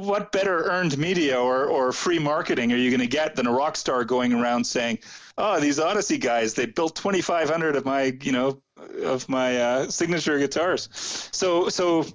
what 0.00 0.30
better 0.30 0.64
earned 0.70 0.96
media 0.96 1.40
or 1.40 1.66
or 1.66 1.90
free 1.90 2.20
marketing 2.20 2.72
are 2.72 2.76
you 2.76 2.90
going 2.90 3.00
to 3.00 3.08
get 3.08 3.34
than 3.34 3.48
a 3.48 3.52
rock 3.52 3.76
star 3.76 4.04
going 4.04 4.32
around 4.32 4.62
saying, 4.62 5.00
"Oh, 5.38 5.58
these 5.58 5.80
Odyssey 5.80 6.18
guys, 6.18 6.54
they 6.54 6.66
built 6.66 6.94
2,500 6.94 7.74
of 7.74 7.84
my 7.84 8.16
you 8.22 8.30
know 8.30 8.62
of 9.02 9.28
my 9.28 9.56
uh, 9.60 9.90
signature 9.90 10.38
guitars." 10.38 10.88
So 11.32 11.68
so 11.68 12.06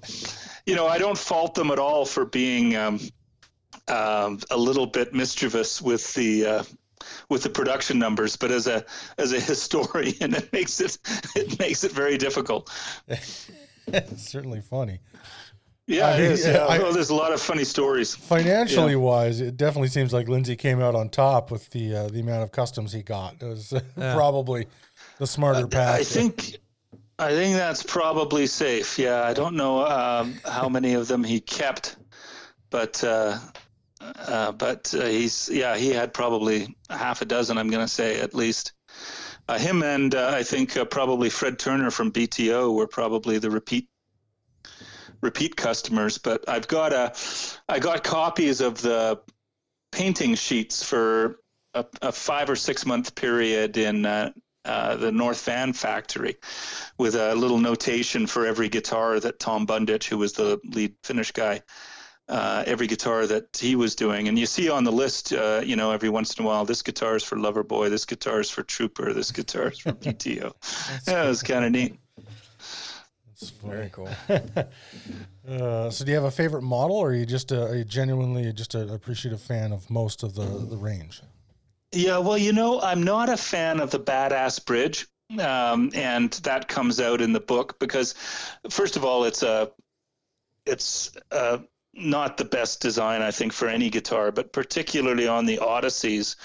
you 0.64 0.74
know, 0.74 0.86
I 0.86 0.96
don't 0.96 1.18
fault 1.18 1.54
them 1.54 1.70
at 1.70 1.78
all 1.78 2.06
for 2.06 2.24
being. 2.24 2.74
Um, 2.74 3.00
um, 3.88 4.38
a 4.50 4.56
little 4.56 4.86
bit 4.86 5.14
mischievous 5.14 5.80
with 5.82 6.12
the 6.14 6.46
uh, 6.46 6.62
with 7.28 7.42
the 7.42 7.50
production 7.50 7.98
numbers, 7.98 8.36
but 8.36 8.50
as 8.50 8.66
a 8.66 8.84
as 9.18 9.32
a 9.32 9.40
historian, 9.52 10.34
it 10.34 10.52
makes 10.52 10.80
it 10.80 10.98
it 11.36 11.58
makes 11.58 11.84
it 11.84 11.92
very 11.92 12.16
difficult. 12.18 12.70
it's 13.08 13.50
certainly 14.16 14.60
funny. 14.60 15.00
Yeah, 15.86 16.06
I 16.08 16.12
it 16.16 16.22
mean, 16.22 16.30
is. 16.32 16.46
yeah, 16.46 16.52
Yeah. 16.52 16.64
I- 16.66 16.78
oh, 16.78 16.92
there's 16.92 17.10
a 17.10 17.14
lot 17.14 17.32
of 17.34 17.42
funny 17.42 17.64
stories. 17.64 18.14
Financially 18.14 18.96
wise, 18.96 19.42
it 19.42 19.58
definitely 19.58 19.88
seems 19.90 20.14
like 20.14 20.28
Lindsay 20.28 20.56
came 20.56 20.80
out 20.80 20.94
on 20.94 21.10
top 21.10 21.50
with 21.50 21.68
the 21.70 21.94
uh, 21.94 22.08
the 22.08 22.20
amount 22.20 22.42
of 22.42 22.52
customs 22.52 22.92
he 22.92 23.02
got. 23.02 23.34
It 23.42 23.46
was 23.46 23.72
uh, 23.74 23.80
probably 23.96 24.66
the 25.18 25.26
smarter 25.26 25.66
path. 25.66 26.00
I 26.00 26.04
think 26.04 26.56
I 27.18 27.32
think 27.32 27.56
that's 27.56 27.82
probably 27.82 28.46
safe. 28.46 28.98
Yeah, 28.98 29.24
I 29.24 29.34
don't 29.34 29.56
know 29.56 29.84
um, 29.86 30.34
how 30.50 30.70
many 30.70 30.94
of 30.94 31.06
them 31.06 31.22
he 31.22 31.38
kept, 31.40 31.96
but 32.70 33.04
uh, 34.26 34.52
but 34.52 34.94
uh, 34.94 35.06
he's 35.06 35.48
yeah 35.52 35.76
he 35.76 35.90
had 35.90 36.12
probably 36.12 36.74
half 36.90 37.22
a 37.22 37.24
dozen. 37.24 37.58
I'm 37.58 37.70
going 37.70 37.84
to 37.84 37.92
say 37.92 38.20
at 38.20 38.34
least. 38.34 38.72
Uh, 39.46 39.58
him 39.58 39.82
and 39.82 40.14
uh, 40.14 40.30
I 40.34 40.42
think 40.42 40.74
uh, 40.76 40.86
probably 40.86 41.28
Fred 41.28 41.58
Turner 41.58 41.90
from 41.90 42.10
BTO 42.10 42.74
were 42.74 42.86
probably 42.86 43.36
the 43.38 43.50
repeat 43.50 43.88
repeat 45.20 45.54
customers. 45.56 46.16
But 46.16 46.48
I've 46.48 46.66
got 46.66 46.92
a 46.92 47.12
I 47.68 47.78
got 47.78 48.04
copies 48.04 48.60
of 48.60 48.80
the 48.80 49.20
painting 49.92 50.34
sheets 50.34 50.82
for 50.82 51.40
a, 51.74 51.84
a 52.00 52.12
five 52.12 52.48
or 52.48 52.56
six 52.56 52.86
month 52.86 53.14
period 53.14 53.76
in 53.76 54.02
the 54.02 54.32
North 55.12 55.44
Van 55.44 55.74
factory 55.74 56.36
with 56.96 57.14
a 57.14 57.34
little 57.34 57.58
notation 57.58 58.26
for 58.26 58.46
every 58.46 58.70
guitar 58.70 59.20
that 59.20 59.38
Tom 59.38 59.66
Bundich, 59.66 60.04
who 60.04 60.16
was 60.16 60.32
the 60.32 60.58
lead 60.64 60.94
finish 61.02 61.32
guy, 61.32 61.60
uh, 62.28 62.64
every 62.66 62.86
guitar 62.86 63.26
that 63.26 63.56
he 63.56 63.76
was 63.76 63.94
doing. 63.94 64.28
And 64.28 64.38
you 64.38 64.46
see 64.46 64.70
on 64.70 64.84
the 64.84 64.92
list, 64.92 65.32
uh, 65.32 65.60
you 65.64 65.76
know, 65.76 65.90
every 65.90 66.08
once 66.08 66.34
in 66.38 66.44
a 66.44 66.48
while, 66.48 66.64
this 66.64 66.82
guitar 66.82 67.16
is 67.16 67.22
for 67.22 67.36
Loverboy, 67.36 67.90
this 67.90 68.04
guitar 68.04 68.40
is 68.40 68.50
for 68.50 68.62
Trooper, 68.62 69.12
this 69.12 69.30
guitar 69.30 69.68
is 69.68 69.78
for 69.78 69.92
BTO. 69.92 70.52
yeah, 71.06 71.24
it 71.24 71.28
was 71.28 71.42
kind 71.42 71.64
of 71.64 71.72
neat. 71.72 71.98
It's 73.32 73.50
Very 73.50 73.90
cool. 73.90 74.08
Uh, 75.46 75.90
so, 75.90 76.06
do 76.06 76.10
you 76.10 76.16
have 76.16 76.24
a 76.24 76.30
favorite 76.30 76.62
model, 76.62 76.96
or 76.96 77.10
are 77.10 77.14
you 77.14 77.26
just 77.26 77.52
a, 77.52 77.66
are 77.66 77.76
you 77.76 77.84
genuinely 77.84 78.50
just 78.50 78.74
an 78.74 78.88
appreciative 78.88 79.42
fan 79.42 79.72
of 79.72 79.90
most 79.90 80.22
of 80.22 80.34
the 80.34 80.46
the 80.46 80.76
range? 80.78 81.20
Yeah, 81.92 82.16
well, 82.16 82.38
you 82.38 82.54
know, 82.54 82.80
I'm 82.80 83.02
not 83.02 83.28
a 83.28 83.36
fan 83.36 83.78
of 83.78 83.90
the 83.90 84.00
Badass 84.00 84.64
Bridge. 84.64 85.06
Um, 85.38 85.90
and 85.94 86.32
that 86.44 86.68
comes 86.68 86.98
out 86.98 87.20
in 87.20 87.34
the 87.34 87.40
book 87.40 87.78
because, 87.78 88.14
first 88.70 88.96
of 88.96 89.04
all, 89.04 89.24
it's 89.24 89.42
a 89.42 89.70
it's 90.64 91.12
uh, 91.30 91.58
not 91.96 92.36
the 92.36 92.44
best 92.44 92.80
design, 92.80 93.22
I 93.22 93.30
think, 93.30 93.52
for 93.52 93.68
any 93.68 93.90
guitar, 93.90 94.32
but 94.32 94.52
particularly 94.52 95.26
on 95.26 95.46
the 95.46 95.58
Odysseys, 95.58 96.36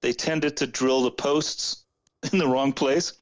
they 0.00 0.12
tended 0.12 0.56
to 0.58 0.66
drill 0.66 1.02
the 1.02 1.10
posts 1.10 1.84
in 2.32 2.38
the 2.38 2.48
wrong 2.48 2.72
place, 2.72 3.12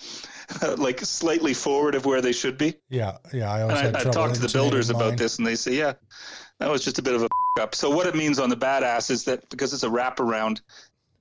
like 0.77 1.01
slightly 1.01 1.55
forward 1.55 1.95
of 1.95 2.07
where 2.07 2.21
they 2.21 2.33
should 2.33 2.59
be. 2.59 2.75
Yeah, 2.89 3.19
yeah. 3.33 3.53
I 3.53 3.63
always 3.63 3.81
and 3.81 3.97
I, 3.97 4.01
I 4.01 4.05
talked 4.05 4.35
to 4.35 4.41
the 4.41 4.53
builders 4.53 4.91
about 4.91 5.17
this, 5.17 5.39
and 5.39 5.47
they 5.47 5.57
say, 5.57 5.75
yeah, 5.75 5.95
that 6.59 6.71
was 6.71 6.85
just 6.85 6.99
a 6.99 7.03
bit 7.03 7.15
of 7.15 7.23
a 7.23 7.29
up. 7.61 7.75
So 7.75 7.91
what 7.91 8.07
it 8.07 8.15
means 8.15 8.39
on 8.39 8.51
the 8.51 8.57
badass 8.57 9.11
is 9.11 9.25
that 9.25 9.49
because 9.49 9.73
it's 9.73 9.83
a 9.83 9.89
wraparound 9.89 10.61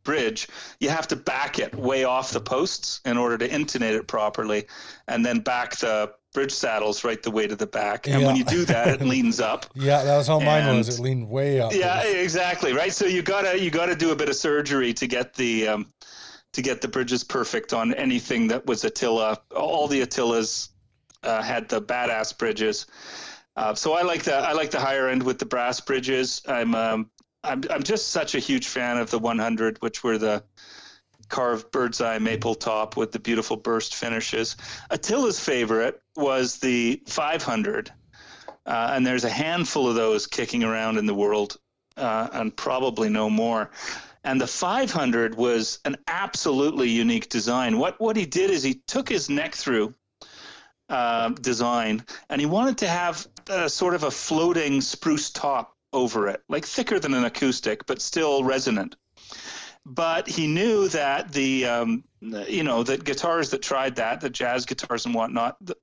bridge, 0.03 0.47
you 0.79 0.89
have 0.89 1.07
to 1.07 1.15
back 1.15 1.59
it 1.59 1.73
way 1.75 2.03
off 2.03 2.31
the 2.31 2.41
posts 2.41 3.01
in 3.05 3.17
order 3.17 3.37
to 3.37 3.53
intonate 3.53 3.95
it 3.95 4.07
properly, 4.07 4.65
and 5.07 5.25
then 5.25 5.39
back 5.39 5.77
the 5.77 6.11
bridge 6.35 6.51
saddles 6.51 7.03
right 7.03 7.23
the 7.23 7.31
way 7.31 7.47
to 7.47 7.55
the 7.55 7.65
back. 7.65 8.05
And 8.07 8.21
yeah. 8.21 8.27
when 8.27 8.35
you 8.35 8.43
do 8.43 8.65
that, 8.65 8.87
it 8.89 9.01
leans 9.01 9.39
up. 9.39 9.65
Yeah, 9.75 10.03
that 10.03 10.17
was 10.17 10.27
how 10.27 10.39
mine 10.39 10.63
and, 10.63 10.77
was. 10.77 10.99
It 10.99 11.01
leaned 11.01 11.29
way 11.29 11.59
up. 11.59 11.73
Yeah, 11.73 12.03
exactly. 12.03 12.73
Right. 12.73 12.93
So 12.93 13.05
you 13.05 13.21
gotta 13.21 13.59
you 13.59 13.71
gotta 13.71 13.95
do 13.95 14.11
a 14.11 14.15
bit 14.15 14.29
of 14.29 14.35
surgery 14.35 14.93
to 14.93 15.07
get 15.07 15.33
the 15.33 15.67
um, 15.67 15.93
to 16.53 16.61
get 16.61 16.81
the 16.81 16.87
bridges 16.87 17.23
perfect 17.23 17.73
on 17.73 17.93
anything 17.95 18.47
that 18.49 18.65
was 18.65 18.83
Attila. 18.83 19.37
All 19.55 19.87
the 19.87 20.01
Attilas 20.01 20.69
uh, 21.23 21.41
had 21.41 21.67
the 21.69 21.81
badass 21.81 22.37
bridges. 22.37 22.85
Uh, 23.55 23.73
so 23.73 23.93
I 23.93 24.01
like 24.01 24.23
the 24.23 24.35
I 24.35 24.53
like 24.53 24.71
the 24.71 24.79
higher 24.79 25.07
end 25.07 25.23
with 25.23 25.39
the 25.39 25.45
brass 25.45 25.79
bridges. 25.79 26.41
I'm 26.47 26.75
um, 26.75 27.09
I'm 27.43 27.63
I'm 27.69 27.83
just 27.83 28.09
such 28.09 28.35
a 28.35 28.39
huge 28.39 28.67
fan 28.67 28.97
of 28.97 29.09
the 29.09 29.19
100, 29.19 29.77
which 29.81 30.03
were 30.03 30.17
the 30.17 30.43
carved 31.29 31.71
bird's 31.71 32.01
eye 32.01 32.19
maple 32.19 32.55
top 32.55 32.97
with 32.97 33.11
the 33.11 33.19
beautiful 33.19 33.57
burst 33.57 33.95
finishes. 33.95 34.55
Attila's 34.91 35.39
favorite 35.39 36.01
was 36.15 36.57
the 36.57 37.01
500, 37.07 37.91
uh, 38.65 38.91
and 38.93 39.05
there's 39.05 39.23
a 39.23 39.29
handful 39.29 39.87
of 39.87 39.95
those 39.95 40.27
kicking 40.27 40.63
around 40.63 40.97
in 40.97 41.05
the 41.05 41.13
world, 41.13 41.57
uh, 41.97 42.29
and 42.33 42.55
probably 42.55 43.09
no 43.09 43.29
more. 43.29 43.71
And 44.23 44.41
the 44.41 44.47
500 44.47 45.35
was 45.35 45.79
an 45.85 45.97
absolutely 46.07 46.89
unique 46.89 47.29
design. 47.29 47.77
What 47.77 47.99
what 47.99 48.15
he 48.15 48.25
did 48.25 48.49
is 48.49 48.63
he 48.63 48.81
took 48.87 49.07
his 49.07 49.29
neck 49.29 49.53
through 49.53 49.93
uh, 50.89 51.29
design, 51.29 52.03
and 52.29 52.41
he 52.41 52.47
wanted 52.47 52.77
to 52.79 52.87
have 52.87 53.27
a, 53.49 53.69
sort 53.69 53.93
of 53.93 54.03
a 54.03 54.11
floating 54.11 54.81
spruce 54.81 55.29
top 55.29 55.75
over 55.93 56.27
it, 56.27 56.41
like 56.49 56.65
thicker 56.65 56.99
than 56.99 57.13
an 57.13 57.25
acoustic, 57.25 57.85
but 57.85 58.01
still 58.01 58.43
resonant 58.43 58.95
but 59.85 60.27
he 60.27 60.47
knew 60.47 60.87
that 60.89 61.31
the 61.31 61.65
um, 61.65 62.03
you 62.21 62.63
know 62.63 62.83
that 62.83 63.03
guitars 63.03 63.49
that 63.51 63.61
tried 63.61 63.95
that 63.95 64.19
the 64.19 64.29
jazz 64.29 64.65
guitars 64.65 65.05
and 65.05 65.13
whatnot 65.13 65.57
the, 65.61 65.75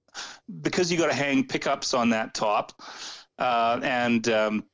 because 0.61 0.91
you 0.91 0.99
got 0.99 1.07
to 1.07 1.15
hang 1.15 1.47
pickups 1.47 1.95
on 1.95 2.11
that 2.11 2.35
top 2.35 2.83
uh, 3.39 3.79
and 3.83 4.29
um, 4.29 4.65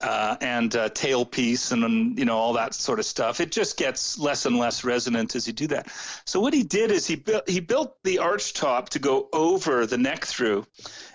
uh, 0.00 0.36
and 0.40 0.76
uh, 0.76 0.88
tailpiece 0.90 1.72
and 1.72 2.18
you 2.18 2.24
know 2.24 2.36
all 2.36 2.52
that 2.52 2.74
sort 2.74 2.98
of 2.98 3.06
stuff 3.06 3.40
it 3.40 3.50
just 3.50 3.76
gets 3.78 4.18
less 4.18 4.44
and 4.46 4.58
less 4.58 4.84
resonant 4.84 5.34
as 5.34 5.46
you 5.46 5.52
do 5.52 5.66
that. 5.66 5.90
So 6.26 6.38
what 6.38 6.52
he 6.52 6.62
did 6.62 6.90
is 6.90 7.06
he 7.06 7.16
built 7.16 7.48
he 7.48 7.60
built 7.60 7.96
the 8.04 8.18
arch 8.18 8.52
top 8.52 8.90
to 8.90 8.98
go 8.98 9.28
over 9.32 9.86
the 9.86 9.98
neck 9.98 10.26
through 10.26 10.66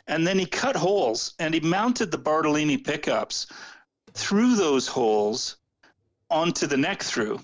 and 0.07 0.25
then 0.25 0.39
he 0.39 0.45
cut 0.45 0.75
holes 0.75 1.33
and 1.39 1.53
he 1.53 1.59
mounted 1.59 2.11
the 2.11 2.17
bartolini 2.17 2.77
pickups 2.77 3.47
through 4.13 4.55
those 4.55 4.87
holes 4.87 5.57
onto 6.33 6.67
the 6.67 6.77
neck 6.77 7.03
through. 7.03 7.39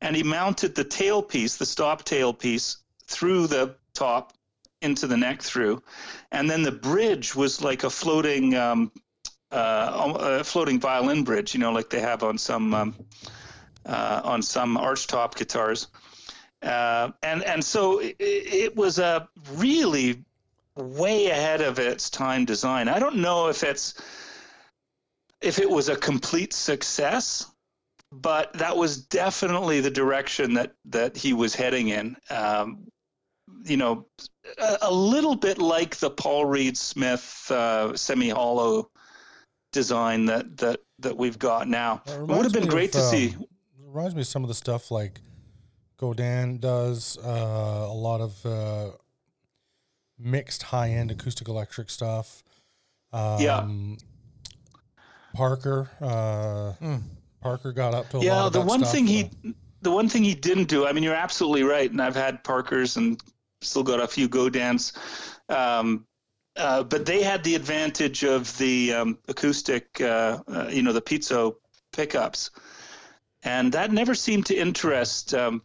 And 0.00 0.16
he 0.16 0.22
mounted 0.22 0.74
the 0.74 0.84
tailpiece, 0.84 1.58
the 1.58 1.66
stop 1.66 2.04
tailpiece, 2.04 2.78
through 3.06 3.46
the 3.46 3.76
top 3.94 4.32
into 4.80 5.06
the 5.06 5.16
neck 5.16 5.42
through. 5.42 5.82
And 6.32 6.50
then 6.50 6.62
the 6.62 6.72
bridge 6.72 7.36
was 7.36 7.62
like 7.62 7.84
a 7.84 7.90
floating, 7.90 8.54
um, 8.56 8.90
uh, 9.52 10.38
a 10.40 10.44
floating 10.44 10.80
violin 10.80 11.22
bridge, 11.22 11.54
you 11.54 11.60
know, 11.60 11.70
like 11.70 11.90
they 11.90 12.00
have 12.00 12.22
on 12.24 12.38
some 12.38 12.74
um, 12.74 12.94
uh, 13.86 14.20
on 14.24 14.42
some 14.42 14.76
archtop 14.76 15.34
guitars. 15.34 15.88
Uh, 16.62 17.10
and 17.22 17.42
and 17.44 17.64
so 17.64 17.98
it, 17.98 18.16
it, 18.18 18.76
was 18.76 18.98
a 19.00 19.28
really 19.54 20.24
way 20.76 21.26
ahead 21.30 21.60
of 21.60 21.78
its 21.78 22.08
time 22.08 22.44
design. 22.44 22.88
I 22.88 22.98
don't 23.00 23.16
know 23.16 23.48
if 23.48 23.64
it's 23.64 24.00
if 25.40 25.58
it 25.58 25.68
was 25.68 25.88
a 25.88 25.96
complete 25.96 26.52
success 26.52 27.51
but 28.12 28.52
that 28.52 28.76
was 28.76 28.98
definitely 28.98 29.80
the 29.80 29.90
direction 29.90 30.54
that 30.54 30.72
that 30.84 31.16
he 31.16 31.32
was 31.32 31.54
heading 31.54 31.88
in. 31.88 32.16
Um, 32.30 32.86
you 33.64 33.76
know, 33.76 34.06
a, 34.58 34.78
a, 34.82 34.92
little 34.92 35.34
bit 35.34 35.58
like 35.58 35.96
the 35.96 36.10
Paul 36.10 36.44
Reed 36.44 36.76
Smith 36.76 37.50
uh, 37.50 37.96
semi-hollow 37.96 38.90
design 39.72 40.26
that 40.26 40.56
that 40.58 40.80
that 40.98 41.16
we've 41.16 41.38
got 41.38 41.68
now. 41.68 42.02
It, 42.06 42.12
it 42.12 42.26
would 42.26 42.44
have 42.44 42.52
been 42.52 42.66
great 42.66 42.94
of, 42.94 43.00
to 43.00 43.06
um, 43.06 43.10
see. 43.10 43.36
Reminds 43.78 44.14
me 44.14 44.20
of 44.20 44.26
some 44.26 44.42
of 44.42 44.48
the 44.48 44.54
stuff 44.54 44.90
like 44.90 45.20
Godin 45.96 46.58
does. 46.58 47.18
Uh, 47.18 47.86
a 47.88 47.94
lot 47.94 48.20
of 48.20 48.44
uh, 48.44 48.90
mixed 50.18 50.64
high-end 50.64 51.10
acoustic 51.10 51.48
electric 51.48 51.88
stuff. 51.88 52.42
Um, 53.12 53.40
yeah. 53.40 53.66
Parker. 55.34 55.90
Mm 56.00 57.02
Parker 57.42 57.72
got 57.72 57.92
up 57.92 58.08
to 58.10 58.20
yeah. 58.20 58.48
the 58.48 58.60
one 58.60 58.84
thing 58.84 59.06
he, 59.06 59.30
the 59.82 59.90
one 59.90 60.08
thing 60.08 60.22
he 60.22 60.34
didn't 60.34 60.68
do. 60.68 60.86
I 60.86 60.92
mean, 60.92 61.02
you're 61.02 61.14
absolutely 61.14 61.64
right, 61.64 61.90
and 61.90 62.00
I've 62.00 62.14
had 62.14 62.44
Parkers 62.44 62.96
and 62.96 63.20
still 63.60 63.82
got 63.82 64.00
a 64.00 64.06
few 64.06 64.28
Godins. 64.28 64.96
Um, 65.48 66.06
uh, 66.56 66.84
but 66.84 67.04
they 67.04 67.22
had 67.22 67.42
the 67.42 67.54
advantage 67.54 68.24
of 68.24 68.56
the 68.58 68.92
um, 68.92 69.18
acoustic, 69.28 70.00
uh, 70.00 70.38
uh, 70.46 70.68
you 70.70 70.82
know, 70.82 70.92
the 70.92 71.02
piezo 71.02 71.56
pickups, 71.92 72.50
and 73.42 73.72
that 73.72 73.90
never 73.90 74.14
seemed 74.14 74.46
to 74.46 74.54
interest 74.54 75.34
um, 75.34 75.62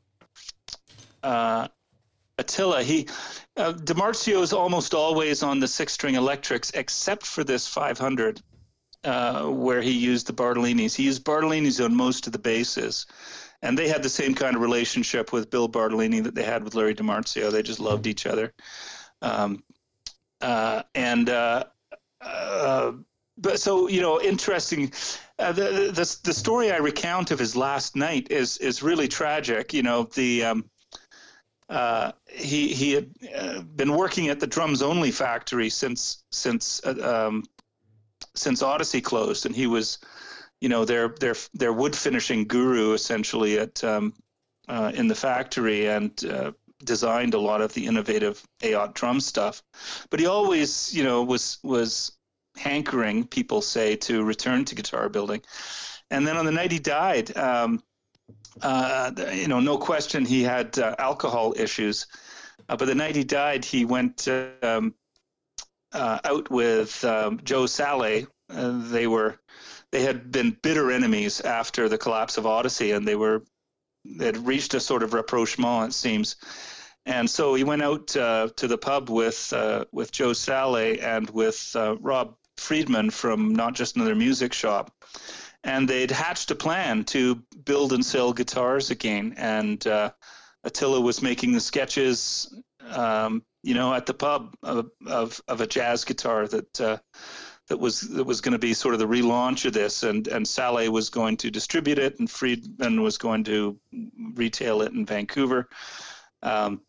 uh, 1.24 1.68
Attila. 2.38 2.84
He 2.84 3.08
uh, 3.58 3.74
DiMarzio 3.74 4.42
is 4.42 4.54
almost 4.54 4.94
always 4.94 5.44
on 5.44 5.60
the 5.60 5.68
six-string 5.68 6.16
electrics, 6.16 6.72
except 6.74 7.26
for 7.26 7.44
this 7.44 7.68
500 7.68 8.42
uh, 9.08 9.46
where 9.46 9.82
he 9.82 9.92
used 9.92 10.28
the 10.28 10.34
Bartolinis. 10.34 10.94
He 10.94 11.04
used 11.04 11.24
Bartolinis 11.24 11.84
on 11.84 11.96
most 11.96 12.28
of 12.28 12.34
the 12.34 12.40
basses. 12.40 13.06
And 13.62 13.78
they 13.78 13.88
had 13.88 14.04
the 14.04 14.10
same 14.10 14.36
kind 14.36 14.56
of 14.56 14.62
relationship 14.62 15.32
with 15.32 15.50
Bill 15.50 15.68
Bartolini 15.68 16.20
that 16.24 16.36
they 16.36 16.44
had 16.44 16.64
with 16.64 16.76
Larry 16.76 16.94
DiMarzio. 16.94 17.52
They 17.52 17.64
just 17.64 17.80
loved 17.80 18.06
each 18.06 18.28
other. 18.28 18.54
Um, 19.22 19.64
uh, 20.42 20.84
and 20.94 21.30
uh, 21.30 21.64
uh 22.22 22.92
but 23.40 23.60
so 23.60 23.88
you 23.88 24.02
know, 24.02 24.22
interesting. 24.22 24.92
Uh, 25.40 25.52
the, 25.52 25.92
the 25.94 26.18
the 26.24 26.34
story 26.34 26.72
I 26.72 26.78
recount 26.78 27.32
of 27.32 27.40
his 27.40 27.56
last 27.56 27.96
night 27.96 28.28
is 28.32 28.58
is 28.58 28.84
really 28.84 29.08
tragic. 29.08 29.74
You 29.74 29.84
know, 29.84 30.04
the 30.04 30.44
um, 30.44 30.70
uh, 31.70 32.12
he 32.28 32.74
he 32.74 32.94
had 32.94 33.10
uh, 33.36 33.62
been 33.62 33.94
working 33.96 34.30
at 34.30 34.40
the 34.40 34.48
drums 34.48 34.82
only 34.82 35.12
factory 35.12 35.70
since 35.70 36.24
since 36.32 36.82
uh, 36.84 37.28
um, 37.28 37.44
since 38.38 38.62
Odyssey 38.62 39.02
closed, 39.02 39.46
and 39.46 39.56
he 39.56 39.68
was, 39.68 40.00
you 40.62 40.70
know, 40.70 40.86
their 40.86 41.10
their 41.20 41.36
their 41.54 41.74
wood 41.74 41.96
finishing 41.96 42.48
guru 42.48 42.94
essentially 42.94 43.60
at 43.60 43.84
um, 43.84 44.14
uh, 44.68 44.92
in 44.94 45.08
the 45.08 45.16
factory 45.16 45.88
and 45.88 46.24
uh, 46.26 46.52
designed 46.84 47.34
a 47.34 47.40
lot 47.40 47.62
of 47.62 47.74
the 47.74 47.86
innovative 47.86 48.44
Aot 48.62 48.94
drum 48.94 49.20
stuff. 49.20 49.64
But 50.10 50.20
he 50.20 50.26
always, 50.26 50.94
you 50.94 51.04
know, 51.04 51.24
was 51.24 51.58
was 51.64 52.18
hankering, 52.56 53.28
people 53.28 53.62
say, 53.62 53.96
to 53.96 54.24
return 54.24 54.66
to 54.66 54.76
guitar 54.76 55.10
building. 55.10 55.42
And 56.10 56.26
then 56.26 56.38
on 56.38 56.46
the 56.46 56.52
night 56.52 56.72
he 56.72 56.80
died, 56.80 57.36
um, 57.38 57.84
uh, 58.62 59.12
you 59.34 59.48
know, 59.48 59.60
no 59.60 59.78
question 59.78 60.26
he 60.26 60.44
had 60.44 60.78
uh, 60.80 60.96
alcohol 61.00 61.54
issues. 61.58 62.08
Uh, 62.70 62.76
but 62.76 62.86
the 62.86 62.96
night 62.96 63.16
he 63.16 63.24
died, 63.24 63.64
he 63.64 63.86
went 63.86 64.28
um, 64.62 64.94
uh, 65.98 66.20
out 66.24 66.50
with 66.52 67.04
um, 67.04 67.40
Joe 67.44 67.66
Sale. 67.66 68.28
Uh, 68.50 68.90
they 68.90 69.08
were 69.08 69.40
they 69.92 70.04
had 70.04 70.32
been 70.32 70.58
bitter 70.62 70.92
enemies 70.92 71.42
after 71.42 71.90
the 71.90 71.98
collapse 71.98 72.38
of 72.38 72.46
Odyssey, 72.46 72.92
and 72.92 73.08
they 73.08 73.16
were 73.16 73.44
they 74.06 74.28
had 74.28 74.48
reached 74.48 74.74
a 74.74 74.80
sort 74.80 75.04
of 75.04 75.14
rapprochement, 75.14 75.90
it 75.90 75.94
seems. 75.94 76.36
And 77.06 77.30
so 77.30 77.56
he 77.56 77.64
went 77.64 77.82
out 77.82 78.16
uh, 78.16 78.50
to 78.56 78.68
the 78.68 78.78
pub 78.78 79.10
with 79.10 79.52
uh, 79.54 79.86
with 79.92 80.12
Joe 80.12 80.34
Sale 80.34 80.98
and 81.02 81.30
with 81.32 81.72
uh, 81.76 81.96
Rob 82.00 82.36
Friedman 82.58 83.10
from 83.10 83.54
Not 83.54 83.76
Just 83.76 83.96
Another 83.96 84.16
Music 84.16 84.54
Shop, 84.54 84.92
and 85.64 85.88
they'd 85.88 86.12
hatched 86.12 86.52
a 86.52 86.56
plan 86.56 87.04
to 87.06 87.42
build 87.66 87.94
and 87.94 88.06
sell 88.06 88.34
guitars 88.34 88.92
again. 88.92 89.34
And 89.38 89.86
uh, 89.88 90.12
Attila 90.64 91.02
was 91.02 91.22
making 91.22 91.54
the 91.54 91.60
sketches 91.60 92.54
um, 92.92 93.44
you 93.68 93.74
know, 93.74 93.94
at 93.94 94.06
the 94.06 94.14
pub 94.14 94.56
of 94.64 94.90
of, 95.06 95.42
of 95.50 95.60
a 95.60 95.68
jazz 95.68 96.06
guitar 96.06 96.48
that 96.48 96.82
uh, 96.82 96.98
that 97.68 97.78
was 97.78 98.00
that 98.00 98.24
was 98.24 98.40
going 98.40 98.54
to 98.54 98.58
be 98.58 98.74
sort 98.74 98.94
of 98.94 99.00
the 99.00 99.08
relaunch 99.08 99.66
of 99.66 99.74
this, 99.74 100.04
and 100.04 100.30
and 100.30 100.48
Sale 100.48 100.90
was 100.90 101.10
going 101.10 101.36
to 101.38 101.52
distribute 101.52 102.00
it, 102.00 102.18
and 102.18 102.32
Friedman 102.32 103.02
was 103.02 103.18
going 103.18 103.44
to 103.44 103.78
retail 104.36 104.82
it 104.84 104.94
in 104.94 105.06
Vancouver. 105.06 105.68
Um, 106.42 106.80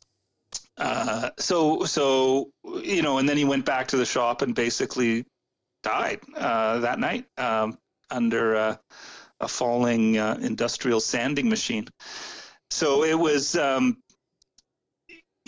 uh, 0.76 1.30
so 1.36 1.82
so 1.82 2.52
you 2.84 3.02
know, 3.02 3.18
and 3.18 3.28
then 3.28 3.36
he 3.36 3.44
went 3.44 3.64
back 3.64 3.88
to 3.88 3.96
the 3.96 4.06
shop 4.06 4.42
and 4.42 4.54
basically 4.54 5.24
died 5.82 6.20
uh, 6.36 6.78
that 6.78 7.00
night 7.00 7.26
um, 7.38 7.76
under 8.08 8.54
uh, 8.54 8.76
a 9.40 9.48
falling 9.48 10.16
uh, 10.16 10.38
industrial 10.40 11.00
sanding 11.00 11.48
machine. 11.48 11.88
So 12.70 13.02
it 13.02 13.18
was 13.18 13.56
um, 13.56 13.96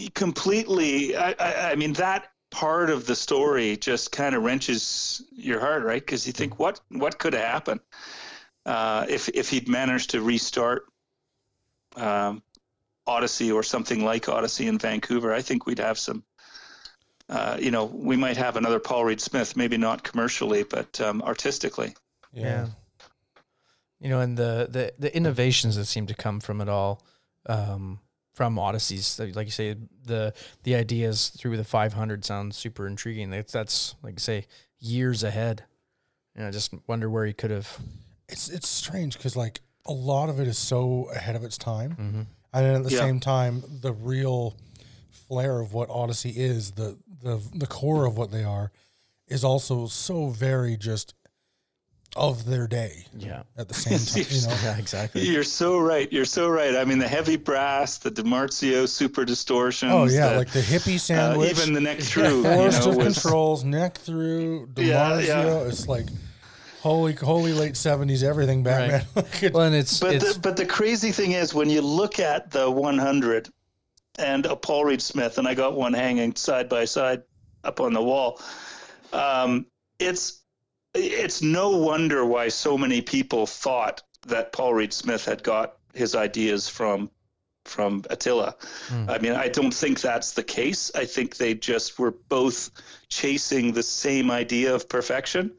completely. 0.08 1.16
I, 1.16 1.34
I, 1.38 1.70
I, 1.72 1.74
mean, 1.74 1.92
that 1.94 2.32
part 2.50 2.90
of 2.90 3.06
the 3.06 3.14
story 3.14 3.76
just 3.76 4.12
kind 4.12 4.34
of 4.34 4.42
wrenches 4.42 5.22
your 5.32 5.60
heart, 5.60 5.84
right? 5.84 6.00
Because 6.00 6.26
you 6.26 6.32
think, 6.32 6.58
what 6.58 6.80
what 6.90 7.18
could 7.18 7.32
have 7.32 7.44
happened 7.44 7.80
uh, 8.66 9.06
if 9.08 9.28
if 9.30 9.48
he'd 9.48 9.68
managed 9.68 10.10
to 10.10 10.22
restart 10.22 10.86
um, 11.96 12.42
Odyssey 13.06 13.50
or 13.52 13.62
something 13.62 14.04
like 14.04 14.28
Odyssey 14.28 14.66
in 14.66 14.78
Vancouver? 14.78 15.32
I 15.32 15.42
think 15.42 15.66
we'd 15.66 15.78
have 15.78 15.98
some. 15.98 16.24
Uh, 17.28 17.56
you 17.60 17.70
know, 17.70 17.84
we 17.84 18.16
might 18.16 18.36
have 18.36 18.56
another 18.56 18.80
Paul 18.80 19.04
Reed 19.04 19.20
Smith, 19.20 19.56
maybe 19.56 19.76
not 19.76 20.02
commercially, 20.02 20.64
but 20.64 21.00
um, 21.00 21.22
artistically. 21.22 21.94
Yeah. 22.32 22.42
yeah. 22.42 22.66
You 24.00 24.08
know, 24.08 24.20
and 24.20 24.36
the, 24.36 24.66
the 24.68 24.92
the 24.98 25.14
innovations 25.14 25.76
that 25.76 25.84
seem 25.84 26.06
to 26.06 26.14
come 26.14 26.40
from 26.40 26.60
it 26.60 26.68
all. 26.68 27.04
Um, 27.46 28.00
from 28.40 28.58
Odysseys. 28.58 29.20
Like 29.36 29.48
you 29.48 29.52
say, 29.52 29.76
the 30.06 30.32
the 30.62 30.74
ideas 30.74 31.28
through 31.28 31.58
the 31.58 31.64
500 31.64 32.24
sounds 32.24 32.56
super 32.56 32.86
intriguing. 32.86 33.28
That's 33.28 33.52
that's 33.52 33.96
like 34.02 34.18
say 34.18 34.46
years 34.78 35.22
ahead. 35.22 35.64
And 36.34 36.46
I 36.46 36.50
just 36.50 36.72
wonder 36.86 37.10
where 37.10 37.26
he 37.26 37.34
could 37.34 37.50
have. 37.50 37.78
It's 38.30 38.48
it's 38.48 38.66
strange 38.66 39.18
because 39.18 39.36
like 39.36 39.60
a 39.84 39.92
lot 39.92 40.30
of 40.30 40.40
it 40.40 40.48
is 40.48 40.56
so 40.56 41.10
ahead 41.14 41.36
of 41.36 41.44
its 41.44 41.58
time, 41.58 41.90
mm-hmm. 41.90 42.22
and 42.54 42.76
at 42.76 42.84
the 42.84 42.92
yeah. 42.92 43.00
same 43.00 43.20
time, 43.20 43.62
the 43.82 43.92
real 43.92 44.56
flair 45.10 45.60
of 45.60 45.74
what 45.74 45.90
Odyssey 45.90 46.30
is, 46.30 46.70
the 46.70 46.96
the 47.22 47.42
the 47.54 47.66
core 47.66 48.06
of 48.06 48.16
what 48.16 48.30
they 48.30 48.42
are, 48.42 48.72
is 49.28 49.44
also 49.44 49.86
so 49.86 50.28
very 50.28 50.78
just 50.78 51.12
of 52.16 52.44
their 52.44 52.66
day. 52.66 53.04
Yeah. 53.16 53.42
At 53.56 53.68
the 53.68 53.74
same 53.74 53.98
time, 53.98 54.32
you 54.32 54.42
know. 54.48 54.56
yeah, 54.62 54.78
exactly. 54.78 55.22
You're 55.22 55.44
so 55.44 55.78
right. 55.78 56.10
You're 56.12 56.24
so 56.24 56.48
right. 56.48 56.76
I 56.76 56.84
mean, 56.84 56.98
the 56.98 57.08
heavy 57.08 57.36
brass, 57.36 57.98
the 57.98 58.10
DiMarzio 58.10 58.88
super 58.88 59.24
distortions. 59.24 59.92
Oh 59.92 60.04
yeah, 60.06 60.30
the, 60.30 60.38
like 60.38 60.50
the 60.50 60.60
hippie 60.60 60.96
uh, 60.96 60.98
sandwich. 60.98 61.58
Uh, 61.58 61.62
even 61.62 61.74
the 61.74 61.80
neck 61.80 61.98
through. 61.98 62.42
Forest 62.42 62.80
you 62.80 62.86
know, 62.86 62.90
of 62.92 63.04
was, 63.04 63.22
controls, 63.22 63.64
neck 63.64 63.98
through, 63.98 64.66
DiMarzio. 64.68 64.86
Yeah, 64.86 65.18
yeah. 65.20 65.58
It's 65.60 65.86
like 65.86 66.06
holy, 66.80 67.12
holy 67.12 67.52
late 67.52 67.76
seventies, 67.76 68.22
everything 68.22 68.62
Batman. 68.62 69.06
Right. 69.14 69.52
well, 69.52 69.64
and 69.64 69.74
it's 69.74 70.00
but 70.00 70.14
it's, 70.14 70.34
the, 70.34 70.40
but 70.40 70.56
the 70.56 70.66
crazy 70.66 71.12
thing 71.12 71.32
is 71.32 71.54
when 71.54 71.70
you 71.70 71.80
look 71.80 72.18
at 72.18 72.50
the 72.50 72.70
100 72.70 73.48
and 74.18 74.46
a 74.46 74.56
Paul 74.56 74.84
Reed 74.84 75.00
Smith, 75.00 75.38
and 75.38 75.46
I 75.46 75.54
got 75.54 75.74
one 75.74 75.92
hanging 75.92 76.34
side 76.34 76.68
by 76.68 76.84
side 76.84 77.22
up 77.64 77.80
on 77.80 77.92
the 77.92 78.02
wall. 78.02 78.40
Um, 79.12 79.66
it's 79.98 80.39
it's 80.94 81.42
no 81.42 81.70
wonder 81.70 82.24
why 82.24 82.48
so 82.48 82.76
many 82.76 83.00
people 83.00 83.46
thought 83.46 84.02
that 84.26 84.52
Paul 84.52 84.74
Reed 84.74 84.92
Smith 84.92 85.24
had 85.24 85.42
got 85.42 85.76
his 85.94 86.14
ideas 86.14 86.68
from 86.68 87.10
from 87.66 88.02
Attila. 88.10 88.56
Mm. 88.88 89.10
I 89.10 89.18
mean, 89.18 89.32
I 89.32 89.48
don't 89.48 89.72
think 89.72 90.00
that's 90.00 90.32
the 90.32 90.42
case. 90.42 90.90
I 90.94 91.04
think 91.04 91.36
they 91.36 91.54
just 91.54 91.98
were 91.98 92.12
both 92.28 92.70
chasing 93.08 93.72
the 93.72 93.82
same 93.82 94.30
idea 94.30 94.74
of 94.74 94.88
perfection. 94.88 95.52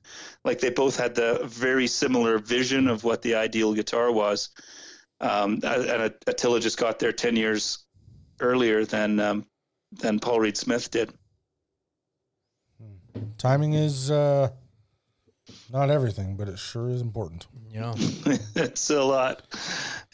Like 0.43 0.59
they 0.59 0.71
both 0.71 0.97
had 0.97 1.15
the 1.15 1.41
very 1.45 1.87
similar 1.87 2.39
vision 2.39 2.87
of 2.87 3.03
what 3.03 3.21
the 3.21 3.35
ideal 3.35 3.73
guitar 3.73 4.11
was. 4.11 4.49
Um, 5.21 5.59
and 5.63 6.13
Attila 6.25 6.59
just 6.59 6.79
got 6.79 6.97
there 6.97 7.11
10 7.11 7.35
years 7.35 7.85
earlier 8.39 8.83
than 8.83 9.19
um, 9.19 9.45
than 9.91 10.19
Paul 10.19 10.39
Reed 10.39 10.57
Smith 10.57 10.89
did. 10.89 11.13
Timing 13.37 13.73
is 13.73 14.09
uh, 14.09 14.49
not 15.71 15.89
everything, 15.89 16.35
but 16.35 16.47
it 16.47 16.59
sure 16.59 16.89
is 16.89 17.01
important. 17.01 17.47
Yeah, 17.71 17.93
it's 18.55 18.89
a 18.89 19.03
lot. 19.03 19.43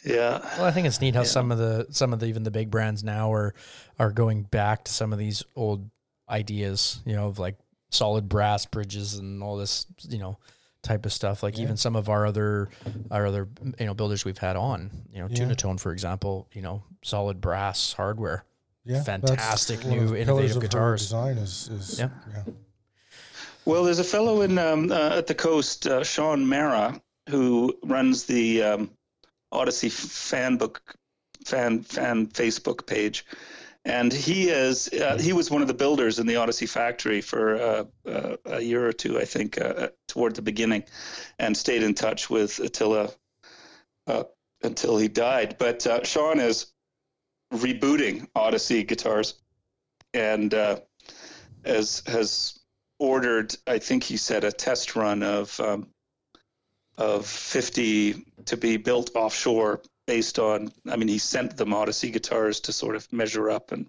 Yeah. 0.04 0.38
Well, 0.56 0.64
I 0.64 0.70
think 0.70 0.86
it's 0.86 1.00
neat 1.00 1.14
how 1.14 1.20
yeah. 1.20 1.26
some 1.26 1.52
of 1.52 1.58
the 1.58 1.86
some 1.90 2.12
of 2.12 2.20
the 2.20 2.26
even 2.26 2.42
the 2.42 2.50
big 2.50 2.70
brands 2.70 3.04
now 3.04 3.32
are 3.32 3.54
are 3.98 4.10
going 4.10 4.42
back 4.42 4.84
to 4.84 4.92
some 4.92 5.12
of 5.12 5.18
these 5.18 5.42
old 5.56 5.88
ideas. 6.28 7.00
You 7.04 7.14
know, 7.14 7.28
of 7.28 7.38
like 7.38 7.56
solid 7.90 8.28
brass 8.28 8.66
bridges 8.66 9.14
and 9.14 9.42
all 9.42 9.56
this. 9.56 9.86
You 10.08 10.18
know, 10.18 10.38
type 10.82 11.06
of 11.06 11.12
stuff. 11.12 11.42
Like 11.42 11.56
yeah. 11.56 11.64
even 11.64 11.76
some 11.76 11.96
of 11.96 12.08
our 12.08 12.26
other 12.26 12.68
our 13.10 13.26
other 13.26 13.48
you 13.78 13.86
know 13.86 13.94
builders 13.94 14.24
we've 14.24 14.38
had 14.38 14.56
on. 14.56 14.90
You 15.12 15.20
know, 15.20 15.28
yeah. 15.30 15.44
Tunatone 15.44 15.78
for 15.78 15.92
example. 15.92 16.48
You 16.52 16.62
know, 16.62 16.82
solid 17.02 17.40
brass 17.40 17.92
hardware. 17.92 18.44
Yeah, 18.84 19.02
fantastic 19.02 19.84
new 19.84 20.16
innovative 20.16 20.60
guitars. 20.62 21.02
Design 21.02 21.36
is, 21.36 21.68
is 21.68 21.98
yeah. 21.98 22.08
yeah. 22.32 22.52
Well, 23.68 23.84
there's 23.84 23.98
a 23.98 24.04
fellow 24.04 24.40
in 24.40 24.56
um, 24.56 24.90
uh, 24.90 25.18
at 25.18 25.26
the 25.26 25.34
coast, 25.34 25.86
uh, 25.86 26.02
Sean 26.02 26.46
Mara, 26.46 26.98
who 27.28 27.78
runs 27.84 28.24
the 28.24 28.62
um, 28.62 28.90
Odyssey 29.52 29.90
fan 29.90 30.56
book 30.56 30.80
fan 31.44 31.82
fan 31.82 32.28
Facebook 32.28 32.86
page, 32.86 33.26
and 33.84 34.10
he 34.10 34.48
is 34.48 34.88
uh, 34.94 35.18
he 35.20 35.34
was 35.34 35.50
one 35.50 35.60
of 35.60 35.68
the 35.68 35.74
builders 35.74 36.18
in 36.18 36.26
the 36.26 36.36
Odyssey 36.36 36.64
factory 36.64 37.20
for 37.20 37.56
uh, 37.56 37.84
uh, 38.10 38.36
a 38.46 38.62
year 38.62 38.88
or 38.88 38.92
two, 38.94 39.20
I 39.20 39.26
think, 39.26 39.60
uh, 39.60 39.90
toward 40.06 40.34
the 40.34 40.40
beginning, 40.40 40.84
and 41.38 41.54
stayed 41.54 41.82
in 41.82 41.92
touch 41.92 42.30
with 42.30 42.60
Attila 42.60 43.10
until 44.62 44.96
he 44.96 45.08
died. 45.08 45.56
But 45.58 46.06
Sean 46.06 46.40
is 46.40 46.72
rebooting 47.52 48.28
Odyssey 48.34 48.82
guitars, 48.82 49.34
and 50.14 50.54
as 51.64 52.02
has 52.06 52.57
ordered, 52.98 53.54
I 53.66 53.78
think 53.78 54.02
he 54.02 54.16
said, 54.16 54.44
a 54.44 54.52
test 54.52 54.96
run 54.96 55.22
of 55.22 55.58
um, 55.60 55.88
of 56.96 57.26
50 57.26 58.24
to 58.46 58.56
be 58.56 58.76
built 58.76 59.10
offshore 59.14 59.82
based 60.06 60.38
on. 60.38 60.72
I 60.90 60.96
mean, 60.96 61.08
he 61.08 61.18
sent 61.18 61.56
them 61.56 61.72
Odyssey 61.72 62.10
guitars 62.10 62.60
to 62.60 62.72
sort 62.72 62.96
of 62.96 63.10
measure 63.12 63.50
up 63.50 63.72
and 63.72 63.88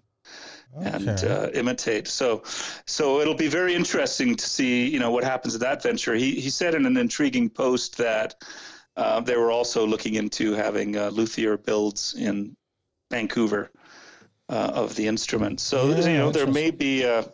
okay. 0.78 0.90
and 0.90 1.08
uh, 1.24 1.48
imitate. 1.54 2.06
So, 2.06 2.42
so 2.86 3.20
it'll 3.20 3.34
be 3.34 3.48
very 3.48 3.74
interesting 3.74 4.36
to 4.36 4.44
see, 4.44 4.88
you 4.88 5.00
know, 5.00 5.10
what 5.10 5.24
happens 5.24 5.54
in 5.54 5.60
that 5.60 5.82
venture. 5.82 6.14
He 6.14 6.40
he 6.40 6.50
said 6.50 6.74
in 6.74 6.86
an 6.86 6.96
intriguing 6.96 7.50
post 7.50 7.98
that 7.98 8.36
uh, 8.96 9.20
they 9.20 9.36
were 9.36 9.50
also 9.50 9.86
looking 9.86 10.14
into 10.14 10.52
having 10.52 10.96
uh, 10.96 11.08
luthier 11.08 11.56
builds 11.56 12.14
in 12.14 12.56
Vancouver 13.10 13.70
uh, 14.48 14.70
of 14.74 14.94
the 14.94 15.06
instrument. 15.06 15.58
So 15.58 15.88
yeah, 15.88 16.06
you 16.06 16.18
know, 16.18 16.30
there 16.30 16.46
may 16.46 16.70
be. 16.70 17.02
A, 17.02 17.24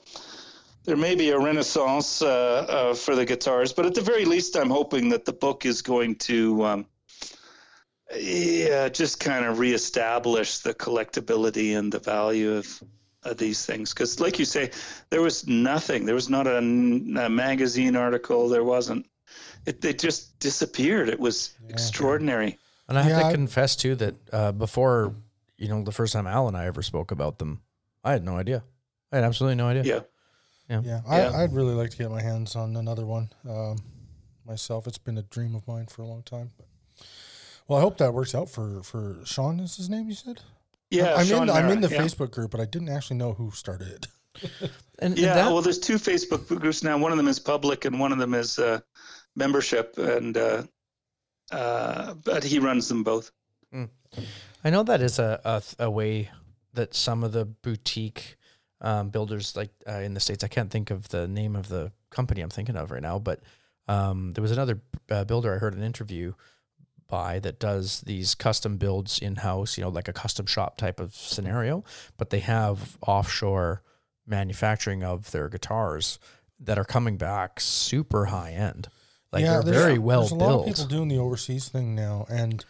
there 0.87 0.97
may 0.97 1.17
be 1.17 1.31
a 1.31 1.39
renaissance 1.39 2.23
uh, 2.23 2.67
uh, 2.69 2.95
for 2.95 3.17
the 3.17 3.25
guitars, 3.25 3.73
but 3.73 3.85
at 3.85 3.95
the 3.95 4.01
very 4.01 4.25
least, 4.25 4.57
I'm 4.57 4.71
hoping 4.71 5.09
that 5.11 5.25
the 5.25 5.33
book 5.33 5.67
is 5.67 5.83
going 5.83 6.15
to, 6.17 6.65
um, 6.65 6.87
yeah, 8.17 8.89
just 8.89 9.19
kind 9.19 9.45
of 9.45 9.59
reestablish 9.59 10.59
the 10.59 10.73
collectability 10.73 11.77
and 11.77 11.93
the 11.93 11.99
value 11.99 12.53
of, 12.53 12.83
of 13.25 13.37
these 13.37 13.67
things. 13.67 13.93
Because, 13.93 14.21
like 14.21 14.39
you 14.39 14.45
say, 14.45 14.71
there 15.11 15.23
was 15.23 15.47
nothing. 15.49 16.07
There 16.07 16.15
was 16.15 16.31
not 16.31 16.47
a, 16.47 16.59
a 16.59 17.29
magazine 17.29 17.97
article. 17.97 18.49
There 18.49 18.65
wasn't. 18.65 19.07
It, 19.67 19.85
it 19.85 19.99
just 19.99 20.39
disappeared. 20.39 21.09
It 21.09 21.19
was 21.19 21.57
yeah. 21.65 21.73
extraordinary. 21.73 22.59
And 22.89 22.97
I 22.97 23.03
have 23.03 23.21
yeah, 23.21 23.29
to 23.29 23.35
confess 23.35 23.75
too 23.75 23.97
that 23.97 24.15
uh, 24.33 24.53
before, 24.53 25.17
you 25.57 25.67
know, 25.67 25.83
the 25.83 25.91
first 25.91 26.13
time 26.13 26.29
Al 26.29 26.47
and 26.47 26.57
I 26.57 26.67
ever 26.67 26.83
spoke 26.83 27.11
about 27.11 27.41
them, 27.41 27.63
I 28.05 28.13
had 28.13 28.25
no 28.25 28.37
idea. 28.37 28.63
I 29.11 29.17
had 29.17 29.25
absolutely 29.25 29.57
no 29.57 29.67
idea. 29.67 29.83
Yeah. 29.83 30.01
Yeah, 30.69 30.83
yeah. 30.85 31.01
I, 31.07 31.43
would 31.43 31.53
really 31.53 31.75
like 31.75 31.91
to 31.91 31.97
get 31.97 32.11
my 32.11 32.21
hands 32.21 32.57
on 32.57 32.77
another 32.77 33.07
one 33.07 33.31
um, 33.49 33.77
myself. 34.45 34.87
It's 34.87 34.99
been 34.99 35.19
a 35.19 35.23
dream 35.23 35.55
of 35.55 35.67
mine 35.69 35.87
for 35.87 36.03
a 36.03 36.07
long 36.07 36.23
time. 36.23 36.51
But 36.57 36.67
well, 37.69 37.79
I 37.79 37.83
hope 37.83 37.99
that 37.99 38.13
works 38.13 38.35
out 38.35 38.51
for 38.51 38.83
for 38.83 39.21
Sean. 39.25 39.61
Is 39.61 39.77
his 39.77 39.89
name? 39.89 40.09
You 40.09 40.15
said. 40.15 40.41
Yeah, 40.91 41.15
I'm 41.15 41.27
Sean 41.27 41.43
in. 41.43 41.47
The, 41.49 41.53
I'm 41.53 41.71
in 41.71 41.81
the 41.81 41.89
yeah. 41.89 41.99
Facebook 41.99 42.31
group, 42.31 42.51
but 42.51 42.61
I 42.61 42.65
didn't 42.65 42.89
actually 42.89 43.17
know 43.17 43.33
who 43.33 43.51
started 43.51 43.89
it. 43.89 44.07
and, 44.99 45.19
yeah, 45.19 45.29
and 45.29 45.39
that, 45.39 45.53
well, 45.53 45.63
there's 45.63 45.79
two 45.79 45.97
Facebook 45.97 46.47
groups 46.47 46.83
now. 46.83 46.99
One 46.99 47.11
of 47.11 47.17
them 47.17 47.29
is 47.29 47.39
public, 47.39 47.85
and 47.85 47.99
one 47.99 48.13
of 48.13 48.19
them 48.19 48.35
is 48.35 48.59
uh, 48.59 48.81
membership, 49.35 49.99
and 49.99 50.37
uh, 50.37 50.63
uh, 51.53 52.15
but 52.15 52.45
he 52.45 52.59
runs 52.59 52.89
them 52.89 53.03
both. 53.03 53.31
Mm. 53.75 53.89
I 54.65 54.71
know 54.71 54.83
that 54.83 55.01
is 55.01 55.19
a, 55.19 55.41
a, 55.45 55.85
a 55.85 55.91
way 55.91 56.31
that 56.75 56.95
some 56.95 57.25
of 57.25 57.33
the 57.33 57.45
boutique 57.45 58.37
um, 58.81 59.11
builders 59.11 59.57
like 59.57 59.71
uh, 59.89 60.01
in 60.01 60.15
the 60.15 60.21
states. 60.21 60.45
I 60.45 60.49
can't 60.49 60.71
think 60.71 60.91
of 60.91 61.09
the 61.09 61.27
name 61.27 61.57
of 61.57 61.69
the 61.69 61.93
company 62.11 62.41
I'm 62.41 62.51
thinking 62.51 62.77
of 62.77 62.91
right 62.91 63.03
now, 63.03 63.19
but 63.19 63.41
um, 63.89 64.33
there 64.33 64.43
was 64.43 64.51
another 64.51 64.81
uh, 65.11 65.25
builder 65.25 65.55
I 65.55 65.59
heard 65.59 65.75
an 65.75 65.83
interview 65.83 66.33
by 67.09 67.39
that 67.41 67.61
does 67.61 68.01
these 68.01 68.35
custom 68.35 68.79
builds 68.79 69.19
in 69.19 69.37
house. 69.37 69.79
You 69.79 69.85
know, 69.85 69.91
like 69.91 70.09
a 70.09 70.13
custom 70.13 70.47
shop 70.47 70.77
type 70.77 71.01
of 71.01 71.15
scenario, 71.15 71.85
but 72.17 72.31
they 72.31 72.41
have 72.41 72.99
offshore 73.07 73.83
manufacturing 74.27 75.05
of 75.05 75.31
their 75.31 75.49
guitars 75.49 76.19
that 76.61 76.79
are 76.79 76.85
coming 76.85 77.17
back 77.17 77.61
super 77.61 78.27
high 78.27 78.53
end. 78.53 78.89
Like 79.33 79.45
yeah, 79.45 79.61
they're 79.61 79.75
very 79.75 79.99
well 79.99 80.21
there's 80.21 80.33
a 80.33 80.37
built. 80.37 80.51
lot 80.51 80.61
of 80.61 80.67
people 80.67 80.85
doing 80.87 81.09
the 81.09 81.19
overseas 81.19 81.69
thing 81.69 81.95
now, 81.95 82.27
and 82.29 82.65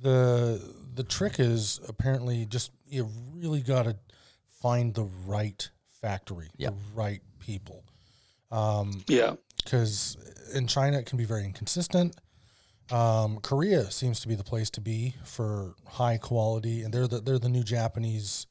the 0.00 0.74
the 0.94 1.04
trick 1.04 1.40
is 1.40 1.80
apparently 1.88 2.44
just 2.46 2.70
you 2.88 3.08
really 3.34 3.60
got 3.60 3.84
to 3.84 3.96
find 4.66 4.94
the 4.94 5.04
right 5.26 5.70
factory, 6.00 6.50
yep. 6.56 6.72
the 6.74 6.94
right 7.00 7.20
people. 7.38 7.84
Um, 8.50 9.04
Yeah. 9.06 9.34
because 9.64 10.16
in 10.54 10.66
China 10.66 10.98
it 10.98 11.06
can 11.06 11.18
be 11.18 11.24
very 11.24 11.44
inconsistent. 11.44 12.16
Um, 12.90 13.38
Korea 13.40 13.90
seems 13.90 14.20
to 14.20 14.28
be 14.28 14.34
the 14.36 14.44
place 14.44 14.70
to 14.70 14.80
be 14.80 15.14
for 15.24 15.74
high 15.86 16.18
quality, 16.18 16.82
and 16.82 16.92
they're 16.94 17.08
the 17.08 17.20
they're 17.20 17.38
the 17.40 17.48
new 17.48 17.64
Japanese. 17.64 18.46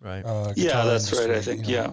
Right. 0.00 0.24
Uh, 0.24 0.52
Yeah, 0.56 0.64
guitar 0.66 0.86
that's 0.86 1.12
right. 1.12 1.30
I 1.30 1.40
think. 1.40 1.68
you 1.68 1.74
Yeah. 1.74 1.90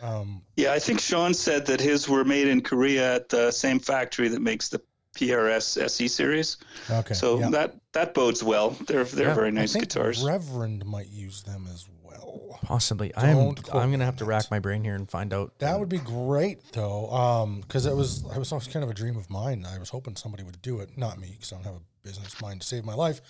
Um, 0.00 0.42
Yeah, 0.56 0.72
I 0.72 0.78
think 0.80 1.00
Sean 1.00 1.34
said 1.34 1.66
that 1.66 1.80
his 1.80 2.08
were 2.08 2.24
made 2.24 2.46
in 2.48 2.60
Korea 2.62 3.16
at 3.16 3.28
the 3.28 3.50
same 3.50 3.78
factory 3.80 4.28
that 4.28 4.40
makes 4.42 4.68
the 4.68 4.80
PRS 5.16 5.76
SE 5.76 6.06
series. 6.08 6.56
okay. 6.90 7.14
So 7.14 7.40
yeah. 7.40 7.50
that 7.50 7.74
that 7.92 8.14
bodes 8.14 8.42
well. 8.44 8.70
They're 8.86 9.04
they're 9.04 9.28
Yeah, 9.28 9.34
very 9.34 9.48
I 9.48 9.62
nice 9.62 9.72
think 9.72 9.88
guitars. 9.88 10.22
Reverend 10.22 10.84
might 10.86 11.08
use 11.08 11.42
them 11.42 11.66
as 11.72 11.88
well. 12.32 12.58
Possibly. 12.62 13.12
I'm. 13.16 13.36
Don't 13.36 13.62
quote 13.62 13.82
I'm 13.82 13.90
gonna 13.90 14.04
have 14.04 14.16
to 14.16 14.24
that. 14.24 14.28
rack 14.28 14.50
my 14.50 14.58
brain 14.58 14.84
here 14.84 14.94
and 14.94 15.08
find 15.08 15.32
out. 15.32 15.58
That 15.58 15.78
would 15.78 15.88
be 15.88 15.98
great 15.98 16.72
though, 16.72 17.10
um, 17.10 17.60
because 17.60 17.86
it 17.86 17.94
was 17.94 18.24
it 18.24 18.38
was 18.38 18.50
kind 18.68 18.82
of 18.82 18.90
a 18.90 18.94
dream 18.94 19.16
of 19.16 19.30
mine. 19.30 19.66
I 19.66 19.78
was 19.78 19.90
hoping 19.90 20.16
somebody 20.16 20.42
would 20.44 20.60
do 20.62 20.80
it, 20.80 20.96
not 20.96 21.18
me, 21.18 21.28
because 21.32 21.52
I 21.52 21.56
don't 21.56 21.64
have 21.64 21.74
a 21.76 21.82
business 22.02 22.40
mind 22.40 22.60
to 22.62 22.66
save 22.66 22.84
my 22.84 22.94
life. 22.94 23.20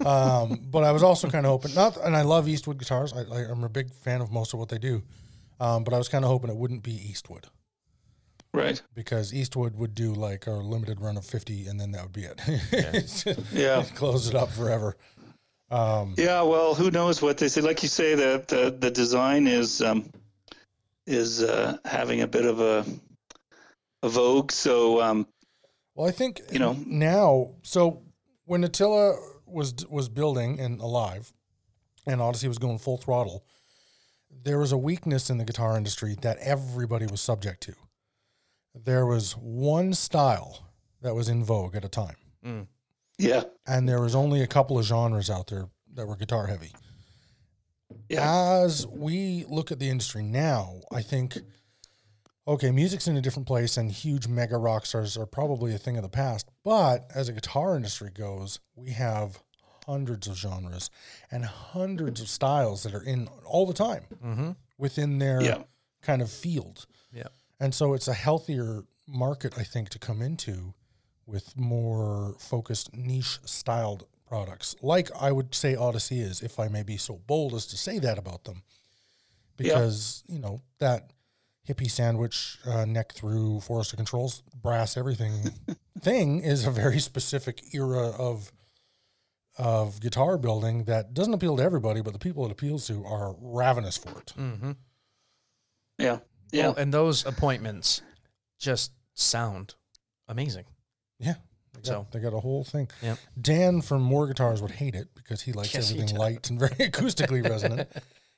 um, 0.06 0.60
but 0.70 0.84
I 0.84 0.92
was 0.92 1.02
also 1.02 1.28
kind 1.28 1.46
of 1.46 1.50
hoping 1.50 1.74
not, 1.74 1.96
and 1.98 2.16
I 2.16 2.22
love 2.22 2.48
Eastwood 2.48 2.78
guitars. 2.78 3.12
I, 3.12 3.20
I, 3.22 3.50
I'm 3.50 3.64
a 3.64 3.68
big 3.68 3.92
fan 3.92 4.20
of 4.20 4.30
most 4.30 4.52
of 4.52 4.58
what 4.58 4.68
they 4.68 4.78
do, 4.78 5.02
um, 5.60 5.84
but 5.84 5.94
I 5.94 5.98
was 5.98 6.08
kind 6.08 6.24
of 6.24 6.30
hoping 6.30 6.50
it 6.50 6.56
wouldn't 6.56 6.82
be 6.82 6.92
Eastwood 6.92 7.46
Right. 8.52 8.80
because 8.94 9.34
Eastwood 9.34 9.74
would 9.74 9.96
do 9.96 10.14
like 10.14 10.46
a 10.46 10.52
limited 10.52 11.00
run 11.00 11.16
of 11.16 11.24
50, 11.26 11.66
and 11.66 11.80
then 11.80 11.90
that 11.90 12.02
would 12.04 12.12
be 12.12 12.24
it. 12.24 13.42
Yeah. 13.52 13.82
close 13.96 14.28
it 14.28 14.36
up 14.36 14.50
forever. 14.50 14.96
Um, 15.70 16.14
Yeah. 16.16 16.42
Well, 16.42 16.74
who 16.74 16.90
knows 16.90 17.22
what 17.22 17.38
they 17.38 17.48
say? 17.48 17.60
Like 17.60 17.82
you 17.82 17.88
say, 17.88 18.14
the 18.14 18.44
the, 18.46 18.70
the 18.78 18.90
design 18.90 19.46
is 19.46 19.80
um, 19.82 20.10
is 21.06 21.42
uh, 21.42 21.76
having 21.84 22.20
a 22.22 22.26
bit 22.26 22.44
of 22.44 22.60
a 22.60 22.84
a 24.02 24.08
vogue. 24.08 24.50
So 24.52 25.00
um, 25.00 25.26
Well, 25.94 26.08
I 26.08 26.12
think 26.12 26.40
You 26.52 26.58
know- 26.58 26.76
now. 26.86 27.54
So 27.62 28.02
when 28.44 28.64
Attila 28.64 29.16
was 29.46 29.74
was 29.88 30.08
building 30.08 30.60
and 30.60 30.80
alive, 30.80 31.32
and 32.06 32.20
Odyssey 32.20 32.48
was 32.48 32.58
going 32.58 32.78
full 32.78 32.98
throttle, 32.98 33.44
there 34.30 34.58
was 34.58 34.72
a 34.72 34.78
weakness 34.78 35.30
in 35.30 35.38
the 35.38 35.44
guitar 35.44 35.76
industry 35.76 36.16
that 36.22 36.38
everybody 36.38 37.06
was 37.06 37.20
subject 37.20 37.62
to. 37.62 37.74
There 38.74 39.06
was 39.06 39.32
one 39.36 39.94
style 39.94 40.66
that 41.00 41.14
was 41.14 41.28
in 41.28 41.44
vogue 41.44 41.76
at 41.76 41.84
a 41.84 41.88
time, 41.88 42.16
Mm. 42.44 42.66
Yeah. 43.18 43.44
and 43.66 43.88
there 43.88 44.00
was 44.00 44.14
only 44.14 44.42
a 44.42 44.46
couple 44.46 44.78
of 44.78 44.84
genres 44.84 45.30
out 45.30 45.46
there 45.48 45.68
that 45.94 46.06
were 46.06 46.16
guitar 46.16 46.46
heavy. 46.46 46.72
Yeah. 48.08 48.60
As 48.64 48.86
we 48.86 49.44
look 49.48 49.70
at 49.72 49.78
the 49.78 49.88
industry 49.88 50.22
now, 50.22 50.80
I 50.92 51.02
think, 51.02 51.38
okay, 52.46 52.70
music's 52.70 53.06
in 53.08 53.16
a 53.16 53.20
different 53.20 53.46
place, 53.46 53.76
and 53.76 53.90
huge 53.90 54.26
mega 54.28 54.58
rock 54.58 54.86
stars 54.86 55.16
are 55.16 55.26
probably 55.26 55.74
a 55.74 55.78
thing 55.78 55.96
of 55.96 56.02
the 56.02 56.08
past. 56.08 56.48
But 56.64 57.06
as 57.14 57.28
a 57.28 57.32
guitar 57.32 57.76
industry 57.76 58.10
goes, 58.12 58.58
we 58.76 58.90
have 58.90 59.42
hundreds 59.86 60.26
of 60.26 60.36
genres 60.36 60.90
and 61.30 61.44
hundreds 61.44 62.20
of 62.20 62.28
styles 62.28 62.82
that 62.84 62.94
are 62.94 63.02
in 63.02 63.28
all 63.44 63.66
the 63.66 63.74
time 63.74 64.04
Mm-hmm. 64.24 64.50
within 64.78 65.18
their 65.18 65.42
Yeah. 65.42 65.62
kind 66.02 66.20
of 66.22 66.30
field. 66.30 66.86
Yeah. 67.12 67.28
And 67.60 67.74
so 67.74 67.94
it's 67.94 68.08
a 68.08 68.14
healthier 68.14 68.82
market, 69.06 69.56
I 69.58 69.62
think, 69.62 69.90
to 69.90 69.98
come 69.98 70.20
into 70.22 70.74
with 71.26 71.56
more 71.56 72.34
focused 72.38 72.94
niche 72.94 73.38
styled 73.44 74.06
products. 74.26 74.74
Like 74.82 75.10
I 75.18 75.32
would 75.32 75.54
say 75.54 75.74
Odyssey 75.74 76.20
is, 76.20 76.40
if 76.42 76.58
I 76.58 76.68
may 76.68 76.82
be 76.82 76.96
so 76.96 77.20
bold 77.26 77.54
as 77.54 77.66
to 77.66 77.76
say 77.76 77.98
that 78.00 78.18
about 78.18 78.44
them. 78.44 78.62
Because, 79.56 80.24
you 80.26 80.40
know, 80.40 80.62
that 80.80 81.12
hippie 81.68 81.90
sandwich, 81.90 82.58
uh, 82.66 82.84
neck 82.84 83.12
through 83.12 83.60
forest 83.60 83.92
of 83.92 83.96
controls, 83.96 84.42
brass, 84.60 84.96
everything 84.96 85.32
thing 86.00 86.40
is 86.40 86.66
a 86.66 86.70
very 86.70 86.98
specific 86.98 87.62
era 87.72 88.08
of 88.18 88.52
of 89.56 90.00
guitar 90.00 90.36
building 90.36 90.82
that 90.84 91.14
doesn't 91.14 91.32
appeal 91.32 91.56
to 91.56 91.62
everybody, 91.62 92.00
but 92.00 92.12
the 92.12 92.18
people 92.18 92.44
it 92.44 92.50
appeals 92.50 92.88
to 92.88 93.04
are 93.04 93.36
ravenous 93.40 93.96
for 93.96 94.10
it. 94.18 94.32
Mm-hmm. 94.36 94.72
Yeah. 95.98 96.18
Yeah. 96.50 96.68
Well, 96.68 96.76
and 96.76 96.92
those 96.92 97.24
appointments 97.24 98.02
just 98.58 98.92
sound 99.14 99.76
amazing. 100.26 100.64
Yeah. 101.18 101.34
They 101.72 101.80
got, 101.80 101.86
So- 101.86 102.06
they 102.12 102.20
got 102.20 102.34
a 102.34 102.40
whole 102.40 102.64
thing. 102.64 102.88
Yep. 103.02 103.18
Dan 103.40 103.80
from 103.82 104.02
Moar 104.02 104.26
Guitars 104.28 104.62
would 104.62 104.70
hate 104.72 104.94
it 104.94 105.08
because 105.14 105.42
he 105.42 105.52
likes 105.52 105.74
Yes, 105.74 105.90
everything 105.90 106.08
does. 106.10 106.18
light 106.18 106.50
and 106.50 106.58
very 106.58 106.74
acoustically 106.90 107.48
resonant. 107.48 107.88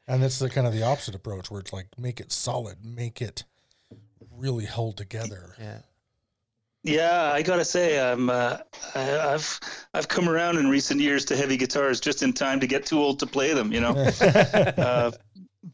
And 0.09 0.23
it's 0.23 0.39
the 0.39 0.49
kind 0.49 0.67
of 0.67 0.73
the 0.73 0.83
opposite 0.85 1.15
approach 1.15 1.51
where 1.51 1.61
it's 1.61 1.73
like 1.73 1.89
make 1.99 2.21
it 2.21 2.31
solid, 2.33 2.85
make 2.85 3.21
it 3.21 3.45
really 4.31 4.67
hold 4.67 4.97
together. 4.97 5.55
Yeah. 5.59 5.79
Yeah, 6.85 7.33
I 7.33 7.43
gotta 7.43 7.65
say, 7.65 7.99
I'm, 7.99 8.31
uh, 8.31 8.59
I, 8.95 9.19
I've 9.19 9.61
I've 9.93 10.07
come 10.07 10.29
around 10.29 10.57
in 10.59 10.69
recent 10.71 11.01
years 11.01 11.25
to 11.25 11.37
heavy 11.37 11.57
guitars 11.57 11.99
just 11.99 12.23
in 12.23 12.33
time 12.33 12.61
to 12.61 12.67
get 12.69 12.87
too 12.87 13.01
old 13.01 13.19
to 13.19 13.27
play 13.27 13.53
them, 13.55 13.73
you 13.73 13.81
know. 13.81 13.91
uh, 14.21 15.11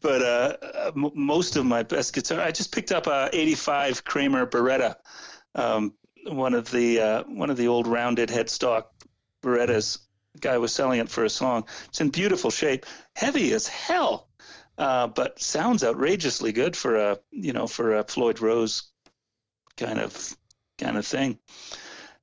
but 0.01 0.21
uh, 0.23 0.57
uh, 0.63 0.91
m- 0.95 1.11
most 1.13 1.55
of 1.55 1.67
my 1.67 1.83
best 1.83 2.13
guitar, 2.13 2.39
I 2.41 2.49
just 2.49 2.71
picked 2.73 2.91
up 2.91 3.05
a 3.05 3.29
'85 3.31 4.03
Kramer 4.05 4.47
Baretta, 4.47 4.95
um, 5.53 5.93
one 6.25 6.53
of 6.53 6.69
the 6.71 6.99
uh, 6.99 7.23
one 7.23 7.49
of 7.49 7.57
the 7.57 7.67
old 7.67 7.87
rounded 7.87 8.29
headstock 8.29 8.85
Barettas. 9.41 9.99
Guy 10.39 10.57
was 10.57 10.73
selling 10.73 10.99
it 10.99 11.09
for 11.09 11.23
a 11.25 11.29
song. 11.29 11.65
It's 11.89 12.01
in 12.01 12.09
beautiful 12.09 12.49
shape, 12.49 12.87
heavy 13.15 13.53
as 13.53 13.67
hell, 13.67 14.29
uh, 14.79 15.07
but 15.07 15.39
sounds 15.39 15.83
outrageously 15.83 16.51
good 16.51 16.75
for 16.75 16.95
a 16.95 17.19
you 17.29 17.53
know 17.53 17.67
for 17.67 17.95
a 17.95 18.03
Floyd 18.03 18.41
Rose 18.41 18.83
kind 19.77 19.99
of 19.99 20.35
kind 20.77 20.97
of 20.97 21.05
thing. 21.05 21.37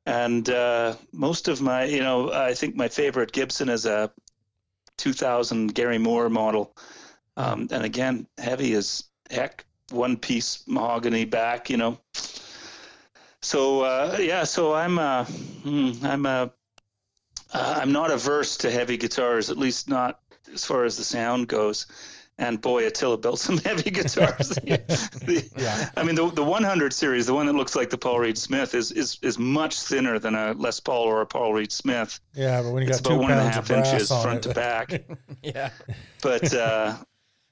And 0.07 0.49
uh, 0.49 0.97
most 1.13 1.49
of 1.49 1.61
my, 1.61 1.85
you 1.85 2.01
know, 2.01 2.33
I 2.33 2.55
think 2.55 2.75
my 2.75 2.89
favorite 2.89 3.33
Gibson 3.33 3.69
is 3.69 3.87
a 3.87 4.11
2000 4.99 5.75
Gary 5.75 5.99
Moore 5.99 6.29
model. 6.29 6.77
Um, 7.37 7.69
and 7.71 7.85
again, 7.85 8.27
heavy 8.39 8.75
as 8.75 9.05
heck, 9.31 9.65
one 9.91 10.17
piece 10.17 10.65
mahogany 10.67 11.25
back, 11.25 11.71
you 11.71 11.77
know. 11.77 12.01
So 13.43 13.83
uh, 13.83 14.17
yeah, 14.21 14.45
so 14.45 14.75
I'm 14.75 14.99
uh, 14.99 15.25
hmm, 15.25 15.93
I'm 16.03 16.27
uh, 16.27 16.49
uh, 17.53 17.79
I'm 17.81 17.93
not 17.93 18.11
averse 18.11 18.57
to 18.59 18.71
heavy 18.71 18.97
guitars, 18.97 19.51
at 19.51 19.57
least 19.59 19.89
not 19.89 20.21
as 20.53 20.65
far 20.65 20.85
as 20.85 20.97
the 20.97 21.05
sound 21.05 21.49
goes. 21.49 21.87
And 22.39 22.59
boy, 22.61 22.87
Attila 22.87 23.19
built 23.19 23.39
some 23.39 23.59
heavy 23.65 23.91
guitars. 23.91 24.49
The- 24.65 24.81
the- 25.27 25.51
Yeah. 25.63 25.91
I 25.97 26.03
mean, 26.05 26.15
the 26.15 26.31
the 26.31 26.43
100 26.45 26.93
series, 26.93 27.27
the 27.27 27.35
one 27.35 27.47
that 27.47 27.55
looks 27.55 27.75
like 27.77 27.91
the 27.91 27.99
Paul 27.99 28.19
Reed 28.21 28.39
Smith, 28.39 28.75
is 28.75 28.93
is 28.93 29.19
is 29.23 29.39
much 29.39 29.81
thinner 29.83 30.19
than 30.19 30.35
a 30.35 30.53
Les 30.53 30.79
Paul 30.81 31.05
or 31.05 31.21
a 31.23 31.27
Paul 31.27 31.53
Reed 31.55 31.73
Smith. 31.73 32.19
Yeah, 32.35 32.63
but 32.63 32.73
when 32.73 32.83
you 32.83 32.89
It's 32.91 33.01
got 33.01 33.07
about 33.13 33.17
two 33.17 33.23
one 33.23 33.33
and 33.33 33.41
pounds 33.41 33.57
of 33.57 33.67
brass 33.69 33.93
inches 33.93 34.11
on 34.11 34.23
front 34.23 34.47
it, 34.47 34.49
to 34.51 34.55
back. 34.55 35.03
Yeah. 35.43 35.71
But 36.23 36.53
uh, 36.55 36.97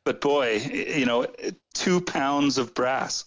but 0.05 0.21
boy, 0.21 0.57
you 0.57 1.05
know, 1.07 1.27
two 1.75 2.01
pounds 2.01 2.57
of 2.59 2.73
brass, 2.75 3.25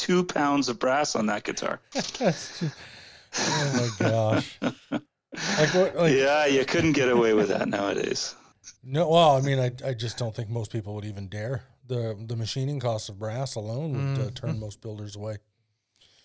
two 0.00 0.24
pounds 0.24 0.68
of 0.68 0.78
brass 0.78 1.14
on 1.14 1.26
that 1.26 1.44
guitar. 1.44 1.80
oh 1.94 3.72
my 3.74 3.88
gosh. 3.98 4.58
Like 4.62 5.74
what 5.74 5.96
like 5.96 6.14
yeah, 6.14 6.46
you 6.46 6.64
couldn't 6.64 6.92
get 6.92 7.08
away 7.08 7.34
with 7.34 7.48
that 7.48 7.68
nowadays. 7.68 8.34
no 8.82 9.08
well, 9.08 9.36
I 9.36 9.40
mean 9.40 9.58
I 9.58 9.70
I 9.86 9.94
just 9.94 10.18
don't 10.18 10.34
think 10.34 10.48
most 10.48 10.72
people 10.72 10.94
would 10.94 11.04
even 11.04 11.28
dare. 11.28 11.64
The 11.86 12.16
the 12.26 12.36
machining 12.36 12.80
costs 12.80 13.08
of 13.08 13.18
brass 13.18 13.54
alone 13.54 13.92
would 13.92 14.26
uh, 14.26 14.30
turn 14.34 14.58
most 14.58 14.80
builders 14.80 15.16
away. 15.16 15.38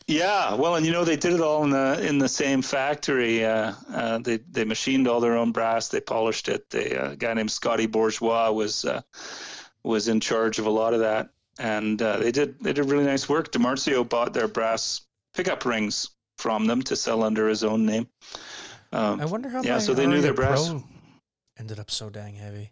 Yeah, 0.08 0.54
well, 0.54 0.76
and 0.76 0.86
you 0.86 0.92
know 0.92 1.04
they 1.04 1.16
did 1.16 1.34
it 1.34 1.42
all 1.42 1.64
in 1.64 1.72
the 1.72 2.00
in 2.08 2.20
the 2.20 2.30
same 2.30 2.62
factory. 2.62 3.44
Uh, 3.44 3.74
uh, 3.92 4.20
they 4.20 4.38
they 4.38 4.64
machined 4.64 5.08
all 5.08 5.20
their 5.20 5.36
own 5.36 5.52
brass. 5.52 5.88
They 5.88 6.00
polished 6.00 6.48
it. 6.48 6.70
They, 6.70 6.96
uh, 6.96 7.12
a 7.12 7.16
guy 7.16 7.34
named 7.34 7.50
Scotty 7.50 7.88
Bourgeois 7.88 8.52
was 8.52 8.86
uh, 8.86 9.02
was 9.82 10.08
in 10.08 10.20
charge 10.20 10.60
of 10.60 10.68
a 10.68 10.72
lot 10.72 10.94
of 10.94 11.00
that, 11.00 11.30
and 11.60 12.02
uh, 12.02 12.18
they 12.18 12.32
did 12.32 12.60
they 12.62 12.74
did 12.74 12.86
really 12.86 13.06
nice 13.06 13.30
work. 13.30 13.52
DiMarzio 13.52 14.08
bought 14.08 14.34
their 14.34 14.48
brass 14.48 15.02
pickup 15.34 15.66
rings 15.66 16.10
from 16.38 16.66
them 16.68 16.82
to 16.84 16.96
sell 16.96 17.24
under 17.24 17.48
his 17.48 17.64
own 17.64 17.86
name. 17.86 18.08
Um, 18.92 19.22
I 19.22 19.26
wonder 19.26 19.50
how 19.50 19.62
Yeah, 19.62 19.80
so 19.80 19.94
they 19.94 20.06
knew 20.06 20.22
their 20.22 20.34
brass. 20.34 20.72
Ended 21.58 21.80
up 21.80 21.90
so 21.90 22.10
dang 22.10 22.36
heavy. 22.36 22.72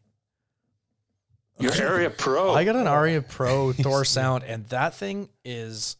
your 1.57 1.71
Aria 1.73 2.09
pro. 2.09 2.53
I 2.53 2.65
got 2.65 2.75
an 2.75 2.87
Aria 2.87 3.21
Pro 3.21 3.71
Thor 3.73 4.03
sound, 4.03 4.43
and 4.43 4.67
that 4.67 4.95
thing 4.95 5.29
is 5.45 5.95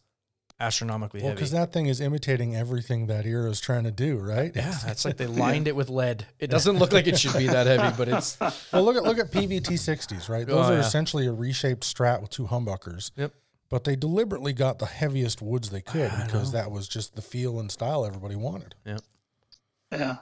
astronomically 0.60 1.20
Well, 1.20 1.30
heavy. 1.30 1.36
because 1.36 1.50
that 1.50 1.72
thing 1.72 1.86
is 1.86 2.00
imitating 2.00 2.54
everything 2.56 3.06
that 3.08 3.26
era 3.26 3.50
is 3.50 3.60
trying 3.60 3.84
to 3.84 3.90
do, 3.90 4.18
right? 4.18 4.52
yeah, 4.54 4.72
it's 4.86 5.04
like 5.04 5.16
they 5.16 5.26
lined 5.44 5.66
it 5.68 5.74
with 5.76 5.88
lead. 5.88 6.26
It 6.38 6.48
doesn't 6.48 6.78
look 6.78 6.92
like 6.92 7.06
it 7.06 7.18
should 7.18 7.36
be 7.36 7.46
that 7.48 7.66
heavy, 7.66 7.94
but 7.96 8.08
it's 8.08 8.38
Well, 8.72 8.82
look 8.84 8.96
at 8.96 9.02
look 9.02 9.18
at 9.18 9.30
Peavey 9.32 9.62
T 9.64 9.76
sixties, 9.76 10.28
right? 10.28 10.46
Those 10.46 10.66
Oh, 10.66 10.70
are 10.70 10.74
yeah. 10.74 10.80
essentially 10.80 11.26
a 11.26 11.32
reshaped 11.32 11.82
Strat 11.82 12.20
with 12.20 12.30
two 12.30 12.46
humbuckers. 12.46 13.10
Yep. 13.16 13.32
But 13.70 13.84
they 13.84 13.96
deliberately 13.96 14.52
got 14.52 14.78
the 14.78 14.86
heaviest 14.86 15.42
woods 15.42 15.70
they 15.70 15.80
could 15.80 16.12
because 16.26 16.52
that 16.52 16.70
was 16.70 16.86
just 16.86 17.16
the 17.16 17.22
feel 17.22 17.58
and 17.58 17.70
style 17.72 18.04
everybody 18.06 18.36
wanted. 18.36 18.74
Yeah. 19.90 20.16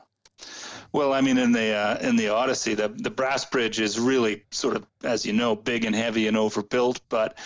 Well, 0.93 1.12
I 1.14 1.20
mean, 1.23 1.39
in 1.39 1.52
the 1.52 1.73
uh, 1.73 1.98
in 2.06 2.16
the 2.16 2.28
Odyssey, 2.28 2.74
the 2.74 2.89
the 2.89 3.10
brass 3.10 3.44
bridge 3.44 3.81
is 3.81 3.98
really 3.98 4.44
sort 4.51 4.77
of, 4.77 4.86
as 5.05 5.24
you 5.24 5.32
know, 5.32 5.56
big 5.56 5.85
and 5.85 5.94
heavy 5.94 6.28
and 6.28 6.36
overbuilt. 6.36 7.01
But 7.09 7.39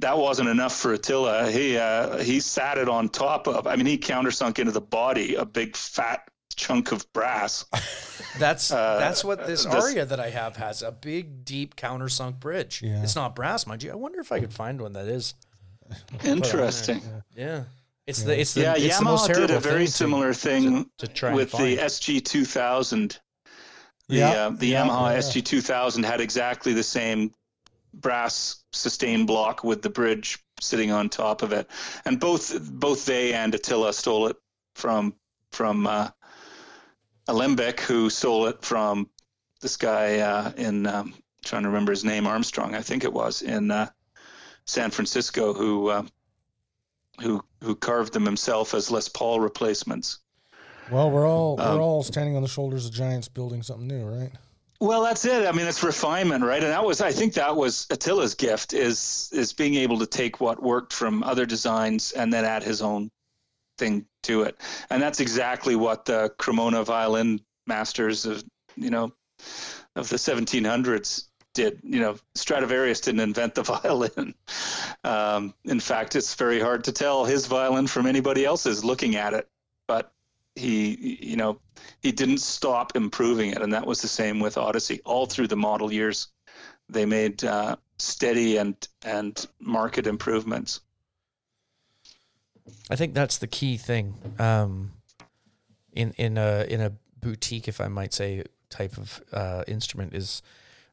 that 0.00 0.16
wasn't 0.18 0.48
enough 0.48 0.74
for 0.76 0.92
Attila. 0.94 1.50
He 1.50 1.76
uh, 1.76 2.18
he 2.18 2.40
sat 2.40 2.76
it 2.78 2.88
on 2.88 3.08
top 3.08 3.46
of. 3.46 3.66
I 3.66 3.76
mean, 3.76 3.86
he 3.86 3.98
countersunk 3.98 4.58
into 4.58 4.72
the 4.72 4.80
body 4.80 5.36
a 5.36 5.44
big 5.44 5.76
fat 5.76 6.28
chunk 6.56 6.90
of 6.90 7.10
brass. 7.12 7.64
That's 8.38 8.70
Uh, 8.70 8.98
that's 8.98 9.24
what 9.24 9.46
this 9.46 9.64
this- 9.64 9.74
aria 9.74 10.04
that 10.04 10.20
I 10.20 10.30
have 10.30 10.56
has 10.56 10.82
a 10.82 10.92
big, 10.92 11.44
deep 11.44 11.74
countersunk 11.76 12.38
bridge. 12.40 12.82
Yeah. 12.82 13.02
It's 13.02 13.16
not 13.16 13.34
brass, 13.34 13.66
mind 13.66 13.82
you. 13.82 13.90
I 13.92 13.96
wonder 13.96 14.20
if 14.20 14.30
I 14.32 14.38
could 14.40 14.52
find 14.52 14.80
one 14.80 14.92
that 14.92 15.06
is. 15.08 15.34
Interesting. 16.24 17.00
Yeah, 17.36 17.64
it's 18.08 18.22
the 18.22 18.40
it's 18.40 18.54
the 18.54 18.62
Yeah, 18.62 18.74
it's 18.76 18.98
the 18.98 19.04
most 19.04 19.28
Yamaha 19.30 19.34
did 19.34 19.50
a 19.50 19.60
very 19.60 19.78
thing 19.80 19.86
to- 19.86 19.92
similar 19.92 20.32
thing 20.32 20.90
to 20.96 21.06
try 21.06 21.34
with 21.34 21.52
the. 21.52 21.76
SG 21.76 22.24
2000. 22.24 23.20
The, 24.08 24.16
Yeah, 24.16 24.30
uh, 24.30 24.50
the 24.50 24.66
yeah, 24.68 24.86
Yamaha 24.86 25.12
yeah. 25.12 25.18
SG 25.18 25.44
2000 25.44 26.02
had 26.04 26.20
exactly 26.20 26.72
the 26.72 26.82
same 26.82 27.30
brass 27.94 28.64
sustain 28.72 29.26
block 29.26 29.62
with 29.62 29.82
the 29.82 29.90
bridge 29.90 30.38
sitting 30.60 30.90
on 30.90 31.08
top 31.10 31.42
of 31.42 31.52
it, 31.52 31.70
and 32.06 32.18
both 32.18 32.58
both 32.72 33.04
they 33.04 33.34
and 33.34 33.54
Attila 33.54 33.92
stole 33.92 34.26
it 34.28 34.36
from 34.74 35.14
from 35.52 35.86
uh, 35.86 36.08
Alembic, 37.28 37.80
who 37.80 38.08
stole 38.08 38.46
it 38.46 38.62
from 38.64 39.08
this 39.60 39.76
guy 39.76 40.18
uh, 40.20 40.52
in 40.56 40.86
um, 40.86 41.14
trying 41.44 41.62
to 41.64 41.68
remember 41.68 41.92
his 41.92 42.04
name 42.04 42.26
Armstrong, 42.26 42.74
I 42.74 42.80
think 42.82 43.04
it 43.04 43.12
was 43.12 43.42
in 43.42 43.70
uh, 43.70 43.88
San 44.64 44.90
Francisco, 44.90 45.52
who 45.52 45.88
uh, 45.88 46.02
who 47.20 47.42
who 47.62 47.74
carved 47.74 48.12
them 48.12 48.24
himself 48.24 48.74
as 48.74 48.90
Les 48.90 49.08
Paul 49.08 49.40
replacements. 49.40 50.18
Well, 50.90 51.10
we're 51.10 51.28
all 51.28 51.60
Um, 51.60 51.76
we're 51.76 51.82
all 51.82 52.02
standing 52.02 52.36
on 52.36 52.42
the 52.42 52.48
shoulders 52.48 52.86
of 52.86 52.92
giants 52.92 53.28
building 53.28 53.62
something 53.62 53.86
new, 53.86 54.06
right? 54.06 54.30
Well, 54.80 55.02
that's 55.02 55.24
it. 55.24 55.46
I 55.46 55.52
mean, 55.52 55.66
it's 55.66 55.82
refinement, 55.82 56.44
right? 56.44 56.62
And 56.62 56.72
that 56.72 56.84
was, 56.84 57.00
I 57.00 57.10
think, 57.10 57.34
that 57.34 57.54
was 57.56 57.86
Attila's 57.90 58.34
gift 58.34 58.72
is 58.74 59.28
is 59.32 59.52
being 59.52 59.74
able 59.74 59.98
to 59.98 60.06
take 60.06 60.40
what 60.40 60.62
worked 60.62 60.92
from 60.92 61.22
other 61.24 61.44
designs 61.44 62.12
and 62.12 62.32
then 62.32 62.44
add 62.44 62.62
his 62.62 62.80
own 62.80 63.10
thing 63.76 64.06
to 64.24 64.42
it. 64.42 64.56
And 64.90 65.02
that's 65.02 65.20
exactly 65.20 65.74
what 65.74 66.04
the 66.04 66.32
Cremona 66.38 66.84
violin 66.84 67.40
masters 67.66 68.24
of 68.24 68.44
you 68.76 68.90
know 68.90 69.12
of 69.96 70.08
the 70.08 70.16
1700s 70.16 71.27
did. 71.58 71.80
You 71.82 71.98
know, 72.00 72.16
Stradivarius 72.36 73.00
didn't 73.00 73.20
invent 73.20 73.56
the 73.56 73.62
violin. 73.82 74.32
Um, 75.02 75.52
in 75.64 75.80
fact, 75.80 76.14
it's 76.14 76.34
very 76.34 76.60
hard 76.60 76.84
to 76.84 76.92
tell 76.92 77.24
his 77.24 77.46
violin 77.46 77.88
from 77.88 78.06
anybody 78.06 78.44
else's 78.44 78.84
looking 78.84 79.16
at 79.16 79.34
it. 79.34 79.48
But 79.88 80.12
he, 80.54 81.18
you 81.20 81.36
know, 81.36 81.58
he 82.00 82.12
didn't 82.12 82.38
stop 82.38 82.94
improving 82.94 83.50
it, 83.50 83.60
and 83.60 83.72
that 83.72 83.86
was 83.86 84.00
the 84.00 84.08
same 84.08 84.38
with 84.38 84.56
Odyssey. 84.56 85.00
All 85.04 85.26
through 85.26 85.48
the 85.48 85.56
model 85.56 85.92
years, 85.92 86.28
they 86.88 87.04
made 87.04 87.42
uh, 87.44 87.76
steady 87.98 88.56
and 88.56 88.76
and 89.04 89.46
market 89.58 90.06
improvements. 90.06 90.80
I 92.88 92.96
think 92.96 93.14
that's 93.14 93.38
the 93.38 93.48
key 93.48 93.76
thing. 93.76 94.14
Um, 94.38 94.92
in 95.92 96.12
in 96.18 96.38
a 96.38 96.66
in 96.68 96.80
a 96.80 96.92
boutique, 97.20 97.66
if 97.66 97.80
I 97.80 97.88
might 97.88 98.14
say, 98.14 98.44
type 98.70 98.96
of 98.96 99.20
uh, 99.32 99.64
instrument 99.66 100.14
is 100.14 100.42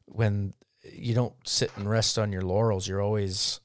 when 0.06 0.54
you 0.92 1.14
don't 1.14 1.34
sit 1.44 1.70
and 1.76 1.88
rest 1.90 2.18
on 2.18 2.32
your 2.32 2.42
laurels. 2.42 2.86
You're 2.88 3.02
always 3.02 3.60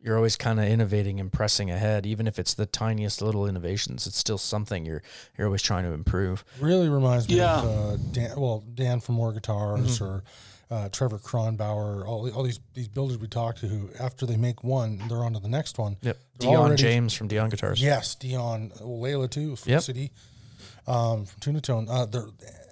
you're 0.00 0.16
always 0.16 0.36
kind 0.36 0.60
of 0.60 0.66
innovating 0.66 1.18
and 1.18 1.32
pressing 1.32 1.70
ahead, 1.70 2.04
even 2.04 2.26
if 2.26 2.38
it's 2.38 2.52
the 2.54 2.66
tiniest 2.66 3.22
little 3.22 3.46
innovations. 3.46 4.06
It's 4.06 4.18
still 4.18 4.38
something 4.38 4.84
you're 4.84 5.02
you're 5.38 5.46
always 5.46 5.62
trying 5.62 5.84
to 5.84 5.92
improve. 5.92 6.44
Really 6.60 6.88
reminds 6.88 7.28
me 7.28 7.36
Yeah. 7.36 7.60
of 7.62 7.64
uh, 7.64 7.96
Dan, 8.12 8.30
well, 8.38 8.62
Dan 8.74 9.00
from 9.00 9.14
Moar 9.16 9.32
Guitars 9.32 9.98
Mm-hmm. 9.98 10.04
or 10.04 10.24
uh, 10.70 10.88
Trevor 10.90 11.18
Kronbauer, 11.18 12.06
all, 12.06 12.30
all 12.34 12.42
these 12.42 12.60
these 12.74 12.88
builders 12.88 13.18
we 13.18 13.28
talk 13.28 13.56
to 13.56 13.66
who, 13.66 13.90
after 13.98 14.26
they 14.26 14.36
make 14.36 14.62
one, 14.64 15.00
they're 15.08 15.24
on 15.24 15.32
to 15.34 15.40
the 15.40 15.48
next 15.48 15.78
one. 15.78 15.96
Yep. 16.02 16.18
They're 16.38 16.50
Dion 16.50 16.60
already- 16.66 16.82
James 16.82 17.14
from 17.14 17.28
Dion 17.28 17.48
Guitars. 17.50 17.80
Yes, 17.82 18.14
Dion, 18.14 18.72
well, 18.80 18.98
Layla 19.00 19.30
too, 19.30 19.56
from 19.56 19.72
Yep. 19.72 19.82
City, 19.82 20.10
um, 20.86 21.26
from 21.26 21.40
Tuna 21.40 21.60
Tone. 21.60 21.86
Uh, 21.88 22.06
they're 22.06 22.26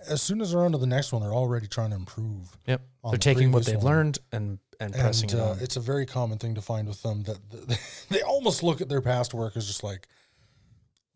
as 0.08 0.22
soon 0.22 0.40
as 0.40 0.52
they're 0.52 0.64
on 0.64 0.72
to 0.72 0.78
the 0.78 0.86
next 0.86 1.12
one, 1.12 1.22
they're 1.22 1.32
already 1.34 1.66
trying 1.66 1.90
to 1.90 1.96
improve. 1.96 2.56
Yep. 2.66 2.82
They're 3.04 3.12
the 3.12 3.18
taking 3.18 3.52
what 3.52 3.64
they've 3.66 3.76
one. 3.76 3.84
learned 3.86 4.18
and 4.32 4.58
and 4.80 4.92
pressing 4.94 5.30
and 5.30 5.38
it 5.38 5.42
uh, 5.42 5.50
on. 5.50 5.58
it's 5.60 5.76
a 5.76 5.80
very 5.80 6.06
common 6.06 6.38
thing 6.38 6.54
to 6.56 6.60
find 6.62 6.88
with 6.88 7.02
them 7.02 7.22
that 7.24 7.38
th- 7.50 7.78
they 8.10 8.22
almost 8.22 8.62
look 8.62 8.80
at 8.80 8.88
their 8.88 9.00
past 9.00 9.32
work 9.34 9.56
as 9.56 9.66
just 9.66 9.84
like 9.84 10.08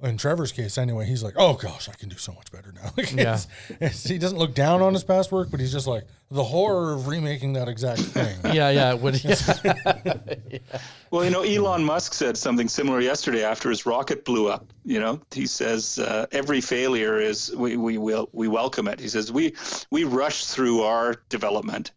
in 0.02 0.16
Trevor's 0.18 0.52
case 0.52 0.76
anyway 0.76 1.06
he's 1.06 1.22
like 1.22 1.34
oh 1.38 1.54
gosh 1.54 1.88
I 1.88 1.92
can 1.92 2.08
do 2.10 2.16
so 2.18 2.32
much 2.32 2.50
better 2.52 2.70
now 2.72 2.90
Like, 2.96 3.12
Yeah. 3.12 3.20
it's- 3.22 3.46
it's- 3.80 4.04
he 4.04 4.18
doesn't 4.18 4.38
look 4.38 4.54
down 4.54 4.82
on 4.82 4.92
his 4.92 5.04
past 5.04 5.32
work 5.32 5.50
but 5.50 5.58
he's 5.60 5.72
just 5.72 5.86
like 5.86 6.04
the 6.30 6.44
horror 6.44 6.92
of 6.92 7.06
remaking 7.08 7.54
that 7.54 7.68
exact 7.68 8.00
thing 8.00 8.36
yeah, 8.54 8.68
yeah. 8.70 8.92
When, 8.94 9.14
Well, 11.10 11.24
you 11.24 11.30
know, 11.30 11.42
Elon 11.42 11.84
Musk 11.84 12.12
said 12.14 12.36
something 12.36 12.68
similar 12.68 13.00
yesterday 13.00 13.44
after 13.44 13.70
his 13.70 13.86
rocket 13.86 14.24
blew 14.24 14.48
up. 14.48 14.72
You 14.84 14.98
know, 15.00 15.20
he 15.32 15.46
says 15.46 15.98
uh, 16.00 16.26
every 16.32 16.60
failure 16.60 17.18
is 17.20 17.54
we 17.56 17.76
we 17.76 17.96
will 17.96 18.28
we 18.32 18.48
welcome 18.48 18.88
it. 18.88 18.98
He 19.00 19.08
says 19.08 19.30
we 19.32 19.54
we 19.90 20.02
rush 20.04 20.46
through 20.46 20.82
our 20.82 21.14
development 21.28 21.92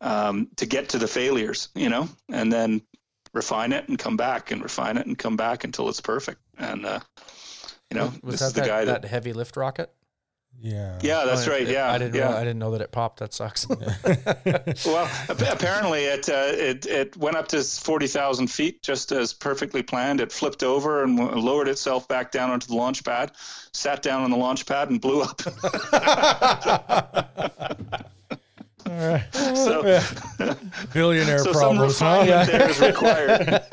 um, 0.00 0.48
to 0.56 0.66
get 0.66 0.88
to 0.90 0.98
the 0.98 1.08
failures. 1.08 1.68
You 1.74 1.88
know, 1.88 2.08
and 2.30 2.52
then 2.52 2.80
refine 3.32 3.72
it 3.72 3.88
and 3.88 3.98
come 3.98 4.16
back 4.16 4.50
and 4.50 4.62
refine 4.62 4.96
it 4.96 5.06
and 5.06 5.16
come 5.18 5.36
back 5.36 5.64
until 5.64 5.88
it's 5.88 6.00
perfect. 6.00 6.40
And 6.58 6.86
uh, 6.86 7.00
you 7.90 7.98
know, 7.98 8.12
was 8.22 8.34
this 8.34 8.40
that 8.40 8.46
is 8.46 8.52
the 8.54 8.60
that, 8.62 8.66
guy 8.66 8.84
that. 8.84 9.02
that 9.02 9.08
heavy 9.08 9.32
lift 9.32 9.56
rocket? 9.56 9.90
yeah 10.60 10.98
yeah, 11.02 11.24
that's 11.24 11.46
Oh, 11.46 11.52
right. 11.52 11.62
it- 11.62 11.68
Yeah, 11.68 11.92
I 11.92 11.98
didn't. 11.98 12.16
yeah. 12.16 12.30
Know, 12.30 12.36
I 12.36 12.40
didn't 12.40 12.58
know 12.58 12.72
that 12.72 12.80
it 12.80 12.90
popped. 12.90 13.20
That 13.20 13.32
sucks. 13.32 13.66
Well, 14.86 15.08
apparently 15.28 16.04
it, 16.04 16.28
uh, 16.28 16.46
it 16.52 16.84
it 16.86 17.16
went 17.16 17.36
up 17.36 17.46
to 17.48 17.62
forty 17.62 18.06
thousand 18.08 18.48
feet 18.48 18.82
just 18.82 19.12
as 19.12 19.32
perfectly 19.32 19.82
planned. 19.84 20.20
It 20.20 20.32
flipped 20.32 20.62
over 20.64 21.04
and 21.04 21.16
w- 21.18 21.38
lowered 21.38 21.68
itself 21.68 22.08
back 22.08 22.32
down 22.32 22.50
onto 22.50 22.66
the 22.66 22.74
launch 22.74 23.04
pad, 23.04 23.32
sat 23.72 24.02
down 24.02 24.22
on 24.22 24.30
the 24.30 24.36
launch 24.36 24.66
pad, 24.66 24.90
and 24.90 25.00
blew 25.00 25.22
up. 25.22 25.40
so, 29.32 29.86
yeah. 29.86 30.54
billionaire 30.94 31.38
so 31.38 31.44
some 31.44 31.52
problems 31.52 31.98
huh 31.98 32.20
refinement 32.20 32.50
there 32.50 32.70
is 32.70 32.80
required. 32.80 33.62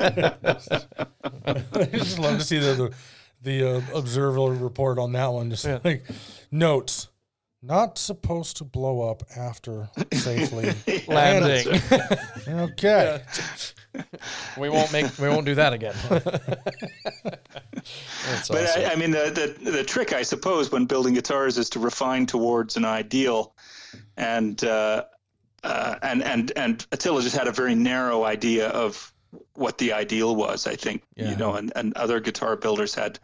I 1.46 1.84
just 1.92 2.18
love 2.18 2.38
to 2.38 2.44
see 2.44 2.58
the 2.58 2.74
the, 2.74 2.94
the 3.42 3.76
uh, 3.76 3.80
observer 3.94 4.40
report 4.52 4.98
on 4.98 5.12
that 5.12 5.32
one. 5.32 5.50
Just 5.50 5.64
like 5.84 6.04
notes, 6.50 7.08
not 7.62 7.98
supposed 7.98 8.56
to 8.58 8.64
blow 8.64 9.08
up 9.08 9.22
after 9.36 9.88
safely 10.12 10.72
Landing. 11.08 11.80
Okay, 12.48 13.22
we 14.58 14.68
won't 14.68 14.92
make. 14.92 15.18
We 15.18 15.28
won't 15.28 15.46
do 15.46 15.54
that 15.54 15.72
again. 15.72 15.94
But 18.48 18.64
awesome. 18.64 18.84
I, 18.84 18.92
I 18.92 18.96
mean, 18.96 19.10
the, 19.10 19.56
the 19.64 19.70
the 19.70 19.84
trick, 19.84 20.12
I 20.12 20.22
suppose, 20.22 20.70
when 20.70 20.86
building 20.86 21.14
guitars 21.14 21.58
is 21.58 21.70
to 21.70 21.78
refine 21.78 22.26
towards 22.26 22.76
an 22.76 22.84
ideal, 22.84 23.54
and 24.16 24.62
uh, 24.64 25.04
uh, 25.64 25.96
and 26.02 26.22
and 26.22 26.52
and 26.56 26.86
Attila 26.92 27.22
just 27.22 27.36
had 27.36 27.48
a 27.48 27.52
very 27.52 27.74
narrow 27.74 28.24
idea 28.24 28.68
of 28.68 29.12
what 29.54 29.78
the 29.78 29.92
ideal 29.92 30.36
was. 30.36 30.66
I 30.66 30.76
think 30.76 31.02
Yeah. 31.16 31.30
you 31.30 31.36
know, 31.36 31.54
and, 31.54 31.72
and 31.76 31.96
other 31.96 32.20
guitar 32.20 32.56
builders 32.56 32.94
had 32.94 33.18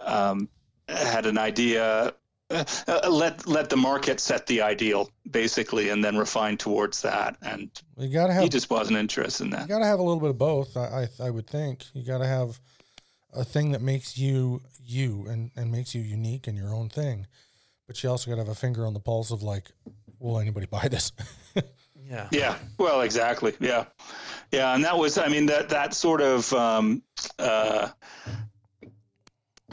um, 0.00 0.48
had 0.88 1.26
an 1.26 1.38
idea. 1.38 2.14
Uh, 2.48 2.64
uh, 2.86 3.08
let 3.10 3.46
let 3.48 3.68
the 3.70 3.76
market 3.76 4.20
set 4.20 4.46
the 4.46 4.62
ideal 4.62 5.10
basically, 5.32 5.88
and 5.88 6.04
then 6.04 6.16
refine 6.16 6.56
towards 6.56 7.02
that. 7.02 7.36
And 7.42 7.70
you 7.98 8.08
gotta 8.08 8.32
have 8.32 8.44
he 8.44 8.48
just 8.48 8.70
wasn't 8.70 8.98
interested 8.98 9.44
in 9.44 9.50
that. 9.50 9.62
you 9.62 9.66
gotta 9.68 9.84
have 9.86 9.98
a 9.98 10.02
little 10.02 10.20
bit 10.20 10.30
of 10.30 10.38
both. 10.38 10.76
I 10.76 11.08
I, 11.20 11.26
I 11.26 11.30
would 11.30 11.48
think 11.48 11.84
you 11.92 12.04
gotta 12.04 12.26
have 12.26 12.60
a 13.34 13.42
thing 13.44 13.72
that 13.72 13.82
makes 13.82 14.16
you 14.16 14.62
you 14.80 15.26
and 15.28 15.50
and 15.56 15.72
makes 15.72 15.92
you 15.92 16.02
unique 16.02 16.46
and 16.46 16.56
your 16.56 16.72
own 16.72 16.88
thing, 16.88 17.26
but 17.86 18.02
you 18.02 18.10
also 18.10 18.30
gotta 18.30 18.42
have 18.42 18.48
a 18.50 18.54
finger 18.54 18.86
on 18.86 18.94
the 18.94 19.00
pulse 19.00 19.30
of 19.30 19.42
like, 19.42 19.70
will 20.18 20.38
anybody 20.38 20.66
buy 20.70 20.88
this? 20.88 21.12
yeah. 22.08 22.28
Yeah, 22.30 22.56
well, 22.78 23.02
exactly. 23.02 23.54
Yeah, 23.60 23.86
yeah, 24.52 24.74
and 24.74 24.84
that 24.84 24.96
was, 24.96 25.18
I 25.18 25.28
mean, 25.28 25.46
that 25.46 25.68
that 25.70 25.94
sort 25.94 26.20
of 26.20 26.52
um, 26.52 27.02
uh, 27.38 27.88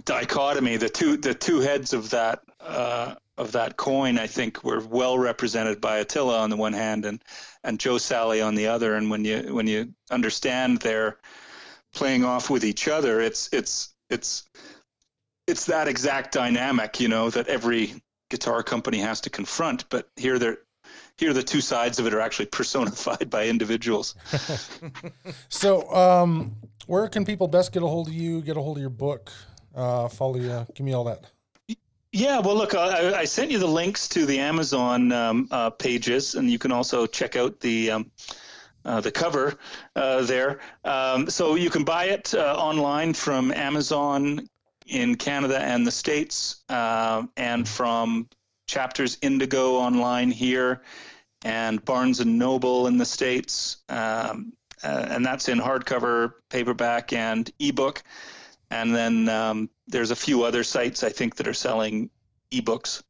dichotomy, 0.06 0.78
the 0.78 0.90
two 0.90 1.18
the 1.18 1.34
two 1.34 1.60
heads 1.60 1.94
of 1.94 2.10
that 2.12 2.42
uh, 2.60 3.16
of 3.38 3.52
that 3.52 3.78
coin, 3.78 4.18
I 4.18 4.28
think, 4.28 4.64
were 4.64 4.80
well 4.82 5.18
represented 5.18 5.82
by 5.82 5.98
Attila 5.98 6.40
on 6.40 6.50
the 6.50 6.58
one 6.58 6.74
hand 6.74 7.06
and 7.06 7.22
and 7.64 7.80
Joe 7.80 7.98
Sally 7.98 8.42
on 8.42 8.56
the 8.56 8.68
other. 8.68 8.96
And 8.96 9.10
when 9.10 9.26
you 9.26 9.54
when 9.54 9.68
you 9.68 9.94
understand 10.12 10.80
they're 10.80 11.18
playing 11.94 12.24
off 12.24 12.50
with 12.50 12.64
each 12.64 12.88
other, 12.88 13.22
it's 13.22 13.50
it's 13.52 13.94
it's 14.10 14.44
it's 15.48 15.66
that 15.66 15.88
exact 15.88 16.34
dynamic, 16.34 17.00
you 17.00 17.08
know, 17.08 17.30
that 17.30 17.48
every 17.48 17.96
guitar 18.30 18.64
company 18.64 19.00
has 19.00 19.22
to 19.22 19.30
confront. 19.30 19.88
But 19.90 20.10
here 20.16 20.40
they're 20.40 20.60
here 21.18 21.34
the 21.34 21.44
two 21.44 21.62
sides 21.62 22.00
of 22.00 22.08
it 22.08 22.14
are 22.14 22.20
actually 22.20 22.46
personified 22.60 23.30
by 23.30 23.48
individuals. 23.48 24.16
So, 25.50 25.90
um, 25.94 26.56
where 26.88 27.08
can 27.08 27.24
people 27.24 27.48
best 27.48 27.72
get 27.72 27.84
a 27.84 27.88
hold 27.88 28.08
of 28.08 28.14
you? 28.14 28.42
Get 28.42 28.58
a 28.58 28.62
hold 28.62 28.78
of 28.78 28.82
your 28.82 28.90
book? 28.90 29.32
Uh, 29.74 30.10
follow 30.10 30.36
you. 30.36 30.66
Give 30.76 30.86
me 30.86 30.94
all 30.94 31.04
that. 31.06 31.26
Yeah, 32.12 32.40
well, 32.40 32.56
look, 32.56 32.76
I, 32.76 33.22
I 33.22 33.26
sent 33.26 33.52
you 33.52 33.60
the 33.60 33.68
links 33.68 34.08
to 34.10 34.26
the 34.26 34.40
Amazon 34.40 35.12
um, 35.12 35.48
uh, 35.52 35.70
pages, 35.70 36.36
and 36.36 36.50
you 36.52 36.60
can 36.60 36.72
also 36.72 37.06
check 37.06 37.36
out 37.36 37.60
the 37.60 37.92
um, 37.92 38.12
uh, 38.86 39.00
the 39.00 39.12
cover 39.12 39.58
uh, 39.96 40.22
there. 40.24 40.60
Um, 40.84 41.30
so 41.30 41.56
you 41.56 41.70
can 41.70 41.84
buy 41.84 42.06
it 42.06 42.34
uh, 42.34 42.56
online 42.58 43.14
from 43.14 43.52
Amazon 43.54 44.48
in 44.88 45.16
Canada 45.16 45.60
and 45.60 45.86
the 45.86 45.92
States, 45.92 46.64
uh, 46.70 47.24
and 47.38 47.68
from 47.68 48.28
Chapters 48.68 49.18
Indigo 49.22 49.76
online 49.76 50.32
here, 50.32 50.82
and 51.44 51.84
Barnes 51.86 52.20
and 52.20 52.38
Noble 52.40 52.88
in 52.88 52.98
the 52.98 53.06
States, 53.06 53.78
um, 53.90 54.54
uh, 54.84 55.08
and 55.10 55.26
that's 55.26 55.50
in 55.50 55.60
hardcover, 55.60 56.34
paperback, 56.50 57.14
and 57.14 57.52
ebook. 57.60 58.04
And 58.72 58.96
then 58.96 59.30
um, 59.30 59.70
there's 59.88 60.12
a 60.12 60.16
few 60.16 60.44
other 60.44 60.64
sites 60.64 61.04
I 61.04 61.10
think 61.10 61.36
that 61.36 61.48
are 61.48 61.54
selling 61.54 62.10
ebooks 62.52 63.04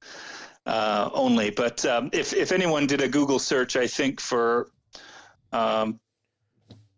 uh, 0.65 1.09
only. 1.13 1.49
But 1.51 1.85
um, 1.85 2.09
if 2.13 2.33
if 2.33 2.51
anyone 2.51 2.87
did 2.87 3.01
a 3.01 3.07
Google 3.07 3.39
search, 3.39 3.75
I 3.75 3.87
think 3.87 4.19
for 4.19 4.69
um, 5.51 5.99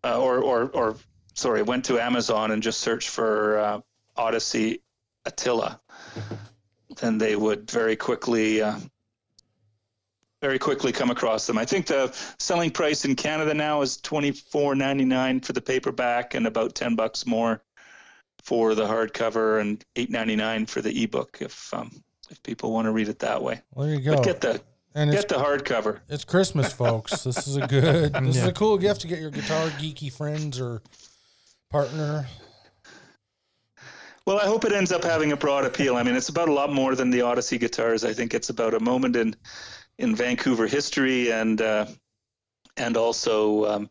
uh, 0.04 0.20
or 0.20 0.42
or 0.42 0.70
or 0.70 0.96
sorry, 1.34 1.62
went 1.62 1.86
to 1.86 2.00
Amazon 2.00 2.52
and 2.52 2.64
just 2.64 2.80
searched 2.80 3.10
for 3.10 3.60
uh, 3.60 3.82
Odyssey 4.18 4.82
Attila, 5.26 5.80
then 7.00 7.18
they 7.18 7.36
would 7.36 7.70
very 7.70 7.96
quickly. 7.96 8.62
Uh, 8.62 8.80
very 10.42 10.60
quickly 10.60 10.92
come 10.92 11.10
across 11.10 11.48
them. 11.48 11.58
I 11.58 11.66
think 11.66 11.88
the 11.88 12.16
selling 12.38 12.70
price 12.70 13.04
in 13.04 13.16
Canada 13.16 13.54
now 13.54 13.82
is 13.82 13.98
twenty 13.98 14.32
four 14.32 14.76
ninety 14.76 15.06
nine 15.06 15.40
for 15.40 15.54
the 15.54 15.62
paperback 15.62 16.36
and 16.36 16.46
about 16.46 16.76
ten 16.76 16.96
bucks 16.96 17.26
more 17.26 17.64
for 18.44 18.76
the 18.76 18.86
hardcover 18.86 19.60
and 19.60 19.84
eight 19.96 20.12
ninety 20.12 20.36
nine 20.36 20.68
for 20.68 20.82
the 20.82 21.04
ebook 21.04 21.38
if 21.42 21.74
um, 21.74 21.90
if 22.30 22.44
people 22.44 22.72
want 22.72 22.86
to 22.86 22.92
read 22.92 23.08
it 23.10 23.18
that 23.20 23.42
way. 23.42 23.62
Well, 23.74 23.88
there 23.88 23.96
you 23.96 24.02
go. 24.02 24.16
But 24.18 24.24
get 24.26 24.42
the 24.42 24.62
and 24.94 25.12
get 25.12 25.28
the 25.28 25.36
hardcover. 25.36 26.00
it's 26.10 26.24
Christmas, 26.26 26.72
folks. 26.72 27.24
this 27.24 27.48
is 27.48 27.58
a 27.58 27.66
good. 27.66 28.14
This 28.22 28.38
is 28.38 28.46
a 28.46 28.54
cool 28.54 28.78
gift 28.78 29.02
to 29.02 29.08
get 29.08 29.20
your 29.20 29.32
guitar 29.32 29.70
geeky 29.70 30.12
friends 30.12 30.60
or 30.60 30.82
partner. 31.72 32.28
Well, 34.26 34.40
I 34.40 34.46
hope 34.46 34.66
it 34.66 34.72
ends 34.72 34.92
up 34.92 35.04
having 35.04 35.32
a 35.34 35.38
broad 35.38 35.66
appeal. 35.66 35.98
I 35.98 36.04
mean, 36.04 36.16
it's 36.16 36.30
about 36.30 36.50
a 36.50 36.54
lot 36.54 36.74
more 36.74 36.96
than 36.96 37.12
the 37.12 37.22
Odyssey 37.22 37.60
guitars. 37.60 38.04
I 38.04 38.14
think 38.14 38.34
it's 38.34 38.50
about 38.50 38.74
a 38.74 38.80
moment 38.80 39.16
in 39.16 39.36
in 39.98 40.16
Vancouver 40.16 40.68
history 40.68 41.32
and 41.32 41.62
uh, 41.62 41.86
and 42.78 42.98
also 42.98 43.66
um, 43.66 43.90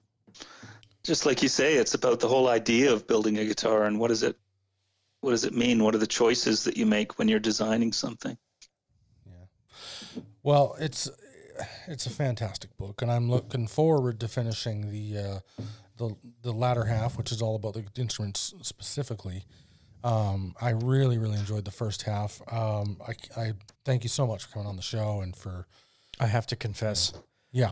just 1.05 1.25
like 1.25 1.43
you 1.43 1.49
say, 1.49 1.75
it's 1.75 1.95
about 1.95 2.21
the 2.21 2.29
whole 2.29 2.49
idea 2.49 2.93
of 2.93 3.07
building 3.07 3.39
a 3.39 3.45
guitar 3.45 3.85
and 3.85 3.99
what 3.99 4.09
does 4.09 4.23
it 4.23 4.37
what 5.21 5.31
does 5.31 5.45
it 5.45 5.55
mean? 5.55 5.83
What 5.83 5.95
are 5.95 5.99
the 5.99 6.07
choices 6.07 6.65
that 6.65 6.77
you 6.77 6.85
make 6.85 7.19
when 7.19 7.29
you're 7.29 7.39
designing 7.39 7.93
something? 7.93 8.37
Yeah. 9.25 10.23
Well, 10.43 10.77
it's 10.79 11.09
it's 11.87 12.07
a 12.07 12.11
fantastic 12.11 12.77
book, 12.77 13.01
and 13.03 13.11
I'm 13.11 13.31
looking 13.31 13.67
forward 13.67 14.21
to 14.21 14.29
finishing 14.29 14.91
the 14.91 15.19
uh, 15.19 15.63
the 15.97 16.17
the 16.43 16.53
latter 16.53 16.85
half, 16.85 17.17
which 17.17 17.33
is 17.33 17.41
all 17.41 17.57
about 17.57 17.75
the 17.75 17.85
instruments 17.97 18.53
specifically. 18.63 19.45
Um, 20.05 20.55
I 20.61 20.71
really, 20.71 21.19
really 21.19 21.39
enjoyed 21.39 21.65
the 21.65 21.71
first 21.71 22.03
half. 22.03 22.41
Um, 22.53 22.99
I, 23.09 23.41
I 23.41 23.53
thank 23.85 24.05
you 24.05 24.09
so 24.11 24.27
much 24.27 24.45
for 24.45 24.53
coming 24.53 24.69
on 24.69 24.77
the 24.77 24.83
show 24.83 25.23
and 25.23 25.35
for 25.35 25.67
I 26.21 26.27
have 26.27 26.47
to 26.49 26.57
confess, 26.57 27.13
yeah, 27.53 27.71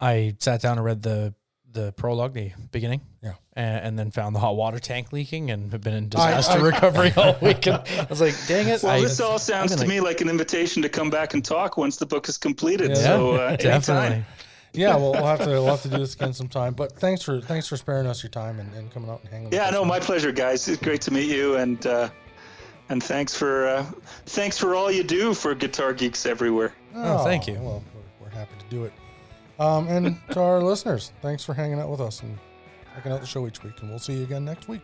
I 0.00 0.36
sat 0.38 0.62
down 0.62 0.78
and 0.78 0.84
read 0.84 1.02
the 1.02 1.34
the 1.72 1.90
prologue, 1.92 2.34
the 2.34 2.52
beginning, 2.70 3.00
Yeah. 3.22 3.32
and, 3.54 3.86
and 3.86 3.98
then 3.98 4.10
found 4.10 4.36
the 4.36 4.40
hot 4.40 4.56
water 4.56 4.78
tank 4.78 5.10
leaking, 5.10 5.50
and 5.50 5.72
have 5.72 5.80
been 5.80 5.94
in 5.94 6.04
I- 6.04 6.08
disaster 6.08 6.58
I- 6.58 6.62
recovery 6.70 7.12
all 7.16 7.36
weekend. 7.40 7.80
I 7.98 8.06
was 8.10 8.20
like, 8.20 8.34
dang 8.46 8.68
it! 8.68 8.82
Well, 8.82 8.92
I, 8.92 9.00
this 9.00 9.20
all 9.20 9.38
sounds 9.38 9.72
I've 9.72 9.78
to 9.78 9.84
been 9.86 9.88
me 9.96 10.00
like 10.00 10.20
an 10.20 10.28
invitation 10.28 10.82
to 10.82 10.88
come 10.90 11.08
back 11.10 11.32
and 11.34 11.42
talk 11.44 11.78
once 11.78 11.96
the 11.96 12.04
book 12.06 12.28
is 12.28 12.36
completed. 12.38 12.90
Yeah. 12.90 12.94
So 12.96 13.32
uh, 13.32 13.56
definitely. 13.56 14.24
Anytime. 14.74 14.80
yeah. 14.90 14.96
Well, 14.96 15.12
we'll 15.12 15.26
have 15.26 15.40
to 15.40 15.46
we'll 15.46 15.66
have 15.66 15.82
to 15.82 15.88
do 15.88 15.98
this 15.98 16.14
again 16.14 16.32
sometime. 16.32 16.74
But 16.74 16.92
thanks 16.92 17.22
for 17.22 17.40
thanks 17.40 17.66
for 17.68 17.76
sparing 17.76 18.06
us 18.06 18.22
your 18.22 18.30
time 18.30 18.58
and, 18.60 18.72
and 18.74 18.90
coming 18.92 19.10
out 19.10 19.20
and 19.22 19.28
hanging. 19.30 19.44
with 19.46 19.54
Yeah, 19.54 19.66
us, 19.66 19.72
no, 19.72 19.80
man. 19.80 19.88
my 19.88 20.00
pleasure, 20.00 20.32
guys. 20.32 20.66
It's 20.68 20.82
great 20.82 21.00
to 21.02 21.10
meet 21.12 21.30
you, 21.30 21.56
and 21.56 21.86
uh, 21.86 22.08
and 22.88 23.02
thanks 23.02 23.34
for 23.34 23.66
uh, 23.68 23.84
thanks 24.26 24.58
for 24.58 24.74
all 24.74 24.90
you 24.90 25.02
do 25.02 25.34
for 25.34 25.54
guitar 25.54 25.92
geeks 25.92 26.26
everywhere. 26.26 26.72
Oh, 26.94 27.24
thank 27.24 27.46
you. 27.46 27.54
Well, 27.54 27.82
we're, 27.94 28.26
we're 28.26 28.30
happy 28.34 28.54
to 28.58 28.64
do 28.74 28.84
it. 28.84 28.92
Um, 29.58 29.86
and 29.88 30.16
to 30.30 30.40
our 30.40 30.60
listeners, 30.62 31.12
thanks 31.22 31.44
for 31.44 31.54
hanging 31.54 31.78
out 31.78 31.88
with 31.90 32.00
us 32.00 32.22
and 32.22 32.38
checking 32.94 33.12
out 33.12 33.20
the 33.20 33.26
show 33.26 33.46
each 33.46 33.62
week. 33.62 33.74
And 33.80 33.90
we'll 33.90 33.98
see 33.98 34.14
you 34.14 34.22
again 34.24 34.44
next 34.44 34.68
week. 34.68 34.82